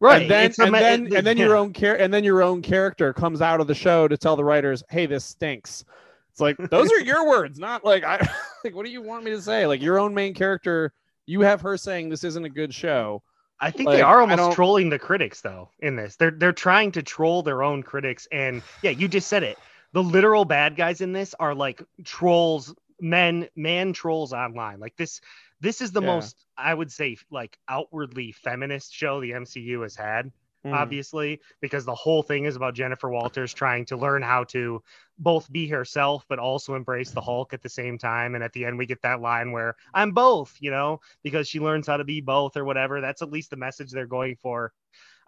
right. 0.01 0.23
And 0.23 0.31
then 0.31 0.53
and 0.59 0.75
then 0.75 1.07
it- 1.07 1.13
and 1.15 1.27
then 1.27 1.37
yeah. 1.37 1.45
your 1.47 1.57
own 1.57 1.73
char- 1.73 1.97
and 1.97 2.13
then 2.13 2.25
your 2.25 2.43
own 2.43 2.63
character 2.63 3.13
comes 3.13 3.41
out 3.41 3.61
of 3.61 3.67
the 3.67 3.75
show 3.75 4.09
to 4.09 4.17
tell 4.17 4.35
the 4.37 4.45
writers, 4.45 4.83
"Hey, 4.91 5.07
this 5.07 5.25
stinks." 5.25 5.85
It's 6.31 6.40
like 6.40 6.57
those 6.71 6.90
are 6.93 7.01
your 7.01 7.29
words, 7.29 7.59
not 7.59 7.85
like 7.85 8.05
I 8.05 8.19
like 8.64 8.75
what 8.75 8.85
do 8.85 8.90
you 8.93 9.03
want 9.03 9.25
me 9.25 9.31
to 9.33 9.43
say? 9.43 9.66
Like 9.66 9.83
your 9.83 9.99
own 9.99 10.14
main 10.14 10.35
character, 10.35 10.93
you 11.27 11.40
have 11.43 11.61
her 11.62 11.77
saying 11.77 12.09
this 12.09 12.25
isn't 12.25 12.45
a 12.45 12.51
good 12.51 12.75
show. 12.75 13.23
I 13.61 13.71
think 13.71 13.88
Like, 13.88 13.99
they 13.99 14.03
are 14.03 14.21
almost 14.23 14.53
trolling 14.53 14.88
the 14.88 14.99
critics 14.99 15.40
though 15.43 15.71
in 15.81 15.97
this. 15.97 16.16
They're 16.16 16.31
they're 16.31 16.53
trying 16.53 16.93
to 16.93 17.03
troll 17.03 17.43
their 17.43 17.62
own 17.62 17.83
critics 17.83 18.27
and 18.33 18.62
yeah, 18.83 18.90
you 18.90 19.09
just 19.09 19.29
said 19.29 19.43
it. 19.43 19.59
The 19.93 20.03
literal 20.03 20.45
bad 20.45 20.77
guys 20.77 21.01
in 21.01 21.12
this 21.12 21.35
are 21.40 21.55
like 21.55 21.83
trolls, 22.05 22.75
men, 23.01 23.49
man 23.57 23.93
trolls 23.93 24.33
online. 24.33 24.81
Like 24.81 24.97
this 24.97 25.21
this 25.61 25.81
is 25.83 25.93
the 25.93 26.01
Yeah. 26.01 26.07
most 26.07 26.37
I 26.57 26.73
would 26.73 26.90
say 26.93 27.16
like 27.31 27.59
outwardly 27.69 28.33
feminist 28.33 28.95
show 28.95 29.21
the 29.21 29.33
MCU 29.33 29.83
has 29.83 29.97
had, 29.97 30.31
Mm. 30.64 30.75
obviously, 30.75 31.40
because 31.61 31.85
the 31.85 31.94
whole 31.94 32.23
thing 32.23 32.44
is 32.44 32.57
about 32.57 32.75
Jennifer 32.75 33.09
Walters 33.09 33.55
trying 33.55 33.87
to 33.87 33.96
learn 33.96 34.23
how 34.23 34.44
to 34.44 34.83
both 35.18 35.51
be 35.51 35.66
herself 35.68 36.25
but 36.29 36.38
also 36.38 36.75
embrace 36.75 37.12
the 37.12 37.20
Hulk 37.20 37.53
at 37.55 37.62
the 37.62 37.68
same 37.68 37.96
time. 37.99 38.35
And 38.35 38.44
at 38.44 38.53
the 38.53 38.64
end 38.64 38.77
we 38.79 38.87
get 38.87 39.03
that 39.03 39.20
line 39.20 39.53
where 39.53 39.75
I'm 39.94 40.12
both, 40.12 40.55
you 40.61 40.70
know, 40.70 41.01
because 41.23 41.49
she 41.49 41.61
learns 41.61 41.87
how 41.87 41.96
to 41.96 42.05
be 42.05 42.20
both 42.20 42.57
or 42.57 42.64
whatever. 42.64 43.01
That's 43.01 43.23
at 43.23 43.31
least 43.31 43.51
the 43.51 43.57
message 43.57 43.90
they're 43.90 44.07
going 44.07 44.37
for. 44.37 44.73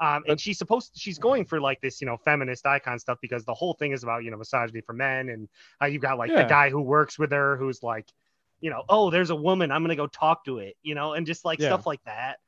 Um, 0.01 0.25
and 0.27 0.40
she's 0.40 0.59
supposed 0.59 0.92
she's 0.97 1.18
going 1.18 1.45
for 1.45 1.61
like 1.61 1.81
this, 1.81 2.01
you 2.01 2.07
know, 2.07 2.16
feminist 2.16 2.66
icon 2.66 2.99
stuff 2.99 3.18
because 3.23 3.45
the 3.45 3.55
whole 3.55 3.75
thing 3.75 3.92
is 3.92 4.03
about, 4.03 4.25
you 4.25 4.31
know, 4.31 4.37
misogyny 4.37 4.81
for 4.81 4.92
men 4.95 5.29
and 5.29 5.49
uh, 5.81 5.87
you've 5.87 6.03
got 6.03 6.18
like 6.18 6.31
Yeah. 6.31 6.42
the 6.42 6.49
guy 6.49 6.71
who 6.71 6.81
works 6.81 7.18
with 7.18 7.31
her 7.33 7.57
who's 7.57 7.83
like, 7.83 8.09
you 8.61 8.71
know, 8.71 8.83
oh, 8.88 9.11
there's 9.11 9.31
a 9.31 9.37
woman, 9.37 9.71
I'm 9.71 9.83
gonna 9.83 9.97
go 9.97 10.07
talk 10.09 10.45
to 10.47 10.59
it, 10.59 10.77
you 10.83 10.95
know, 10.95 11.12
and 11.14 11.27
just 11.27 11.45
like 11.45 11.61
Yeah. 11.61 11.68
stuff 11.68 11.87
like 11.87 12.03
that. 12.05 12.38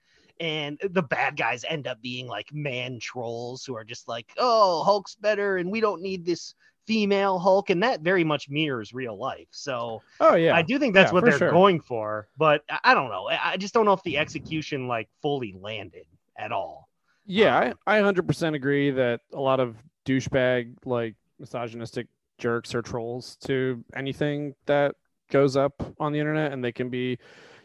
And 0.41 0.79
the 0.91 1.03
bad 1.03 1.37
guys 1.37 1.65
end 1.69 1.87
up 1.87 2.01
being 2.03 2.27
like 2.27 2.53
man 2.53 2.99
trolls 3.01 3.65
who 3.65 3.77
are 3.77 3.85
just 3.85 4.09
like, 4.09 4.33
oh, 4.39 4.83
Hulk's 4.85 5.15
better, 5.15 5.57
and 5.59 5.71
we 5.71 5.81
don't 5.81 6.03
need 6.03 6.25
this 6.25 6.55
female 6.87 7.39
Hulk, 7.39 7.71
and 7.71 7.83
that 7.83 8.01
very 8.03 8.25
much 8.25 8.49
mirrors 8.51 8.93
real 8.93 9.17
life. 9.19 9.49
So 9.51 10.03
Oh 10.21 10.35
yeah. 10.35 10.55
I 10.57 10.63
do 10.63 10.79
think 10.79 10.95
that's 10.95 11.11
Yeah, 11.11 11.13
what 11.13 11.25
they're 11.25 11.39
sure. 11.39 11.51
going 11.51 11.81
for, 11.81 12.29
but 12.37 12.63
I 12.83 12.95
don't 12.95 13.11
know. 13.11 13.29
I 13.29 13.53
I 13.53 13.57
just 13.57 13.75
don't 13.75 13.85
know 13.85 13.93
if 13.93 14.03
the 14.03 14.19
execution 14.19 14.89
like 14.89 15.09
fully 15.23 15.55
landed 15.59 16.07
at 16.37 16.53
all. 16.53 16.89
Yeah, 17.27 17.57
Um, 17.57 17.75
I, 17.87 17.99
I 17.99 18.01
100% 18.01 18.55
agree 18.55 18.91
that 18.91 19.21
a 19.33 19.41
lot 19.41 19.61
of 19.61 19.77
douchebag, 20.05 20.75
like 20.85 21.15
misogynistic 21.39 22.09
jerks 22.39 22.75
or 22.75 22.83
trolls 22.83 23.37
to 23.37 23.83
anything 23.95 24.55
that 24.67 24.95
goes 25.31 25.57
up 25.57 25.83
on 25.99 26.13
the 26.13 26.19
internet 26.21 26.53
and 26.53 26.63
they 26.63 26.73
can 26.73 26.91
be 26.91 27.19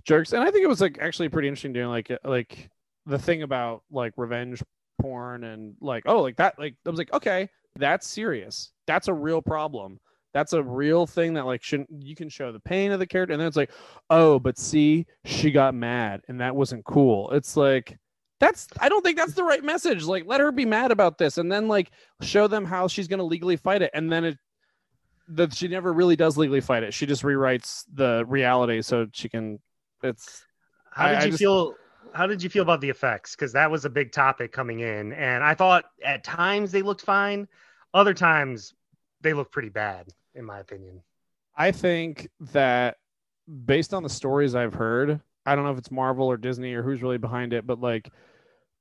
jerks. 0.05 0.33
And 0.33 0.43
I 0.43 0.51
think 0.51 0.63
it 0.63 0.69
was 0.69 0.81
like 0.81 0.97
actually 0.99 1.29
pretty 1.29 1.47
interesting 1.47 1.73
doing 1.73 1.89
like, 1.89 2.11
uh, 2.11 2.17
like 2.23 2.69
the 3.05 3.19
thing 3.19 3.43
about 3.43 3.83
like 3.91 4.13
revenge 4.17 4.63
porn 5.01 5.43
and 5.43 5.75
like, 5.81 6.03
oh, 6.05 6.21
like 6.21 6.37
that, 6.37 6.59
like, 6.59 6.75
I 6.85 6.89
was 6.89 6.99
like, 6.99 7.13
okay, 7.13 7.49
that's 7.75 8.07
serious. 8.07 8.71
That's 8.87 9.07
a 9.07 9.13
real 9.13 9.41
problem. 9.41 9.99
That's 10.33 10.53
a 10.53 10.61
real 10.61 11.07
thing 11.07 11.33
that 11.33 11.45
like 11.45 11.63
shouldn't 11.63 11.89
you 12.03 12.15
can 12.15 12.29
show 12.29 12.51
the 12.51 12.59
pain 12.59 12.91
of 12.91 12.99
the 12.99 13.07
character 13.07 13.33
and 13.33 13.39
then 13.41 13.47
it's 13.47 13.57
like, 13.57 13.71
oh, 14.09 14.39
but 14.39 14.57
see, 14.57 15.07
she 15.25 15.51
got 15.51 15.73
mad 15.73 16.21
and 16.27 16.39
that 16.41 16.55
wasn't 16.55 16.85
cool. 16.85 17.31
It's 17.31 17.57
like, 17.57 17.97
that's 18.39 18.67
I 18.79 18.89
don't 18.89 19.03
think 19.03 19.17
that's 19.17 19.33
the 19.33 19.43
right 19.43 19.63
message. 19.63 20.05
Like, 20.05 20.23
let 20.25 20.39
her 20.39 20.51
be 20.51 20.65
mad 20.65 20.91
about 20.91 21.17
this, 21.17 21.37
and 21.37 21.51
then 21.51 21.67
like 21.67 21.91
show 22.21 22.47
them 22.47 22.65
how 22.65 22.87
she's 22.87 23.07
going 23.07 23.19
to 23.19 23.25
legally 23.25 23.57
fight 23.57 23.81
it, 23.81 23.91
and 23.93 24.11
then 24.11 24.23
it 24.23 24.37
that 25.29 25.53
she 25.53 25.67
never 25.67 25.93
really 25.93 26.15
does 26.15 26.37
legally 26.37 26.61
fight 26.61 26.83
it. 26.83 26.93
She 26.93 27.05
just 27.05 27.23
rewrites 27.23 27.83
the 27.93 28.23
reality 28.27 28.81
so 28.81 29.07
she 29.13 29.29
can. 29.29 29.59
It's 30.03 30.45
How 30.91 31.05
I- 31.05 31.09
did 31.09 31.17
I 31.19 31.23
you 31.25 31.31
just- 31.31 31.39
feel? 31.39 31.75
How 32.13 32.25
did 32.25 32.41
you 32.41 32.49
feel 32.49 32.63
about 32.63 32.81
the 32.81 32.89
effects? 32.89 33.35
Because 33.35 33.51
that 33.53 33.69
was 33.69 33.85
a 33.85 33.89
big 33.89 34.11
topic 34.11 34.51
coming 34.51 34.79
in, 34.79 35.13
and 35.13 35.43
I 35.43 35.53
thought 35.53 35.85
at 36.03 36.23
times 36.23 36.71
they 36.71 36.81
looked 36.81 37.01
fine, 37.01 37.47
other 37.93 38.13
times 38.13 38.73
they 39.21 39.33
look 39.33 39.51
pretty 39.51 39.69
bad, 39.69 40.07
in 40.33 40.43
my 40.45 40.59
opinion. 40.59 41.03
I 41.55 41.71
think 41.71 42.29
that 42.39 42.97
based 43.65 43.93
on 43.93 44.01
the 44.01 44.09
stories 44.09 44.55
I've 44.55 44.73
heard, 44.73 45.19
I 45.45 45.55
don't 45.55 45.65
know 45.65 45.71
if 45.71 45.77
it's 45.77 45.91
Marvel 45.91 46.25
or 46.25 46.37
Disney 46.37 46.73
or 46.73 46.81
who's 46.81 47.03
really 47.03 47.17
behind 47.17 47.53
it, 47.53 47.67
but 47.67 47.79
like 47.79 48.09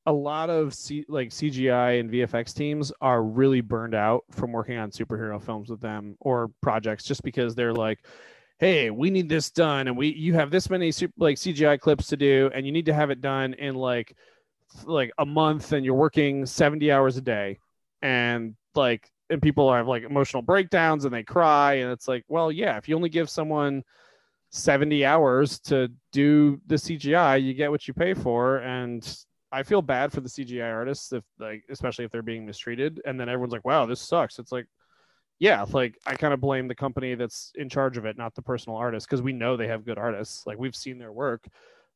a 0.07 0.13
lot 0.13 0.49
of 0.49 0.73
C- 0.73 1.05
like 1.09 1.31
CGI 1.31 1.99
and 2.01 2.09
VFX 2.11 2.55
teams 2.55 2.93
are 3.03 3.23
really 3.23 3.61
burned 3.61 3.95
out 3.95 4.25
from 4.31 4.53
working 4.53 4.79
on 4.79 4.91
superhero 4.91 5.43
films 5.43 5.69
with 5.71 5.81
them 5.81 6.17
or 6.21 6.51
projects 6.63 7.05
just 7.05 7.23
because 7.23 7.55
they're 7.55 7.75
like 7.75 7.99
hey, 8.59 8.91
we 8.91 9.11
need 9.11 9.29
this 9.29 9.51
done, 9.51 9.89
and 9.89 9.97
we 9.97 10.09
you 10.09 10.35
have 10.35 10.51
this 10.51 10.69
many 10.71 10.91
super, 10.93 11.15
like 11.17 11.37
CGI 11.37 11.79
clips 11.81 12.09
to 12.09 12.17
do, 12.17 12.51
and 12.55 12.67
you 12.67 12.73
need 12.73 12.87
to 12.87 12.95
have 12.95 13.11
it 13.11 13.21
done 13.21 13.55
in 13.55 13.75
like 13.75 14.17
like 14.85 15.11
a 15.19 15.27
month, 15.27 15.73
and 15.73 15.85
you're 15.85 15.95
working 15.95 16.47
70 16.47 16.91
hours 16.93 17.17
a 17.17 17.21
day, 17.23 17.59
and 18.03 18.57
like 18.75 19.11
and 19.31 19.43
people 19.43 19.73
have 19.73 19.87
like 19.87 20.05
emotional 20.05 20.43
breakdowns 20.43 21.05
and 21.05 21.15
they 21.15 21.23
cry, 21.23 21.75
and 21.75 21.93
it's 21.93 22.09
like, 22.09 22.25
well, 22.29 22.51
yeah, 22.51 22.77
if 22.77 22.89
you 22.89 22.97
only 22.97 23.09
give 23.11 23.31
someone 23.31 23.83
70 24.51 25.05
hours 25.05 25.61
to 25.61 25.89
do 26.13 26.61
the 26.67 26.77
CGI, 26.77 27.43
you 27.43 27.55
get 27.55 27.71
what 27.71 27.87
you 27.87 27.95
pay 27.95 28.15
for, 28.15 28.59
and 28.59 29.17
I 29.53 29.63
feel 29.63 29.83
bad 29.83 30.13
for 30.13 30.21
the 30.21 30.29
CGI 30.29 30.73
artists 30.73 31.13
if 31.13 31.25
like 31.39 31.65
especially 31.71 32.05
if 32.05 32.11
they're 32.11 32.23
being 32.23 32.45
mistreated 32.47 33.01
and 33.05 33.19
then 33.19 33.29
everyone's 33.29 33.53
like, 33.53 33.65
"Wow, 33.65 33.87
this 33.87 34.01
sucks." 34.01 34.39
It's 34.39 34.53
like 34.53 34.67
yeah, 35.39 35.65
like 35.73 35.99
I 36.07 36.15
kind 36.15 36.35
of 36.35 36.41
blame 36.41 36.69
the 36.69 36.75
company 36.75 37.15
that's 37.15 37.53
in 37.55 37.69
charge 37.69 37.97
of 37.97 38.05
it, 38.05 38.19
not 38.19 38.35
the 38.35 38.43
personal 38.43 38.77
artist, 38.77 39.07
because 39.07 39.23
we 39.23 39.33
know 39.33 39.57
they 39.57 39.69
have 39.69 39.85
good 39.85 39.99
artists. 39.99 40.47
Like 40.47 40.59
we've 40.59 40.77
seen 40.77 40.99
their 40.99 41.13
work. 41.13 41.47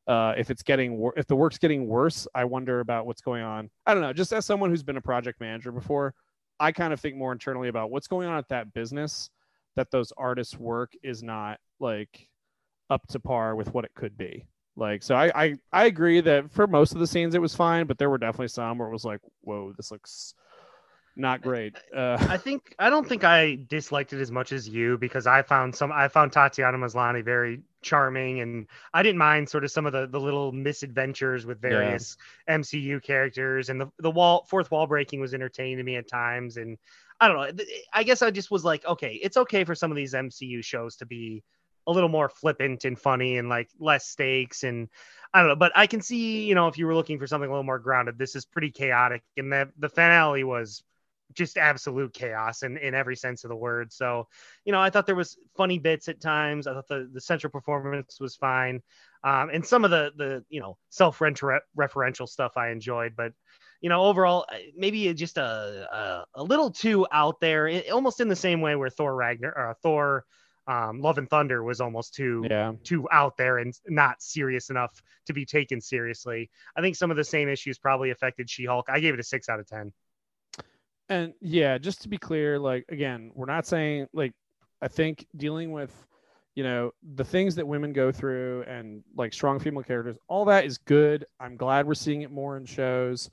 Uh, 0.07 0.33
if 0.37 0.49
it's 0.49 0.63
getting 0.63 0.97
wor- 0.97 1.13
if 1.17 1.27
the 1.27 1.35
work's 1.35 1.57
getting 1.57 1.87
worse, 1.87 2.27
I 2.35 2.45
wonder 2.45 2.79
about 2.79 3.05
what's 3.05 3.21
going 3.21 3.43
on. 3.43 3.69
I 3.85 3.93
don't 3.93 4.01
know. 4.01 4.13
Just 4.13 4.33
as 4.33 4.45
someone 4.45 4.69
who's 4.69 4.83
been 4.83 4.97
a 4.97 5.01
project 5.01 5.39
manager 5.41 5.71
before, 5.71 6.13
I 6.59 6.71
kind 6.71 6.93
of 6.93 6.99
think 6.99 7.15
more 7.15 7.31
internally 7.31 7.69
about 7.69 7.91
what's 7.91 8.07
going 8.07 8.27
on 8.27 8.37
at 8.37 8.49
that 8.49 8.73
business. 8.73 9.29
That 9.75 9.91
those 9.91 10.13
artists' 10.17 10.57
work 10.57 10.93
is 11.01 11.23
not 11.23 11.59
like 11.79 12.29
up 12.89 13.07
to 13.07 13.19
par 13.19 13.55
with 13.55 13.73
what 13.73 13.85
it 13.85 13.91
could 13.95 14.17
be. 14.17 14.45
Like, 14.75 15.03
so 15.03 15.15
I, 15.15 15.31
I 15.43 15.55
I 15.71 15.85
agree 15.85 16.21
that 16.21 16.51
for 16.51 16.67
most 16.67 16.93
of 16.93 16.99
the 16.99 17.07
scenes 17.07 17.35
it 17.35 17.41
was 17.41 17.55
fine, 17.55 17.87
but 17.87 17.97
there 17.97 18.09
were 18.09 18.17
definitely 18.17 18.47
some 18.49 18.77
where 18.77 18.87
it 18.87 18.93
was 18.93 19.05
like, 19.05 19.19
whoa, 19.41 19.73
this 19.75 19.91
looks 19.91 20.33
not 21.15 21.41
great. 21.41 21.75
Uh, 21.95 22.17
I 22.29 22.37
think 22.37 22.73
I 22.79 22.89
don't 22.89 23.07
think 23.07 23.23
I 23.23 23.59
disliked 23.67 24.13
it 24.13 24.21
as 24.21 24.31
much 24.31 24.51
as 24.51 24.67
you 24.67 24.97
because 24.97 25.27
I 25.27 25.43
found 25.43 25.75
some 25.75 25.91
I 25.91 26.07
found 26.07 26.31
Tatiana 26.31 26.77
Maslany 26.77 27.23
very 27.23 27.61
charming 27.83 28.39
and 28.39 28.67
I 28.93 29.03
didn't 29.03 29.19
mind 29.19 29.47
sort 29.47 29.63
of 29.63 29.71
some 29.71 29.85
of 29.85 29.93
the 29.93 30.07
the 30.07 30.19
little 30.19 30.51
misadventures 30.51 31.45
with 31.45 31.61
various 31.61 32.17
yeah. 32.47 32.57
MCU 32.57 33.03
characters 33.03 33.69
and 33.69 33.79
the 33.79 33.91
the 33.99 34.09
wall 34.09 34.47
fourth 34.49 34.71
wall 34.71 34.87
breaking 34.87 35.19
was 35.19 35.33
entertaining 35.33 35.77
to 35.77 35.83
me 35.83 35.97
at 35.97 36.07
times 36.07 36.57
and 36.57 36.77
I 37.19 37.27
don't 37.27 37.37
know 37.37 37.63
I 37.93 38.03
guess 38.03 38.23
I 38.23 38.31
just 38.31 38.49
was 38.49 38.65
like 38.65 38.83
okay 38.85 39.13
it's 39.21 39.37
okay 39.37 39.65
for 39.65 39.75
some 39.75 39.91
of 39.91 39.97
these 39.97 40.13
MCU 40.13 40.63
shows 40.63 40.95
to 40.97 41.05
be 41.05 41.43
a 41.85 41.91
little 41.91 42.09
more 42.09 42.29
flippant 42.29 42.85
and 42.85 42.97
funny 42.97 43.37
and 43.37 43.49
like 43.49 43.69
less 43.79 44.07
stakes 44.07 44.63
and 44.63 44.89
I 45.33 45.39
don't 45.39 45.49
know, 45.49 45.55
but 45.55 45.71
I 45.75 45.87
can 45.87 45.99
see, 45.99 46.45
you 46.45 46.53
know, 46.53 46.67
if 46.67 46.77
you 46.77 46.85
were 46.85 46.93
looking 46.93 47.17
for 47.17 47.25
something 47.25 47.49
a 47.49 47.51
little 47.51 47.63
more 47.63 47.79
grounded, 47.79 48.19
this 48.19 48.35
is 48.35 48.45
pretty 48.45 48.69
chaotic. 48.69 49.23
And 49.35 49.51
the 49.51 49.67
the 49.79 49.89
finale 49.89 50.43
was 50.43 50.83
just 51.35 51.57
absolute 51.57 52.13
chaos 52.13 52.63
in, 52.63 52.77
in 52.77 52.93
every 52.93 53.15
sense 53.15 53.43
of 53.43 53.49
the 53.49 53.55
word. 53.55 53.91
So, 53.91 54.27
you 54.65 54.71
know, 54.71 54.81
I 54.81 54.89
thought 54.89 55.05
there 55.05 55.15
was 55.15 55.37
funny 55.55 55.79
bits 55.79 56.07
at 56.07 56.21
times. 56.21 56.67
I 56.67 56.73
thought 56.73 56.87
the, 56.87 57.09
the 57.11 57.21
central 57.21 57.51
performance 57.51 58.19
was 58.19 58.35
fine. 58.35 58.81
Um, 59.23 59.49
and 59.49 59.65
some 59.65 59.85
of 59.85 59.91
the, 59.91 60.11
the, 60.15 60.45
you 60.49 60.59
know, 60.59 60.77
self-referential 60.89 62.27
stuff 62.27 62.57
I 62.57 62.69
enjoyed, 62.69 63.13
but 63.15 63.33
you 63.81 63.89
know, 63.89 64.05
overall, 64.05 64.45
uh, 64.49 64.59
maybe 64.77 65.13
just 65.13 65.37
a, 65.37 65.43
a, 65.43 66.25
a 66.35 66.43
little 66.43 66.71
too 66.71 67.05
out 67.11 67.41
there, 67.41 67.83
almost 67.91 68.21
in 68.21 68.29
the 68.29 68.35
same 68.35 68.61
way 68.61 68.77
where 68.77 68.89
Thor 68.89 69.13
Ragnar, 69.13 69.49
or 69.49 69.75
Thor, 69.83 70.25
um, 70.67 71.01
Love 71.01 71.17
and 71.17 71.29
Thunder 71.29 71.61
was 71.61 71.81
almost 71.81 72.13
too 72.13 72.45
yeah. 72.49 72.71
too 72.85 73.05
out 73.11 73.35
there 73.35 73.57
and 73.57 73.73
not 73.89 74.21
serious 74.21 74.69
enough 74.69 75.03
to 75.25 75.33
be 75.33 75.45
taken 75.45 75.81
seriously. 75.81 76.49
I 76.77 76.81
think 76.81 76.95
some 76.95 77.11
of 77.11 77.17
the 77.17 77.25
same 77.25 77.49
issues 77.49 77.77
probably 77.77 78.11
affected 78.11 78.49
She 78.49 78.63
Hulk. 78.63 78.85
I 78.87 79.01
gave 79.01 79.13
it 79.13 79.19
a 79.19 79.23
six 79.23 79.49
out 79.49 79.59
of 79.59 79.67
ten. 79.67 79.91
And 81.09 81.33
yeah, 81.41 81.77
just 81.77 82.01
to 82.03 82.09
be 82.09 82.17
clear, 82.17 82.59
like 82.59 82.85
again, 82.89 83.31
we're 83.35 83.45
not 83.45 83.65
saying 83.67 84.07
like 84.13 84.33
I 84.81 84.87
think 84.87 85.25
dealing 85.35 85.71
with 85.71 85.93
you 86.55 86.63
know 86.63 86.91
the 87.15 87.23
things 87.23 87.55
that 87.55 87.67
women 87.67 87.93
go 87.93 88.11
through 88.11 88.63
and 88.63 89.03
like 89.15 89.33
strong 89.33 89.59
female 89.59 89.83
characters, 89.83 90.17
all 90.27 90.45
that 90.45 90.65
is 90.65 90.77
good. 90.77 91.25
I'm 91.39 91.57
glad 91.57 91.85
we're 91.85 91.93
seeing 91.93 92.21
it 92.21 92.31
more 92.31 92.57
in 92.57 92.65
shows, 92.65 93.29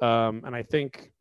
um, 0.00 0.42
and 0.44 0.54
I 0.54 0.62
think 0.62 1.12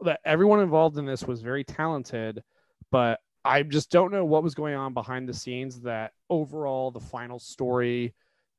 that 0.00 0.20
everyone 0.24 0.60
involved 0.60 0.98
in 0.98 1.06
this 1.06 1.24
was 1.24 1.40
very 1.40 1.64
talented, 1.64 2.42
but 2.90 3.20
I 3.44 3.62
just 3.62 3.90
don't 3.90 4.12
know 4.12 4.24
what 4.24 4.42
was 4.42 4.54
going 4.54 4.74
on 4.74 4.94
behind 4.94 5.28
the 5.28 5.34
scenes 5.34 5.80
that 5.82 6.12
overall 6.30 6.90
the 6.90 7.00
final 7.00 7.38
story 7.38 8.14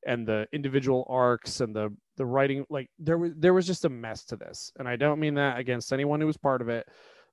and 0.06 0.28
the 0.28 0.48
individual 0.54 1.06
arcs 1.10 1.62
and 1.62 1.76
the 1.76 1.94
the 2.18 2.26
writing 2.26 2.66
like 2.70 2.90
there 3.00 3.18
was 3.18 3.32
there 3.38 3.54
was 3.54 3.68
just 3.68 3.86
a 3.86 3.90
mess 3.90 4.24
to 4.26 4.36
this. 4.36 4.72
And 4.80 4.88
i 4.88 4.96
don't 4.96 5.20
mean 5.20 5.36
that 5.36 5.60
against 5.60 5.92
anyone 5.92 6.22
who 6.22 6.28
was 6.28 6.38
part 6.38 6.62
of 6.62 6.70
it 6.70 6.88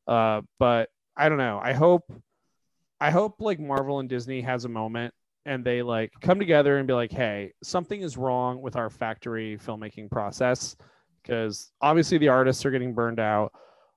uh 0.06 0.40
but 0.58 0.88
i 1.16 1.28
don't 1.28 1.38
know. 1.38 1.60
I 1.62 1.72
hope 1.72 2.12
i 3.00 3.10
hope 3.10 3.40
like 3.40 3.58
marvel 3.60 3.98
and 3.98 4.08
disney 4.08 4.40
has 4.40 4.64
a 4.64 4.68
moment 4.68 5.12
and 5.44 5.64
they 5.64 5.82
like 5.82 6.12
come 6.20 6.38
together 6.38 6.78
and 6.78 6.86
be 6.86 6.94
like 6.94 7.12
hey 7.12 7.52
something 7.62 8.00
is 8.00 8.16
wrong 8.16 8.60
with 8.60 8.76
our 8.76 8.90
factory 8.90 9.58
filmmaking 9.58 10.10
process. 10.10 10.76
Because 11.22 11.70
obviously 11.80 12.18
the 12.18 12.28
artists 12.28 12.64
are 12.64 12.72
getting 12.72 12.94
burned 12.94 13.20
out. 13.20 13.52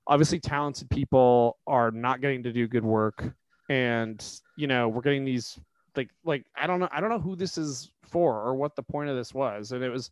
Obviously 0.06 0.38
talented 0.38 0.88
people 0.88 1.58
are 1.66 1.90
not 1.90 2.20
getting 2.20 2.44
to 2.44 2.52
do 2.52 2.68
good 2.68 2.84
work. 2.84 3.34
And 3.68 4.24
you 4.56 4.68
know 4.68 4.88
we're 4.88 5.02
getting 5.02 5.24
these 5.24 5.58
like 5.96 6.10
like 6.24 6.44
I 6.54 6.66
don't 6.66 6.78
know 6.78 6.88
I 6.92 7.00
don't 7.00 7.10
know 7.10 7.18
who 7.18 7.34
this 7.34 7.58
is 7.58 7.90
for 8.06 8.42
or 8.42 8.54
what 8.54 8.76
the 8.76 8.82
point 8.82 9.10
of 9.10 9.16
this 9.16 9.34
was, 9.34 9.72
and 9.72 9.82
it 9.82 9.90
was 9.90 10.10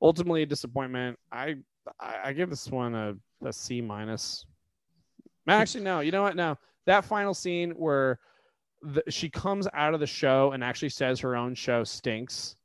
ultimately 0.00 0.42
a 0.42 0.46
disappointment. 0.46 1.18
I 1.30 1.56
I, 2.00 2.32
give 2.32 2.50
this 2.50 2.68
one 2.68 2.94
a, 2.94 3.14
a 3.44 3.52
C 3.52 3.80
minus. 3.80 4.46
Actually, 5.48 5.84
no. 5.84 6.00
You 6.00 6.12
know 6.12 6.22
what? 6.22 6.36
No, 6.36 6.56
that 6.86 7.04
final 7.04 7.34
scene 7.34 7.72
where 7.72 8.20
the, 8.82 9.02
she 9.08 9.28
comes 9.28 9.66
out 9.74 9.94
of 9.94 10.00
the 10.00 10.06
show 10.06 10.52
and 10.52 10.62
actually 10.62 10.90
says 10.90 11.18
her 11.20 11.34
own 11.34 11.54
show 11.54 11.82
stinks. 11.84 12.56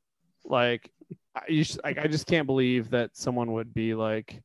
Like, 0.46 0.92
I, 1.36 1.66
like, 1.84 1.98
I 1.98 2.08
just 2.08 2.28
can't 2.28 2.46
believe 2.48 2.90
that 2.92 3.16
someone 3.18 3.52
would 3.54 3.74
be 3.74 3.96
like, 3.96 4.42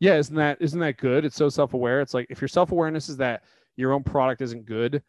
"Yeah, 0.00 0.16
isn't 0.16 0.36
that 0.36 0.58
isn't 0.60 0.80
that 0.80 0.96
good?" 0.96 1.24
It's 1.24 1.36
so 1.36 1.48
self 1.48 1.74
aware. 1.74 2.00
It's 2.00 2.14
like 2.14 2.26
if 2.30 2.40
your 2.40 2.48
self 2.48 2.72
awareness 2.72 3.08
is 3.08 3.18
that 3.18 3.42
your 3.76 3.92
own 3.92 4.02
product 4.02 4.40
isn't 4.40 4.64
good, 4.64 5.02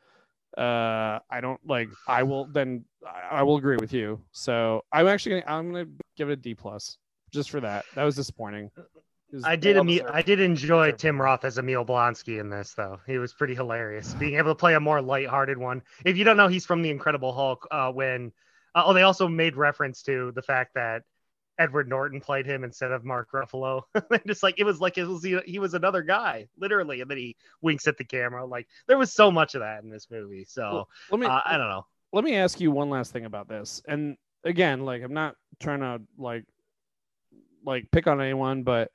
uh 0.58 1.20
i 1.30 1.40
don't 1.40 1.60
like 1.68 1.88
i 2.08 2.24
will 2.24 2.46
then 2.46 2.84
i 3.32 3.44
will 3.44 3.58
agree 3.58 3.78
with 3.78 3.94
you 3.94 4.20
so 4.32 4.84
i'm 4.92 5.08
actually 5.08 5.42
gonna, 5.42 5.58
i'm 5.58 5.72
gonna 5.72 5.88
give 6.16 6.30
it 6.30 6.34
a 6.34 6.36
d 6.38 6.54
plus 6.54 6.98
just 7.32 7.50
for 7.50 7.60
that 7.60 7.86
that 7.96 8.04
was 8.04 8.16
disappointing 8.16 8.70
I 9.44 9.58
did 9.58 9.76
Emil, 9.76 10.08
I 10.10 10.22
did 10.22 10.40
enjoy 10.40 10.94
Tim 10.94 11.22
Roth 11.22 11.44
as 11.44 11.58
Emil 11.58 11.84
Blonsky 11.84 12.40
in 12.40 12.50
this 12.50 12.74
though. 12.74 13.00
He 13.06 13.18
was 13.18 13.34
pretty 13.34 13.56
hilarious. 13.56 14.14
Being 14.14 14.36
able 14.36 14.52
to 14.52 14.56
play 14.56 14.76
a 14.76 14.80
more 14.80 15.02
lighthearted 15.02 15.58
one. 15.58 15.82
If 16.06 16.16
you 16.16 16.24
don't 16.24 16.38
know, 16.38 16.48
he's 16.48 16.66
from 16.66 16.82
the 16.82 16.90
Incredible 16.90 17.34
Hulk. 17.34 17.68
Uh, 17.70 17.92
when 17.92 18.32
uh, 18.74 18.84
oh, 18.86 18.94
they 18.94 19.02
also 19.02 19.28
made 19.28 19.58
reference 19.58 20.02
to 20.04 20.32
the 20.34 20.42
fact 20.42 20.76
that 20.76 21.04
Edward 21.60 21.90
Norton 21.90 22.22
played 22.22 22.46
him 22.46 22.64
instead 22.64 22.92
of 22.92 23.04
Mark 23.04 23.32
Ruffalo. 23.34 23.82
just 24.28 24.44
like 24.44 24.56
it 24.60 24.64
was 24.64 24.80
like 24.80 24.98
it 24.98 25.06
was 25.06 25.24
he, 25.24 25.60
was 25.60 25.74
another 25.74 26.04
guy, 26.04 26.48
literally, 26.58 27.02
and 27.02 27.10
then 27.10 27.18
he 27.18 27.36
winks 27.62 27.88
at 27.88 27.98
the 27.98 28.04
camera. 28.04 28.46
Like 28.46 28.68
there 28.88 28.98
was 28.98 29.14
so 29.14 29.32
much 29.32 29.56
of 29.56 29.62
that 29.62 29.84
in 29.84 29.90
this 29.90 30.08
movie. 30.10 30.46
So 30.48 30.62
well, 30.62 30.90
let 31.12 31.20
me, 31.20 31.28
uh, 31.28 31.42
I 31.46 31.58
don't 31.58 31.70
know. 31.70 31.86
Let 32.14 32.24
me 32.24 32.36
ask 32.36 32.60
you 32.60 32.72
one 32.72 32.90
last 32.90 33.12
thing 33.12 33.26
about 33.26 33.48
this. 33.48 33.82
And 33.88 34.18
again, 34.44 34.86
like 34.86 35.04
I'm 35.04 35.14
not 35.14 35.36
trying 35.60 35.82
to 35.82 36.02
like 36.18 36.46
like 37.66 37.92
pick 37.92 38.08
on 38.08 38.22
anyone, 38.22 38.64
but 38.64 38.92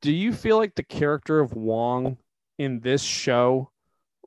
do 0.00 0.12
you 0.12 0.32
feel 0.32 0.58
like 0.58 0.74
the 0.74 0.82
character 0.82 1.40
of 1.40 1.54
Wong 1.54 2.18
in 2.58 2.80
this 2.80 3.02
show 3.02 3.70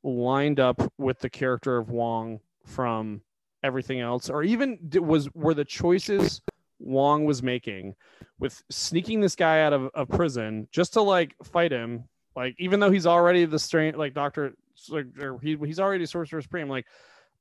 lined 0.04 0.60
up 0.60 0.82
with 0.98 1.20
the 1.20 1.30
character 1.30 1.78
of 1.78 1.90
Wong 1.90 2.40
from 2.66 3.22
everything 3.64 4.00
else, 4.00 4.30
or 4.30 4.44
even 4.44 4.80
was 4.94 5.34
were 5.34 5.54
the 5.54 5.66
choices 5.66 6.42
Wong 6.80 7.26
was 7.26 7.42
making 7.42 7.96
with 8.40 8.62
sneaking 8.70 9.22
this 9.22 9.36
guy 9.36 9.62
out 9.62 9.74
of, 9.74 9.90
of 9.94 10.10
prison 10.10 10.68
just 10.72 10.94
to 10.94 11.02
like 11.02 11.36
fight 11.44 11.72
him, 11.72 12.06
like 12.36 12.56
even 12.60 12.80
though 12.80 12.92
he's 12.92 13.06
already 13.06 13.46
the 13.46 13.60
strain 13.60 13.96
like 13.96 14.14
Doctor 14.14 14.56
like 14.90 15.06
he, 15.42 15.58
he's 15.66 15.80
already 15.80 16.06
Sorcerer 16.06 16.42
Supreme. 16.42 16.70
Like 16.70 16.86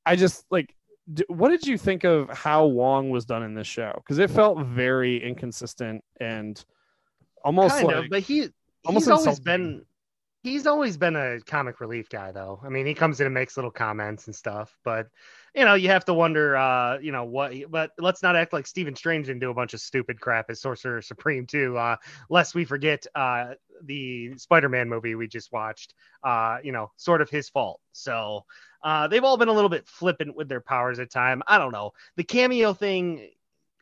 I 0.07 0.17
just 0.17 0.45
like 0.51 0.75
d- 1.13 1.25
what 1.29 1.51
did 1.51 1.67
you 1.67 1.79
think 1.79 2.05
of 2.05 2.31
how 2.31 2.67
Wong 2.67 3.11
was 3.11 3.25
done 3.25 3.43
in 3.43 3.55
this 3.55 3.67
show? 3.67 3.93
Because 3.97 4.19
it 4.19 4.31
felt 4.31 4.59
very 4.59 5.23
inconsistent 5.23 6.03
and 6.21 6.63
almost 7.45 7.75
kind 7.75 7.87
like, 7.87 7.97
of, 7.97 8.11
but 8.11 8.23
he 8.23 8.49
he's 8.89 9.09
always 9.09 9.41
been 9.41 9.85
he's 10.43 10.67
always 10.67 10.97
been 10.97 11.17
a 11.17 11.41
comic 11.41 11.81
relief 11.81 12.09
guy 12.09 12.33
though. 12.33 12.61
I 12.65 12.69
mean, 12.69 12.87
he 12.87 12.95
comes 12.95 13.21
in 13.21 13.27
and 13.27 13.35
makes 13.35 13.57
little 13.57 13.71
comments 13.71 14.27
and 14.27 14.35
stuff, 14.35 14.77
but 14.85 15.09
you 15.55 15.65
know, 15.65 15.75
you 15.75 15.89
have 15.89 16.05
to 16.07 16.15
wonder, 16.15 16.57
uh, 16.57 16.99
you 16.99 17.13
know, 17.13 17.25
what, 17.25 17.53
but 17.71 17.93
let's 17.99 18.23
not 18.23 18.35
act 18.35 18.53
like 18.53 18.67
Stephen 18.67 18.97
Strange 18.97 19.27
didn't 19.27 19.41
do 19.41 19.51
a 19.51 19.55
bunch 19.55 19.73
of 19.73 19.81
stupid 19.81 20.21
crap 20.21 20.47
as 20.51 20.61
Sorcerer 20.61 21.01
Supreme, 21.01 21.47
too, 21.47 21.79
uh, 21.79 21.97
lest 22.29 22.55
we 22.55 22.65
forget 22.65 23.07
uh, 23.15 23.55
the 23.83 24.37
Spider 24.37 24.69
Man 24.69 24.89
movie 24.89 25.15
we 25.15 25.29
just 25.29 25.53
watched, 25.53 25.95
uh, 26.25 26.59
you 26.65 26.73
know, 26.73 26.91
sort 26.97 27.23
of 27.23 27.31
his 27.31 27.49
fault. 27.49 27.81
So 27.93 28.45
uh, 28.83 29.07
they've 29.07 29.23
all 29.23 29.37
been 29.37 29.49
a 29.49 29.53
little 29.53 29.71
bit 29.71 29.87
flippant 29.87 30.35
with 30.35 30.49
their 30.49 30.61
powers 30.61 30.99
at 30.99 31.11
time. 31.11 31.43
I 31.47 31.59
don't 31.59 31.73
know. 31.73 31.93
The 32.17 32.25
cameo 32.25 32.75
thing, 32.75 33.31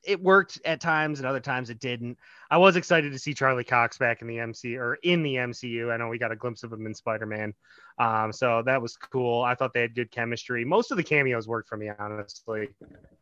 it 0.05 0.21
worked 0.23 0.61
at 0.65 0.81
times 0.81 1.19
and 1.19 1.27
other 1.27 1.41
times 1.41 1.71
it 1.71 1.79
didn't. 1.79 2.19
I 2.51 2.57
was 2.59 2.77
excited 2.77 3.13
to 3.13 3.19
see 3.19 3.35
Charlie 3.35 3.65
Cox 3.65 3.99
back 3.99 4.21
in 4.23 4.29
the 4.29 4.39
MC 4.39 4.77
or 4.77 4.95
in 5.03 5.23
the 5.23 5.37
MCU. 5.37 5.93
I 5.93 5.97
know 5.97 6.09
we 6.09 6.19
got 6.19 6.33
a 6.33 6.37
glimpse 6.37 6.63
of 6.63 6.73
him 6.73 6.87
in 6.87 6.95
Spider 6.95 7.27
Man, 7.27 7.55
um, 7.99 8.33
so 8.33 8.63
that 8.67 8.81
was 8.81 8.97
cool. 8.97 9.43
I 9.43 9.55
thought 9.55 9.73
they 9.73 9.83
had 9.83 9.95
good 9.95 10.11
chemistry. 10.11 10.65
Most 10.65 10.91
of 10.91 10.97
the 10.97 11.03
cameos 11.05 11.49
worked 11.49 11.69
for 11.69 11.77
me, 11.77 11.91
honestly. 11.99 12.69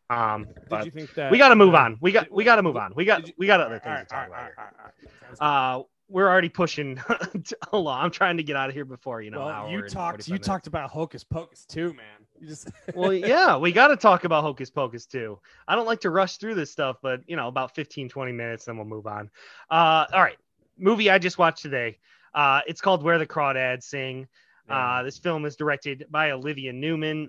Um, 0.09 0.49
but 0.69 0.79
Did 0.79 0.87
you 0.87 0.91
think 0.91 1.15
that 1.15 1.31
we 1.31 1.39
got 1.39 1.51
to 1.51 1.57
move 1.57 1.75
on. 1.75 1.97
We 2.01 2.11
got 2.13 2.31
we 2.33 2.43
got 2.45 2.57
to 2.57 2.63
move 2.63 2.77
on. 2.77 2.93
We 2.97 3.05
got 3.05 3.27
you- 3.27 3.35
we 3.39 3.47
got 3.47 3.61
other 3.61 3.79
things 3.79 3.95
right, 3.95 4.09
to 4.09 4.15
talk 4.15 4.27
about. 4.27 4.37
right, 4.37 4.45
here. 4.47 4.55
all 4.59 4.65
right, 4.65 4.75
all 4.79 4.85
right, 4.85 5.41
all 5.41 5.79
right. 5.79 5.81
Uh, 5.81 5.83
we're 6.11 6.29
already 6.29 6.49
pushing 6.49 7.01
along. 7.73 8.05
I'm 8.05 8.11
trying 8.11 8.37
to 8.37 8.43
get 8.43 8.57
out 8.57 8.69
of 8.69 8.75
here 8.75 8.85
before 8.85 9.23
you 9.23 9.31
know. 9.31 9.39
well, 9.39 9.49
hour 9.49 9.71
you 9.71 9.89
talked. 9.89 10.27
You 10.27 10.33
minutes. 10.33 10.47
talked 10.47 10.67
about 10.67 10.91
Hocus 10.91 11.25
Pocus 11.25 11.65
too, 11.65 11.95
man. 11.95 12.27
You 12.41 12.49
just 12.49 12.69
well, 12.95 13.13
yeah, 13.13 13.57
we 13.57 13.73
got 13.73 13.89
to 13.89 13.97
talk 13.97 14.25
about 14.25 14.43
Hocus 14.43 14.71
Pocus 14.71 15.07
too. 15.07 15.39
I 15.69 15.77
don't 15.77 15.87
like 15.87 16.01
to 16.01 16.11
rush 16.11 16.37
through 16.37 16.57
this 16.57 16.71
stuff, 16.71 16.97
but 17.01 17.21
you 17.27 17.37
know, 17.37 17.49
about 17.49 17.75
15, 17.75 18.09
20 18.09 18.33
minutes, 18.33 18.65
then 18.65 18.77
we'll 18.77 18.87
move 18.87 19.07
on. 19.07 19.31
Uh, 19.71 20.07
all 20.13 20.23
right, 20.23 20.39
movie 20.77 21.11
I 21.11 21.19
just 21.19 21.39
watched 21.39 21.63
today. 21.63 21.99
Uh, 22.35 22.61
it's 22.67 22.81
called 22.81 23.03
Where 23.03 23.19
the 23.19 23.27
Crawdads 23.27 23.85
Sing. 23.85 24.27
Uh, 24.69 25.03
this 25.03 25.19
film 25.19 25.47
is 25.47 25.57
directed 25.57 26.07
by 26.11 26.31
Olivia 26.31 26.73
Newman. 26.73 27.29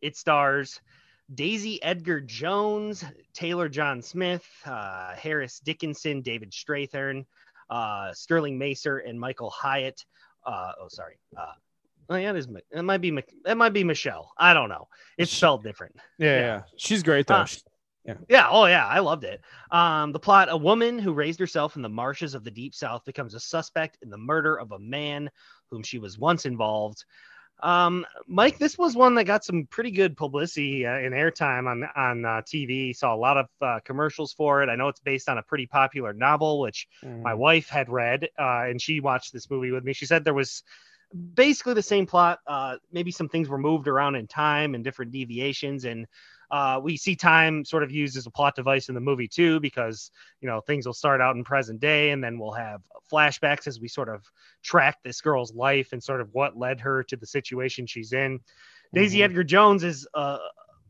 It 0.00 0.16
stars 0.16 0.80
Daisy 1.34 1.82
Edgar 1.82 2.20
Jones, 2.20 3.04
Taylor 3.34 3.68
John 3.68 4.02
Smith, 4.02 4.46
uh, 4.64 5.14
Harris 5.14 5.60
Dickinson, 5.60 6.20
David 6.20 6.50
Strathairn, 6.50 7.24
uh, 7.72 8.12
Sterling 8.12 8.58
Macer, 8.58 8.98
and 9.08 9.18
Michael 9.18 9.50
Hyatt. 9.50 10.04
Uh, 10.44 10.72
oh, 10.80 10.88
sorry. 10.88 11.18
Uh, 11.36 11.52
oh, 12.10 12.16
yeah, 12.16 12.30
it 12.30 12.36
is. 12.36 12.48
It 12.70 12.82
might 12.82 13.00
be. 13.00 13.16
It 13.46 13.56
might 13.56 13.72
be 13.72 13.84
Michelle. 13.84 14.32
I 14.38 14.52
don't 14.54 14.68
know. 14.68 14.88
It's 15.18 15.32
spelled 15.32 15.62
different. 15.64 15.96
yeah, 16.18 16.26
Yeah. 16.26 16.40
yeah, 16.40 16.62
She's 16.76 17.02
great 17.02 17.26
though. 17.26 17.34
Uh, 17.36 17.46
Yeah. 18.28 18.48
Oh, 18.50 18.66
yeah. 18.66 18.86
I 18.86 18.98
loved 18.98 19.24
it. 19.24 19.40
Um, 19.70 20.12
the 20.12 20.18
plot: 20.18 20.48
A 20.50 20.56
woman 20.56 20.98
who 20.98 21.12
raised 21.14 21.38
herself 21.40 21.76
in 21.76 21.82
the 21.82 21.88
marshes 21.88 22.34
of 22.34 22.42
the 22.44 22.50
Deep 22.50 22.74
South 22.74 23.04
becomes 23.04 23.34
a 23.34 23.40
suspect 23.40 23.98
in 24.02 24.10
the 24.10 24.18
murder 24.18 24.58
of 24.58 24.72
a 24.72 24.78
man 24.78 25.30
whom 25.70 25.82
she 25.82 25.98
was 25.98 26.18
once 26.18 26.44
involved. 26.44 27.04
Um, 27.62 28.04
Mike, 28.26 28.58
this 28.58 28.76
was 28.76 28.96
one 28.96 29.14
that 29.14 29.24
got 29.24 29.44
some 29.44 29.66
pretty 29.70 29.92
good 29.92 30.16
publicity 30.16 30.84
uh, 30.84 30.94
and 30.94 31.14
airtime 31.14 31.68
on 31.68 31.84
on 31.96 32.24
uh, 32.24 32.42
TV. 32.42 32.94
Saw 32.94 33.14
a 33.14 33.16
lot 33.16 33.36
of 33.36 33.46
uh, 33.60 33.78
commercials 33.84 34.32
for 34.32 34.62
it. 34.62 34.68
I 34.68 34.74
know 34.74 34.88
it's 34.88 35.00
based 35.00 35.28
on 35.28 35.38
a 35.38 35.42
pretty 35.42 35.66
popular 35.66 36.12
novel, 36.12 36.60
which 36.60 36.88
Mm. 37.04 37.22
my 37.22 37.34
wife 37.34 37.68
had 37.68 37.88
read, 37.88 38.28
uh, 38.38 38.64
and 38.68 38.80
she 38.80 39.00
watched 39.00 39.32
this 39.32 39.48
movie 39.50 39.70
with 39.70 39.84
me. 39.84 39.92
She 39.92 40.06
said 40.06 40.24
there 40.24 40.34
was 40.34 40.62
basically 41.34 41.74
the 41.74 41.82
same 41.82 42.06
plot. 42.06 42.38
Uh, 42.46 42.76
maybe 42.90 43.10
some 43.10 43.28
things 43.28 43.48
were 43.48 43.58
moved 43.58 43.86
around 43.88 44.16
in 44.16 44.26
time 44.26 44.74
and 44.74 44.82
different 44.82 45.12
deviations, 45.12 45.84
and 45.84 46.06
uh, 46.52 46.78
we 46.82 46.96
see 46.98 47.16
time 47.16 47.64
sort 47.64 47.82
of 47.82 47.90
used 47.90 48.16
as 48.16 48.26
a 48.26 48.30
plot 48.30 48.54
device 48.54 48.88
in 48.90 48.94
the 48.94 49.00
movie 49.00 49.26
too, 49.26 49.58
because 49.58 50.10
you 50.40 50.48
know 50.48 50.60
things 50.60 50.86
will 50.86 50.92
start 50.92 51.20
out 51.20 51.34
in 51.34 51.42
present 51.42 51.80
day, 51.80 52.10
and 52.10 52.22
then 52.22 52.38
we'll 52.38 52.52
have 52.52 52.82
flashbacks 53.10 53.66
as 53.66 53.80
we 53.80 53.88
sort 53.88 54.08
of 54.10 54.22
track 54.62 54.98
this 55.02 55.20
girl's 55.20 55.54
life 55.54 55.92
and 55.92 56.02
sort 56.02 56.20
of 56.20 56.28
what 56.32 56.56
led 56.56 56.78
her 56.80 57.02
to 57.04 57.16
the 57.16 57.26
situation 57.26 57.86
she's 57.86 58.12
in. 58.12 58.38
Daisy 58.92 59.18
Mhm. 59.18 59.24
Edgar 59.24 59.44
Jones 59.44 59.82
is 59.82 60.06
uh, 60.12 60.38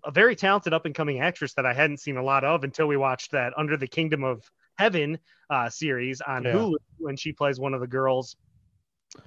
a 0.05 0.11
very 0.11 0.35
talented 0.35 0.73
up 0.73 0.85
and 0.85 0.95
coming 0.95 1.21
actress 1.21 1.55
that 1.55 1.65
I 1.65 1.73
hadn't 1.73 1.99
seen 2.01 2.17
a 2.17 2.23
lot 2.23 2.43
of 2.43 2.65
until 2.65 2.89
we 2.89 2.97
watched 2.97 3.31
that 3.31 3.53
Under 3.57 3.77
the 3.77 3.87
Kingdom 3.87 4.25
of 4.25 4.51
Heaven 4.77 5.19
uh, 5.49 5.71
series 5.71 6.21
on 6.21 6.43
Yeah. 6.43 6.55
Hulu 6.55 6.77
when 6.99 7.17
she 7.17 7.33
plays 7.33 7.61
one 7.61 7.73
of 7.73 7.81
the 7.81 7.87
girls. 7.87 8.37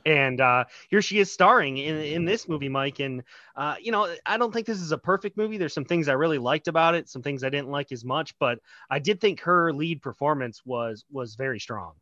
And 0.05 0.39
uh, 0.39 0.65
here 0.89 1.01
she 1.01 1.19
is 1.19 1.31
starring 1.31 1.77
in, 1.77 1.95
in 1.97 2.25
this 2.25 2.47
movie, 2.47 2.69
Mike. 2.69 2.99
And, 2.99 3.23
uh, 3.55 3.75
you 3.79 3.91
know, 3.91 4.13
I 4.25 4.37
don't 4.37 4.53
think 4.53 4.67
this 4.67 4.81
is 4.81 4.91
a 4.91 4.97
perfect 4.97 5.37
movie. 5.37 5.57
There's 5.57 5.73
some 5.73 5.85
things 5.85 6.07
I 6.07 6.13
really 6.13 6.37
liked 6.37 6.67
about 6.67 6.95
it, 6.95 7.09
some 7.09 7.21
things 7.21 7.43
I 7.43 7.49
didn't 7.49 7.69
like 7.69 7.91
as 7.91 8.05
much, 8.05 8.37
but 8.39 8.59
I 8.89 8.99
did 8.99 9.19
think 9.19 9.41
her 9.41 9.73
lead 9.73 10.01
performance 10.01 10.61
was 10.65 11.05
was 11.11 11.35
very 11.35 11.59
strong. 11.59 11.93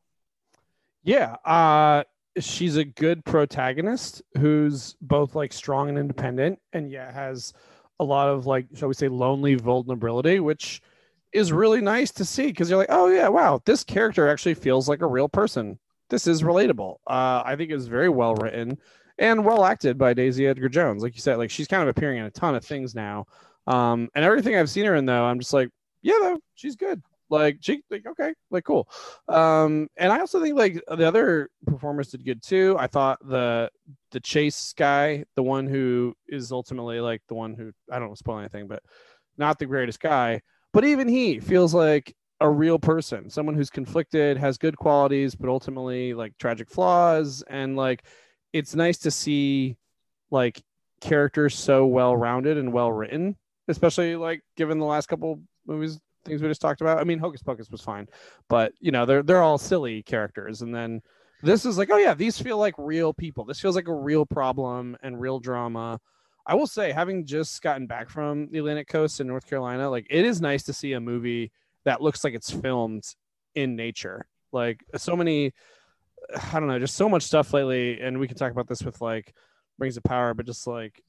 Yeah, 1.03 1.35
uh, 1.45 2.03
she's 2.39 2.77
a 2.77 2.85
good 2.85 3.23
protagonist 3.25 4.21
who's 4.37 4.95
both 5.01 5.35
like 5.35 5.53
strong 5.53 5.89
and 5.89 5.97
independent, 5.97 6.59
and 6.71 6.89
yeah, 6.89 7.11
has 7.11 7.53
a 7.99 8.03
lot 8.03 8.29
of 8.29 8.45
like, 8.45 8.67
shall 8.75 8.87
we 8.87 8.93
say, 8.93 9.07
lonely 9.07 9.55
vulnerability, 9.55 10.39
which 10.39 10.81
is 11.31 11.51
really 11.51 11.81
nice 11.81 12.11
to 12.11 12.25
see 12.25 12.47
because 12.47 12.69
you're 12.69 12.79
like, 12.79 12.87
oh 12.89 13.07
yeah, 13.07 13.27
wow, 13.27 13.61
this 13.65 13.83
character 13.83 14.27
actually 14.27 14.53
feels 14.53 14.87
like 14.87 15.01
a 15.01 15.07
real 15.07 15.29
person. 15.29 15.79
This 16.13 16.27
is 16.27 16.43
relatable. 16.43 16.97
Uh, 17.07 17.41
I 17.43 17.55
think 17.55 17.71
it's 17.71 17.87
very 17.87 18.07
well 18.07 18.35
written 18.35 18.77
and 19.17 19.43
well 19.43 19.65
acted 19.65 19.97
by 19.97 20.13
Daisy 20.13 20.45
Edgar 20.45 20.69
Jones. 20.69 21.01
Like 21.01 21.15
you 21.15 21.21
said, 21.21 21.39
like 21.39 21.49
she's 21.49 21.67
kind 21.67 21.81
of 21.81 21.89
appearing 21.89 22.19
in 22.19 22.25
a 22.25 22.29
ton 22.29 22.53
of 22.53 22.63
things 22.63 22.93
now. 22.93 23.25
Um, 23.65 24.09
and 24.13 24.23
everything 24.23 24.55
I've 24.55 24.69
seen 24.69 24.85
her 24.85 24.93
in 24.93 25.07
though, 25.07 25.23
I'm 25.23 25.39
just 25.39 25.53
like, 25.53 25.69
yeah, 26.03 26.19
though 26.21 26.39
she's 26.53 26.75
good. 26.75 27.01
Like 27.31 27.57
she, 27.61 27.81
like 27.89 28.05
okay, 28.05 28.35
like 28.51 28.63
cool. 28.63 28.87
Um, 29.27 29.87
and 29.97 30.13
I 30.13 30.19
also 30.19 30.39
think 30.39 30.55
like 30.55 30.79
the 30.87 31.07
other 31.07 31.49
performers 31.65 32.11
did 32.11 32.23
good 32.23 32.43
too. 32.43 32.75
I 32.77 32.85
thought 32.85 33.17
the 33.27 33.71
the 34.11 34.19
chase 34.19 34.71
guy, 34.77 35.25
the 35.35 35.41
one 35.41 35.65
who 35.65 36.13
is 36.27 36.51
ultimately 36.51 36.99
like 36.99 37.23
the 37.27 37.33
one 37.33 37.55
who 37.55 37.71
I 37.91 37.97
don't 37.97 38.09
want 38.09 38.17
to 38.17 38.23
spoil 38.23 38.37
anything, 38.37 38.67
but 38.67 38.83
not 39.39 39.57
the 39.57 39.65
greatest 39.65 39.99
guy. 39.99 40.41
But 40.73 40.85
even 40.85 41.07
he 41.07 41.39
feels 41.39 41.73
like 41.73 42.15
a 42.43 42.49
real 42.49 42.77
person, 42.77 43.29
someone 43.29 43.55
who's 43.55 43.69
conflicted, 43.69 44.37
has 44.37 44.57
good 44.57 44.75
qualities, 44.77 45.33
but 45.33 45.49
ultimately 45.49 46.13
like 46.13 46.37
tragic 46.37 46.69
flaws. 46.69 47.41
And 47.49 47.77
like 47.77 48.03
it's 48.51 48.75
nice 48.75 48.97
to 48.99 49.11
see 49.11 49.77
like 50.29 50.61
characters 50.99 51.55
so 51.55 51.85
well 51.85 52.15
rounded 52.15 52.57
and 52.57 52.73
well 52.73 52.91
written, 52.91 53.37
especially 53.69 54.17
like 54.17 54.41
given 54.57 54.77
the 54.77 54.85
last 54.85 55.07
couple 55.07 55.41
movies 55.65 55.99
things 56.25 56.41
we 56.41 56.49
just 56.49 56.61
talked 56.61 56.81
about. 56.81 56.99
I 56.99 57.05
mean, 57.05 57.17
Hocus 57.17 57.41
Pocus 57.41 57.71
was 57.71 57.81
fine, 57.81 58.07
but 58.49 58.73
you 58.79 58.91
know 58.91 59.05
they're 59.05 59.23
they're 59.23 59.41
all 59.41 59.57
silly 59.57 60.03
characters, 60.03 60.61
and 60.61 60.75
then 60.75 61.01
this 61.43 61.65
is 61.65 61.77
like, 61.77 61.89
oh 61.91 61.97
yeah, 61.97 62.13
these 62.13 62.41
feel 62.41 62.57
like 62.57 62.75
real 62.77 63.13
people. 63.13 63.45
This 63.45 63.59
feels 63.59 63.75
like 63.75 63.87
a 63.87 63.93
real 63.93 64.25
problem 64.25 64.97
and 65.01 65.19
real 65.19 65.39
drama. 65.39 65.99
I 66.45 66.55
will 66.55 66.67
say, 66.67 66.91
having 66.91 67.25
just 67.25 67.61
gotten 67.61 67.87
back 67.87 68.09
from 68.09 68.49
the 68.51 68.59
Atlantic 68.59 68.89
coast 68.89 69.21
in 69.21 69.27
North 69.27 69.47
Carolina, 69.47 69.89
like 69.89 70.07
it 70.09 70.25
is 70.25 70.41
nice 70.41 70.63
to 70.63 70.73
see 70.73 70.91
a 70.91 70.99
movie 70.99 71.53
that 71.85 72.01
looks 72.01 72.23
like 72.23 72.33
it's 72.33 72.51
filmed 72.51 73.03
in 73.55 73.75
nature. 73.75 74.25
Like 74.51 74.83
so 74.95 75.15
many, 75.15 75.53
I 76.53 76.59
don't 76.59 76.67
know, 76.67 76.79
just 76.79 76.95
so 76.95 77.09
much 77.09 77.23
stuff 77.23 77.53
lately, 77.53 77.99
and 78.01 78.19
we 78.19 78.27
can 78.27 78.37
talk 78.37 78.51
about 78.51 78.67
this 78.67 78.83
with 78.83 79.01
like 79.01 79.33
Rings 79.79 79.97
of 79.97 80.03
Power, 80.03 80.33
but 80.33 80.45
just 80.45 80.67
like 80.67 81.01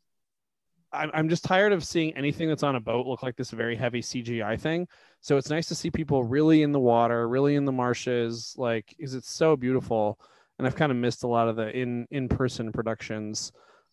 I'm, 0.95 1.11
I'm 1.13 1.29
just 1.29 1.45
tired 1.45 1.73
of 1.73 1.85
seeing 1.85 2.17
anything 2.17 2.49
that's 2.49 2.63
on 2.63 2.77
a 2.77 2.81
boat 2.81 3.07
look 3.07 3.23
like 3.23 3.37
this 3.37 3.51
very 3.51 3.77
heavy 3.77 4.01
CGI 4.01 4.59
thing. 4.59 4.87
So 5.21 5.37
it's 5.37 5.51
nice 5.51 5.67
to 5.69 5.75
see 5.75 5.91
people 5.91 6.23
really 6.23 6.63
in 6.63 6.73
the 6.73 6.81
water, 6.81 7.29
really 7.29 7.57
in 7.57 7.65
the 7.65 7.73
marshes, 7.73 8.55
like 8.57 8.95
is 8.99 9.15
it's 9.15 9.31
so 9.31 9.57
beautiful. 9.57 10.19
And 10.59 10.67
I've 10.67 10.77
kind 10.77 10.93
of 10.93 10.99
missed 10.99 11.25
a 11.25 11.29
lot 11.29 11.49
of 11.49 11.57
the 11.57 11.69
in 11.77 12.07
in 12.11 12.29
person 12.29 12.71
productions, 12.71 13.51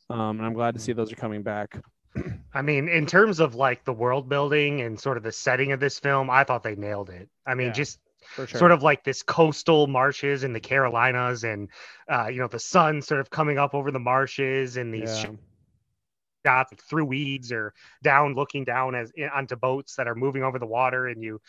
um, 0.10 0.38
and 0.38 0.46
I'm 0.46 0.54
glad 0.54 0.76
to 0.76 0.80
see 0.80 0.94
those 0.94 1.12
are 1.12 1.16
coming 1.16 1.42
back. 1.42 1.82
I 2.54 2.62
mean, 2.62 2.90
in 2.90 3.06
terms 3.06 3.40
of 3.40 3.56
like 3.56 3.84
the 3.84 3.94
world 3.94 4.30
building 4.30 4.82
and 4.82 5.00
sort 5.00 5.18
of 5.18 5.24
the 5.24 5.32
setting 5.32 5.72
of 5.72 5.80
this 5.80 6.00
film, 6.00 6.30
I 6.30 6.44
thought 6.44 6.64
they 6.64 6.76
nailed 6.76 7.10
it. 7.10 7.30
I 7.46 7.56
mean, 7.56 7.72
Yeah. 7.72 7.74
just 7.74 8.00
sure. 8.46 8.48
sort 8.54 8.72
of 8.72 8.84
like 8.84 9.04
this 9.04 9.24
coastal 9.24 9.88
marshes 9.88 10.44
in 10.44 10.54
the 10.54 10.60
Carolinas 10.60 11.44
and 11.44 11.70
uh, 12.12 12.28
you 12.28 12.40
know, 12.40 12.48
the 12.48 12.60
sun 12.60 13.02
sort 13.02 13.22
of 13.22 13.30
coming 13.30 13.58
up 13.58 13.74
over 13.74 13.92
the 13.92 14.00
marshes 14.00 14.78
and 14.78 14.94
these 14.94 15.16
yeah. 15.16 15.32
shots 16.46 16.74
through 16.90 17.06
weeds 17.06 17.52
or 17.52 17.74
down 18.04 18.34
looking 18.34 18.64
down 18.64 18.96
as 18.96 19.12
onto 19.34 19.56
boats 19.56 19.96
that 19.96 20.08
are 20.08 20.16
moving 20.16 20.44
over 20.44 20.60
the 20.60 20.66
water 20.66 21.08
and 21.08 21.22
you 21.24 21.40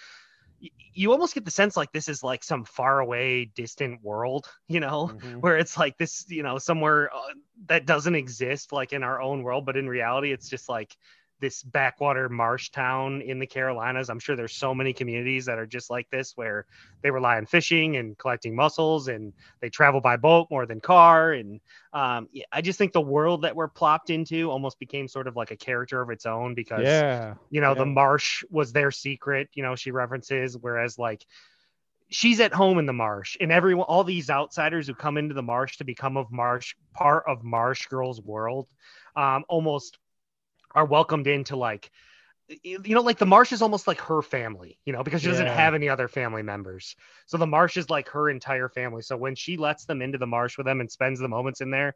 you 0.95 1.13
almost 1.13 1.35
get 1.35 1.45
the 1.45 1.51
sense 1.51 1.77
like 1.77 1.91
this 1.93 2.09
is 2.09 2.23
like 2.23 2.45
some 2.45 2.65
far 2.65 3.01
away 3.01 3.47
distant 3.57 4.01
world 4.03 4.49
you 4.69 4.81
know 4.81 5.11
Mhm. 5.11 5.41
where 5.41 5.57
it's 5.57 5.77
like 5.79 5.97
this 5.99 6.25
you 6.29 6.43
know 6.43 6.59
somewhere 6.59 7.11
uh, 7.15 7.21
that 7.67 7.87
doesn't 7.87 8.15
exist 8.15 8.73
like 8.73 8.93
in 8.93 9.03
our 9.03 9.21
own 9.21 9.43
world 9.43 9.65
but 9.67 9.77
in 9.77 9.89
reality 9.89 10.33
it's 10.33 10.49
just 10.49 10.69
like 10.69 10.97
this 11.41 11.63
backwater 11.65 12.29
marsh 12.29 12.71
town 12.71 13.21
in 13.21 13.39
the 13.41 13.47
carolinas 13.47 14.09
i'm 14.09 14.21
sure 14.21 14.37
there's 14.37 14.55
so 14.55 14.75
many 14.75 14.93
communities 14.93 15.47
that 15.47 15.59
are 15.59 15.67
just 15.67 15.91
like 15.91 16.09
this 16.11 16.37
where 16.37 16.67
they 17.03 17.11
rely 17.11 17.37
on 17.37 17.47
fishing 17.47 17.97
and 17.97 18.17
collecting 18.17 18.55
mussels 18.55 19.09
and 19.09 19.33
they 19.61 19.69
travel 19.69 20.01
by 20.01 20.17
boat 20.17 20.47
more 20.51 20.67
than 20.67 20.81
car 20.81 21.33
and 21.33 21.61
um, 21.93 22.29
yeah, 22.33 22.45
i 22.53 22.61
just 22.61 22.79
think 22.79 22.93
the 22.93 23.01
world 23.01 23.43
that 23.43 23.57
we're 23.57 23.69
plopped 23.69 24.09
into 24.11 24.51
almost 24.51 24.79
became 24.79 25.09
sort 25.09 25.27
of 25.27 25.37
like 25.37 25.51
a 25.51 25.57
character 25.57 26.01
of 26.01 26.11
its 26.11 26.27
own 26.27 26.55
because 26.55 26.87
Yeah. 26.87 27.35
you 27.51 27.61
know 27.61 27.75
the 27.75 27.87
marsh 27.87 28.45
was 28.51 28.73
their 28.73 28.91
secret 28.93 29.49
you 29.55 29.63
know 29.63 29.75
she 29.75 29.91
references 29.91 30.57
whereas 30.57 30.97
like 30.99 31.27
she's 32.13 32.41
at 32.41 32.53
home 32.53 32.79
in 32.79 32.87
the 32.87 32.93
marsh 32.93 33.37
and 33.41 33.51
everyone 33.51 33.87
all 33.87 34.05
these 34.05 34.31
outsiders 34.31 34.87
who 34.87 34.95
come 34.95 35.17
into 35.17 35.35
the 35.35 35.43
marsh 35.43 35.79
to 35.79 35.85
become 35.85 36.17
of 36.17 36.31
marsh 36.31 36.75
part 36.95 37.25
of 37.27 37.43
marsh 37.43 37.87
girl's 37.87 38.21
world 38.21 38.69
um 39.17 39.45
almost 39.49 39.99
are 40.75 40.85
welcomed 40.85 41.27
into 41.27 41.57
like 41.57 41.91
you 42.63 42.95
know 42.95 43.01
like 43.01 43.19
the 43.19 43.27
marsh 43.27 43.53
is 43.53 43.63
almost 43.63 43.87
like 43.87 44.01
her 44.01 44.21
family 44.21 44.79
you 44.85 44.93
know 44.93 45.03
because 45.03 45.23
she 45.23 45.29
doesn't 45.29 45.47
have 45.47 45.75
any 45.75 45.89
other 45.89 46.09
family 46.09 46.43
members. 46.43 46.97
So 47.27 47.39
the 47.39 47.47
marsh 47.47 47.77
is 47.77 47.89
like 47.89 48.09
her 48.11 48.29
entire 48.29 48.69
family. 48.69 49.03
So 49.03 49.17
when 49.17 49.35
she 49.35 49.57
lets 49.57 49.85
them 49.85 50.03
into 50.03 50.19
the 50.19 50.27
marsh 50.27 50.59
with 50.59 50.67
them 50.67 50.81
and 50.81 50.91
spends 50.91 51.19
the 51.21 51.29
moments 51.29 51.61
in 51.61 51.71
there 51.71 51.95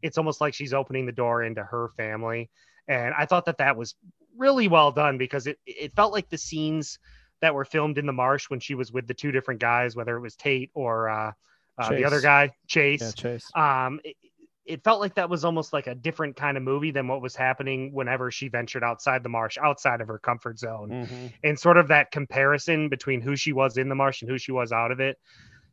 it's 0.00 0.18
almost 0.18 0.40
like 0.40 0.52
she's 0.52 0.74
opening 0.74 1.06
the 1.06 1.12
door 1.12 1.44
into 1.44 1.62
her 1.62 1.90
family. 1.96 2.50
And 2.88 3.14
i 3.16 3.26
thought 3.26 3.46
that 3.46 3.58
that 3.58 3.76
was 3.76 3.94
really 4.36 4.68
well 4.68 4.92
done 4.92 5.18
because 5.18 5.46
it 5.46 5.58
it 5.66 5.94
felt 5.94 6.12
like 6.12 6.28
the 6.28 6.38
scenes 6.38 6.98
that 7.42 7.54
were 7.54 7.64
filmed 7.66 7.98
in 7.98 8.06
the 8.06 8.12
marsh 8.12 8.48
when 8.48 8.60
she 8.60 8.74
was 8.74 8.90
with 8.90 9.06
the 9.06 9.14
two 9.14 9.32
different 9.32 9.60
guys, 9.60 9.94
whether 9.94 10.16
it 10.16 10.20
was 10.20 10.34
Tate 10.36 10.70
or 10.74 11.10
uh, 11.10 11.32
uh, 11.78 11.88
the 11.90 12.04
other 12.04 12.20
guy, 12.20 12.50
Chase. 12.66 13.02
Yeah, 13.02 13.10
Chase. 13.10 13.50
Um, 13.54 14.00
it, 14.04 14.16
it 14.64 14.84
felt 14.84 15.00
like 15.00 15.16
that 15.16 15.28
was 15.28 15.44
almost 15.44 15.72
like 15.72 15.88
a 15.88 15.94
different 15.94 16.36
kind 16.36 16.56
of 16.56 16.62
movie 16.62 16.92
than 16.92 17.08
what 17.08 17.20
was 17.20 17.34
happening 17.34 17.92
whenever 17.92 18.30
she 18.30 18.46
ventured 18.48 18.84
outside 18.84 19.24
the 19.24 19.28
marsh, 19.28 19.58
outside 19.60 20.00
of 20.00 20.06
her 20.06 20.18
comfort 20.18 20.58
zone, 20.58 20.88
Mm-hmm. 20.90 21.26
and 21.42 21.58
sort 21.58 21.76
of 21.76 21.88
that 21.88 22.12
comparison 22.12 22.88
between 22.88 23.20
who 23.20 23.34
she 23.34 23.52
was 23.52 23.76
in 23.76 23.88
the 23.88 23.96
marsh 23.96 24.22
and 24.22 24.30
who 24.30 24.38
she 24.38 24.52
was 24.52 24.70
out 24.70 24.92
of 24.92 25.00
it, 25.00 25.18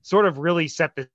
sort 0.01 0.25
of 0.25 0.39
really 0.39 0.67
set 0.67 0.95
the 0.95 1.07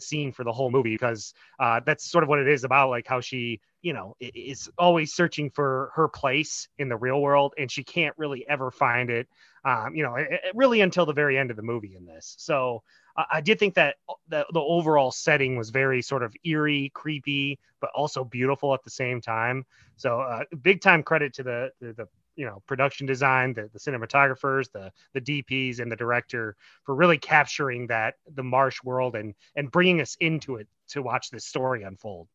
scene 0.00 0.32
for 0.32 0.44
the 0.44 0.52
whole 0.52 0.70
movie 0.70 0.94
because 0.94 1.34
uh, 1.58 1.80
that's 1.84 2.10
sort 2.10 2.24
of 2.24 2.28
what 2.28 2.38
it 2.38 2.48
is 2.48 2.64
about, 2.64 2.90
like 2.90 3.06
how 3.06 3.20
she, 3.20 3.60
you 3.82 3.92
know, 3.92 4.16
is 4.20 4.68
always 4.78 5.12
searching 5.14 5.50
for 5.50 5.90
her 5.94 6.08
place 6.08 6.68
in 6.78 6.88
the 6.88 6.96
real 6.96 7.20
world, 7.20 7.54
and 7.58 7.70
she 7.70 7.82
can't 7.84 8.14
really 8.18 8.46
ever 8.48 8.70
find 8.70 9.10
it, 9.10 9.28
um, 9.64 9.94
you 9.94 10.02
know, 10.02 10.14
it, 10.16 10.28
it- 10.30 10.40
really 10.54 10.80
until 10.80 11.06
the 11.06 11.12
very 11.12 11.38
end 11.38 11.50
of 11.50 11.56
the 11.56 11.62
movie 11.62 11.94
in 11.96 12.04
this. 12.06 12.34
So 12.38 12.82
I, 13.16 13.24
I 13.34 13.40
did 13.40 13.58
think 13.58 13.74
that 13.74 13.96
the, 14.28 14.46
the 14.52 14.60
overall 14.60 15.10
setting 15.10 15.56
was 15.56 15.70
very 15.70 16.02
sort 16.02 16.22
of 16.22 16.34
eerie, 16.44 16.90
creepy, 16.94 17.58
but 17.80 17.90
also 17.94 18.24
beautiful 18.24 18.74
at 18.74 18.84
the 18.84 18.90
same 18.90 19.20
time. 19.20 19.64
So 19.96 20.20
uh, 20.20 20.44
big 20.62 20.80
time 20.80 21.02
credit 21.02 21.34
to 21.34 21.42
the, 21.42 21.70
the 21.80 21.92
the 21.92 22.08
you 22.36 22.46
know 22.46 22.62
production 22.66 23.06
design, 23.06 23.54
the, 23.54 23.68
the 23.72 23.78
cinematographers, 23.78 24.70
the 24.72 24.92
the 25.14 25.20
DPs, 25.20 25.80
and 25.80 25.90
the 25.90 25.96
director 25.96 26.56
for 26.84 26.94
really 26.94 27.18
capturing 27.18 27.86
that 27.88 28.14
the 28.34 28.42
marsh 28.42 28.82
world 28.84 29.16
and 29.16 29.34
and 29.56 29.70
bringing 29.70 30.00
us 30.00 30.16
into 30.20 30.56
it 30.56 30.68
to 30.88 31.02
watch 31.02 31.30
this 31.30 31.44
story 31.44 31.82
unfold. 31.82 32.28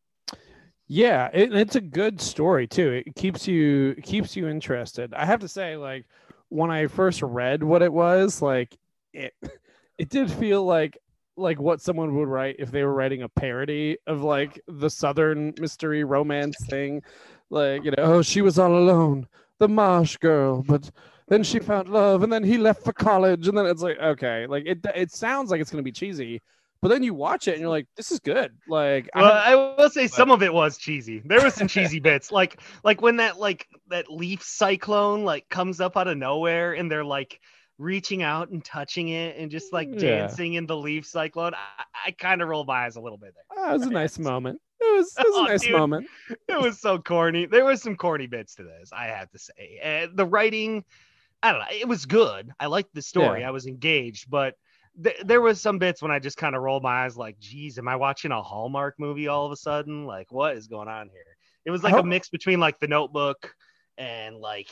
Yeah, 0.88 1.30
it, 1.32 1.54
it's 1.54 1.76
a 1.76 1.80
good 1.80 2.20
story 2.20 2.66
too. 2.66 3.02
It 3.06 3.14
keeps 3.14 3.48
you 3.48 3.94
keeps 4.02 4.36
you 4.36 4.48
interested. 4.48 5.14
I 5.14 5.24
have 5.24 5.40
to 5.40 5.48
say, 5.48 5.76
like 5.76 6.04
when 6.48 6.70
I 6.70 6.86
first 6.86 7.22
read 7.22 7.62
what 7.62 7.82
it 7.82 7.92
was, 7.92 8.42
like 8.42 8.76
it 9.12 9.32
it 9.98 10.08
did 10.08 10.30
feel 10.30 10.64
like 10.64 10.98
like 11.36 11.58
what 11.58 11.80
someone 11.80 12.14
would 12.14 12.28
write 12.28 12.56
if 12.58 12.70
they 12.70 12.82
were 12.82 12.92
writing 12.92 13.22
a 13.22 13.28
parody 13.28 13.96
of 14.06 14.22
like 14.22 14.60
the 14.68 14.90
southern 14.90 15.54
mystery 15.58 16.04
romance 16.04 16.56
thing. 16.66 17.02
Like, 17.50 17.84
you 17.84 17.90
know, 17.90 17.96
oh, 17.98 18.22
she 18.22 18.42
was 18.42 18.58
all 18.58 18.74
alone, 18.74 19.26
the 19.62 19.68
marsh 19.68 20.16
girl, 20.16 20.62
but 20.62 20.90
then 21.28 21.42
she 21.44 21.58
found 21.60 21.88
love 21.88 22.22
and 22.24 22.32
then 22.32 22.42
he 22.42 22.58
left 22.58 22.82
for 22.84 22.92
college 22.92 23.46
and 23.48 23.56
then 23.56 23.64
it's 23.66 23.80
like 23.82 23.96
okay, 23.98 24.46
like 24.46 24.64
it 24.66 24.78
it 24.94 25.10
sounds 25.12 25.50
like 25.50 25.60
it's 25.60 25.70
going 25.70 25.78
to 25.84 25.90
be 25.92 25.92
cheesy, 25.92 26.42
but 26.82 26.88
then 26.88 27.02
you 27.04 27.14
watch 27.14 27.46
it 27.46 27.52
and 27.52 27.60
you're 27.60 27.70
like 27.70 27.86
this 27.96 28.10
is 28.10 28.18
good. 28.18 28.50
Like 28.68 29.08
I 29.14 29.22
Well, 29.22 29.32
haven't- 29.32 29.52
I 29.52 29.54
will 29.82 29.90
say 29.90 30.06
some 30.08 30.30
of 30.32 30.42
it 30.42 30.52
was 30.52 30.76
cheesy. 30.78 31.22
There 31.24 31.42
was 31.42 31.54
some 31.54 31.68
cheesy 31.68 32.00
bits, 32.08 32.32
like 32.32 32.60
like 32.82 33.00
when 33.00 33.16
that 33.18 33.38
like 33.38 33.66
that 33.88 34.10
leaf 34.10 34.42
cyclone 34.42 35.24
like 35.24 35.48
comes 35.48 35.80
up 35.80 35.96
out 35.96 36.08
of 36.08 36.16
nowhere, 36.18 36.72
and 36.74 36.90
they're 36.90 37.04
like 37.04 37.38
reaching 37.78 38.22
out 38.22 38.50
and 38.50 38.64
touching 38.64 39.08
it, 39.08 39.36
and 39.38 39.50
just 39.50 39.72
like 39.72 39.88
Yeah. 39.92 40.00
dancing 40.26 40.54
in 40.54 40.66
the 40.66 40.76
leaf 40.76 41.06
cyclone. 41.06 41.54
I, 41.54 41.84
I 42.08 42.10
kind 42.10 42.42
of 42.42 42.48
roll 42.48 42.64
my 42.64 42.84
eyes 42.86 42.96
a 42.96 43.00
little 43.00 43.18
bit 43.18 43.32
there. 43.34 43.44
Ah, 43.58 43.68
that 43.70 43.78
was 43.78 43.86
a 43.86 43.90
nice 43.90 44.18
moment. 44.18 44.60
It 44.84 44.96
was, 44.96 45.14
it 45.18 45.26
was 45.26 45.36
Oh, 45.36 45.44
a 45.44 45.48
nice 45.48 45.62
dude. 45.62 45.72
moment. 45.72 46.06
It 46.48 46.60
was 46.60 46.80
so 46.80 46.98
corny. 46.98 47.46
There 47.46 47.64
was 47.64 47.82
some 47.82 47.96
corny 47.96 48.26
bits 48.26 48.54
to 48.56 48.64
this, 48.64 48.90
I 48.92 49.06
have 49.06 49.30
to 49.30 49.38
say. 49.38 49.78
And 49.82 50.16
the 50.16 50.26
writing, 50.26 50.84
I 51.42 51.52
don't 51.52 51.60
know, 51.60 51.66
it 51.70 51.88
was 51.88 52.04
good. 52.06 52.50
I 52.60 52.66
liked 52.66 52.94
the 52.94 53.02
story. 53.02 53.40
Yeah. 53.40 53.48
I 53.48 53.50
was 53.52 53.66
engaged, 53.66 54.28
but 54.30 54.54
th- 55.02 55.20
there 55.24 55.40
was 55.40 55.60
some 55.60 55.78
bits 55.78 56.02
when 56.02 56.10
I 56.10 56.18
just 56.18 56.36
kind 56.36 56.54
of 56.56 56.62
rolled 56.62 56.82
my 56.82 57.04
eyes, 57.04 57.16
like, 57.16 57.38
"Geez, 57.38 57.78
am 57.78 57.88
I 57.88 57.96
watching 57.96 58.32
a 58.32 58.42
Hallmark 58.42 58.96
movie 58.98 59.28
all 59.28 59.46
of 59.46 59.52
a 59.52 59.56
sudden? 59.56 60.04
Like, 60.06 60.30
what 60.32 60.56
is 60.56 60.66
going 60.66 60.88
on 60.88 61.08
here?" 61.08 61.36
It 61.64 61.70
was 61.70 61.82
like 61.84 61.94
a 61.94 62.02
mix 62.02 62.28
between 62.28 62.58
like 62.60 62.80
The 62.80 62.88
Notebook 62.88 63.54
and 63.96 64.36
like, 64.36 64.68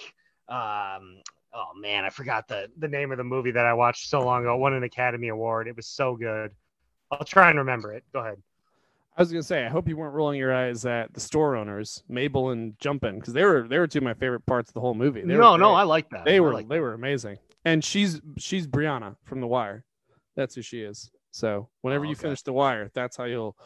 um, 0.49 1.23
oh 1.53 1.71
man, 1.77 2.05
I 2.05 2.11
forgot 2.11 2.49
the 2.49 2.69
the 2.79 2.89
name 2.89 3.13
of 3.13 3.19
the 3.19 3.25
movie 3.25 3.53
that 3.53 3.65
I 3.65 3.75
watched 3.75 4.09
so 4.09 4.21
long 4.25 4.43
ago. 4.43 4.55
It 4.55 4.59
Won 4.59 4.75
an 4.75 4.83
Academy 4.83 5.29
Award. 5.29 5.69
It 5.69 5.77
was 5.77 5.87
so 5.87 6.17
good. 6.17 6.51
I'll 7.11 7.25
try 7.25 7.49
and 7.51 7.59
remember 7.59 7.93
it. 7.93 8.05
Go 8.13 8.21
ahead. 8.21 8.43
I 9.21 9.23
was 9.23 9.31
gonna 9.31 9.43
say, 9.43 9.67
I 9.67 9.69
hope 9.69 9.87
you 9.87 9.99
weren't 9.99 10.15
rolling 10.15 10.39
your 10.39 10.55
eyes 10.55 10.87
at 10.87 11.13
the 11.13 11.21
store 11.21 11.55
owners, 11.55 12.03
Mabel 12.09 12.53
and 12.53 12.73
Jumpin, 12.79 13.17
because 13.17 13.35
they 13.35 13.45
were 13.45 13.69
they 13.69 13.79
were 13.79 13.87
two 13.87 13.99
of 13.99 14.05
my 14.05 14.15
favorite 14.15 14.47
parts 14.47 14.71
of 14.71 14.75
the 14.75 14.81
whole 14.81 14.95
movie. 14.95 15.21
They 15.21 15.35
no, 15.35 15.53
were 15.53 15.59
no. 15.59 15.75
I 15.75 15.83
like 15.83 16.09
that. 16.09 16.25
they 16.25 16.37
I 16.37 16.41
were 16.41 16.55
like 16.55 16.71
they 16.71 16.81
were 16.81 16.95
amazing. 16.95 17.37
And 17.67 17.85
she's 17.85 18.19
she's 18.39 18.67
Brianna 18.67 19.17
from 19.25 19.43
The 19.43 19.47
Wire. 19.47 19.85
That's 20.37 20.55
who 20.55 20.63
she 20.63 20.81
is. 20.81 21.11
So 21.33 21.69
whenever 21.83 22.07
Oh, 22.07 22.09
you 22.09 22.13
okay. 22.13 22.23
finish 22.23 22.41
The 22.41 22.55
Wire, 22.55 22.91
that's 22.95 23.19
how 23.19 23.25
you'll 23.25 23.59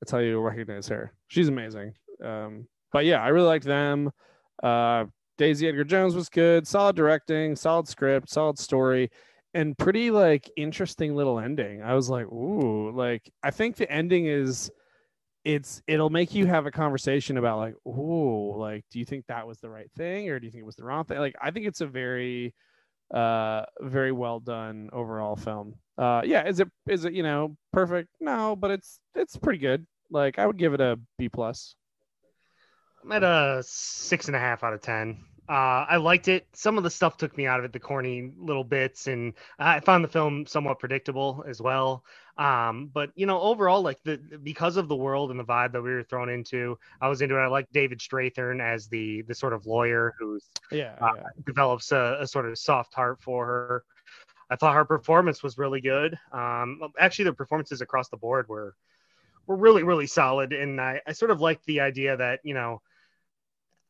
that's 0.00 0.10
how 0.10 0.16
you'll 0.16 0.40
recognize 0.42 0.88
her. 0.88 1.12
She's 1.28 1.48
amazing. 1.48 1.92
Um, 2.24 2.66
but 2.90 3.04
yeah, 3.04 3.22
I 3.22 3.28
really 3.28 3.48
liked 3.48 3.66
them. 3.66 4.12
Uh, 4.62 5.04
Daisy 5.36 5.68
Edgar 5.68 5.84
Jones 5.84 6.14
was 6.14 6.30
good. 6.30 6.66
Solid 6.66 6.96
directing, 6.96 7.54
solid 7.54 7.86
script, 7.86 8.30
solid 8.30 8.58
story, 8.58 9.10
and 9.52 9.76
pretty 9.76 10.10
like 10.10 10.50
interesting 10.56 11.14
little 11.14 11.38
ending. 11.38 11.82
I 11.82 11.92
was 11.92 12.08
like, 12.08 12.28
ooh, 12.28 12.90
like 12.92 13.30
I 13.42 13.50
think 13.50 13.76
the 13.76 13.92
ending 13.92 14.24
is 14.24 14.70
it's 15.44 15.82
it'll 15.86 16.10
make 16.10 16.34
you 16.34 16.46
have 16.46 16.66
a 16.66 16.70
conversation 16.70 17.36
about 17.36 17.58
like, 17.58 17.74
oh, 17.84 18.54
like 18.56 18.84
do 18.90 18.98
you 18.98 19.04
think 19.04 19.26
that 19.26 19.46
was 19.46 19.58
the 19.58 19.70
right 19.70 19.90
thing 19.96 20.28
or 20.30 20.38
do 20.38 20.46
you 20.46 20.52
think 20.52 20.62
it 20.62 20.66
was 20.66 20.76
the 20.76 20.84
wrong 20.84 21.04
thing? 21.04 21.18
Like 21.18 21.36
I 21.42 21.50
think 21.50 21.66
it's 21.66 21.80
a 21.80 21.86
very 21.86 22.54
uh 23.12 23.64
very 23.80 24.12
well 24.12 24.40
done 24.40 24.88
overall 24.92 25.36
film. 25.36 25.74
Uh 25.98 26.22
yeah, 26.24 26.46
is 26.46 26.60
it 26.60 26.68
is 26.88 27.04
it, 27.04 27.12
you 27.12 27.22
know, 27.22 27.56
perfect? 27.72 28.08
No, 28.20 28.56
but 28.56 28.70
it's 28.70 29.00
it's 29.14 29.36
pretty 29.36 29.58
good. 29.58 29.86
Like 30.10 30.38
I 30.38 30.46
would 30.46 30.58
give 30.58 30.74
it 30.74 30.80
a 30.80 30.98
B 31.18 31.28
plus. 31.28 31.74
I'm 33.04 33.12
at 33.12 33.24
a 33.24 33.62
six 33.66 34.28
and 34.28 34.36
a 34.36 34.38
half 34.38 34.62
out 34.62 34.74
of 34.74 34.80
ten. 34.80 35.24
Uh, 35.48 35.84
I 35.88 35.96
liked 35.96 36.28
it. 36.28 36.46
Some 36.52 36.78
of 36.78 36.84
the 36.84 36.90
stuff 36.90 37.16
took 37.16 37.36
me 37.36 37.46
out 37.46 37.58
of 37.58 37.64
it, 37.64 37.72
the 37.72 37.80
corny 37.80 38.32
little 38.38 38.62
bits, 38.62 39.08
and 39.08 39.34
I 39.58 39.80
found 39.80 40.04
the 40.04 40.08
film 40.08 40.46
somewhat 40.46 40.78
predictable 40.78 41.44
as 41.48 41.60
well. 41.60 42.04
Um, 42.38 42.88
but 42.92 43.10
you 43.14 43.26
know, 43.26 43.40
overall, 43.40 43.82
like 43.82 44.02
the 44.04 44.16
because 44.42 44.76
of 44.76 44.88
the 44.88 44.96
world 44.96 45.30
and 45.30 45.38
the 45.38 45.44
vibe 45.44 45.72
that 45.72 45.82
we 45.82 45.90
were 45.92 46.02
thrown 46.02 46.28
into, 46.30 46.78
I 47.00 47.08
was 47.08 47.20
into 47.22 47.36
it. 47.36 47.40
I 47.40 47.46
like 47.48 47.68
David 47.72 48.00
Strathairn 48.00 48.60
as 48.62 48.88
the 48.88 49.22
the 49.22 49.34
sort 49.34 49.52
of 49.52 49.66
lawyer 49.66 50.14
who's 50.18 50.48
Yeah, 50.70 50.94
Uh, 51.00 51.10
yeah. 51.14 51.28
develops 51.46 51.92
a, 51.92 52.18
a 52.20 52.26
sort 52.26 52.46
of 52.46 52.58
soft 52.58 52.94
heart 52.94 53.20
for 53.20 53.46
her. 53.46 53.84
I 54.50 54.56
thought 54.56 54.74
her 54.74 54.84
performance 54.84 55.42
was 55.42 55.58
really 55.58 55.80
good. 55.80 56.18
Um, 56.32 56.80
actually, 56.98 57.26
the 57.26 57.32
performances 57.34 57.80
across 57.80 58.08
the 58.08 58.16
board 58.16 58.48
were 58.48 58.74
were 59.46 59.56
really 59.56 59.82
really 59.82 60.06
solid, 60.06 60.52
and 60.52 60.80
I, 60.80 61.00
I 61.06 61.12
sort 61.12 61.30
of 61.30 61.40
liked 61.40 61.64
the 61.66 61.80
idea 61.80 62.16
that 62.16 62.40
you 62.44 62.54
know. 62.54 62.82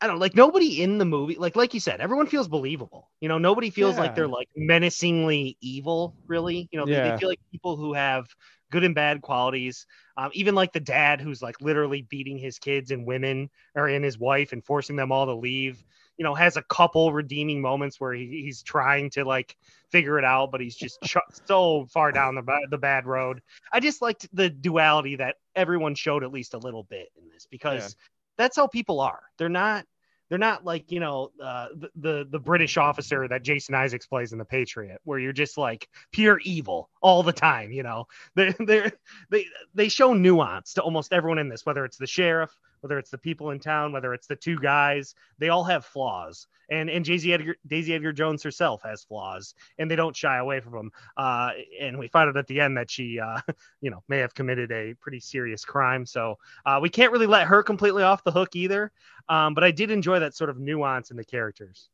I 0.02 0.06
don't 0.08 0.18
like 0.18 0.34
nobody 0.34 0.82
in 0.82 0.98
the 0.98 1.04
movie, 1.04 1.36
like 1.36 1.54
like 1.56 1.74
you 1.74 1.80
said, 1.80 2.00
everyone 2.00 2.26
feels 2.26 2.48
believable. 2.48 3.10
You 3.20 3.28
know, 3.28 3.38
nobody 3.38 3.70
feels 3.70 3.96
like 3.96 4.14
they're 4.16 4.26
like 4.28 4.48
menacingly 4.56 5.56
evil, 5.60 6.16
really. 6.26 6.68
You 6.72 6.80
know, 6.80 6.86
they, 6.86 6.92
Yeah. 6.92 7.12
they 7.12 7.16
feel 7.18 7.28
like 7.28 7.40
people 7.52 7.76
who 7.76 7.94
have 7.94 8.26
good 8.70 8.84
and 8.84 8.94
bad 8.94 9.22
qualities. 9.22 9.86
Um, 10.16 10.30
even 10.34 10.54
like 10.54 10.72
the 10.72 10.80
dad 10.80 11.20
who's 11.20 11.40
like 11.40 11.60
literally 11.60 12.02
beating 12.02 12.36
his 12.36 12.58
kids 12.58 12.90
and 12.90 13.06
women 13.06 13.48
or 13.74 13.86
and 13.88 14.04
his 14.04 14.18
wife 14.18 14.52
and 14.52 14.64
forcing 14.64 14.96
them 14.96 15.12
all 15.12 15.26
to 15.26 15.34
leave 15.34 15.82
you 16.18 16.24
know, 16.24 16.34
has 16.34 16.56
a 16.56 16.62
couple 16.62 17.12
redeeming 17.12 17.60
moments 17.60 17.98
where 18.00 18.12
he, 18.12 18.42
he's 18.44 18.62
trying 18.62 19.10
to 19.10 19.24
like 19.24 19.56
figure 19.90 20.18
it 20.18 20.24
out, 20.24 20.52
but 20.52 20.60
he's 20.60 20.76
just 20.76 21.00
ch- 21.04 21.16
so 21.46 21.86
far 21.86 22.12
down 22.12 22.34
the 22.34 22.66
the 22.70 22.78
bad 22.78 23.06
road. 23.06 23.40
I 23.72 23.80
just 23.80 24.02
liked 24.02 24.28
the 24.32 24.50
duality 24.50 25.16
that 25.16 25.36
everyone 25.56 25.94
showed 25.94 26.22
at 26.22 26.30
least 26.32 26.54
a 26.54 26.58
little 26.58 26.84
bit 26.84 27.08
in 27.16 27.28
this 27.32 27.46
because 27.50 27.96
that's 28.36 28.56
how 28.56 28.66
people 28.66 29.00
are. 29.00 29.20
They're 29.38 29.48
not 29.48 29.84
they're 30.28 30.38
not 30.38 30.64
like 30.64 30.90
you 30.90 30.98
know 30.98 31.30
uh, 31.42 31.68
the, 31.76 31.90
the 31.96 32.28
the 32.30 32.38
British 32.38 32.78
officer 32.78 33.28
that 33.28 33.42
Jason 33.42 33.74
Isaacs 33.74 34.06
plays 34.06 34.32
in 34.32 34.38
The 34.38 34.46
Patriot, 34.46 34.98
where 35.04 35.18
you're 35.18 35.34
just 35.34 35.58
like 35.58 35.86
pure 36.10 36.40
evil 36.42 36.88
all 37.02 37.22
the 37.22 37.34
time. 37.34 37.70
You 37.70 37.82
know, 37.82 38.06
they 38.34 38.54
they 38.58 38.90
they 39.30 39.46
they 39.74 39.88
show 39.88 40.14
nuance 40.14 40.72
to 40.74 40.82
almost 40.82 41.12
everyone 41.12 41.38
in 41.38 41.50
this, 41.50 41.66
whether 41.66 41.84
it's 41.84 41.98
the 41.98 42.06
sheriff, 42.06 42.56
whether 42.82 42.98
it's 42.98 43.10
the 43.10 43.18
people 43.18 43.50
in 43.50 43.58
town, 43.58 43.92
whether 43.92 44.12
it's 44.12 44.26
the 44.26 44.36
two 44.36 44.58
guys, 44.58 45.14
they 45.38 45.48
all 45.48 45.64
have 45.64 45.84
flaws. 45.84 46.46
And 46.70 46.90
and 46.90 47.04
Daisy 47.04 47.32
Edgar, 47.32 47.56
Daisy 47.66 47.94
Edgar 47.94 48.12
Jones 48.12 48.42
herself 48.42 48.82
has 48.82 49.04
flaws, 49.04 49.54
and 49.78 49.90
they 49.90 49.96
don't 49.96 50.16
shy 50.16 50.38
away 50.38 50.60
from 50.60 50.72
them. 50.72 50.90
Uh, 51.16 51.50
and 51.80 51.98
we 51.98 52.08
find 52.08 52.28
out 52.28 52.36
at 52.36 52.46
the 52.46 52.60
end 52.60 52.76
that 52.76 52.90
she, 52.90 53.20
uh, 53.20 53.40
you 53.80 53.90
know, 53.90 54.02
may 54.08 54.18
have 54.18 54.34
committed 54.34 54.70
a 54.72 54.94
pretty 54.94 55.20
serious 55.20 55.64
crime. 55.64 56.06
So 56.06 56.38
uh, 56.66 56.78
we 56.82 56.88
can't 56.88 57.12
really 57.12 57.26
let 57.26 57.46
her 57.46 57.62
completely 57.62 58.02
off 58.02 58.24
the 58.24 58.32
hook 58.32 58.56
either. 58.56 58.90
Um, 59.28 59.54
but 59.54 59.64
I 59.64 59.70
did 59.70 59.90
enjoy 59.90 60.18
that 60.20 60.34
sort 60.34 60.50
of 60.50 60.58
nuance 60.58 61.10
in 61.10 61.16
the 61.16 61.24
characters. 61.24 61.88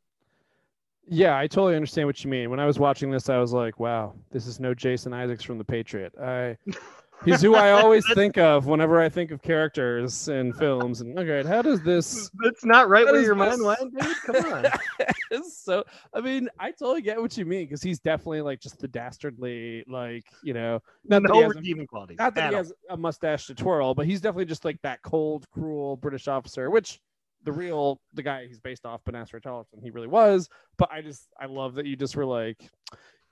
Yeah, 1.11 1.39
I 1.39 1.47
totally 1.47 1.75
understand 1.75 2.07
what 2.07 2.23
you 2.23 2.31
mean. 2.31 2.51
When 2.51 2.61
I 2.61 2.67
was 2.67 2.79
watching 2.79 3.11
this, 3.11 3.31
I 3.31 3.39
was 3.39 3.53
like, 3.53 3.81
"Wow, 3.81 4.15
this 4.31 4.47
is 4.47 4.61
no 4.61 4.75
Jason 4.75 5.15
Isaacs 5.15 5.43
from 5.43 5.57
The 5.57 5.65
Patriot." 5.65 6.13
I, 6.21 6.57
he's 7.25 7.43
who 7.43 7.55
I 7.55 7.73
always 7.73 8.05
think 8.15 8.39
of 8.39 8.67
whenever 8.67 9.01
I 9.01 9.09
think 9.09 9.31
of 9.31 9.43
characters 9.43 10.29
in 10.29 10.53
films. 10.53 11.01
And 11.01 11.19
okay, 11.19 11.47
how 11.49 11.63
does 11.63 11.83
this? 11.83 12.31
That's 12.43 12.65
not 12.65 12.89
right 12.89 13.05
where 13.05 13.21
your 13.21 13.35
my 13.35 13.51
mind 13.51 13.65
went, 13.65 13.99
dude. 13.99 14.17
Come 14.25 14.53
on. 14.53 15.43
so, 15.51 15.85
I 16.15 16.21
mean, 16.21 16.49
I 16.59 16.71
totally 16.71 17.03
get 17.03 17.21
what 17.21 17.37
you 17.37 17.45
mean 17.45 17.67
because 17.67 17.83
he's 17.83 18.01
definitely 18.01 18.43
like 18.43 18.61
just 18.61 18.79
the 18.79 18.89
dastardly, 18.89 19.85
like 19.89 20.25
you 20.43 20.55
know, 20.55 20.81
not 21.05 21.23
that 21.23 21.33
he 21.33 21.41
no 21.41 21.49
redeeming 21.49 21.87
qualities. 21.87 22.19
not 22.19 22.35
that 22.35 22.51
he 22.51 22.57
all. 22.57 22.63
has 22.63 22.73
a 22.91 22.97
mustache 22.97 23.47
to 23.47 23.55
twirl, 23.55 23.95
but 23.95 24.07
he's 24.07 24.21
definitely 24.21 24.47
just 24.47 24.65
like 24.65 24.81
that 24.83 25.03
cold, 25.03 25.47
cruel 25.51 25.97
British 25.97 26.29
officer, 26.29 26.71
which 26.71 27.01
the 27.45 27.53
real 27.53 28.01
the 28.15 28.23
guy 28.23 28.47
he's 28.47 28.61
based 28.61 28.85
off, 28.85 29.03
Banastre 29.05 29.43
Tarleton, 29.43 29.81
he 29.83 29.91
really 29.91 30.09
was. 30.09 30.49
But 30.77 30.91
I 30.93 31.03
just 31.03 31.29
I 31.41 31.47
love 31.47 31.75
that 31.75 31.87
you 31.87 31.97
just 31.97 32.17
were 32.17 32.27
like, 32.27 32.69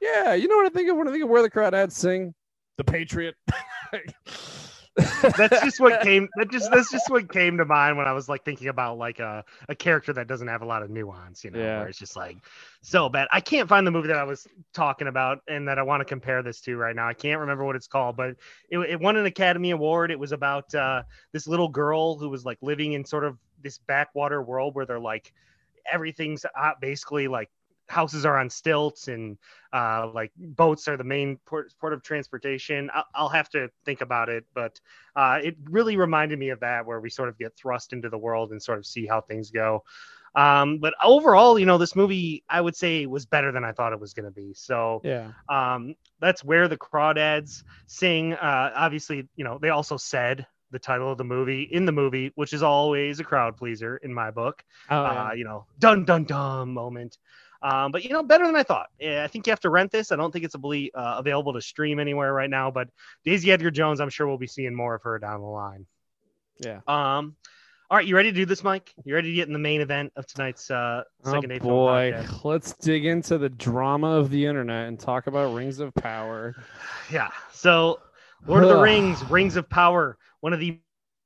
yeah, 0.01 0.35
you 0.35 0.49
know 0.49 0.57
what 0.57 0.67
I 0.67 0.71
think 0.71 0.91
of 0.91 0.97
when 0.97 1.09
I 1.09 1.11
think 1.11 1.25
of 1.25 1.31
where 1.31 1.43
the 1.43 1.51
crawdads 1.51 1.93
sing, 1.93 2.35
the 2.77 2.85
Patriot. 2.85 3.37
that's 4.97 5.63
just 5.63 5.81
what 5.81 6.01
came 6.03 6.29
that 6.37 6.51
just 6.51 6.71
that's 6.73 6.91
just 6.91 7.11
what 7.11 7.31
came 7.31 7.59
to 7.59 7.65
mind 7.67 7.99
when 7.99 8.07
I 8.07 8.13
was 8.13 8.29
like 8.29 8.45
thinking 8.45 8.69
about 8.69 8.99
like 8.99 9.19
a, 9.21 9.45
a 9.69 9.75
character 9.75 10.13
that 10.15 10.27
doesn't 10.27 10.49
have 10.49 10.63
a 10.63 10.67
lot 10.67 10.83
of 10.83 10.91
nuance, 10.91 11.45
you 11.45 11.51
know, 11.51 11.59
Yeah. 11.59 11.81
where 11.81 11.89
it's 11.89 11.99
just 11.99 12.17
like 12.17 12.39
so 12.83 13.09
bad. 13.09 13.29
I 13.33 13.41
can't 13.41 13.69
find 13.69 13.87
the 13.87 13.91
movie 13.91 14.09
that 14.09 14.17
I 14.17 14.25
was 14.25 14.47
talking 14.73 15.09
about 15.09 15.41
and 15.49 15.69
that 15.69 15.79
I 15.79 15.83
want 15.83 16.01
to 16.01 16.05
compare 16.07 16.43
this 16.43 16.61
to 16.63 16.77
right 16.77 16.97
now. 16.97 17.09
I 17.09 17.15
can't 17.15 17.41
remember 17.41 17.65
what 17.65 17.77
it's 17.77 17.89
called, 17.89 18.17
but 18.17 18.37
it, 18.71 18.79
it 18.79 19.01
won 19.01 19.17
an 19.17 19.27
Academy 19.27 19.71
Award. 19.73 20.11
It 20.11 20.19
was 20.19 20.33
about 20.33 20.75
uh, 20.75 21.03
this 21.33 21.47
little 21.47 21.69
girl 21.69 22.19
who 22.19 22.31
was 22.31 22.45
like 22.45 22.59
living 22.63 22.95
in 22.95 23.05
sort 23.05 23.25
of 23.25 23.39
this 23.63 23.79
backwater 23.79 24.43
world 24.43 24.75
where 24.75 24.87
they're 24.87 25.01
like 25.01 25.33
everything's 25.91 26.45
uh, 26.45 26.73
basically 26.81 27.29
like 27.29 27.51
houses 27.89 28.25
are 28.25 28.39
on 28.39 28.51
stilts 28.51 29.09
and 29.09 29.39
uh, 29.73 30.11
like 30.13 30.33
boats 30.37 30.89
are 30.89 30.97
the 30.97 31.05
main 31.05 31.39
port, 31.47 31.73
port 31.81 31.93
of 31.93 32.03
transportation. 32.03 32.91
I'll, 32.93 33.05
I'll 33.15 33.29
have 33.29 33.49
to 33.51 33.71
think 33.85 34.01
about 34.01 34.29
it, 34.29 34.45
but 34.55 34.81
uh, 35.15 35.41
it 35.43 35.57
really 35.65 35.97
reminded 35.97 36.39
me 36.39 36.51
of 36.51 36.61
that 36.61 36.87
where 36.87 37.01
we 37.01 37.11
sort 37.11 37.29
of 37.29 37.39
get 37.39 37.57
thrust 37.57 37.93
into 37.93 38.09
the 38.09 38.19
world 38.19 38.53
and 38.53 38.63
sort 38.63 38.79
of 38.79 38.87
see 38.87 39.07
how 39.07 39.21
things 39.21 39.51
go. 39.51 39.85
Um, 40.35 40.79
but 40.79 40.93
overall, 41.03 41.59
you 41.59 41.65
know, 41.65 41.79
this 41.79 41.97
movie 41.97 42.45
I 42.49 42.61
would 42.61 42.77
say 42.77 43.07
was 43.07 43.25
better 43.25 43.53
than 43.53 43.65
I 43.65 43.73
thought 43.73 43.95
it 43.95 44.01
was 44.01 44.13
going 44.13 44.27
to 44.27 44.31
be. 44.31 44.53
So 44.53 45.01
yeah. 45.03 45.33
um, 45.49 45.95
that's 46.21 46.45
where 46.45 46.69
the 46.69 46.77
crawdads 46.77 47.65
sing. 47.87 48.35
Uh, 48.35 48.73
obviously, 48.75 49.29
you 49.35 49.45
know, 49.45 49.59
they 49.59 49.71
also 49.71 49.97
said 49.97 50.47
the 50.71 50.79
title 50.79 51.11
of 51.11 51.17
the 51.17 51.25
movie 51.25 51.63
in 51.63 51.87
the 51.87 51.93
movie, 51.93 52.33
which 52.35 52.53
is 52.53 52.63
always 52.63 53.19
a 53.19 53.25
crowd 53.25 53.57
pleaser 53.57 53.97
in 53.97 54.13
my 54.13 54.31
book 54.31 54.63
Oh, 54.91 55.05
uh, 55.05 55.31
you 55.35 55.45
know, 55.45 55.65
dun 55.79 56.05
dun 56.05 56.25
dun 56.25 56.69
moment. 56.69 57.17
Um, 57.63 57.93
but 57.93 58.05
you 58.05 58.11
know, 58.11 58.23
better 58.23 58.47
than 58.47 58.57
I 58.57 58.63
thought. 58.63 58.87
Yeah, 59.01 59.25
I 59.25 59.29
think 59.29 59.47
you 59.47 59.51
have 59.51 59.61
to 59.61 59.71
rent 59.71 59.91
this. 59.91 60.13
I 60.13 60.17
don't 60.17 60.31
think 60.33 60.45
it's 60.45 60.55
able- 60.55 60.73
uh, 60.73 61.17
available 61.19 61.53
to 61.55 61.61
stream 61.61 61.99
anywhere 61.99 62.33
right 62.33 62.51
now. 62.51 62.71
But 62.71 62.89
Daisy 63.25 63.51
Edgar 63.51 63.71
Jones, 63.71 64.01
I'm 64.01 64.11
sure 64.11 64.27
we'll 64.27 64.39
be 64.39 64.47
seeing 64.47 64.75
more 64.75 64.95
of 64.95 65.03
her 65.03 65.19
down 65.19 65.41
the 65.41 65.47
line. 65.47 65.87
yeah. 66.59 66.81
Um, 66.87 67.37
all 67.89 67.97
right, 67.97 68.07
you 68.07 68.17
ready 68.17 68.33
to 68.33 68.37
do 68.37 68.45
this, 68.47 68.65
Mike? 68.65 68.93
You 69.05 69.15
ready 69.15 69.29
to 69.29 69.35
get 69.35 69.47
in 69.47 69.53
the 69.53 69.61
main 69.61 69.81
event 69.81 70.13
of 70.17 70.27
tonight's 70.27 70.73
uh, 70.73 71.05
Oh 71.25 71.33
second 71.33 71.51
day 71.51 71.59
film 71.61 71.71
boy, 71.71 72.27
let's 72.43 72.73
dig 72.73 73.07
into 73.07 73.39
the 73.39 73.49
drama 73.49 74.09
of 74.09 74.31
the 74.31 74.45
internet 74.45 74.89
and 74.89 74.99
talk 74.99 75.29
about 75.29 75.55
Rings 75.55 75.79
of 75.79 75.95
Power. 75.95 76.55
Yeah. 77.13 77.31
So, 77.53 78.01
Lord 78.49 78.65
of 78.65 78.71
the 78.71 78.81
Rings, 78.81 79.23
Rings 79.31 79.55
of 79.55 79.69
Power, 79.69 80.19
one 80.41 80.53
of 80.53 80.59
the 80.59 80.81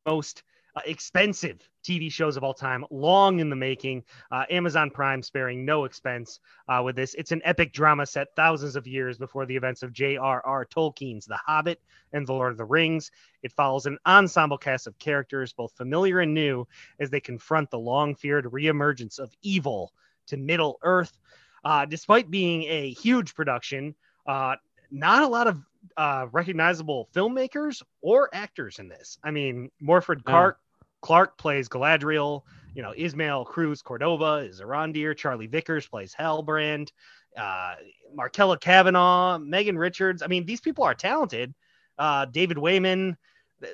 most 0.07 0.43
uh, 0.77 0.83
expensive 0.85 1.67
TV 1.83 2.11
shows 2.11 2.37
of 2.37 2.45
all 2.45 2.55
time, 2.55 2.85
long 2.91 3.41
in 3.41 3.51
the 3.51 3.57
making. 3.57 4.05
Uh, 4.31 4.45
Amazon 4.51 4.91
Prime 4.91 5.23
sparing 5.23 5.65
no 5.65 5.85
expense 5.85 6.41
uh, 6.69 6.83
with 6.85 6.97
this. 6.97 7.15
It's 7.15 7.33
an 7.33 7.43
epic 7.45 7.73
drama 7.73 8.07
set 8.07 8.29
thousands 8.37 8.77
of 8.77 8.87
years 8.87 9.19
before 9.19 9.47
the 9.47 9.57
events 9.57 9.83
of 9.83 9.93
J.R.R. 9.93 10.67
Tolkien's 10.67 11.27
The 11.27 11.39
Hobbit 11.45 11.81
and 12.13 12.27
The 12.27 12.33
Lord 12.33 12.53
of 12.53 12.59
the 12.59 12.65
Rings. 12.65 13.11
It 13.43 13.53
follows 13.53 13.87
an 13.87 13.99
ensemble 14.07 14.59
cast 14.59 14.87
of 14.87 14.99
characters, 14.99 15.53
both 15.53 15.73
familiar 15.73 16.21
and 16.21 16.35
new, 16.35 16.67
as 16.99 17.11
they 17.11 17.21
confront 17.21 17.71
the 17.71 17.79
long 17.79 18.15
feared 18.15 18.45
reemergence 18.47 19.19
of 19.19 19.33
evil 19.43 19.93
to 20.27 20.37
Middle 20.37 20.79
Earth. 20.83 21.19
Uh, 21.65 21.85
despite 21.85 22.31
being 22.31 22.63
a 22.65 22.91
huge 22.93 23.35
production, 23.35 23.95
uh, 24.27 24.57
not 24.91 25.23
a 25.23 25.27
lot 25.27 25.47
of 25.47 25.63
uh, 25.97 26.27
recognizable 26.33 27.09
filmmakers 27.15 27.83
or 28.01 28.29
actors 28.33 28.79
in 28.79 28.89
this. 28.89 29.19
I 29.23 29.31
mean, 29.31 29.71
Morfydd 29.83 30.25
Clark, 30.25 30.59
Clark 31.03 31.39
plays 31.39 31.69
Galadriel. 31.69 32.43
You 32.75 32.83
know, 32.83 32.95
Ismael 32.97 33.45
Cruz 33.45 33.83
Cordova 33.83 34.47
is 34.47 34.61
Arondir. 34.61 35.17
Charlie 35.17 35.47
Vickers 35.47 35.87
plays 35.87 36.15
Halbrand. 36.15 36.91
Uh, 37.37 37.75
Markella 38.17 38.59
Kavenagh, 38.59 39.45
Megan 39.45 39.79
Richards. 39.79 40.23
I 40.23 40.27
mean, 40.27 40.47
these 40.47 40.61
people 40.61 40.85
are 40.85 40.95
talented. 40.95 41.55
Uh, 41.99 42.25
David 42.27 42.57
Weyman, 42.57 43.17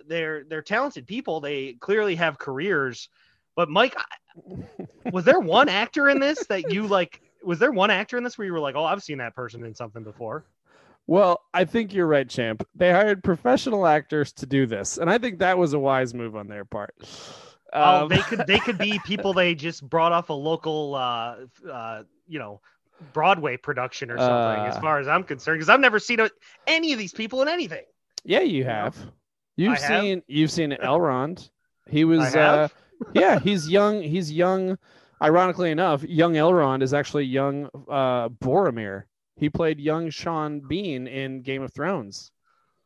they're 0.06 0.44
they're 0.44 0.62
talented 0.62 1.06
people. 1.06 1.40
They 1.40 1.74
clearly 1.74 2.14
have 2.16 2.38
careers. 2.38 3.08
But 3.54 3.70
Mike, 3.70 3.96
was 5.12 5.24
there 5.24 5.40
one 5.40 5.68
actor 5.68 6.08
in 6.08 6.20
this 6.20 6.46
that 6.46 6.72
you 6.72 6.86
like? 6.86 7.22
Was 7.42 7.58
there 7.58 7.72
one 7.72 7.90
actor 7.90 8.18
in 8.18 8.24
this 8.24 8.36
where 8.36 8.46
you 8.46 8.52
were 8.52 8.60
like, 8.60 8.74
"Oh, 8.74 8.84
I've 8.84 9.02
seen 9.02 9.18
that 9.18 9.34
person 9.34 9.64
in 9.64 9.74
something 9.74 10.02
before"? 10.02 10.44
Well, 11.06 11.40
I 11.54 11.64
think 11.64 11.94
you're 11.94 12.06
right, 12.06 12.28
champ. 12.28 12.66
They 12.74 12.90
hired 12.90 13.22
professional 13.22 13.86
actors 13.86 14.32
to 14.34 14.46
do 14.46 14.66
this, 14.66 14.98
and 14.98 15.08
I 15.08 15.18
think 15.18 15.38
that 15.38 15.56
was 15.56 15.72
a 15.72 15.78
wise 15.78 16.14
move 16.14 16.34
on 16.34 16.48
their 16.48 16.64
part. 16.64 16.94
Oh, 17.72 18.02
Um, 18.04 18.08
they 18.08 18.18
could 18.18 18.46
they 18.46 18.58
could 18.58 18.78
be 18.78 18.98
people 19.04 19.32
they 19.32 19.54
just 19.54 19.88
brought 19.88 20.12
off 20.12 20.30
a 20.30 20.32
local 20.32 20.94
uh 20.94 21.36
uh 21.70 22.02
you 22.26 22.38
know 22.38 22.60
Broadway 23.12 23.56
production 23.56 24.10
or 24.10 24.18
something 24.18 24.64
as 24.66 24.76
Uh. 24.76 24.80
far 24.80 24.98
as 24.98 25.06
I'm 25.08 25.22
concerned 25.22 25.58
because 25.58 25.68
I've 25.68 25.80
never 25.80 25.98
seen 25.98 26.18
a, 26.20 26.30
any 26.66 26.92
of 26.92 26.98
these 26.98 27.12
people 27.12 27.42
in 27.42 27.48
anything. 27.48 27.84
yeah, 28.24 28.40
you 28.40 28.64
have. 28.64 28.96
You've 29.56 29.74
I 29.78 29.80
have? 29.80 30.02
seen 30.02 30.22
you've 30.28 30.50
seen 30.50 30.70
Elrond. 30.82 31.50
He 31.88 32.04
was 32.04 32.34
uh 32.34 32.68
yeah, 33.14 33.38
he's 33.44 33.68
young. 33.70 34.02
He's 34.02 34.32
young. 34.32 34.78
Ironically 35.22 35.70
enough, 35.70 36.02
young 36.04 36.34
Elrond 36.34 36.82
is 36.82 36.92
actually 36.94 37.24
young 37.24 37.66
uh 37.88 38.28
Boromir. 38.28 39.04
He 39.36 39.50
played 39.50 39.78
young 39.78 40.10
Sean 40.10 40.60
Bean 40.60 41.06
in 41.06 41.42
Game 41.42 41.62
of 41.62 41.72
Thrones. 41.72 42.30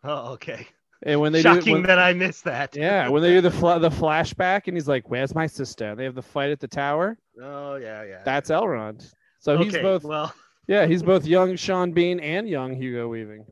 Oh, 0.02 0.32
okay. 0.32 0.66
And 1.02 1.20
when 1.20 1.32
they 1.32 1.40
Shocking 1.40 1.64
do 1.64 1.72
when, 1.72 1.82
that 1.84 1.98
I 1.98 2.12
missed 2.12 2.44
that. 2.44 2.76
yeah, 2.76 3.08
when 3.08 3.22
they 3.22 3.30
do 3.30 3.40
the 3.40 3.50
fla- 3.50 3.78
the 3.78 3.88
flashback 3.88 4.66
and 4.66 4.76
he's 4.76 4.88
like, 4.88 5.08
"Where's 5.08 5.34
my 5.34 5.46
sister?" 5.46 5.94
They 5.94 6.04
have 6.04 6.14
the 6.14 6.22
fight 6.22 6.50
at 6.50 6.60
the 6.60 6.68
tower. 6.68 7.16
Oh 7.40 7.76
yeah, 7.76 8.02
yeah. 8.02 8.22
That's 8.24 8.50
Elrond. 8.50 9.10
So 9.38 9.56
he's 9.56 9.78
both 9.78 10.04
well. 10.04 10.34
yeah, 10.66 10.86
he's 10.86 11.02
both 11.02 11.24
young 11.36 11.56
Sean 11.56 11.92
Bean 11.92 12.20
and 12.20 12.46
young 12.46 12.74
Hugo 12.74 13.08
Weaving. 13.08 13.46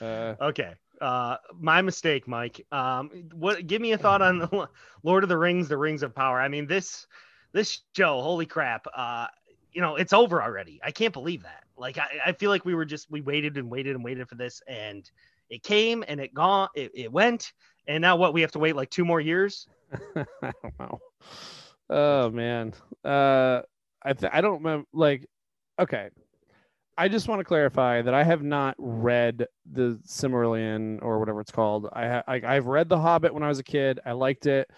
Uh, 0.00 0.34
Okay. 0.40 0.74
Uh, 1.00 1.36
my 1.60 1.80
mistake, 1.80 2.26
Mike. 2.26 2.66
Um, 2.72 3.28
what? 3.32 3.64
Give 3.68 3.80
me 3.80 3.92
a 3.92 3.98
thought 3.98 4.20
on 4.20 4.40
the 4.40 4.68
Lord 5.04 5.22
of 5.22 5.28
the 5.28 5.38
Rings, 5.38 5.68
the 5.68 5.76
Rings 5.76 6.02
of 6.02 6.12
Power. 6.12 6.40
I 6.40 6.48
mean, 6.48 6.66
this 6.66 7.06
this 7.52 7.82
show, 7.96 8.20
holy 8.20 8.46
crap. 8.46 8.86
Uh, 8.92 9.28
you 9.72 9.80
know, 9.80 9.94
it's 9.94 10.12
over 10.12 10.42
already. 10.42 10.80
I 10.82 10.90
can't 10.90 11.12
believe 11.12 11.44
that. 11.44 11.62
Like, 11.78 11.98
I, 11.98 12.08
I 12.26 12.32
feel 12.32 12.50
like 12.50 12.64
we 12.64 12.74
were 12.74 12.84
just 12.84 13.10
we 13.10 13.20
waited 13.20 13.56
and 13.56 13.70
waited 13.70 13.94
and 13.94 14.04
waited 14.04 14.28
for 14.28 14.34
this, 14.34 14.60
and 14.66 15.08
it 15.50 15.62
came 15.62 16.04
and 16.06 16.20
it 16.20 16.34
gone, 16.34 16.68
it, 16.74 16.90
it 16.94 17.12
went, 17.12 17.52
and 17.86 18.02
now 18.02 18.16
what? 18.16 18.34
We 18.34 18.42
have 18.42 18.52
to 18.52 18.58
wait 18.58 18.76
like 18.76 18.90
two 18.90 19.04
more 19.04 19.20
years. 19.20 19.66
I 20.16 20.52
don't 20.62 20.78
know. 20.78 20.98
Oh 21.90 22.30
man. 22.30 22.74
Uh 23.04 23.62
I 24.02 24.12
th- 24.12 24.32
I 24.32 24.40
don't 24.40 24.62
remember 24.62 24.86
like 24.92 25.26
okay. 25.78 26.10
I 26.98 27.08
just 27.08 27.28
want 27.28 27.38
to 27.38 27.44
clarify 27.44 28.02
that 28.02 28.12
I 28.12 28.24
have 28.24 28.42
not 28.42 28.74
read 28.76 29.46
the 29.72 30.00
Silmarillion 30.04 30.98
or 31.00 31.20
whatever 31.20 31.40
it's 31.40 31.52
called. 31.52 31.88
I, 31.92 32.08
ha- 32.08 32.24
I 32.26 32.42
I've 32.44 32.66
read 32.66 32.88
The 32.88 32.98
Hobbit 32.98 33.32
when 33.32 33.44
I 33.44 33.48
was 33.48 33.60
a 33.60 33.64
kid. 33.64 34.00
I 34.04 34.12
liked 34.12 34.46
it. 34.46 34.68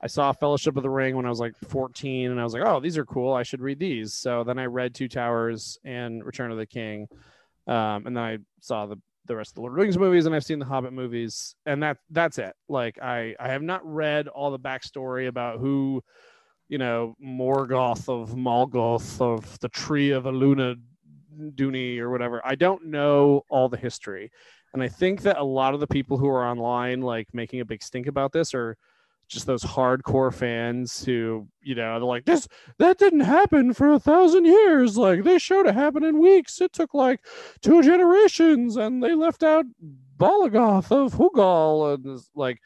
I 0.00 0.08
saw 0.08 0.32
Fellowship 0.32 0.76
of 0.76 0.82
the 0.82 0.90
Ring 0.90 1.16
when 1.16 1.26
I 1.26 1.30
was 1.30 1.40
like 1.40 1.56
14 1.68 2.30
and 2.30 2.40
I 2.40 2.44
was 2.44 2.52
like, 2.52 2.62
"Oh, 2.64 2.80
these 2.80 2.98
are 2.98 3.06
cool. 3.06 3.32
I 3.32 3.42
should 3.42 3.60
read 3.60 3.78
these." 3.78 4.14
So 4.14 4.44
then 4.44 4.58
I 4.58 4.66
read 4.66 4.94
Two 4.94 5.08
Towers 5.08 5.78
and 5.84 6.24
Return 6.24 6.50
of 6.50 6.58
the 6.58 6.66
King. 6.66 7.08
Um, 7.66 8.06
and 8.06 8.16
then 8.16 8.24
I 8.24 8.38
saw 8.60 8.86
the 8.86 9.00
the 9.26 9.36
rest 9.36 9.50
of 9.50 9.54
the 9.56 9.60
Lord 9.62 9.72
of 9.72 9.76
the 9.76 9.82
Rings 9.82 9.98
movies 9.98 10.26
and 10.26 10.34
I've 10.34 10.44
seen 10.44 10.58
the 10.58 10.64
Hobbit 10.64 10.92
movies 10.92 11.54
and 11.66 11.82
that 11.82 11.98
that's 12.10 12.38
it. 12.38 12.54
Like 12.68 12.98
I 13.02 13.34
I 13.40 13.48
have 13.48 13.62
not 13.62 13.80
read 13.84 14.28
all 14.28 14.50
the 14.50 14.58
backstory 14.58 15.28
about 15.28 15.58
who 15.58 16.02
you 16.68 16.78
know 16.78 17.16
Morgoth 17.22 18.08
of 18.08 18.34
Malgoth 18.34 19.20
of 19.20 19.58
the 19.60 19.68
Tree 19.68 20.10
of 20.10 20.24
Aluna 20.24 20.76
Dooney 21.38 21.98
or 21.98 22.10
whatever. 22.10 22.40
I 22.44 22.54
don't 22.54 22.86
know 22.86 23.42
all 23.50 23.68
the 23.68 23.76
history. 23.76 24.30
And 24.72 24.82
I 24.82 24.88
think 24.88 25.22
that 25.22 25.38
a 25.38 25.44
lot 25.44 25.74
of 25.74 25.80
the 25.80 25.86
people 25.86 26.18
who 26.18 26.28
are 26.28 26.46
online 26.46 27.00
like 27.00 27.28
making 27.32 27.60
a 27.60 27.64
big 27.64 27.82
stink 27.82 28.06
about 28.06 28.32
this 28.32 28.54
are 28.54 28.76
just 29.28 29.46
those 29.46 29.62
hardcore 29.62 30.32
fans 30.32 31.04
who, 31.04 31.48
you 31.60 31.74
know, 31.74 31.98
they're 31.98 32.04
like, 32.04 32.24
this 32.24 32.48
that 32.78 32.98
didn't 32.98 33.20
happen 33.20 33.72
for 33.74 33.92
a 33.92 33.98
thousand 33.98 34.44
years. 34.44 34.96
Like 34.96 35.24
they 35.24 35.38
showed 35.38 35.66
it 35.66 35.74
happen 35.74 36.04
in 36.04 36.18
weeks. 36.18 36.60
It 36.60 36.72
took 36.72 36.94
like 36.94 37.20
two 37.60 37.82
generations 37.82 38.76
and 38.76 39.02
they 39.02 39.14
left 39.14 39.42
out 39.42 39.64
Balagoth 40.16 40.90
of 40.92 41.14
Hugal 41.14 41.94
and 41.94 42.20
like 42.34 42.60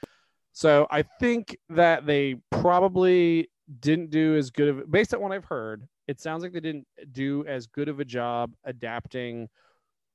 so 0.52 0.86
I 0.90 1.02
think 1.02 1.56
that 1.70 2.06
they 2.06 2.36
probably 2.50 3.48
didn't 3.78 4.10
do 4.10 4.36
as 4.36 4.50
good 4.50 4.68
of 4.68 4.90
based 4.90 5.14
on 5.14 5.20
what 5.20 5.32
I've 5.32 5.44
heard, 5.44 5.86
it 6.08 6.20
sounds 6.20 6.42
like 6.42 6.52
they 6.52 6.60
didn't 6.60 6.86
do 7.12 7.44
as 7.46 7.66
good 7.66 7.88
of 7.88 8.00
a 8.00 8.04
job 8.04 8.52
adapting 8.64 9.48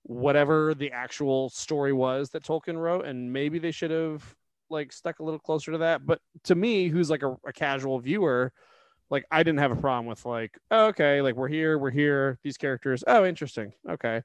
whatever 0.03 0.75
the 0.75 0.91
actual 0.91 1.49
story 1.49 1.93
was 1.93 2.29
that 2.29 2.43
Tolkien 2.43 2.77
wrote, 2.77 3.05
and 3.05 3.31
maybe 3.31 3.57
they 3.57 3.71
should 3.71 3.91
have 3.91 4.35
like 4.69 4.91
stuck 4.91 5.19
a 5.19 5.23
little 5.23 5.39
closer 5.39 5.71
to 5.71 5.77
that. 5.79 6.05
But 6.05 6.19
to 6.45 6.55
me, 6.55 6.87
who's 6.87 7.09
like 7.09 7.23
a, 7.23 7.35
a 7.45 7.53
casual 7.53 7.99
viewer, 7.99 8.51
like 9.09 9.25
I 9.31 9.43
didn't 9.43 9.59
have 9.59 9.71
a 9.71 9.75
problem 9.75 10.05
with 10.07 10.25
like, 10.25 10.57
oh, 10.71 10.87
okay, 10.87 11.21
like 11.21 11.35
we're 11.35 11.47
here, 11.47 11.77
we're 11.77 11.91
here, 11.91 12.39
these 12.43 12.57
characters. 12.57 13.03
Oh, 13.05 13.25
interesting. 13.25 13.73
Okay. 13.89 14.21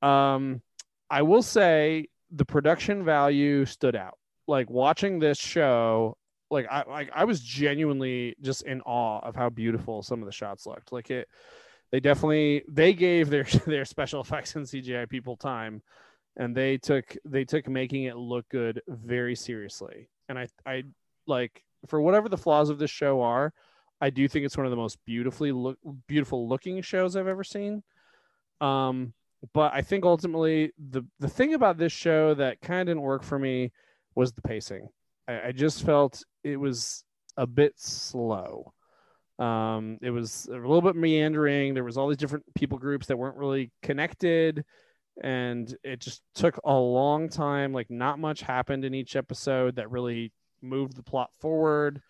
Um, 0.00 0.62
I 1.10 1.22
will 1.22 1.42
say 1.42 2.08
the 2.30 2.44
production 2.44 3.04
value 3.04 3.64
stood 3.66 3.94
out. 3.94 4.18
Like 4.48 4.70
watching 4.70 5.18
this 5.18 5.38
show, 5.38 6.16
like 6.50 6.66
I 6.70 6.84
like 6.88 7.10
I 7.14 7.24
was 7.24 7.40
genuinely 7.40 8.34
just 8.40 8.62
in 8.62 8.80
awe 8.82 9.20
of 9.20 9.36
how 9.36 9.48
beautiful 9.50 10.02
some 10.02 10.20
of 10.20 10.26
the 10.26 10.32
shots 10.32 10.66
looked. 10.66 10.92
Like 10.92 11.10
it, 11.10 11.28
they 11.92 12.00
definitely 12.00 12.64
they 12.68 12.92
gave 12.92 13.30
their 13.30 13.44
their 13.66 13.84
special 13.84 14.20
effects 14.20 14.56
and 14.56 14.66
CGI 14.66 15.08
people 15.08 15.36
time, 15.36 15.82
and 16.36 16.56
they 16.56 16.78
took 16.78 17.16
they 17.24 17.44
took 17.44 17.68
making 17.68 18.04
it 18.04 18.16
look 18.16 18.48
good 18.48 18.80
very 18.88 19.34
seriously. 19.34 20.08
And 20.28 20.38
I 20.38 20.48
I 20.66 20.84
like 21.26 21.62
for 21.86 22.00
whatever 22.00 22.28
the 22.28 22.38
flaws 22.38 22.70
of 22.70 22.78
this 22.78 22.90
show 22.90 23.22
are, 23.22 23.52
I 24.00 24.10
do 24.10 24.26
think 24.28 24.44
it's 24.44 24.56
one 24.56 24.66
of 24.66 24.70
the 24.70 24.76
most 24.76 24.98
beautifully 25.04 25.52
look 25.52 25.78
beautiful 26.06 26.48
looking 26.48 26.80
shows 26.82 27.16
I've 27.16 27.26
ever 27.26 27.44
seen. 27.44 27.82
Um, 28.60 29.12
but 29.52 29.72
I 29.74 29.82
think 29.82 30.04
ultimately 30.04 30.72
the 30.90 31.02
the 31.18 31.28
thing 31.28 31.54
about 31.54 31.78
this 31.78 31.92
show 31.92 32.34
that 32.34 32.60
kind 32.60 32.80
of 32.80 32.86
didn't 32.86 33.02
work 33.02 33.22
for 33.22 33.38
me 33.38 33.72
was 34.14 34.32
the 34.32 34.42
pacing. 34.42 34.88
I, 35.28 35.48
I 35.48 35.52
just 35.52 35.84
felt 35.84 36.22
it 36.44 36.56
was 36.56 37.04
a 37.36 37.46
bit 37.46 37.78
slow. 37.78 38.72
Um, 39.38 39.98
it 40.02 40.10
was 40.10 40.46
a 40.50 40.52
little 40.52 40.82
bit 40.82 40.94
meandering. 40.94 41.74
There 41.74 41.84
was 41.84 41.96
all 41.96 42.08
these 42.08 42.18
different 42.18 42.44
people 42.54 42.78
groups 42.78 43.06
that 43.06 43.16
weren't 43.16 43.36
really 43.36 43.72
connected, 43.82 44.64
and 45.22 45.76
it 45.84 46.00
just 46.00 46.22
took 46.34 46.58
a 46.64 46.74
long 46.74 47.28
time. 47.28 47.72
Like 47.72 47.90
not 47.90 48.18
much 48.18 48.42
happened 48.42 48.84
in 48.84 48.94
each 48.94 49.16
episode 49.16 49.76
that 49.76 49.90
really 49.90 50.32
moved 50.62 50.96
the 50.96 51.02
plot 51.02 51.30
forward. 51.40 52.00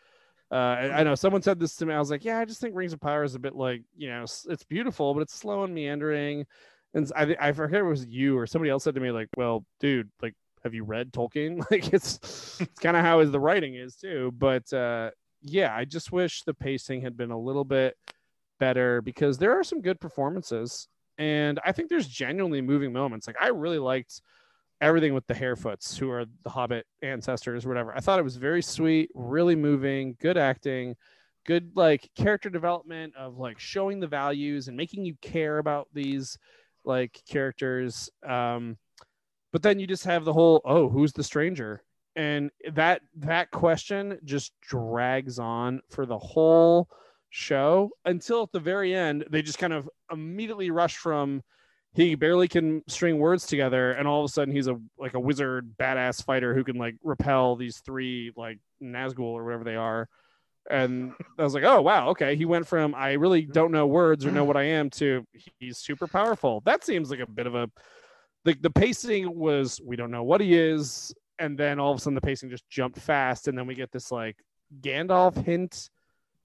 Uh, 0.51 0.55
I, 0.55 1.01
I 1.01 1.03
know 1.03 1.15
someone 1.15 1.43
said 1.43 1.59
this 1.59 1.77
to 1.77 1.87
me. 1.87 1.95
I 1.95 1.99
was 1.99 2.11
like, 2.11 2.25
yeah, 2.25 2.39
I 2.39 2.45
just 2.45 2.61
think 2.61 2.77
Rings 2.77 2.93
of 2.93 3.01
Power 3.01 3.25
is 3.25 3.35
a 3.35 3.39
bit 3.39 3.55
like 3.55 3.83
you 3.97 4.11
know, 4.11 4.23
it's 4.23 4.65
beautiful, 4.69 5.15
but 5.15 5.21
it's 5.21 5.35
slow 5.35 5.65
and 5.65 5.75
meandering. 5.75 6.47
And 6.95 7.11
I, 7.17 7.35
I 7.41 7.53
forget 7.53 7.81
it 7.81 7.85
was 7.85 8.07
you 8.07 8.39
or 8.39 8.47
somebody 8.47 8.71
else 8.71 8.85
said 8.85 8.95
to 8.95 9.01
me 9.01 9.11
like, 9.11 9.29
well, 9.37 9.65
dude, 9.81 10.11
like 10.21 10.35
have 10.63 10.75
you 10.75 10.85
read 10.85 11.13
Tolkien? 11.13 11.65
like 11.71 11.93
it's 11.93 12.61
it's 12.61 12.79
kind 12.81 12.97
of 12.97 13.03
how 13.03 13.25
the 13.25 13.41
writing 13.41 13.75
is 13.75 13.97
too. 13.97 14.33
But 14.37 14.73
uh, 14.73 15.11
yeah, 15.43 15.75
I 15.75 15.85
just 15.85 16.13
wish 16.13 16.43
the 16.43 16.55
pacing 16.55 17.03
had 17.03 17.17
been 17.17 17.31
a 17.31 17.39
little 17.39 17.65
bit 17.65 17.97
better 18.61 19.03
because 19.03 19.39
there 19.39 19.59
are 19.59 19.65
some 19.65 19.81
good 19.81 20.01
performances, 20.01 20.89
and 21.19 21.61
I 21.65 21.73
think 21.73 21.89
there's 21.89 22.09
genuinely 22.09 22.61
moving 22.61 22.93
moments. 22.93 23.27
Like 23.27 23.37
I 23.41 23.49
really 23.49 23.79
liked 23.79 24.21
everything 24.81 25.15
with 25.15 25.27
the 25.27 25.35
Harfoots, 25.35 25.97
who 25.97 26.11
are 26.11 26.25
the 26.43 26.51
Hobbit 26.51 26.87
ancestors, 27.03 27.65
or 27.65 27.69
whatever. 27.69 27.95
I 27.95 28.01
thought 28.01 28.19
it 28.19 28.25
was 28.25 28.37
very 28.37 28.63
sweet, 28.63 29.11
really 29.15 29.57
moving, 29.57 30.17
good 30.21 30.37
acting, 30.37 30.97
good 31.47 31.73
like 31.75 32.11
character 32.17 32.51
development 32.51 33.15
of 33.17 33.39
like 33.39 33.59
showing 33.59 34.01
the 34.01 34.07
values 34.07 34.69
and 34.69 34.77
making 34.77 35.05
you 35.05 35.15
care 35.23 35.59
about 35.59 35.89
these 35.93 36.39
like 36.85 37.23
characters. 37.29 38.11
Um, 38.27 38.77
but 39.53 39.63
then 39.63 39.79
you 39.79 39.87
just 39.87 40.05
have 40.05 40.25
the 40.25 40.33
whole 40.33 40.61
oh 40.65 40.89
who's 40.89 41.13
the 41.13 41.23
stranger 41.23 41.83
and 42.17 42.51
that 42.73 43.03
that 43.17 43.51
question 43.51 44.19
just 44.25 44.53
drags 44.61 45.39
on 45.39 45.81
for 45.91 46.07
the 46.07 46.19
whole 46.19 46.89
show 47.31 47.91
until 48.05 48.43
at 48.43 48.53
the 48.53 48.61
very 48.61 48.95
end 48.95 49.25
they 49.31 49.41
just 49.41 49.59
kind 49.59 49.73
of 49.73 49.89
immediately 50.13 50.71
rush 50.71 50.97
from 50.97 51.43
he 51.95 52.15
barely 52.15 52.49
can 52.49 52.83
string 52.89 53.19
words 53.19 53.47
together 53.47 53.93
and 53.93 54.09
all 54.09 54.25
of 54.25 54.31
a 54.31 54.33
sudden 54.33 54.55
he's 54.55 54.67
a 54.67 54.79
like 54.99 55.15
a 55.15 55.21
wizard 55.21 55.75
badass 55.79 56.25
fighter 56.25 56.55
who 56.55 56.65
can 56.65 56.77
like 56.77 56.97
repel 57.03 57.55
these 57.55 57.79
three 57.79 58.33
like 58.37 58.59
Nazgul 58.83 59.33
or 59.33 59.45
whatever 59.45 59.65
they 59.65 59.77
are. 59.77 60.09
And 60.71 61.13
I 61.39 61.43
was 61.43 61.55
like, 61.55 61.65
oh 61.65 61.83
wow, 61.83 62.11
okay. 62.11 62.37
He 62.37 62.45
went 62.45 62.67
from 62.67 62.95
I 62.95 63.13
really 63.13 63.43
don't 63.43 63.73
know 63.73 63.87
words 63.87 64.25
or 64.25 64.31
know 64.31 64.45
what 64.45 64.57
I 64.57 64.65
am 64.65 64.91
to 64.91 65.27
he's 65.59 65.79
super 65.79 66.07
powerful. 66.07 66.63
That 66.65 66.85
seems 66.85 67.11
like 67.11 67.21
a 67.21 67.27
bit 67.27 67.47
of 67.47 67.55
a 67.55 67.71
the, 68.45 68.57
the 68.61 68.71
pacing 68.71 69.37
was 69.37 69.81
we 69.85 69.97
don't 69.97 70.11
know 70.11 70.25
what 70.25 70.41
he 70.41 70.57
is. 70.59 71.13
And 71.39 71.59
then 71.59 71.79
all 71.79 71.93
of 71.93 71.99
a 71.99 72.01
sudden 72.01 72.15
the 72.15 72.21
pacing 72.21 72.49
just 72.49 72.69
jumped 72.71 72.99
fast. 73.01 73.49
And 73.49 73.59
then 73.59 73.67
we 73.67 73.75
get 73.75 73.93
this 73.93 74.11
like 74.11 74.37
gandalf 74.81 75.45
hint 75.45 75.91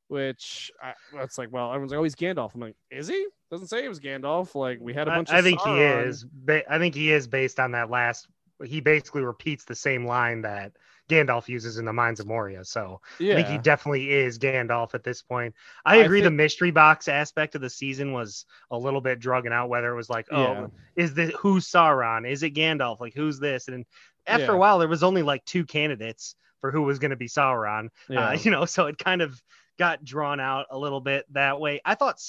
which 0.09 0.71
I, 0.81 0.93
it's 1.21 1.37
like 1.37 1.49
well 1.51 1.69
everyone's 1.69 1.91
like 1.91 1.99
oh 1.99 2.03
he's 2.03 2.15
gandalf. 2.15 2.53
I'm 2.53 2.61
like 2.61 2.75
is 2.91 3.07
he 3.07 3.27
doesn't 3.49 3.67
say 3.67 3.81
he 3.81 3.87
was 3.87 3.99
gandalf 3.99 4.55
like 4.55 4.79
we 4.81 4.93
had 4.93 5.07
a 5.07 5.11
bunch 5.11 5.29
i, 5.29 5.39
of 5.39 5.45
I 5.45 5.49
think 5.49 5.61
he 5.61 5.81
is 5.81 6.25
i 6.69 6.77
think 6.77 6.95
he 6.95 7.11
is 7.11 7.27
based 7.27 7.59
on 7.59 7.71
that 7.71 7.89
last 7.89 8.27
he 8.63 8.81
basically 8.81 9.21
repeats 9.21 9.65
the 9.65 9.75
same 9.75 10.05
line 10.05 10.41
that 10.41 10.73
Gandalf 11.09 11.47
uses 11.47 11.77
in 11.77 11.85
the 11.85 11.93
Mines 11.93 12.19
of 12.19 12.27
Moria. 12.27 12.65
So 12.65 13.01
yeah. 13.19 13.33
I 13.33 13.35
think 13.37 13.47
he 13.47 13.57
definitely 13.57 14.11
is 14.11 14.37
Gandalf 14.37 14.93
at 14.93 15.03
this 15.03 15.21
point. 15.21 15.55
I 15.85 15.97
agree. 15.97 16.19
I 16.19 16.23
think... 16.23 16.33
the 16.33 16.43
mystery 16.43 16.71
box 16.71 17.07
aspect 17.07 17.55
of 17.55 17.61
the 17.61 17.69
season 17.69 18.11
was 18.11 18.45
a 18.71 18.77
little 18.77 19.01
bit 19.01 19.19
drugging 19.19 19.53
out. 19.53 19.69
Whether 19.69 19.91
it 19.91 19.95
was 19.95 20.09
like, 20.09 20.27
oh, 20.31 20.43
yeah. 20.43 20.67
is 20.95 21.13
this 21.13 21.31
who's 21.39 21.67
Sauron? 21.67 22.29
Is 22.29 22.43
it 22.43 22.53
Gandalf? 22.53 22.99
Like 22.99 23.13
who's 23.13 23.39
this? 23.39 23.67
And 23.67 23.85
after 24.25 24.47
yeah. 24.47 24.53
a 24.53 24.57
while, 24.57 24.79
there 24.79 24.87
was 24.87 25.03
only 25.03 25.23
like 25.23 25.45
two 25.45 25.65
candidates 25.65 26.35
for 26.59 26.71
who 26.71 26.81
was 26.81 26.99
going 26.99 27.11
to 27.11 27.17
be 27.17 27.27
Sauron. 27.27 27.89
Uh, 28.13 28.37
you 28.41 28.51
know, 28.51 28.65
so 28.65 28.87
it 28.87 28.97
kind 28.97 29.21
of 29.21 29.41
got 29.79 30.03
drawn 30.03 30.39
out 30.39 30.65
a 30.71 30.77
little 30.77 31.01
bit 31.01 31.25
that 31.33 31.59
way. 31.59 31.79
I 31.85 31.95
thought 31.95 32.21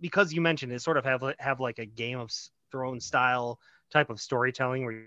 because 0.00 0.32
you 0.32 0.40
mentioned 0.40 0.72
it, 0.72 0.82
sort 0.82 0.96
of 0.96 1.04
have 1.04 1.22
have 1.38 1.60
like 1.60 1.78
a 1.78 1.86
Game 1.86 2.18
of 2.18 2.30
Thrones 2.70 3.04
style 3.04 3.58
type 3.90 4.10
of 4.10 4.20
storytelling 4.20 4.84
where 4.84 5.04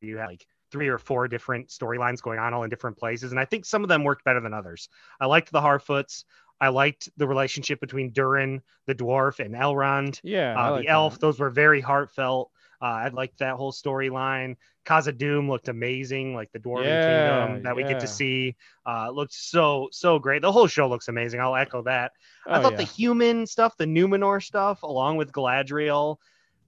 you 0.00 0.18
have 0.18 0.28
like 0.28 0.46
three 0.70 0.88
or 0.88 0.98
four 0.98 1.28
different 1.28 1.68
storylines 1.68 2.20
going 2.22 2.38
on 2.38 2.52
all 2.52 2.62
in 2.62 2.70
different 2.70 2.96
places. 2.98 3.30
And 3.30 3.40
I 3.40 3.44
think 3.44 3.64
some 3.64 3.82
of 3.82 3.88
them 3.88 4.04
worked 4.04 4.24
better 4.24 4.40
than 4.40 4.52
others. 4.52 4.88
I 5.20 5.26
liked 5.26 5.50
the 5.50 5.60
Harfoots. 5.60 6.24
I 6.60 6.68
liked 6.68 7.08
the 7.16 7.26
relationship 7.26 7.80
between 7.80 8.10
Durin, 8.10 8.62
the 8.86 8.94
dwarf, 8.94 9.38
and 9.38 9.54
Elrond, 9.54 10.20
yeah, 10.24 10.54
uh, 10.58 10.72
like 10.72 10.82
the 10.82 10.88
elf. 10.88 11.14
That. 11.14 11.20
Those 11.20 11.38
were 11.38 11.50
very 11.50 11.80
heartfelt. 11.80 12.50
Uh, 12.80 12.84
I 12.84 13.08
liked 13.08 13.38
that 13.38 13.54
whole 13.54 13.72
storyline. 13.72 14.56
Khazad-dûm 14.86 15.48
looked 15.48 15.68
amazing, 15.68 16.34
like 16.34 16.50
the 16.52 16.58
Dwarven 16.58 16.84
yeah, 16.84 17.46
Kingdom 17.46 17.62
that 17.64 17.70
yeah. 17.70 17.74
we 17.74 17.82
get 17.82 18.00
to 18.00 18.06
see. 18.06 18.56
Uh, 18.86 19.10
looked 19.10 19.34
so 19.34 19.88
so 19.92 20.18
great. 20.18 20.42
The 20.42 20.52
whole 20.52 20.66
show 20.66 20.88
looks 20.88 21.08
amazing. 21.08 21.40
I'll 21.40 21.56
echo 21.56 21.82
that. 21.82 22.12
Oh, 22.46 22.52
I 22.52 22.62
thought 22.62 22.72
yeah. 22.72 22.78
the 22.78 22.84
human 22.84 23.46
stuff, 23.46 23.76
the 23.76 23.84
Numenor 23.84 24.42
stuff, 24.42 24.82
along 24.82 25.16
with 25.16 25.32
Galadriel, 25.32 26.16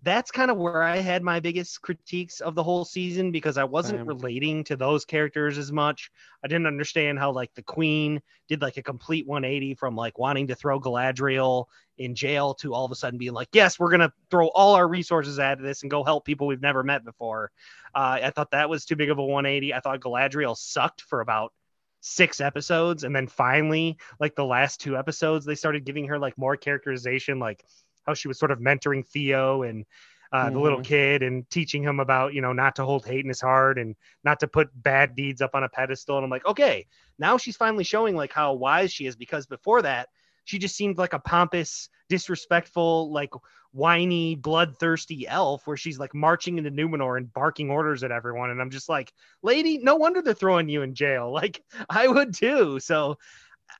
that's 0.03 0.31
kind 0.31 0.51
of 0.51 0.57
where 0.57 0.83
I 0.83 0.99
had 0.99 1.23
my 1.23 1.41
biggest 1.41 1.83
critiques 1.83 2.41
of 2.41 2.55
the 2.55 2.63
whole 2.63 2.85
season 2.85 3.31
because 3.33 3.59
I 3.59 3.65
wasn't 3.65 4.01
Same. 4.01 4.07
relating 4.07 4.65
to 4.65 4.77
those 4.77 5.05
characters 5.05 5.59
as 5.59 5.71
much. 5.71 6.11
I 6.43 6.49
didn't 6.49 6.67
understand 6.67 7.19
how 7.19 7.33
like 7.33 7.53
the 7.55 7.63
queen 7.63 8.23
did 8.49 8.63
like 8.63 8.79
a 8.79 8.83
complete 8.83 9.27
180 9.27 9.75
from 9.75 9.97
like 9.97 10.19
wanting 10.19 10.47
to 10.47 10.55
throw 10.55 10.81
Galadriel 10.81 11.67
in 11.99 12.15
jail 12.15 12.55
to 12.55 12.73
all 12.73 12.87
of 12.87 12.93
a 12.93 12.95
sudden 12.95 13.19
being 13.19 13.35
like, 13.35 13.49
yes, 13.53 13.79
we're 13.79 13.91
gonna 13.91 14.13
throw 14.31 14.49
all 14.49 14.75
our 14.75 14.89
resources 14.89 15.39
at 15.39 15.61
this 15.61 15.83
and 15.83 15.91
go 15.91 16.03
help 16.03 16.25
people 16.25 16.47
we've 16.47 16.63
never 16.63 16.83
met 16.83 17.05
before. 17.05 17.51
Uh, 17.95 18.21
I 18.23 18.31
thought 18.31 18.53
that 18.53 18.71
was 18.71 18.87
too 18.87 18.97
big 18.97 19.11
of 19.11 19.19
a 19.19 19.25
180. 19.25 19.75
I 19.75 19.81
thought 19.81 20.01
Galadriel 20.01 20.57
sucked 20.57 21.03
for 21.03 21.21
about 21.21 21.53
six 22.01 22.41
episodes 22.41 23.05
and 23.05 23.15
then 23.15 23.27
finally 23.27 23.99
like 24.19 24.35
the 24.35 24.45
last 24.45 24.81
two 24.81 24.97
episodes 24.97 25.45
they 25.45 25.55
started 25.55 25.85
giving 25.85 26.07
her 26.07 26.19
like 26.19 26.39
more 26.39 26.57
characterization 26.57 27.39
like 27.39 27.63
how 28.07 28.15
she 28.15 28.29
was 28.29 28.39
sort 28.39 28.51
of 28.51 28.59
mentoring 28.59 29.07
Theo 29.07 29.63
and 29.63 29.85
uh, 30.33 30.45
mm-hmm. 30.45 30.55
the 30.55 30.61
little 30.61 30.79
mm-hmm. 30.79 30.85
kid 30.85 31.23
and 31.23 31.49
teaching 31.51 31.83
him 31.83 32.01
about 32.01 32.35
you 32.35 32.41
know 32.41 32.53
not 32.53 32.77
to 32.77 32.85
hold 32.85 33.05
hate 33.05 33.25
in 33.25 33.29
his 33.29 33.41
heart 33.41 33.79
and 33.79 33.97
not 34.25 34.41
to 34.41 34.49
put 34.49 34.69
bad 34.75 35.17
deeds 35.17 35.41
up 35.41 35.55
on 35.55 35.65
a 35.65 35.69
pedestal. 35.69 36.17
And 36.17 36.25
I'm 36.25 36.31
like, 36.31 36.47
okay, 36.47 36.87
now 37.19 37.37
she's 37.37 37.57
finally 37.57 37.85
showing 37.85 38.17
like 38.17 38.33
how 38.33 38.55
wise 38.55 38.93
she 38.93 39.07
is 39.07 39.17
because 39.17 39.47
before 39.47 39.83
that 39.83 40.09
she 40.45 40.59
just 40.59 40.77
seemed 40.77 40.99
like 40.99 41.13
a 41.13 41.19
pompous, 41.19 41.89
disrespectful, 42.09 43.13
like 43.13 43.31
whiny, 43.73 44.35
bloodthirsty 44.35 45.29
elf 45.29 45.65
where 45.65 45.77
she's 45.77 45.99
like 45.99 46.13
marching 46.13 46.59
into 46.59 46.71
Numenor 46.73 47.17
and 47.17 47.33
barking 47.33 47.71
orders 47.71 48.03
at 48.03 48.11
everyone. 48.11 48.51
And 48.51 48.61
I'm 48.61 48.71
just 48.71 48.89
like, 48.89 49.13
lady, 49.43 49.79
no 49.79 49.95
wonder 49.95 50.23
they're 50.23 50.35
throwing 50.35 50.69
you 50.69 50.83
in 50.83 50.95
jail. 50.95 51.33
Like 51.41 51.63
I 51.89 52.07
would 52.07 52.35
too. 52.35 52.81
So 52.81 53.17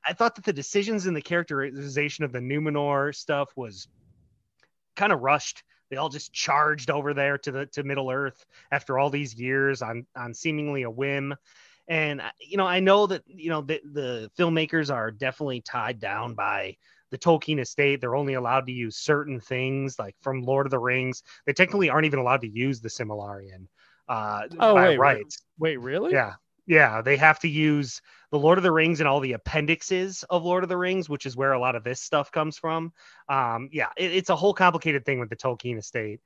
I 0.05 0.13
thought 0.13 0.35
that 0.35 0.45
the 0.45 0.53
decisions 0.53 1.05
and 1.05 1.15
the 1.15 1.21
characterization 1.21 2.23
of 2.23 2.31
the 2.31 2.39
Numenor 2.39 3.13
stuff 3.13 3.51
was 3.55 3.87
kind 5.01 5.11
of 5.11 5.21
rushed. 5.21 5.63
They 5.89 5.97
all 5.97 6.09
just 6.09 6.31
charged 6.31 6.91
over 6.91 7.13
there 7.13 7.37
to 7.39 7.51
the 7.51 7.65
to 7.67 7.83
Middle 7.83 8.11
Earth 8.11 8.45
after 8.71 8.99
all 8.99 9.09
these 9.09 9.33
years 9.33 9.81
on 9.81 10.05
on 10.15 10.33
seemingly 10.33 10.83
a 10.83 10.89
whim. 10.89 11.35
And 11.87 12.21
you 12.39 12.57
know, 12.57 12.67
I 12.67 12.79
know 12.79 13.07
that 13.07 13.23
you 13.25 13.49
know 13.49 13.61
the, 13.61 13.81
the 13.91 14.31
filmmakers 14.37 14.93
are 14.93 15.11
definitely 15.11 15.61
tied 15.61 15.99
down 15.99 16.35
by 16.35 16.77
the 17.09 17.17
Tolkien 17.17 17.59
estate. 17.59 17.99
They're 17.99 18.15
only 18.15 18.35
allowed 18.35 18.67
to 18.67 18.71
use 18.71 18.95
certain 18.95 19.41
things, 19.41 19.97
like 19.99 20.15
from 20.21 20.43
Lord 20.43 20.67
of 20.67 20.71
the 20.71 20.79
Rings. 20.79 21.23
They 21.45 21.53
technically 21.53 21.89
aren't 21.89 22.05
even 22.05 22.19
allowed 22.19 22.41
to 22.41 22.49
use 22.49 22.79
the 22.79 22.89
Silmarillion 22.89 23.67
uh, 24.07 24.43
oh, 24.59 24.75
by 24.75 24.89
wait, 24.89 24.99
rights. 24.99 25.41
Wait, 25.57 25.77
really? 25.77 26.13
Yeah, 26.13 26.33
yeah. 26.71 27.01
They 27.01 27.17
have 27.17 27.39
to 27.39 27.49
use 27.49 28.01
the 28.31 28.39
Lord 28.39 28.57
of 28.57 28.63
the 28.63 28.71
Rings 28.71 29.01
and 29.01 29.09
all 29.09 29.19
the 29.19 29.33
appendixes 29.33 30.23
of 30.29 30.45
Lord 30.45 30.63
of 30.63 30.69
the 30.69 30.77
Rings, 30.77 31.09
which 31.09 31.25
is 31.25 31.35
where 31.35 31.51
a 31.51 31.59
lot 31.59 31.75
of 31.75 31.83
this 31.83 31.99
stuff 31.99 32.31
comes 32.31 32.57
from. 32.57 32.93
Um, 33.27 33.67
yeah, 33.73 33.89
it, 33.97 34.13
it's 34.13 34.29
a 34.29 34.35
whole 34.37 34.53
complicated 34.53 35.05
thing 35.05 35.19
with 35.19 35.29
the 35.29 35.35
Tolkien 35.35 35.77
estate. 35.77 36.21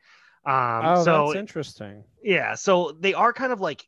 Um, 0.46 0.82
oh, 0.86 1.04
so, 1.04 1.26
that's 1.26 1.40
interesting. 1.40 2.04
Yeah, 2.24 2.54
so 2.54 2.96
they 3.00 3.16
are 3.16 3.34
kind 3.34 3.52
of 3.52 3.60
like 3.60 3.88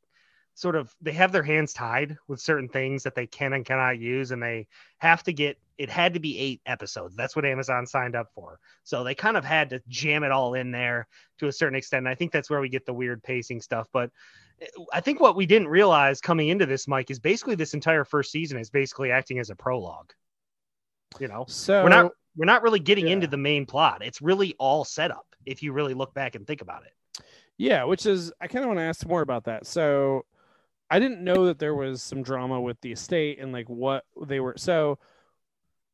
sort 0.56 0.76
of 0.76 0.92
they 1.00 1.12
have 1.12 1.32
their 1.32 1.44
hands 1.44 1.74
tied 1.74 2.18
with 2.28 2.42
certain 2.42 2.70
things 2.70 3.04
that 3.04 3.14
they 3.14 3.28
can 3.28 3.54
and 3.54 3.64
cannot 3.64 4.00
use, 4.00 4.32
and 4.32 4.42
they 4.42 4.66
have 4.98 5.22
to 5.24 5.34
get 5.34 5.60
it 5.78 5.92
had 5.92 6.16
to 6.16 6.20
be 6.20 6.40
eight 6.40 6.62
episodes. 6.66 7.16
That's 7.16 7.36
what 7.36 7.46
Amazon 7.46 7.86
signed 7.86 8.16
up 8.16 8.32
for. 8.34 8.60
So 8.84 9.04
they 9.04 9.14
kind 9.14 9.38
of 9.38 9.46
had 9.46 9.70
to 9.70 9.82
jam 9.88 10.24
it 10.24 10.32
all 10.32 10.56
in 10.56 10.72
there 10.72 11.08
to 11.38 11.48
a 11.48 11.52
certain 11.52 11.78
extent. 11.78 12.08
And 12.08 12.10
I 12.10 12.16
think 12.16 12.32
that's 12.32 12.50
where 12.50 12.60
we 12.60 12.70
get 12.70 12.88
the 12.88 12.96
weird 12.96 13.22
pacing 13.22 13.62
stuff. 13.62 13.88
But 13.94 14.10
I 14.92 15.02
think 15.02 15.20
what 15.20 15.36
we 15.36 15.46
didn't 15.46 15.68
realize 15.68 16.20
coming 16.20 16.50
into 16.50 16.66
this, 16.66 16.88
Mike, 16.88 17.12
is 17.12 17.20
basically 17.20 17.56
this 17.56 17.74
entire 17.74 18.04
first 18.04 18.32
season 18.32 18.60
is 18.60 18.70
basically 18.70 19.12
acting 19.12 19.40
as 19.40 19.50
a 19.50 19.56
prologue. 19.56 20.12
You 21.20 21.28
know, 21.28 21.46
So 21.48 21.84
we're 21.84 21.90
not 21.90 22.12
we're 22.36 22.46
not 22.46 22.64
really 22.64 22.80
getting 22.80 23.08
yeah. 23.08 23.14
into 23.14 23.28
the 23.28 23.38
main 23.38 23.66
plot. 23.66 24.04
It's 24.04 24.22
really 24.22 24.56
all 24.60 24.84
set 24.84 25.12
up 25.12 25.36
if 25.46 25.64
you 25.64 25.74
really 25.74 25.94
look 25.94 26.14
back 26.14 26.36
and 26.36 26.46
think 26.46 26.62
about 26.62 26.84
it. 26.84 27.24
Yeah, 27.58 27.84
which 27.86 28.06
is 28.06 28.32
I 28.40 28.48
kind 28.48 28.64
of 28.64 28.70
want 28.70 28.80
to 28.80 28.84
ask 28.84 29.06
more 29.08 29.22
about 29.22 29.46
that. 29.46 29.66
So 29.66 30.26
I 30.90 31.00
didn't 31.00 31.24
know 31.24 31.46
that 31.46 31.60
there 31.60 31.76
was 31.76 32.02
some 32.02 32.24
drama 32.24 32.62
with 32.62 32.80
the 32.82 32.92
estate 32.92 33.40
and 33.40 33.52
like 33.52 33.68
what 33.70 34.06
they 34.26 34.40
were 34.40 34.56
so 34.58 35.00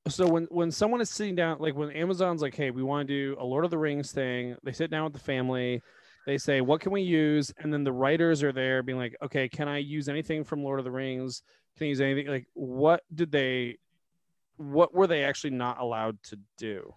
so 0.07 0.27
when 0.27 0.45
when 0.45 0.71
someone 0.71 1.01
is 1.01 1.09
sitting 1.09 1.35
down 1.35 1.59
like 1.59 1.75
when 1.75 1.89
Amazon's 1.91 2.41
like, 2.41 2.55
"Hey, 2.55 2.71
we 2.71 2.83
want 2.83 3.07
to 3.07 3.13
do 3.13 3.37
a 3.39 3.45
Lord 3.45 3.63
of 3.63 3.71
the 3.71 3.77
Rings 3.77 4.11
thing." 4.11 4.55
They 4.63 4.73
sit 4.73 4.91
down 4.91 5.05
with 5.05 5.13
the 5.13 5.19
family. 5.19 5.81
They 6.25 6.37
say, 6.37 6.61
"What 6.61 6.81
can 6.81 6.91
we 6.91 7.01
use?" 7.01 7.51
And 7.57 7.73
then 7.73 7.83
the 7.83 7.91
writers 7.91 8.43
are 8.43 8.51
there 8.51 8.81
being 8.83 8.97
like, 8.97 9.15
"Okay, 9.21 9.49
can 9.49 9.67
I 9.67 9.79
use 9.79 10.07
anything 10.07 10.43
from 10.43 10.63
Lord 10.63 10.79
of 10.79 10.85
the 10.85 10.91
Rings? 10.91 11.43
Can 11.77 11.85
I 11.85 11.89
use 11.89 12.01
anything 12.01 12.27
like 12.27 12.47
what 12.53 13.03
did 13.13 13.31
they 13.31 13.77
what 14.57 14.93
were 14.93 15.07
they 15.07 15.23
actually 15.23 15.51
not 15.51 15.79
allowed 15.79 16.21
to 16.23 16.39
do?" 16.57 16.93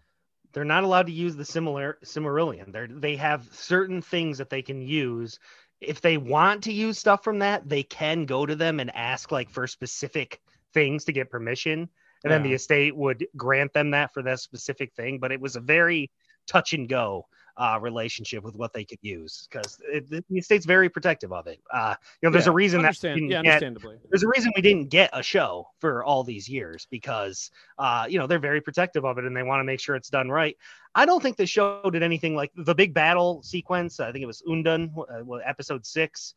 They're 0.53 0.64
not 0.64 0.85
allowed 0.85 1.07
to 1.07 1.12
use 1.12 1.37
the 1.37 1.45
similar 1.45 1.99
Silmarillion. 2.05 2.72
They 2.72 2.87
they 2.87 3.16
have 3.16 3.49
certain 3.53 4.01
things 4.01 4.39
that 4.39 4.51
they 4.51 4.62
can 4.62 4.81
use. 4.81 5.39
If 5.81 6.01
they 6.01 6.16
want 6.16 6.62
to 6.64 6.72
use 6.72 6.99
stuff 6.99 7.22
from 7.24 7.41
that, 7.41 7.68
they 7.68 7.83
can 7.83 8.24
go 8.24 8.47
to 8.47 8.57
them 8.57 8.81
and 8.81 8.95
ask 8.95 9.33
like 9.33 9.51
for 9.51 9.66
specific 9.66 10.41
things 10.72 11.05
to 11.05 11.12
get 11.12 11.31
permission. 11.31 11.89
And 12.24 12.33
then 12.33 12.43
the 12.43 12.55
estate 12.55 12.97
would 12.97 13.27
grant 13.37 13.72
them 13.72 13.91
that 13.91 14.12
for 14.12 14.22
that 14.22 14.41
specific 14.41 14.95
thing. 14.95 15.18
But 15.18 15.31
it 15.31 15.41
was 15.41 15.55
a 15.55 15.61
very 15.61 16.11
touch 16.47 16.72
and 16.72 16.89
go 16.89 17.27
uh, 17.57 17.79
relationship 17.81 18.43
with 18.45 18.57
what 18.57 18.73
they 18.73 18.85
could 18.85 18.99
use 19.03 19.49
because 19.51 19.77
the 19.79 20.41
state's 20.41 20.67
very 20.67 20.89
protective 20.89 21.33
of 21.33 21.47
it. 21.47 21.61
Uh, 21.73 21.95
you 22.23 22.27
know, 22.29 22.33
there's 22.33 22.47
Yeah, 22.47 22.51
a 22.51 22.53
reason 22.53 22.83
that 22.83 22.89
understand, 22.89 23.15
didn't 23.15 23.31
yeah, 23.31 23.41
get 23.41 23.41
understandably. 23.41 23.97
there's 24.11 24.23
a 24.23 24.29
reason 24.29 24.53
we 24.55 24.63
didn't 24.63 24.89
get 24.91 25.11
a 25.13 25.23
show 25.23 25.69
for 25.79 26.05
all 26.05 26.23
these 26.25 26.49
years 26.49 26.87
because 26.91 27.51
uh, 27.79 28.07
you 28.09 28.19
know 28.19 28.27
they're 28.27 28.39
very 28.39 28.61
protective 28.61 29.05
of 29.05 29.19
it 29.19 29.25
and 29.25 29.37
they 29.37 29.43
want 29.43 29.61
to 29.61 29.65
make 29.65 29.81
sure 29.81 29.97
it's 29.97 30.11
done 30.11 30.29
right. 30.31 30.57
I 30.95 31.07
don't 31.07 31.23
think 31.23 31.37
the 31.37 31.47
show 31.47 31.91
did 31.91 32.03
anything 32.03 32.35
like 32.35 32.53
the 32.57 32.75
big 32.75 32.95
battle 32.95 33.43
sequence. 33.43 34.01
I 34.01 34.13
think 34.13 34.23
it 34.23 34.27
was 34.27 34.43
Udûn, 34.47 34.91
uh, 34.99 35.35
episode 35.37 35.85
six. 35.87 36.35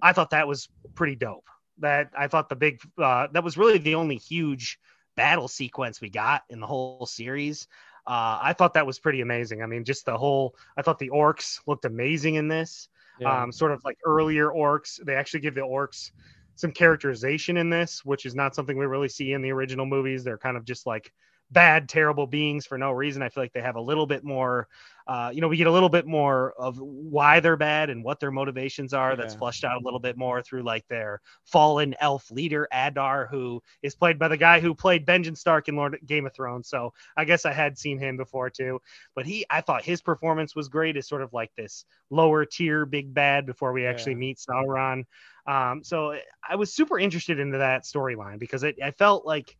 I 0.00 0.12
thought 0.12 0.30
that 0.30 0.48
was 0.48 0.68
pretty 0.94 1.16
dope. 1.16 1.48
That 1.78 2.10
I 2.16 2.28
thought 2.28 2.48
the 2.48 2.56
big 2.56 2.80
uh, 2.98 3.28
that 3.32 3.44
was 3.44 3.56
really 3.56 3.78
the 3.78 3.94
only 3.94 4.16
huge 4.16 4.78
battle 5.16 5.48
sequence 5.48 6.00
we 6.00 6.10
got 6.10 6.42
in 6.48 6.60
the 6.60 6.66
whole 6.66 7.06
series. 7.06 7.66
Uh, 8.06 8.38
I 8.42 8.52
thought 8.52 8.74
that 8.74 8.86
was 8.86 8.98
pretty 8.98 9.20
amazing. 9.20 9.62
I 9.62 9.66
mean, 9.66 9.84
just 9.84 10.04
the 10.06 10.16
whole. 10.16 10.56
I 10.76 10.82
thought 10.82 10.98
the 10.98 11.10
orcs 11.10 11.60
looked 11.66 11.84
amazing 11.84 12.34
in 12.34 12.48
this 12.48 12.88
Yeah. 13.20 13.42
um, 13.42 13.52
sort 13.52 13.72
of 13.72 13.84
like 13.84 13.98
earlier 14.04 14.48
orcs. 14.48 15.02
They 15.04 15.14
actually 15.14 15.40
give 15.40 15.54
the 15.54 15.60
orcs 15.60 16.10
some 16.56 16.72
characterization 16.72 17.56
in 17.56 17.70
this, 17.70 18.04
which 18.04 18.26
is 18.26 18.34
not 18.34 18.54
something 18.54 18.76
we 18.76 18.86
really 18.86 19.08
see 19.08 19.32
in 19.32 19.42
the 19.42 19.52
original 19.52 19.86
movies. 19.86 20.24
They're 20.24 20.38
kind 20.38 20.56
of 20.56 20.64
just 20.64 20.86
like 20.86 21.12
bad, 21.52 21.88
terrible 21.88 22.26
beings 22.26 22.66
for 22.66 22.78
no 22.78 22.92
reason. 22.92 23.22
I 23.22 23.28
feel 23.28 23.42
like 23.44 23.52
they 23.52 23.60
have 23.62 23.76
a 23.76 23.80
little 23.80 24.06
bit 24.06 24.24
more, 24.24 24.68
uh, 25.06 25.30
you 25.34 25.40
know, 25.40 25.48
we 25.48 25.56
get 25.56 25.66
a 25.66 25.72
little 25.72 25.88
bit 25.88 26.06
more 26.06 26.52
of 26.58 26.78
why 26.80 27.40
they're 27.40 27.56
bad 27.56 27.90
and 27.90 28.04
what 28.04 28.20
their 28.20 28.30
motivations 28.30 28.92
are. 28.94 29.16
That's 29.16 29.34
flushed 29.34 29.64
out 29.64 29.76
a 29.80 29.84
little 29.84 30.00
bit 30.00 30.16
more 30.16 30.42
through 30.42 30.62
like 30.62 30.86
their 30.88 31.20
fallen 31.44 31.94
elf 32.00 32.30
leader, 32.30 32.68
Adar, 32.72 33.26
who 33.26 33.62
is 33.82 33.94
played 33.94 34.18
by 34.18 34.28
the 34.28 34.36
guy 34.36 34.60
who 34.60 34.74
played 34.74 35.06
Benjamin 35.06 35.36
Stark 35.36 35.68
in 35.68 35.76
Lord 35.76 35.98
Game 36.06 36.26
of 36.26 36.34
Thrones. 36.34 36.68
So 36.68 36.92
I 37.16 37.24
guess 37.24 37.44
I 37.46 37.52
had 37.52 37.78
seen 37.78 37.98
him 37.98 38.16
before 38.16 38.50
too 38.50 38.80
but 39.14 39.26
he 39.26 39.44
i 39.50 39.60
thought 39.60 39.84
his 39.84 40.00
performance 40.02 40.54
was 40.54 40.68
great 40.68 40.96
as 40.96 41.08
sort 41.08 41.22
of 41.22 41.32
like 41.32 41.50
this 41.56 41.84
lower 42.10 42.44
tier 42.44 42.84
big 42.86 43.12
bad 43.14 43.46
before 43.46 43.72
we 43.72 43.86
actually 43.86 44.14
Yeah. 44.14 44.16
meet 44.16 44.38
sauron 44.38 45.04
um, 45.46 45.82
so 45.82 46.14
i 46.48 46.54
was 46.56 46.72
super 46.72 46.98
interested 46.98 47.38
into 47.38 47.58
that 47.58 47.82
storyline 47.84 48.38
because 48.38 48.62
it, 48.62 48.76
i 48.82 48.90
felt 48.90 49.26
like 49.26 49.56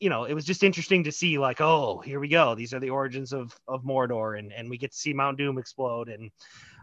you 0.00 0.08
know 0.08 0.24
it 0.24 0.34
was 0.34 0.44
just 0.44 0.62
interesting 0.62 1.04
to 1.04 1.12
see 1.12 1.38
like 1.38 1.60
oh 1.60 2.00
here 2.04 2.20
we 2.20 2.28
go 2.28 2.54
these 2.54 2.72
are 2.72 2.80
the 2.80 2.90
origins 2.90 3.32
of 3.32 3.54
of 3.68 3.82
mordor 3.84 4.38
and 4.38 4.52
and 4.52 4.70
we 4.70 4.78
get 4.78 4.92
to 4.92 4.96
see 4.98 5.12
mount 5.12 5.36
doom 5.38 5.58
explode 5.58 6.08
and 6.08 6.30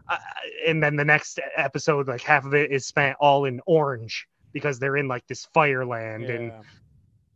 uh, 0.08 0.18
and 0.66 0.82
then 0.82 0.96
the 0.96 1.04
next 1.04 1.40
episode 1.56 2.08
like 2.08 2.20
half 2.22 2.44
of 2.44 2.54
it 2.54 2.70
is 2.70 2.86
spent 2.86 3.16
all 3.20 3.44
in 3.44 3.60
orange 3.66 4.26
because 4.52 4.78
they're 4.78 4.96
in 4.96 5.08
like 5.08 5.26
this 5.26 5.46
fireland 5.54 6.30
and 6.30 6.52
Yeah. 6.52 6.62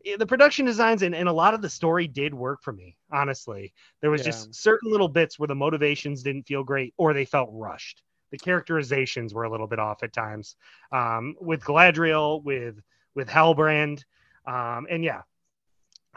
yeah, 0.05 0.17
the 0.17 0.27
production 0.27 0.67
designs 0.67 1.03
and, 1.03 1.15
and 1.15 1.29
a 1.29 1.33
lot 1.33 1.55
of 1.55 1.63
the 1.63 1.69
story 1.71 2.07
did 2.07 2.33
work 2.35 2.63
for 2.63 2.73
me 2.73 2.97
honestly 3.13 3.73
there 4.01 4.11
was 4.11 4.21
Yeah. 4.23 4.27
just 4.27 4.55
certain 4.55 4.91
little 4.91 5.09
bits 5.09 5.39
where 5.39 5.49
the 5.49 5.55
motivations 5.55 6.23
didn't 6.23 6.45
feel 6.47 6.63
great 6.65 6.95
or 6.97 7.13
they 7.13 7.25
felt 7.25 7.49
rushed 7.53 8.03
the 8.31 8.39
characterizations 8.39 9.35
were 9.35 9.45
a 9.45 9.51
little 9.51 9.69
bit 9.69 9.79
off 9.79 10.03
at 10.03 10.13
times 10.13 10.57
um, 10.93 11.35
with 11.41 11.63
galadriel 11.63 12.43
with 12.45 12.81
with 13.15 13.29
halbrand 13.29 14.05
um, 14.47 14.87
and 14.91 15.03
yeah 15.05 15.23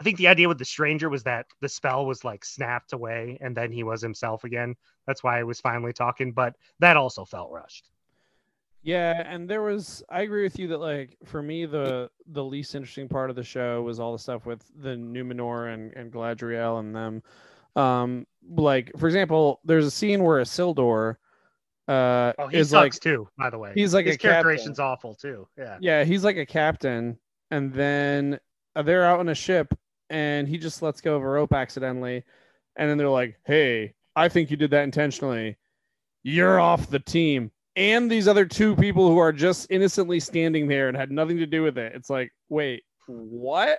i 0.00 0.02
think 0.02 0.16
the 0.18 0.26
idea 0.28 0.48
with 0.48 0.58
the 0.58 0.64
stranger 0.64 1.08
was 1.08 1.22
that 1.22 1.46
the 1.60 1.68
spell 1.68 2.06
was 2.06 2.24
like 2.24 2.44
snapped 2.44 2.92
away 2.92 3.38
and 3.40 3.56
then 3.56 3.70
he 3.70 3.82
was 3.84 4.00
himself 4.02 4.44
again 4.44 4.74
that's 5.06 5.22
why 5.22 5.38
i 5.38 5.42
was 5.42 5.60
finally 5.60 5.92
talking 5.92 6.32
but 6.32 6.56
that 6.78 6.96
also 6.96 7.24
felt 7.24 7.50
rushed 7.52 7.90
Yeah, 8.82 9.22
and 9.26 9.46
there 9.48 9.60
was 9.60 10.02
I 10.08 10.22
agree 10.22 10.42
with 10.42 10.58
you 10.58 10.68
that 10.68 10.78
like 10.78 11.18
for 11.26 11.42
me 11.42 11.66
the 11.66 12.08
the 12.32 12.42
least 12.42 12.74
interesting 12.74 13.08
part 13.08 13.28
of 13.28 13.36
the 13.36 13.44
show 13.44 13.82
was 13.82 14.00
all 14.00 14.12
the 14.12 14.18
stuff 14.18 14.46
with 14.46 14.64
the 14.74 14.96
Numenor 14.96 15.74
and, 15.74 15.92
and 15.94 16.10
Galadriel 16.10 16.80
and 16.80 16.96
them. 16.96 17.22
Um 17.76 18.26
like 18.48 18.90
for 18.98 19.06
example, 19.06 19.60
there's 19.64 19.84
a 19.84 19.90
scene 19.90 20.24
where 20.24 20.40
Isildur 20.40 21.16
uh 21.88 22.32
oh 22.38 22.46
he 22.48 22.56
is 22.58 22.70
sucks 22.70 22.96
like 22.96 23.02
too 23.02 23.28
by 23.36 23.50
the 23.50 23.58
way 23.58 23.72
he's 23.74 23.92
like 23.92 24.06
his 24.06 24.14
a 24.14 24.18
captain. 24.18 24.32
characterization's 24.32 24.78
awful 24.78 25.14
too 25.14 25.46
yeah 25.58 25.76
Yeah, 25.80 26.04
he's 26.04 26.24
like 26.24 26.36
a 26.38 26.46
captain, 26.46 27.18
and 27.50 27.72
then 27.74 28.38
uh, 28.76 28.82
they're 28.82 29.04
out 29.04 29.18
on 29.20 29.28
a 29.28 29.34
ship, 29.34 29.74
and 30.10 30.48
he 30.48 30.58
just 30.58 30.82
lets 30.82 31.00
go 31.00 31.16
of 31.16 31.22
a 31.22 31.26
rope 31.28 31.52
accidentally, 31.54 32.24
and 32.76 32.90
then 32.90 32.98
they're 32.98 33.08
like, 33.10 33.38
"Hey, 33.46 33.94
I 34.16 34.28
think 34.28 34.50
you 34.50 34.56
did 34.58 34.72
that 34.72 34.84
intentionally. 34.84 35.58
You're 36.22 36.60
off 36.60 36.90
the 36.90 37.00
team." 37.00 37.52
And 37.76 38.10
these 38.10 38.28
other 38.28 38.46
two 38.46 38.76
people 38.76 39.08
who 39.08 39.18
are 39.18 39.32
just 39.32 39.68
innocently 39.70 40.20
standing 40.20 40.68
there 40.68 40.88
and 40.88 40.96
had 40.96 41.10
nothing 41.12 41.38
to 41.38 41.46
do 41.46 41.62
with 41.62 41.78
it. 41.78 41.94
It's 41.94 42.10
like, 42.10 42.32
wait, 42.48 42.84
what? 43.06 43.78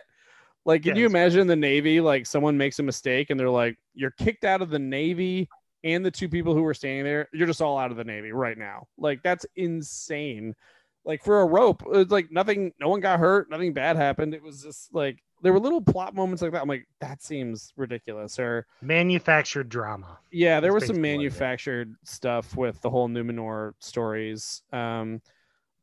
Like, 0.65 0.83
can 0.83 0.95
Yeah, 0.95 0.95
you 0.95 1.05
imagine 1.05 1.47
the 1.47 1.55
Navy? 1.55 2.01
Like, 2.01 2.25
someone 2.25 2.57
makes 2.57 2.79
a 2.79 2.83
mistake 2.83 3.29
and 3.29 3.39
they're 3.39 3.49
like, 3.49 3.77
"You're 3.95 4.11
kicked 4.11 4.43
out 4.43 4.61
of 4.61 4.69
the 4.69 4.79
Navy." 4.79 5.49
And 5.83 6.05
the 6.05 6.11
two 6.11 6.29
people 6.29 6.53
who 6.53 6.61
were 6.61 6.75
standing 6.75 7.03
there, 7.03 7.27
you're 7.33 7.47
just 7.47 7.61
all 7.61 7.77
out 7.79 7.89
of 7.91 7.97
the 7.97 8.03
Navy 8.03 8.31
right 8.31 8.57
now. 8.57 8.87
Like, 8.97 9.23
that's 9.23 9.45
insane 9.55 10.55
like 11.03 11.23
for 11.23 11.41
a 11.41 11.45
rope 11.45 11.81
it's 11.93 12.11
like 12.11 12.31
nothing 12.31 12.71
no 12.79 12.87
one 12.87 12.99
got 12.99 13.19
hurt 13.19 13.49
nothing 13.49 13.73
bad 13.73 13.95
happened 13.95 14.35
it 14.35 14.43
was 14.43 14.61
just 14.61 14.93
like 14.93 15.23
there 15.41 15.53
were 15.53 15.59
little 15.59 15.81
plot 15.81 16.13
moments 16.15 16.41
like 16.41 16.51
that. 16.51 16.61
I'm 16.61 16.67
like 16.67 16.87
that 16.99 17.21
seems 17.21 17.73
ridiculous 17.75 18.37
or 18.39 18.65
manufactured 18.81 19.69
drama. 19.69 20.19
Yeah 20.31 20.59
there 20.59 20.71
That's 20.71 20.83
was 20.83 20.87
some 20.87 21.01
basically 21.01 21.17
what 21.17 21.23
it 21.23 21.25
is. 21.27 21.33
manufactured 21.33 21.95
stuff 22.03 22.55
with 22.55 22.81
the 22.81 22.89
whole 22.89 23.09
numenor 23.09 23.73
stories. 23.79 24.61
Um 24.71 25.21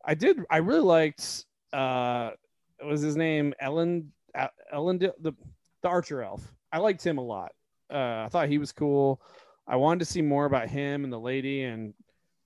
i 0.05 0.15
did 0.15 0.39
i 0.51 0.59
really 0.59 0.81
liked 0.81 1.45
uh 1.73 2.31
what 2.79 2.89
was 2.91 3.01
his 3.01 3.17
name? 3.17 3.53
Ellen 3.61 4.13
uh, 4.35 4.49
ellen 4.73 4.99
the 4.99 5.13
the 5.23 5.89
archer 5.89 6.23
elf. 6.23 6.55
I 6.73 6.79
liked 6.79 7.05
him 7.05 7.19
a 7.19 7.23
lot. 7.25 7.53
Uh 7.93 8.23
i 8.25 8.29
thought 8.31 8.49
he 8.49 8.59
was 8.59 8.73
cool. 8.73 9.21
I 9.67 9.77
wanted 9.77 9.99
to 10.01 10.05
see 10.07 10.23
more 10.23 10.47
about 10.47 10.69
him 10.69 11.05
and 11.05 11.13
the 11.13 11.19
lady 11.21 11.65
and 11.65 11.93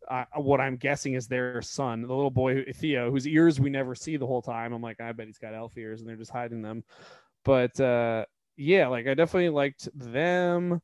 uh, 0.09 0.25
what 0.37 0.61
I'm 0.61 0.77
guessing 0.77 1.15
is 1.15 1.27
their 1.27 1.63
son, 1.63 2.03
the 2.03 2.15
little 2.15 2.31
boy 2.31 2.65
Theo, 2.75 3.11
whose 3.11 3.27
ears 3.27 3.61
we 3.61 3.71
never 3.71 3.95
see 3.95 4.17
the 4.17 4.27
whole 4.27 4.43
time. 4.43 4.73
I'm 4.73 4.83
like, 4.83 5.01
I 5.01 5.13
bet 5.13 5.27
he's 5.27 5.39
got 5.39 5.55
elf 5.55 5.77
ears, 5.77 6.01
and 6.01 6.09
they're 6.09 6.17
just 6.17 6.31
hiding 6.31 6.63
them. 6.63 6.85
But 7.45 7.79
uh, 7.81 8.27
yeah, 8.57 8.89
like 8.89 9.07
I 9.07 9.15
definitely 9.15 9.51
liked 9.51 9.89
them. 9.95 10.81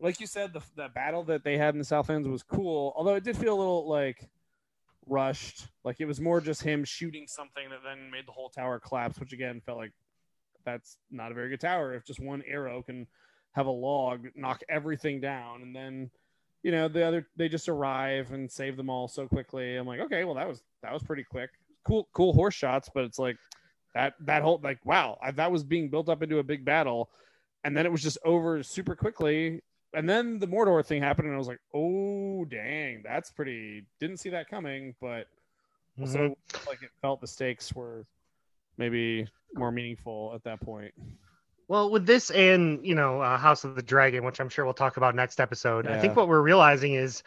Like 0.00 0.20
you 0.20 0.26
said, 0.26 0.52
the 0.52 0.62
the 0.76 0.88
battle 0.94 1.24
that 1.24 1.44
they 1.44 1.56
had 1.56 1.74
in 1.74 1.78
the 1.78 1.84
Southlands 1.84 2.28
was 2.28 2.42
cool, 2.42 2.92
although 2.96 3.14
it 3.14 3.24
did 3.24 3.36
feel 3.36 3.54
a 3.54 3.58
little 3.58 3.88
like 3.88 4.28
rushed. 5.06 5.68
Like 5.84 6.00
it 6.00 6.06
was 6.06 6.20
more 6.20 6.40
just 6.40 6.62
him 6.62 6.84
shooting 6.84 7.26
something 7.26 7.70
that 7.70 7.80
then 7.84 8.10
made 8.10 8.26
the 8.26 8.32
whole 8.32 8.50
tower 8.50 8.78
collapse, 8.80 9.18
which 9.18 9.32
again 9.32 9.60
felt 9.64 9.78
like 9.78 9.92
that's 10.64 10.98
not 11.10 11.30
a 11.30 11.34
very 11.34 11.48
good 11.48 11.60
tower 11.60 11.94
if 11.94 12.04
just 12.04 12.20
one 12.20 12.42
arrow 12.46 12.82
can 12.82 13.06
have 13.52 13.66
a 13.66 13.70
log 13.70 14.26
knock 14.34 14.62
everything 14.68 15.20
down 15.20 15.62
and 15.62 15.74
then 15.74 16.10
you 16.66 16.72
know 16.72 16.88
the 16.88 17.04
other 17.04 17.28
they 17.36 17.48
just 17.48 17.68
arrive 17.68 18.32
and 18.32 18.50
save 18.50 18.76
them 18.76 18.90
all 18.90 19.06
so 19.06 19.28
quickly. 19.28 19.76
I'm 19.76 19.86
like 19.86 20.00
okay 20.00 20.24
well 20.24 20.34
that 20.34 20.48
was 20.48 20.64
that 20.82 20.92
was 20.92 21.00
pretty 21.00 21.22
quick. 21.22 21.50
Cool 21.84 22.08
cool 22.12 22.32
horse 22.32 22.54
shots 22.54 22.90
but 22.92 23.04
it's 23.04 23.20
like 23.20 23.36
that 23.94 24.14
that 24.22 24.42
whole 24.42 24.60
like 24.64 24.84
wow 24.84 25.16
I, 25.22 25.30
that 25.30 25.52
was 25.52 25.62
being 25.62 25.88
built 25.90 26.08
up 26.08 26.24
into 26.24 26.40
a 26.40 26.42
big 26.42 26.64
battle. 26.64 27.08
And 27.62 27.76
then 27.76 27.86
it 27.86 27.92
was 27.92 28.02
just 28.02 28.18
over 28.24 28.64
super 28.64 28.96
quickly. 28.96 29.62
And 29.94 30.10
then 30.10 30.40
the 30.40 30.48
mordor 30.48 30.84
thing 30.84 31.00
happened 31.00 31.28
and 31.28 31.36
i 31.36 31.38
was 31.38 31.46
like 31.46 31.60
oh 31.72 32.44
dang 32.46 33.00
that's 33.04 33.30
pretty 33.30 33.86
didn't 34.00 34.16
see 34.16 34.30
that 34.30 34.50
coming 34.50 34.92
but 35.00 35.28
mm-hmm. 35.96 36.06
so 36.06 36.36
like 36.66 36.82
it 36.82 36.90
felt 37.00 37.20
the 37.20 37.28
stakes 37.28 37.72
were 37.76 38.04
maybe 38.76 39.24
more 39.54 39.70
meaningful 39.70 40.32
at 40.34 40.42
that 40.42 40.60
point 40.60 40.92
Well, 41.68 41.90
with 41.90 42.06
this 42.06 42.30
and 42.30 42.84
you 42.86 42.94
know 42.94 43.20
uh, 43.20 43.36
House 43.38 43.64
of 43.64 43.74
the 43.74 43.82
Dragon, 43.82 44.24
which 44.24 44.40
I'm 44.40 44.48
sure 44.48 44.64
we'll 44.64 44.74
talk 44.74 44.96
about 44.96 45.14
next 45.14 45.40
episode, 45.40 45.86
I 45.86 45.98
think 46.00 46.16
what 46.16 46.28
we're 46.28 46.42
realizing 46.42 46.94
is 46.94 47.22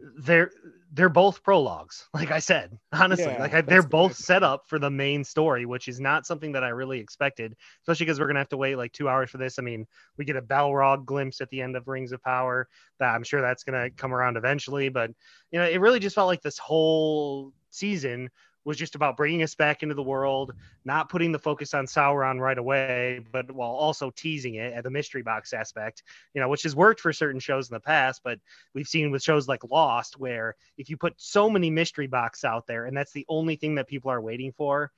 they're 0.00 0.50
they're 0.92 1.08
both 1.08 1.42
prologues. 1.42 2.08
Like 2.14 2.30
I 2.30 2.38
said, 2.40 2.78
honestly, 2.92 3.32
Yeah, 3.32 3.38
like 3.38 3.54
I, 3.54 3.60
they're 3.60 3.82
both 3.82 4.16
set 4.16 4.42
up 4.42 4.64
for 4.66 4.78
the 4.78 4.90
main 4.90 5.24
story, 5.24 5.66
which 5.66 5.88
is 5.88 6.00
not 6.00 6.26
something 6.26 6.52
that 6.52 6.64
I 6.64 6.68
really 6.70 6.98
expected, 6.98 7.54
especially 7.82 8.06
because 8.06 8.18
we're 8.18 8.26
gonna 8.26 8.40
have 8.40 8.48
to 8.50 8.56
wait 8.56 8.76
like 8.76 8.92
two 8.92 9.08
hours 9.08 9.30
for 9.30 9.38
this. 9.38 9.58
I 9.58 9.62
mean, 9.62 9.86
we 10.16 10.24
get 10.24 10.36
a 10.36 10.42
Balrog 10.42 11.04
glimpse 11.04 11.40
at 11.40 11.50
the 11.50 11.60
end 11.62 11.76
of 11.76 11.86
Rings 11.86 12.12
of 12.12 12.22
Power. 12.22 12.68
That 12.98 13.14
I'm 13.14 13.22
sure 13.24 13.40
that's 13.40 13.64
gonna 13.64 13.90
come 13.90 14.14
around 14.14 14.36
eventually, 14.36 14.88
but 14.88 15.10
you 15.50 15.58
know, 15.58 15.66
it 15.66 15.80
really 15.80 16.00
just 16.00 16.14
felt 16.14 16.28
like 16.28 16.42
this 16.42 16.58
whole 16.58 17.52
season 17.70 18.30
was 18.64 18.76
just 18.76 18.94
about 18.94 19.16
bringing 19.16 19.42
us 19.42 19.54
back 19.54 19.82
into 19.82 19.94
the 19.94 20.02
world, 20.02 20.52
not 20.84 21.08
putting 21.08 21.32
the 21.32 21.38
focus 21.38 21.72
on 21.74 21.86
Sauron 21.86 22.38
right 22.38 22.58
away, 22.58 23.20
but 23.32 23.50
while 23.50 23.70
also 23.70 24.10
teasing 24.10 24.56
it 24.56 24.72
at 24.72 24.84
the 24.84 24.90
mystery 24.90 25.22
box 25.22 25.52
aspect, 25.52 26.02
you 26.34 26.40
know, 26.40 26.48
which 26.48 26.62
has 26.64 26.76
worked 26.76 27.00
for 27.00 27.12
certain 27.12 27.40
shows 27.40 27.70
in 27.70 27.74
the 27.74 27.80
past, 27.80 28.22
but 28.22 28.38
we've 28.74 28.88
seen 28.88 29.10
with 29.10 29.22
shows 29.22 29.48
like 29.48 29.64
Lost, 29.70 30.18
where 30.18 30.56
if 30.76 30.90
you 30.90 30.96
put 30.96 31.14
so 31.16 31.48
many 31.48 31.70
mystery 31.70 32.06
box 32.06 32.44
out 32.44 32.66
there 32.66 32.84
and 32.84 32.96
that's 32.96 33.12
the 33.12 33.26
only 33.28 33.56
thing 33.56 33.76
that 33.76 33.88
people 33.88 34.10
are 34.10 34.20
waiting 34.20 34.52
for, 34.52 34.92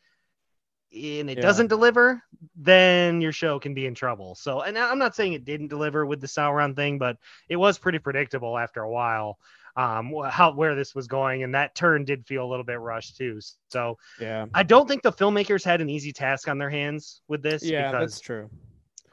and 0.92 1.30
it 1.30 1.36
Yeah. 1.36 1.42
doesn't 1.42 1.68
deliver, 1.68 2.22
then 2.54 3.20
your 3.22 3.32
show 3.32 3.58
can 3.58 3.72
be 3.74 3.86
in 3.86 3.94
trouble. 3.94 4.34
So, 4.34 4.60
and 4.60 4.76
I'm 4.76 4.98
not 4.98 5.16
saying 5.16 5.32
it 5.32 5.44
didn't 5.44 5.68
deliver 5.68 6.04
with 6.04 6.20
the 6.20 6.26
Sauron 6.26 6.76
thing, 6.76 6.98
but 6.98 7.16
it 7.48 7.56
was 7.56 7.78
pretty 7.78 7.98
predictable 7.98 8.58
after 8.58 8.82
a 8.82 8.90
while 8.90 9.38
um 9.76 10.12
how 10.30 10.52
where 10.52 10.74
this 10.74 10.94
was 10.94 11.06
going 11.06 11.42
and 11.42 11.54
that 11.54 11.74
turn 11.74 12.04
did 12.04 12.26
feel 12.26 12.44
a 12.44 12.48
little 12.50 12.64
bit 12.64 12.78
rushed 12.78 13.16
too 13.16 13.38
so 13.70 13.96
Yeah. 14.20 14.46
i 14.54 14.62
don't 14.62 14.86
think 14.86 15.02
the 15.02 15.12
filmmakers 15.12 15.64
had 15.64 15.80
an 15.80 15.88
easy 15.88 16.12
task 16.12 16.48
on 16.48 16.58
their 16.58 16.70
hands 16.70 17.22
with 17.28 17.42
this 17.42 17.62
Yeah, 17.64 17.90
because 17.90 18.10
that's 18.10 18.20
true. 18.20 18.50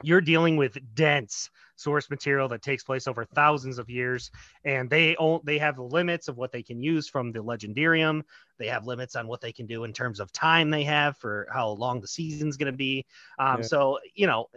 you're 0.02 0.20
dealing 0.20 0.56
with 0.56 0.76
dense 0.94 1.50
source 1.76 2.10
material 2.10 2.46
that 2.48 2.60
takes 2.60 2.84
place 2.84 3.08
over 3.08 3.24
thousands 3.24 3.78
of 3.78 3.88
years 3.88 4.30
and 4.66 4.90
they 4.90 5.16
own 5.16 5.40
they 5.44 5.56
have 5.56 5.76
the 5.76 5.82
limits 5.82 6.28
of 6.28 6.36
what 6.36 6.52
they 6.52 6.62
can 6.62 6.82
use 6.82 7.08
from 7.08 7.32
the 7.32 7.38
legendarium 7.42 8.22
they 8.58 8.66
have 8.66 8.86
limits 8.86 9.16
on 9.16 9.26
what 9.26 9.40
they 9.40 9.52
can 9.52 9.66
do 9.66 9.84
in 9.84 9.92
terms 9.94 10.20
of 10.20 10.30
time 10.30 10.68
they 10.68 10.84
have 10.84 11.16
for 11.16 11.48
how 11.50 11.70
long 11.70 11.98
the 12.02 12.06
season's 12.06 12.58
going 12.58 12.70
to 12.70 12.76
be 12.76 13.06
um, 13.38 13.60
Yeah. 13.60 13.66
so 13.66 13.98
you 14.14 14.26
know 14.26 14.50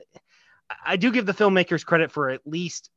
I- 0.69 0.75
i 0.85 0.95
do 0.97 1.11
give 1.13 1.25
the 1.25 1.33
filmmakers 1.33 1.85
credit 1.85 2.11
for 2.11 2.29
at 2.29 2.41
least 2.45 2.89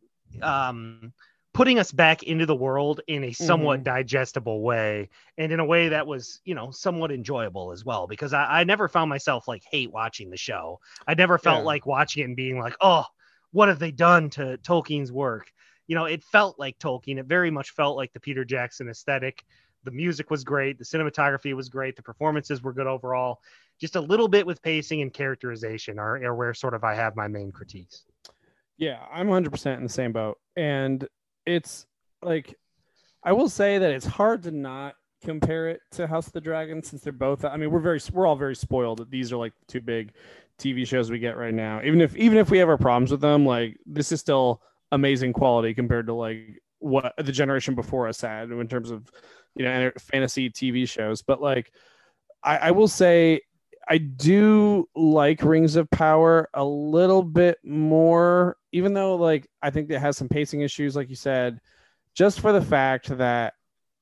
um, 0.42 1.12
putting 1.56 1.78
us 1.78 1.90
back 1.90 2.22
into 2.22 2.44
the 2.44 2.54
world 2.54 3.00
in 3.06 3.24
a 3.24 3.32
somewhat 3.32 3.80
Mhm. 3.80 3.84
digestible 3.84 4.60
way 4.60 5.08
and 5.38 5.50
in 5.50 5.58
a 5.58 5.64
way 5.64 5.88
that 5.88 6.06
was 6.06 6.42
you 6.44 6.54
know 6.54 6.70
somewhat 6.70 7.10
enjoyable 7.10 7.72
as 7.72 7.82
well 7.82 8.06
because 8.06 8.34
I, 8.34 8.60
I 8.60 8.64
never 8.64 8.88
found 8.88 9.08
myself 9.08 9.48
like 9.48 9.62
hate 9.70 9.90
watching 9.90 10.28
the 10.28 10.36
show. 10.36 10.80
I 11.08 11.14
never 11.14 11.38
felt 11.38 11.60
Yeah. 11.60 11.66
like 11.68 11.86
watching 11.86 12.20
it 12.20 12.26
and 12.26 12.36
being 12.36 12.58
like 12.58 12.76
oh 12.82 13.06
what 13.52 13.70
have 13.70 13.78
they 13.78 13.90
done 13.90 14.28
to 14.30 14.58
tolkien's 14.58 15.10
work? 15.10 15.50
You 15.86 15.96
know 15.96 16.04
it 16.04 16.22
felt 16.24 16.58
like 16.58 16.78
tolkien. 16.78 17.16
It 17.18 17.24
very 17.24 17.50
much 17.50 17.70
felt 17.70 17.96
like 17.96 18.12
the 18.12 18.20
peter 18.20 18.44
jackson 18.44 18.90
aesthetic. 18.90 19.42
The 19.84 19.92
music 19.92 20.30
was 20.30 20.44
great. 20.44 20.76
The 20.76 20.84
cinematography 20.84 21.56
was 21.56 21.70
great. 21.70 21.96
The 21.96 22.02
performances 22.02 22.62
were 22.62 22.74
good 22.74 22.86
overall. 22.86 23.40
Just 23.80 23.96
a 23.96 24.00
little 24.02 24.28
bit 24.28 24.46
with 24.46 24.60
pacing 24.60 25.00
and 25.00 25.10
characterization 25.10 25.98
are, 25.98 26.22
are 26.22 26.34
where 26.34 26.52
sort 26.52 26.74
of 26.74 26.84
i 26.84 26.94
have 26.94 27.16
my 27.16 27.28
main 27.28 27.50
critiques. 27.50 28.04
Yeah, 28.76 28.98
I'm 29.10 29.28
100% 29.28 29.78
in 29.78 29.84
the 29.84 29.88
same 29.88 30.12
boat. 30.12 30.36
And 30.54 31.08
it's 31.46 31.86
like, 32.22 32.54
I 33.22 33.32
will 33.32 33.48
say 33.48 33.78
that 33.78 33.90
it's 33.90 34.06
hard 34.06 34.42
to 34.44 34.50
not 34.50 34.94
compare 35.24 35.68
it 35.68 35.80
to 35.92 36.06
House 36.06 36.26
of 36.26 36.32
the 36.32 36.40
Dragon 36.40 36.82
since 36.82 37.02
they're 37.02 37.12
both, 37.12 37.44
I 37.44 37.56
mean, 37.56 37.70
we're 37.70 37.80
very, 37.80 38.00
we're 38.12 38.26
all 38.26 38.36
very 38.36 38.56
spoiled 38.56 38.98
that 38.98 39.10
these 39.10 39.32
are 39.32 39.36
like 39.36 39.52
two 39.68 39.80
big 39.80 40.12
TV 40.58 40.86
shows 40.86 41.10
we 41.10 41.18
get 41.18 41.36
right 41.36 41.54
now. 41.54 41.80
Even 41.82 42.00
if, 42.00 42.16
even 42.16 42.38
if 42.38 42.50
we 42.50 42.58
have 42.58 42.68
our 42.68 42.78
problems 42.78 43.10
with 43.10 43.20
them, 43.20 43.46
like 43.46 43.78
this 43.86 44.12
is 44.12 44.20
still 44.20 44.60
amazing 44.92 45.32
quality 45.32 45.74
compared 45.74 46.06
to 46.06 46.14
like 46.14 46.62
what 46.78 47.14
the 47.18 47.32
generation 47.32 47.74
before 47.74 48.06
us 48.06 48.20
had 48.20 48.50
in 48.50 48.68
terms 48.68 48.90
of, 48.90 49.10
you 49.54 49.64
know, 49.64 49.90
fantasy 49.98 50.50
TV 50.50 50.88
shows. 50.88 51.22
But 51.22 51.40
like, 51.40 51.72
I, 52.42 52.56
I 52.58 52.70
will 52.70 52.88
say 52.88 53.40
I 53.88 53.98
do 53.98 54.88
like 54.94 55.42
Rings 55.42 55.76
of 55.76 55.90
Power 55.90 56.48
a 56.54 56.64
little 56.64 57.22
bit 57.22 57.58
more, 57.64 58.56
even 58.72 58.94
though 58.94 59.16
like 59.16 59.48
I 59.62 59.70
think 59.70 59.90
it 59.90 60.00
has 60.00 60.16
some 60.16 60.28
pacing 60.28 60.62
issues, 60.62 60.96
like 60.96 61.08
you 61.08 61.16
said, 61.16 61.60
just 62.14 62.40
for 62.40 62.52
the 62.52 62.62
fact 62.62 63.16
that 63.18 63.54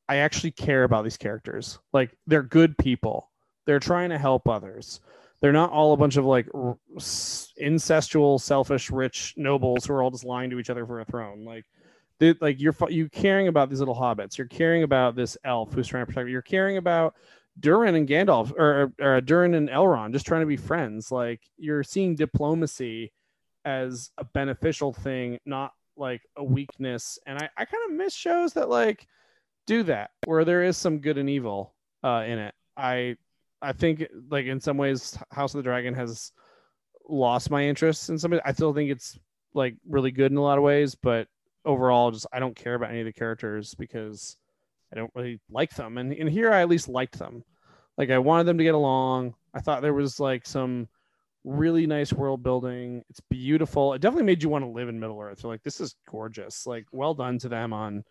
I 0.08 0.16
actually 0.16 0.52
care 0.52 0.84
about 0.84 1.04
these 1.04 1.16
characters. 1.16 1.78
Like 1.92 2.16
they're 2.26 2.42
good 2.42 2.76
people. 2.78 3.30
They're 3.66 3.80
trying 3.80 4.10
to 4.10 4.18
help 4.18 4.48
others. 4.48 5.00
They're 5.40 5.52
not 5.52 5.70
all 5.70 5.92
a 5.92 5.98
bunch 5.98 6.16
of 6.16 6.24
like 6.24 6.48
r- 6.54 6.78
incestual, 6.96 8.40
selfish, 8.40 8.90
rich 8.90 9.34
nobles 9.36 9.84
who 9.84 9.92
are 9.92 10.02
all 10.02 10.10
just 10.10 10.24
lying 10.24 10.50
to 10.50 10.58
each 10.58 10.70
other 10.70 10.86
for 10.86 11.00
a 11.00 11.04
throne. 11.04 11.44
Like, 11.44 11.66
they, 12.18 12.34
like 12.40 12.60
you're 12.60 12.74
you 12.88 13.08
caring 13.08 13.48
about 13.48 13.68
these 13.68 13.80
little 13.80 13.94
hobbits. 13.94 14.38
You're 14.38 14.46
caring 14.46 14.84
about 14.84 15.16
this 15.16 15.36
elf 15.44 15.72
who's 15.72 15.88
trying 15.88 16.02
to 16.02 16.06
protect. 16.06 16.28
you. 16.28 16.32
You're 16.32 16.42
caring 16.42 16.76
about 16.76 17.14
Durin 17.58 17.94
and 17.94 18.08
Gandalf, 18.08 18.52
or, 18.52 18.92
or 19.00 19.20
Durin 19.20 19.54
and 19.54 19.68
Elrond, 19.68 20.12
just 20.12 20.26
trying 20.26 20.42
to 20.42 20.46
be 20.46 20.56
friends. 20.56 21.10
Like 21.12 21.40
you're 21.56 21.82
seeing 21.82 22.16
diplomacy 22.16 23.12
as 23.64 24.10
a 24.18 24.24
beneficial 24.24 24.92
thing, 24.92 25.38
not 25.46 25.72
like 25.96 26.22
a 26.36 26.44
weakness. 26.44 27.18
And 27.26 27.38
I, 27.38 27.48
I 27.56 27.64
kind 27.64 27.82
of 27.88 27.96
miss 27.96 28.14
shows 28.14 28.54
that 28.54 28.68
like 28.68 29.06
do 29.66 29.82
that, 29.84 30.10
where 30.26 30.44
there 30.44 30.64
is 30.64 30.76
some 30.76 30.98
good 30.98 31.18
and 31.18 31.30
evil 31.30 31.74
uh, 32.02 32.24
in 32.26 32.38
it. 32.38 32.54
I 32.76 33.16
I 33.62 33.72
think 33.72 34.04
like 34.30 34.46
in 34.46 34.60
some 34.60 34.76
ways, 34.76 35.16
House 35.30 35.54
of 35.54 35.58
the 35.58 35.62
Dragon 35.62 35.94
has 35.94 36.32
lost 37.08 37.50
my 37.50 37.64
interest 37.64 38.10
in 38.10 38.18
some. 38.18 38.38
I 38.44 38.52
still 38.52 38.74
think 38.74 38.90
it's 38.90 39.18
like 39.54 39.76
really 39.88 40.10
good 40.10 40.32
in 40.32 40.36
a 40.38 40.42
lot 40.42 40.58
of 40.58 40.64
ways, 40.64 40.94
but 40.94 41.28
overall, 41.64 42.10
just 42.10 42.26
I 42.32 42.40
don't 42.40 42.56
care 42.56 42.74
about 42.74 42.90
any 42.90 43.00
of 43.00 43.06
the 43.06 43.12
characters 43.12 43.74
because 43.74 44.36
I 44.94 44.98
don't 44.98 45.10
really 45.14 45.40
like 45.50 45.74
them. 45.74 45.98
And, 45.98 46.12
and 46.12 46.28
here 46.28 46.52
I 46.52 46.62
at 46.62 46.68
least 46.68 46.88
liked 46.88 47.18
them. 47.18 47.44
Like 47.98 48.10
I 48.10 48.18
wanted 48.18 48.44
them 48.44 48.58
to 48.58 48.64
get 48.64 48.74
along. 48.74 49.34
I 49.54 49.60
thought 49.60 49.82
there 49.82 49.94
was 49.94 50.20
like 50.20 50.46
some 50.46 50.88
really 51.44 51.86
nice 51.86 52.12
world 52.12 52.42
building. 52.42 53.02
It's 53.10 53.20
beautiful. 53.30 53.92
It 53.92 54.00
definitely 54.00 54.26
made 54.26 54.42
you 54.42 54.48
want 54.48 54.64
to 54.64 54.70
live 54.70 54.88
in 54.88 55.00
Middle 55.00 55.20
Earth. 55.20 55.42
You're 55.42 55.52
like, 55.52 55.62
this 55.62 55.80
is 55.80 55.94
gorgeous. 56.10 56.66
Like, 56.66 56.86
well 56.92 57.14
done 57.14 57.38
to 57.40 57.48
them 57.48 57.72
on 57.72 58.04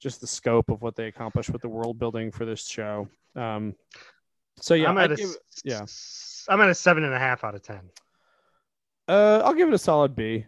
just 0.00 0.20
the 0.20 0.26
scope 0.26 0.70
of 0.70 0.82
what 0.82 0.96
they 0.96 1.06
accomplished 1.06 1.50
with 1.50 1.62
the 1.62 1.68
world 1.68 1.98
building 1.98 2.30
for 2.30 2.44
this 2.44 2.66
show. 2.66 3.08
Um, 3.34 3.74
so 4.60 4.74
yeah, 4.74 4.88
i'm 4.88 4.98
at 4.98 5.12
a 5.12 5.14
give, 5.14 5.36
yeah. 5.62 5.86
i'm 6.48 6.60
at 6.60 6.68
a 6.68 6.74
seven 6.74 7.04
and 7.04 7.14
a 7.14 7.18
half 7.18 7.44
out 7.44 7.54
of 7.54 7.62
ten 7.62 7.78
uh, 9.08 9.40
I'll 9.42 9.54
give 9.54 9.68
it 9.68 9.74
a 9.74 9.78
solid 9.78 10.14
B. 10.14 10.44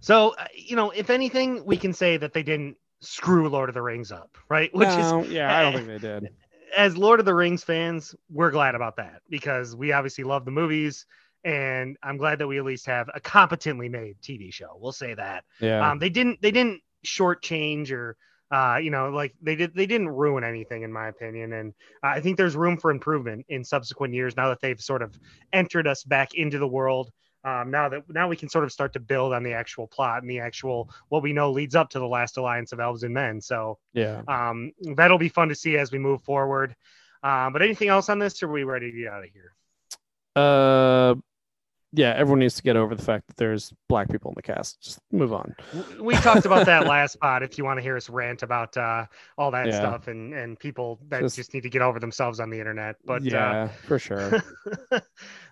So, 0.00 0.34
uh, 0.38 0.46
you 0.54 0.76
know, 0.76 0.90
if 0.90 1.10
anything, 1.10 1.64
we 1.64 1.76
can 1.76 1.92
say 1.92 2.16
that 2.16 2.32
they 2.32 2.44
didn't 2.44 2.76
screw 3.02 3.48
Lord 3.48 3.68
of 3.68 3.74
the 3.74 3.82
Rings 3.82 4.12
up, 4.12 4.36
right? 4.48 4.70
Which 4.74 4.88
No, 4.88 5.22
is, 5.24 5.30
yeah, 5.30 5.56
I 5.56 5.62
don't 5.62 5.74
think 5.74 5.88
they 5.88 5.98
did. 5.98 6.30
as 6.76 6.96
Lord 6.96 7.20
of 7.20 7.26
the 7.26 7.34
Rings 7.34 7.62
fans, 7.64 8.14
we're 8.30 8.50
glad 8.50 8.74
about 8.74 8.96
that 8.96 9.22
because 9.28 9.76
we 9.76 9.92
obviously 9.92 10.24
love 10.24 10.44
the 10.44 10.50
movies. 10.50 11.06
And 11.44 11.96
I'm 12.02 12.16
glad 12.16 12.38
that 12.38 12.46
we 12.46 12.58
at 12.58 12.64
least 12.64 12.86
have 12.86 13.10
a 13.14 13.20
competently 13.20 13.88
made 13.88 14.16
TV 14.22 14.52
show. 14.52 14.76
We'll 14.78 14.92
say 14.92 15.14
that. 15.14 15.44
Yeah, 15.60 15.90
Um, 15.90 15.98
they 15.98 16.08
didn't, 16.08 16.40
they 16.40 16.52
didn't 16.52 16.80
shortchange 17.04 17.90
or, 17.90 18.16
uh, 18.52 18.78
you 18.80 18.90
know, 18.90 19.10
like 19.10 19.34
they 19.42 19.56
did, 19.56 19.74
they 19.74 19.86
didn't 19.86 20.08
ruin 20.10 20.44
anything, 20.44 20.82
in 20.82 20.92
my 20.92 21.08
opinion. 21.08 21.52
And 21.52 21.74
I 22.02 22.20
think 22.20 22.36
there's 22.36 22.56
room 22.56 22.76
for 22.76 22.90
improvement 22.90 23.46
in 23.48 23.64
subsequent 23.64 24.14
years 24.14 24.36
now 24.36 24.50
that 24.50 24.60
they've 24.60 24.80
sort 24.80 25.02
of 25.02 25.18
entered 25.52 25.88
us 25.88 26.04
back 26.04 26.34
into 26.34 26.58
the 26.58 26.68
world 26.68 27.10
um, 27.44 27.70
now 27.70 27.88
that 27.88 28.02
now 28.08 28.28
we 28.28 28.36
can 28.36 28.48
sort 28.48 28.64
of 28.64 28.72
start 28.72 28.92
to 28.92 29.00
build 29.00 29.32
on 29.32 29.42
the 29.42 29.52
actual 29.52 29.86
plot 29.86 30.22
and 30.22 30.30
the 30.30 30.38
actual 30.38 30.90
what 31.08 31.22
we 31.22 31.32
know 31.32 31.50
leads 31.50 31.74
up 31.74 31.90
to 31.90 31.98
the 31.98 32.06
last 32.06 32.36
alliance 32.36 32.72
of 32.72 32.80
elves 32.80 33.02
and 33.02 33.12
men. 33.12 33.40
So 33.40 33.78
yeah. 33.94 34.22
um, 34.28 34.72
that'll 34.94 35.18
be 35.18 35.28
fun 35.28 35.48
to 35.48 35.54
see 35.54 35.76
as 35.76 35.90
we 35.90 35.98
move 35.98 36.22
forward. 36.22 36.76
Uh, 37.22 37.50
but 37.50 37.62
anything 37.62 37.88
else 37.88 38.08
on 38.08 38.18
this, 38.18 38.42
or 38.42 38.48
are 38.48 38.52
we 38.52 38.64
ready 38.64 38.90
to 38.90 38.98
get 38.98 39.12
out 39.12 39.24
of 39.24 39.30
here? 39.30 39.54
Uh, 40.34 41.14
yeah. 41.92 42.14
Everyone 42.16 42.40
needs 42.40 42.54
to 42.54 42.62
get 42.62 42.74
over 42.76 42.94
the 42.94 43.02
fact 43.02 43.26
that 43.28 43.36
there's 43.36 43.72
black 43.88 44.08
people 44.08 44.30
in 44.30 44.34
the 44.34 44.42
cast. 44.42 44.80
Just 44.80 44.98
move 45.12 45.32
on. 45.32 45.54
We 46.00 46.14
talked 46.14 46.46
about 46.46 46.66
that 46.66 46.86
last 46.86 47.12
spot. 47.12 47.42
If 47.42 47.58
you 47.58 47.64
want 47.64 47.78
to 47.78 47.82
hear 47.82 47.96
us 47.96 48.08
rant 48.08 48.42
about 48.42 48.76
uh, 48.76 49.06
all 49.36 49.50
that 49.50 49.66
Yeah. 49.66 49.78
stuff 49.78 50.08
and 50.08 50.32
and 50.32 50.58
people 50.58 51.00
that 51.08 51.20
Just- 51.20 51.36
just, 51.36 51.54
need 51.54 51.62
to 51.62 51.70
get 51.70 51.82
over 51.82 52.00
themselves 52.00 52.40
on 52.40 52.50
the 52.50 52.58
internet, 52.58 52.96
but 53.04 53.22
yeah, 53.22 53.68
for 53.68 53.98
sure. 53.98 54.42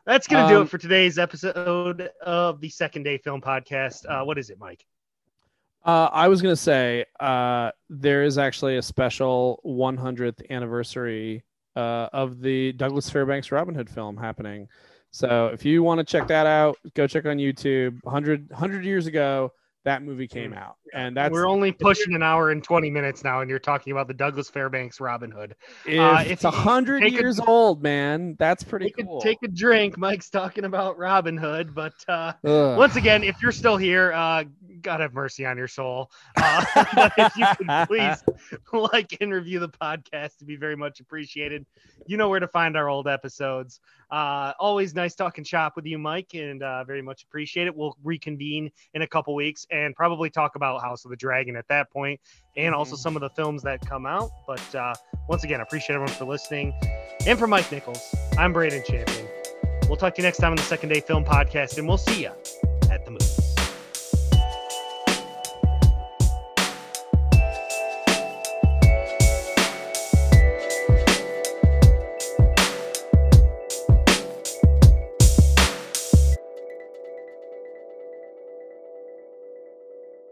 that's 0.06 0.26
gonna 0.26 0.48
do 0.48 0.56
Um, 0.58 0.62
it 0.64 0.70
for 0.70 0.78
today's 0.78 1.18
episode 1.18 2.10
of 2.22 2.60
the 2.60 2.68
Second 2.68 3.02
Day 3.04 3.18
Film 3.18 3.40
Podcast. 3.40 4.04
Uh, 4.08 4.24
what 4.24 4.38
is 4.38 4.50
it, 4.50 4.58
Mike? 4.58 4.84
Uh, 5.84 6.08
I 6.12 6.28
was 6.28 6.42
gonna 6.42 6.56
say 6.56 7.04
uh, 7.20 7.70
there 7.88 8.22
is 8.22 8.36
actually 8.38 8.76
a 8.76 8.82
special 8.82 9.60
100th 9.64 10.42
anniversary 10.50 11.42
uh, 11.76 12.08
of 12.12 12.40
the 12.40 12.72
Douglas 12.72 13.08
Fairbanks 13.08 13.50
Robin 13.52 13.74
Hood 13.74 13.88
film 13.88 14.16
happening. 14.16 14.68
So 15.12 15.50
if 15.52 15.64
you 15.64 15.82
want 15.82 15.98
to 15.98 16.04
check 16.04 16.28
that 16.28 16.46
out, 16.46 16.76
go 16.94 17.06
check 17.06 17.26
on 17.26 17.38
YouTube. 17.38 17.98
100, 18.02 18.50
100 18.50 18.84
years 18.84 19.06
ago, 19.06 19.52
that 19.84 20.02
movie 20.02 20.28
came 20.28 20.52
out, 20.52 20.76
and 20.94 21.16
that's 21.16 21.32
We're 21.32 21.48
only 21.48 21.72
pushing 21.72 22.14
an 22.14 22.22
hour 22.22 22.50
and 22.50 22.62
20 22.62 22.90
minutes 22.90 23.24
now, 23.24 23.40
and 23.40 23.50
you're 23.50 23.58
talking 23.58 23.92
about 23.92 24.08
the 24.08 24.14
Douglas 24.14 24.48
Fairbanks 24.48 25.00
Robin 25.00 25.30
Hood. 25.30 25.54
if 25.86 26.00
uh, 26.00 26.22
it's 26.26 26.44
a 26.44 26.50
hundred 26.50 27.02
take 27.02 27.14
a- 27.14 27.16
years 27.16 27.40
old, 27.40 27.82
man. 27.82 28.36
That's 28.38 28.62
pretty 28.62 28.86
Take, 28.86 29.06
cool. 29.06 29.18
a, 29.18 29.22
take 29.22 29.38
a 29.42 29.48
drink. 29.48 29.98
Mike's 29.98 30.30
talking 30.30 30.64
about 30.64 30.98
Robin 30.98 31.36
Hood, 31.36 31.74
but 31.74 31.94
uh, 32.08 32.32
once 32.42 32.96
again, 32.96 33.22
if 33.24 33.40
you're 33.42 33.52
still 33.52 33.76
here, 33.76 34.12
uh, 34.12 34.44
God 34.82 35.00
have 35.00 35.12
mercy 35.12 35.44
on 35.46 35.56
your 35.56 35.68
soul. 35.68 36.10
Uh, 36.36 36.64
but 36.94 37.12
if 37.18 37.36
you 37.36 37.46
could 37.58 37.68
please 37.88 38.22
like 38.72 39.16
and 39.20 39.32
review 39.32 39.58
the 39.60 39.68
podcast, 39.68 40.38
to 40.38 40.44
be 40.44 40.56
very 40.56 40.76
much 40.76 41.00
appreciated. 41.00 41.66
You 42.06 42.16
know 42.16 42.28
where 42.28 42.40
to 42.40 42.48
find 42.48 42.76
our 42.76 42.88
old 42.88 43.06
episodes. 43.08 43.80
Uh, 44.10 44.52
always 44.58 44.94
nice 44.94 45.14
talking 45.14 45.44
shop 45.44 45.74
with 45.76 45.86
you, 45.86 45.98
Mike, 45.98 46.34
and 46.34 46.62
uh, 46.62 46.82
very 46.84 47.02
much 47.02 47.22
appreciate 47.22 47.66
it. 47.66 47.76
We'll 47.76 47.96
reconvene 48.02 48.70
in 48.94 49.02
a 49.02 49.06
couple 49.06 49.34
weeks 49.34 49.66
and 49.70 49.94
probably 49.94 50.30
talk 50.30 50.56
about 50.56 50.79
House 50.80 51.04
of 51.04 51.10
the 51.10 51.16
Dragon 51.16 51.56
at 51.56 51.68
that 51.68 51.90
point, 51.90 52.20
and 52.56 52.74
also 52.74 52.96
some 52.96 53.16
of 53.16 53.20
the 53.20 53.30
films 53.30 53.62
that 53.62 53.80
come 53.86 54.06
out. 54.06 54.30
But 54.46 54.74
uh, 54.74 54.94
once 55.28 55.44
again, 55.44 55.60
I 55.60 55.62
appreciate 55.62 55.94
everyone 55.94 56.14
for 56.14 56.24
listening. 56.24 56.72
And 57.26 57.38
for 57.38 57.46
Mike 57.46 57.70
Nichols, 57.70 58.14
I'm 58.38 58.52
Braden 58.52 58.82
Champion. 58.86 59.26
We'll 59.88 59.96
talk 59.96 60.14
to 60.14 60.22
you 60.22 60.26
next 60.26 60.38
time 60.38 60.52
on 60.52 60.56
the 60.56 60.62
Second 60.62 60.88
Day 60.90 61.00
Film 61.00 61.24
Podcast, 61.24 61.78
and 61.78 61.86
we'll 61.86 61.98
see 61.98 62.22
you 62.22 62.32
at 62.90 63.04
the 63.04 63.10
movies. 63.10 63.39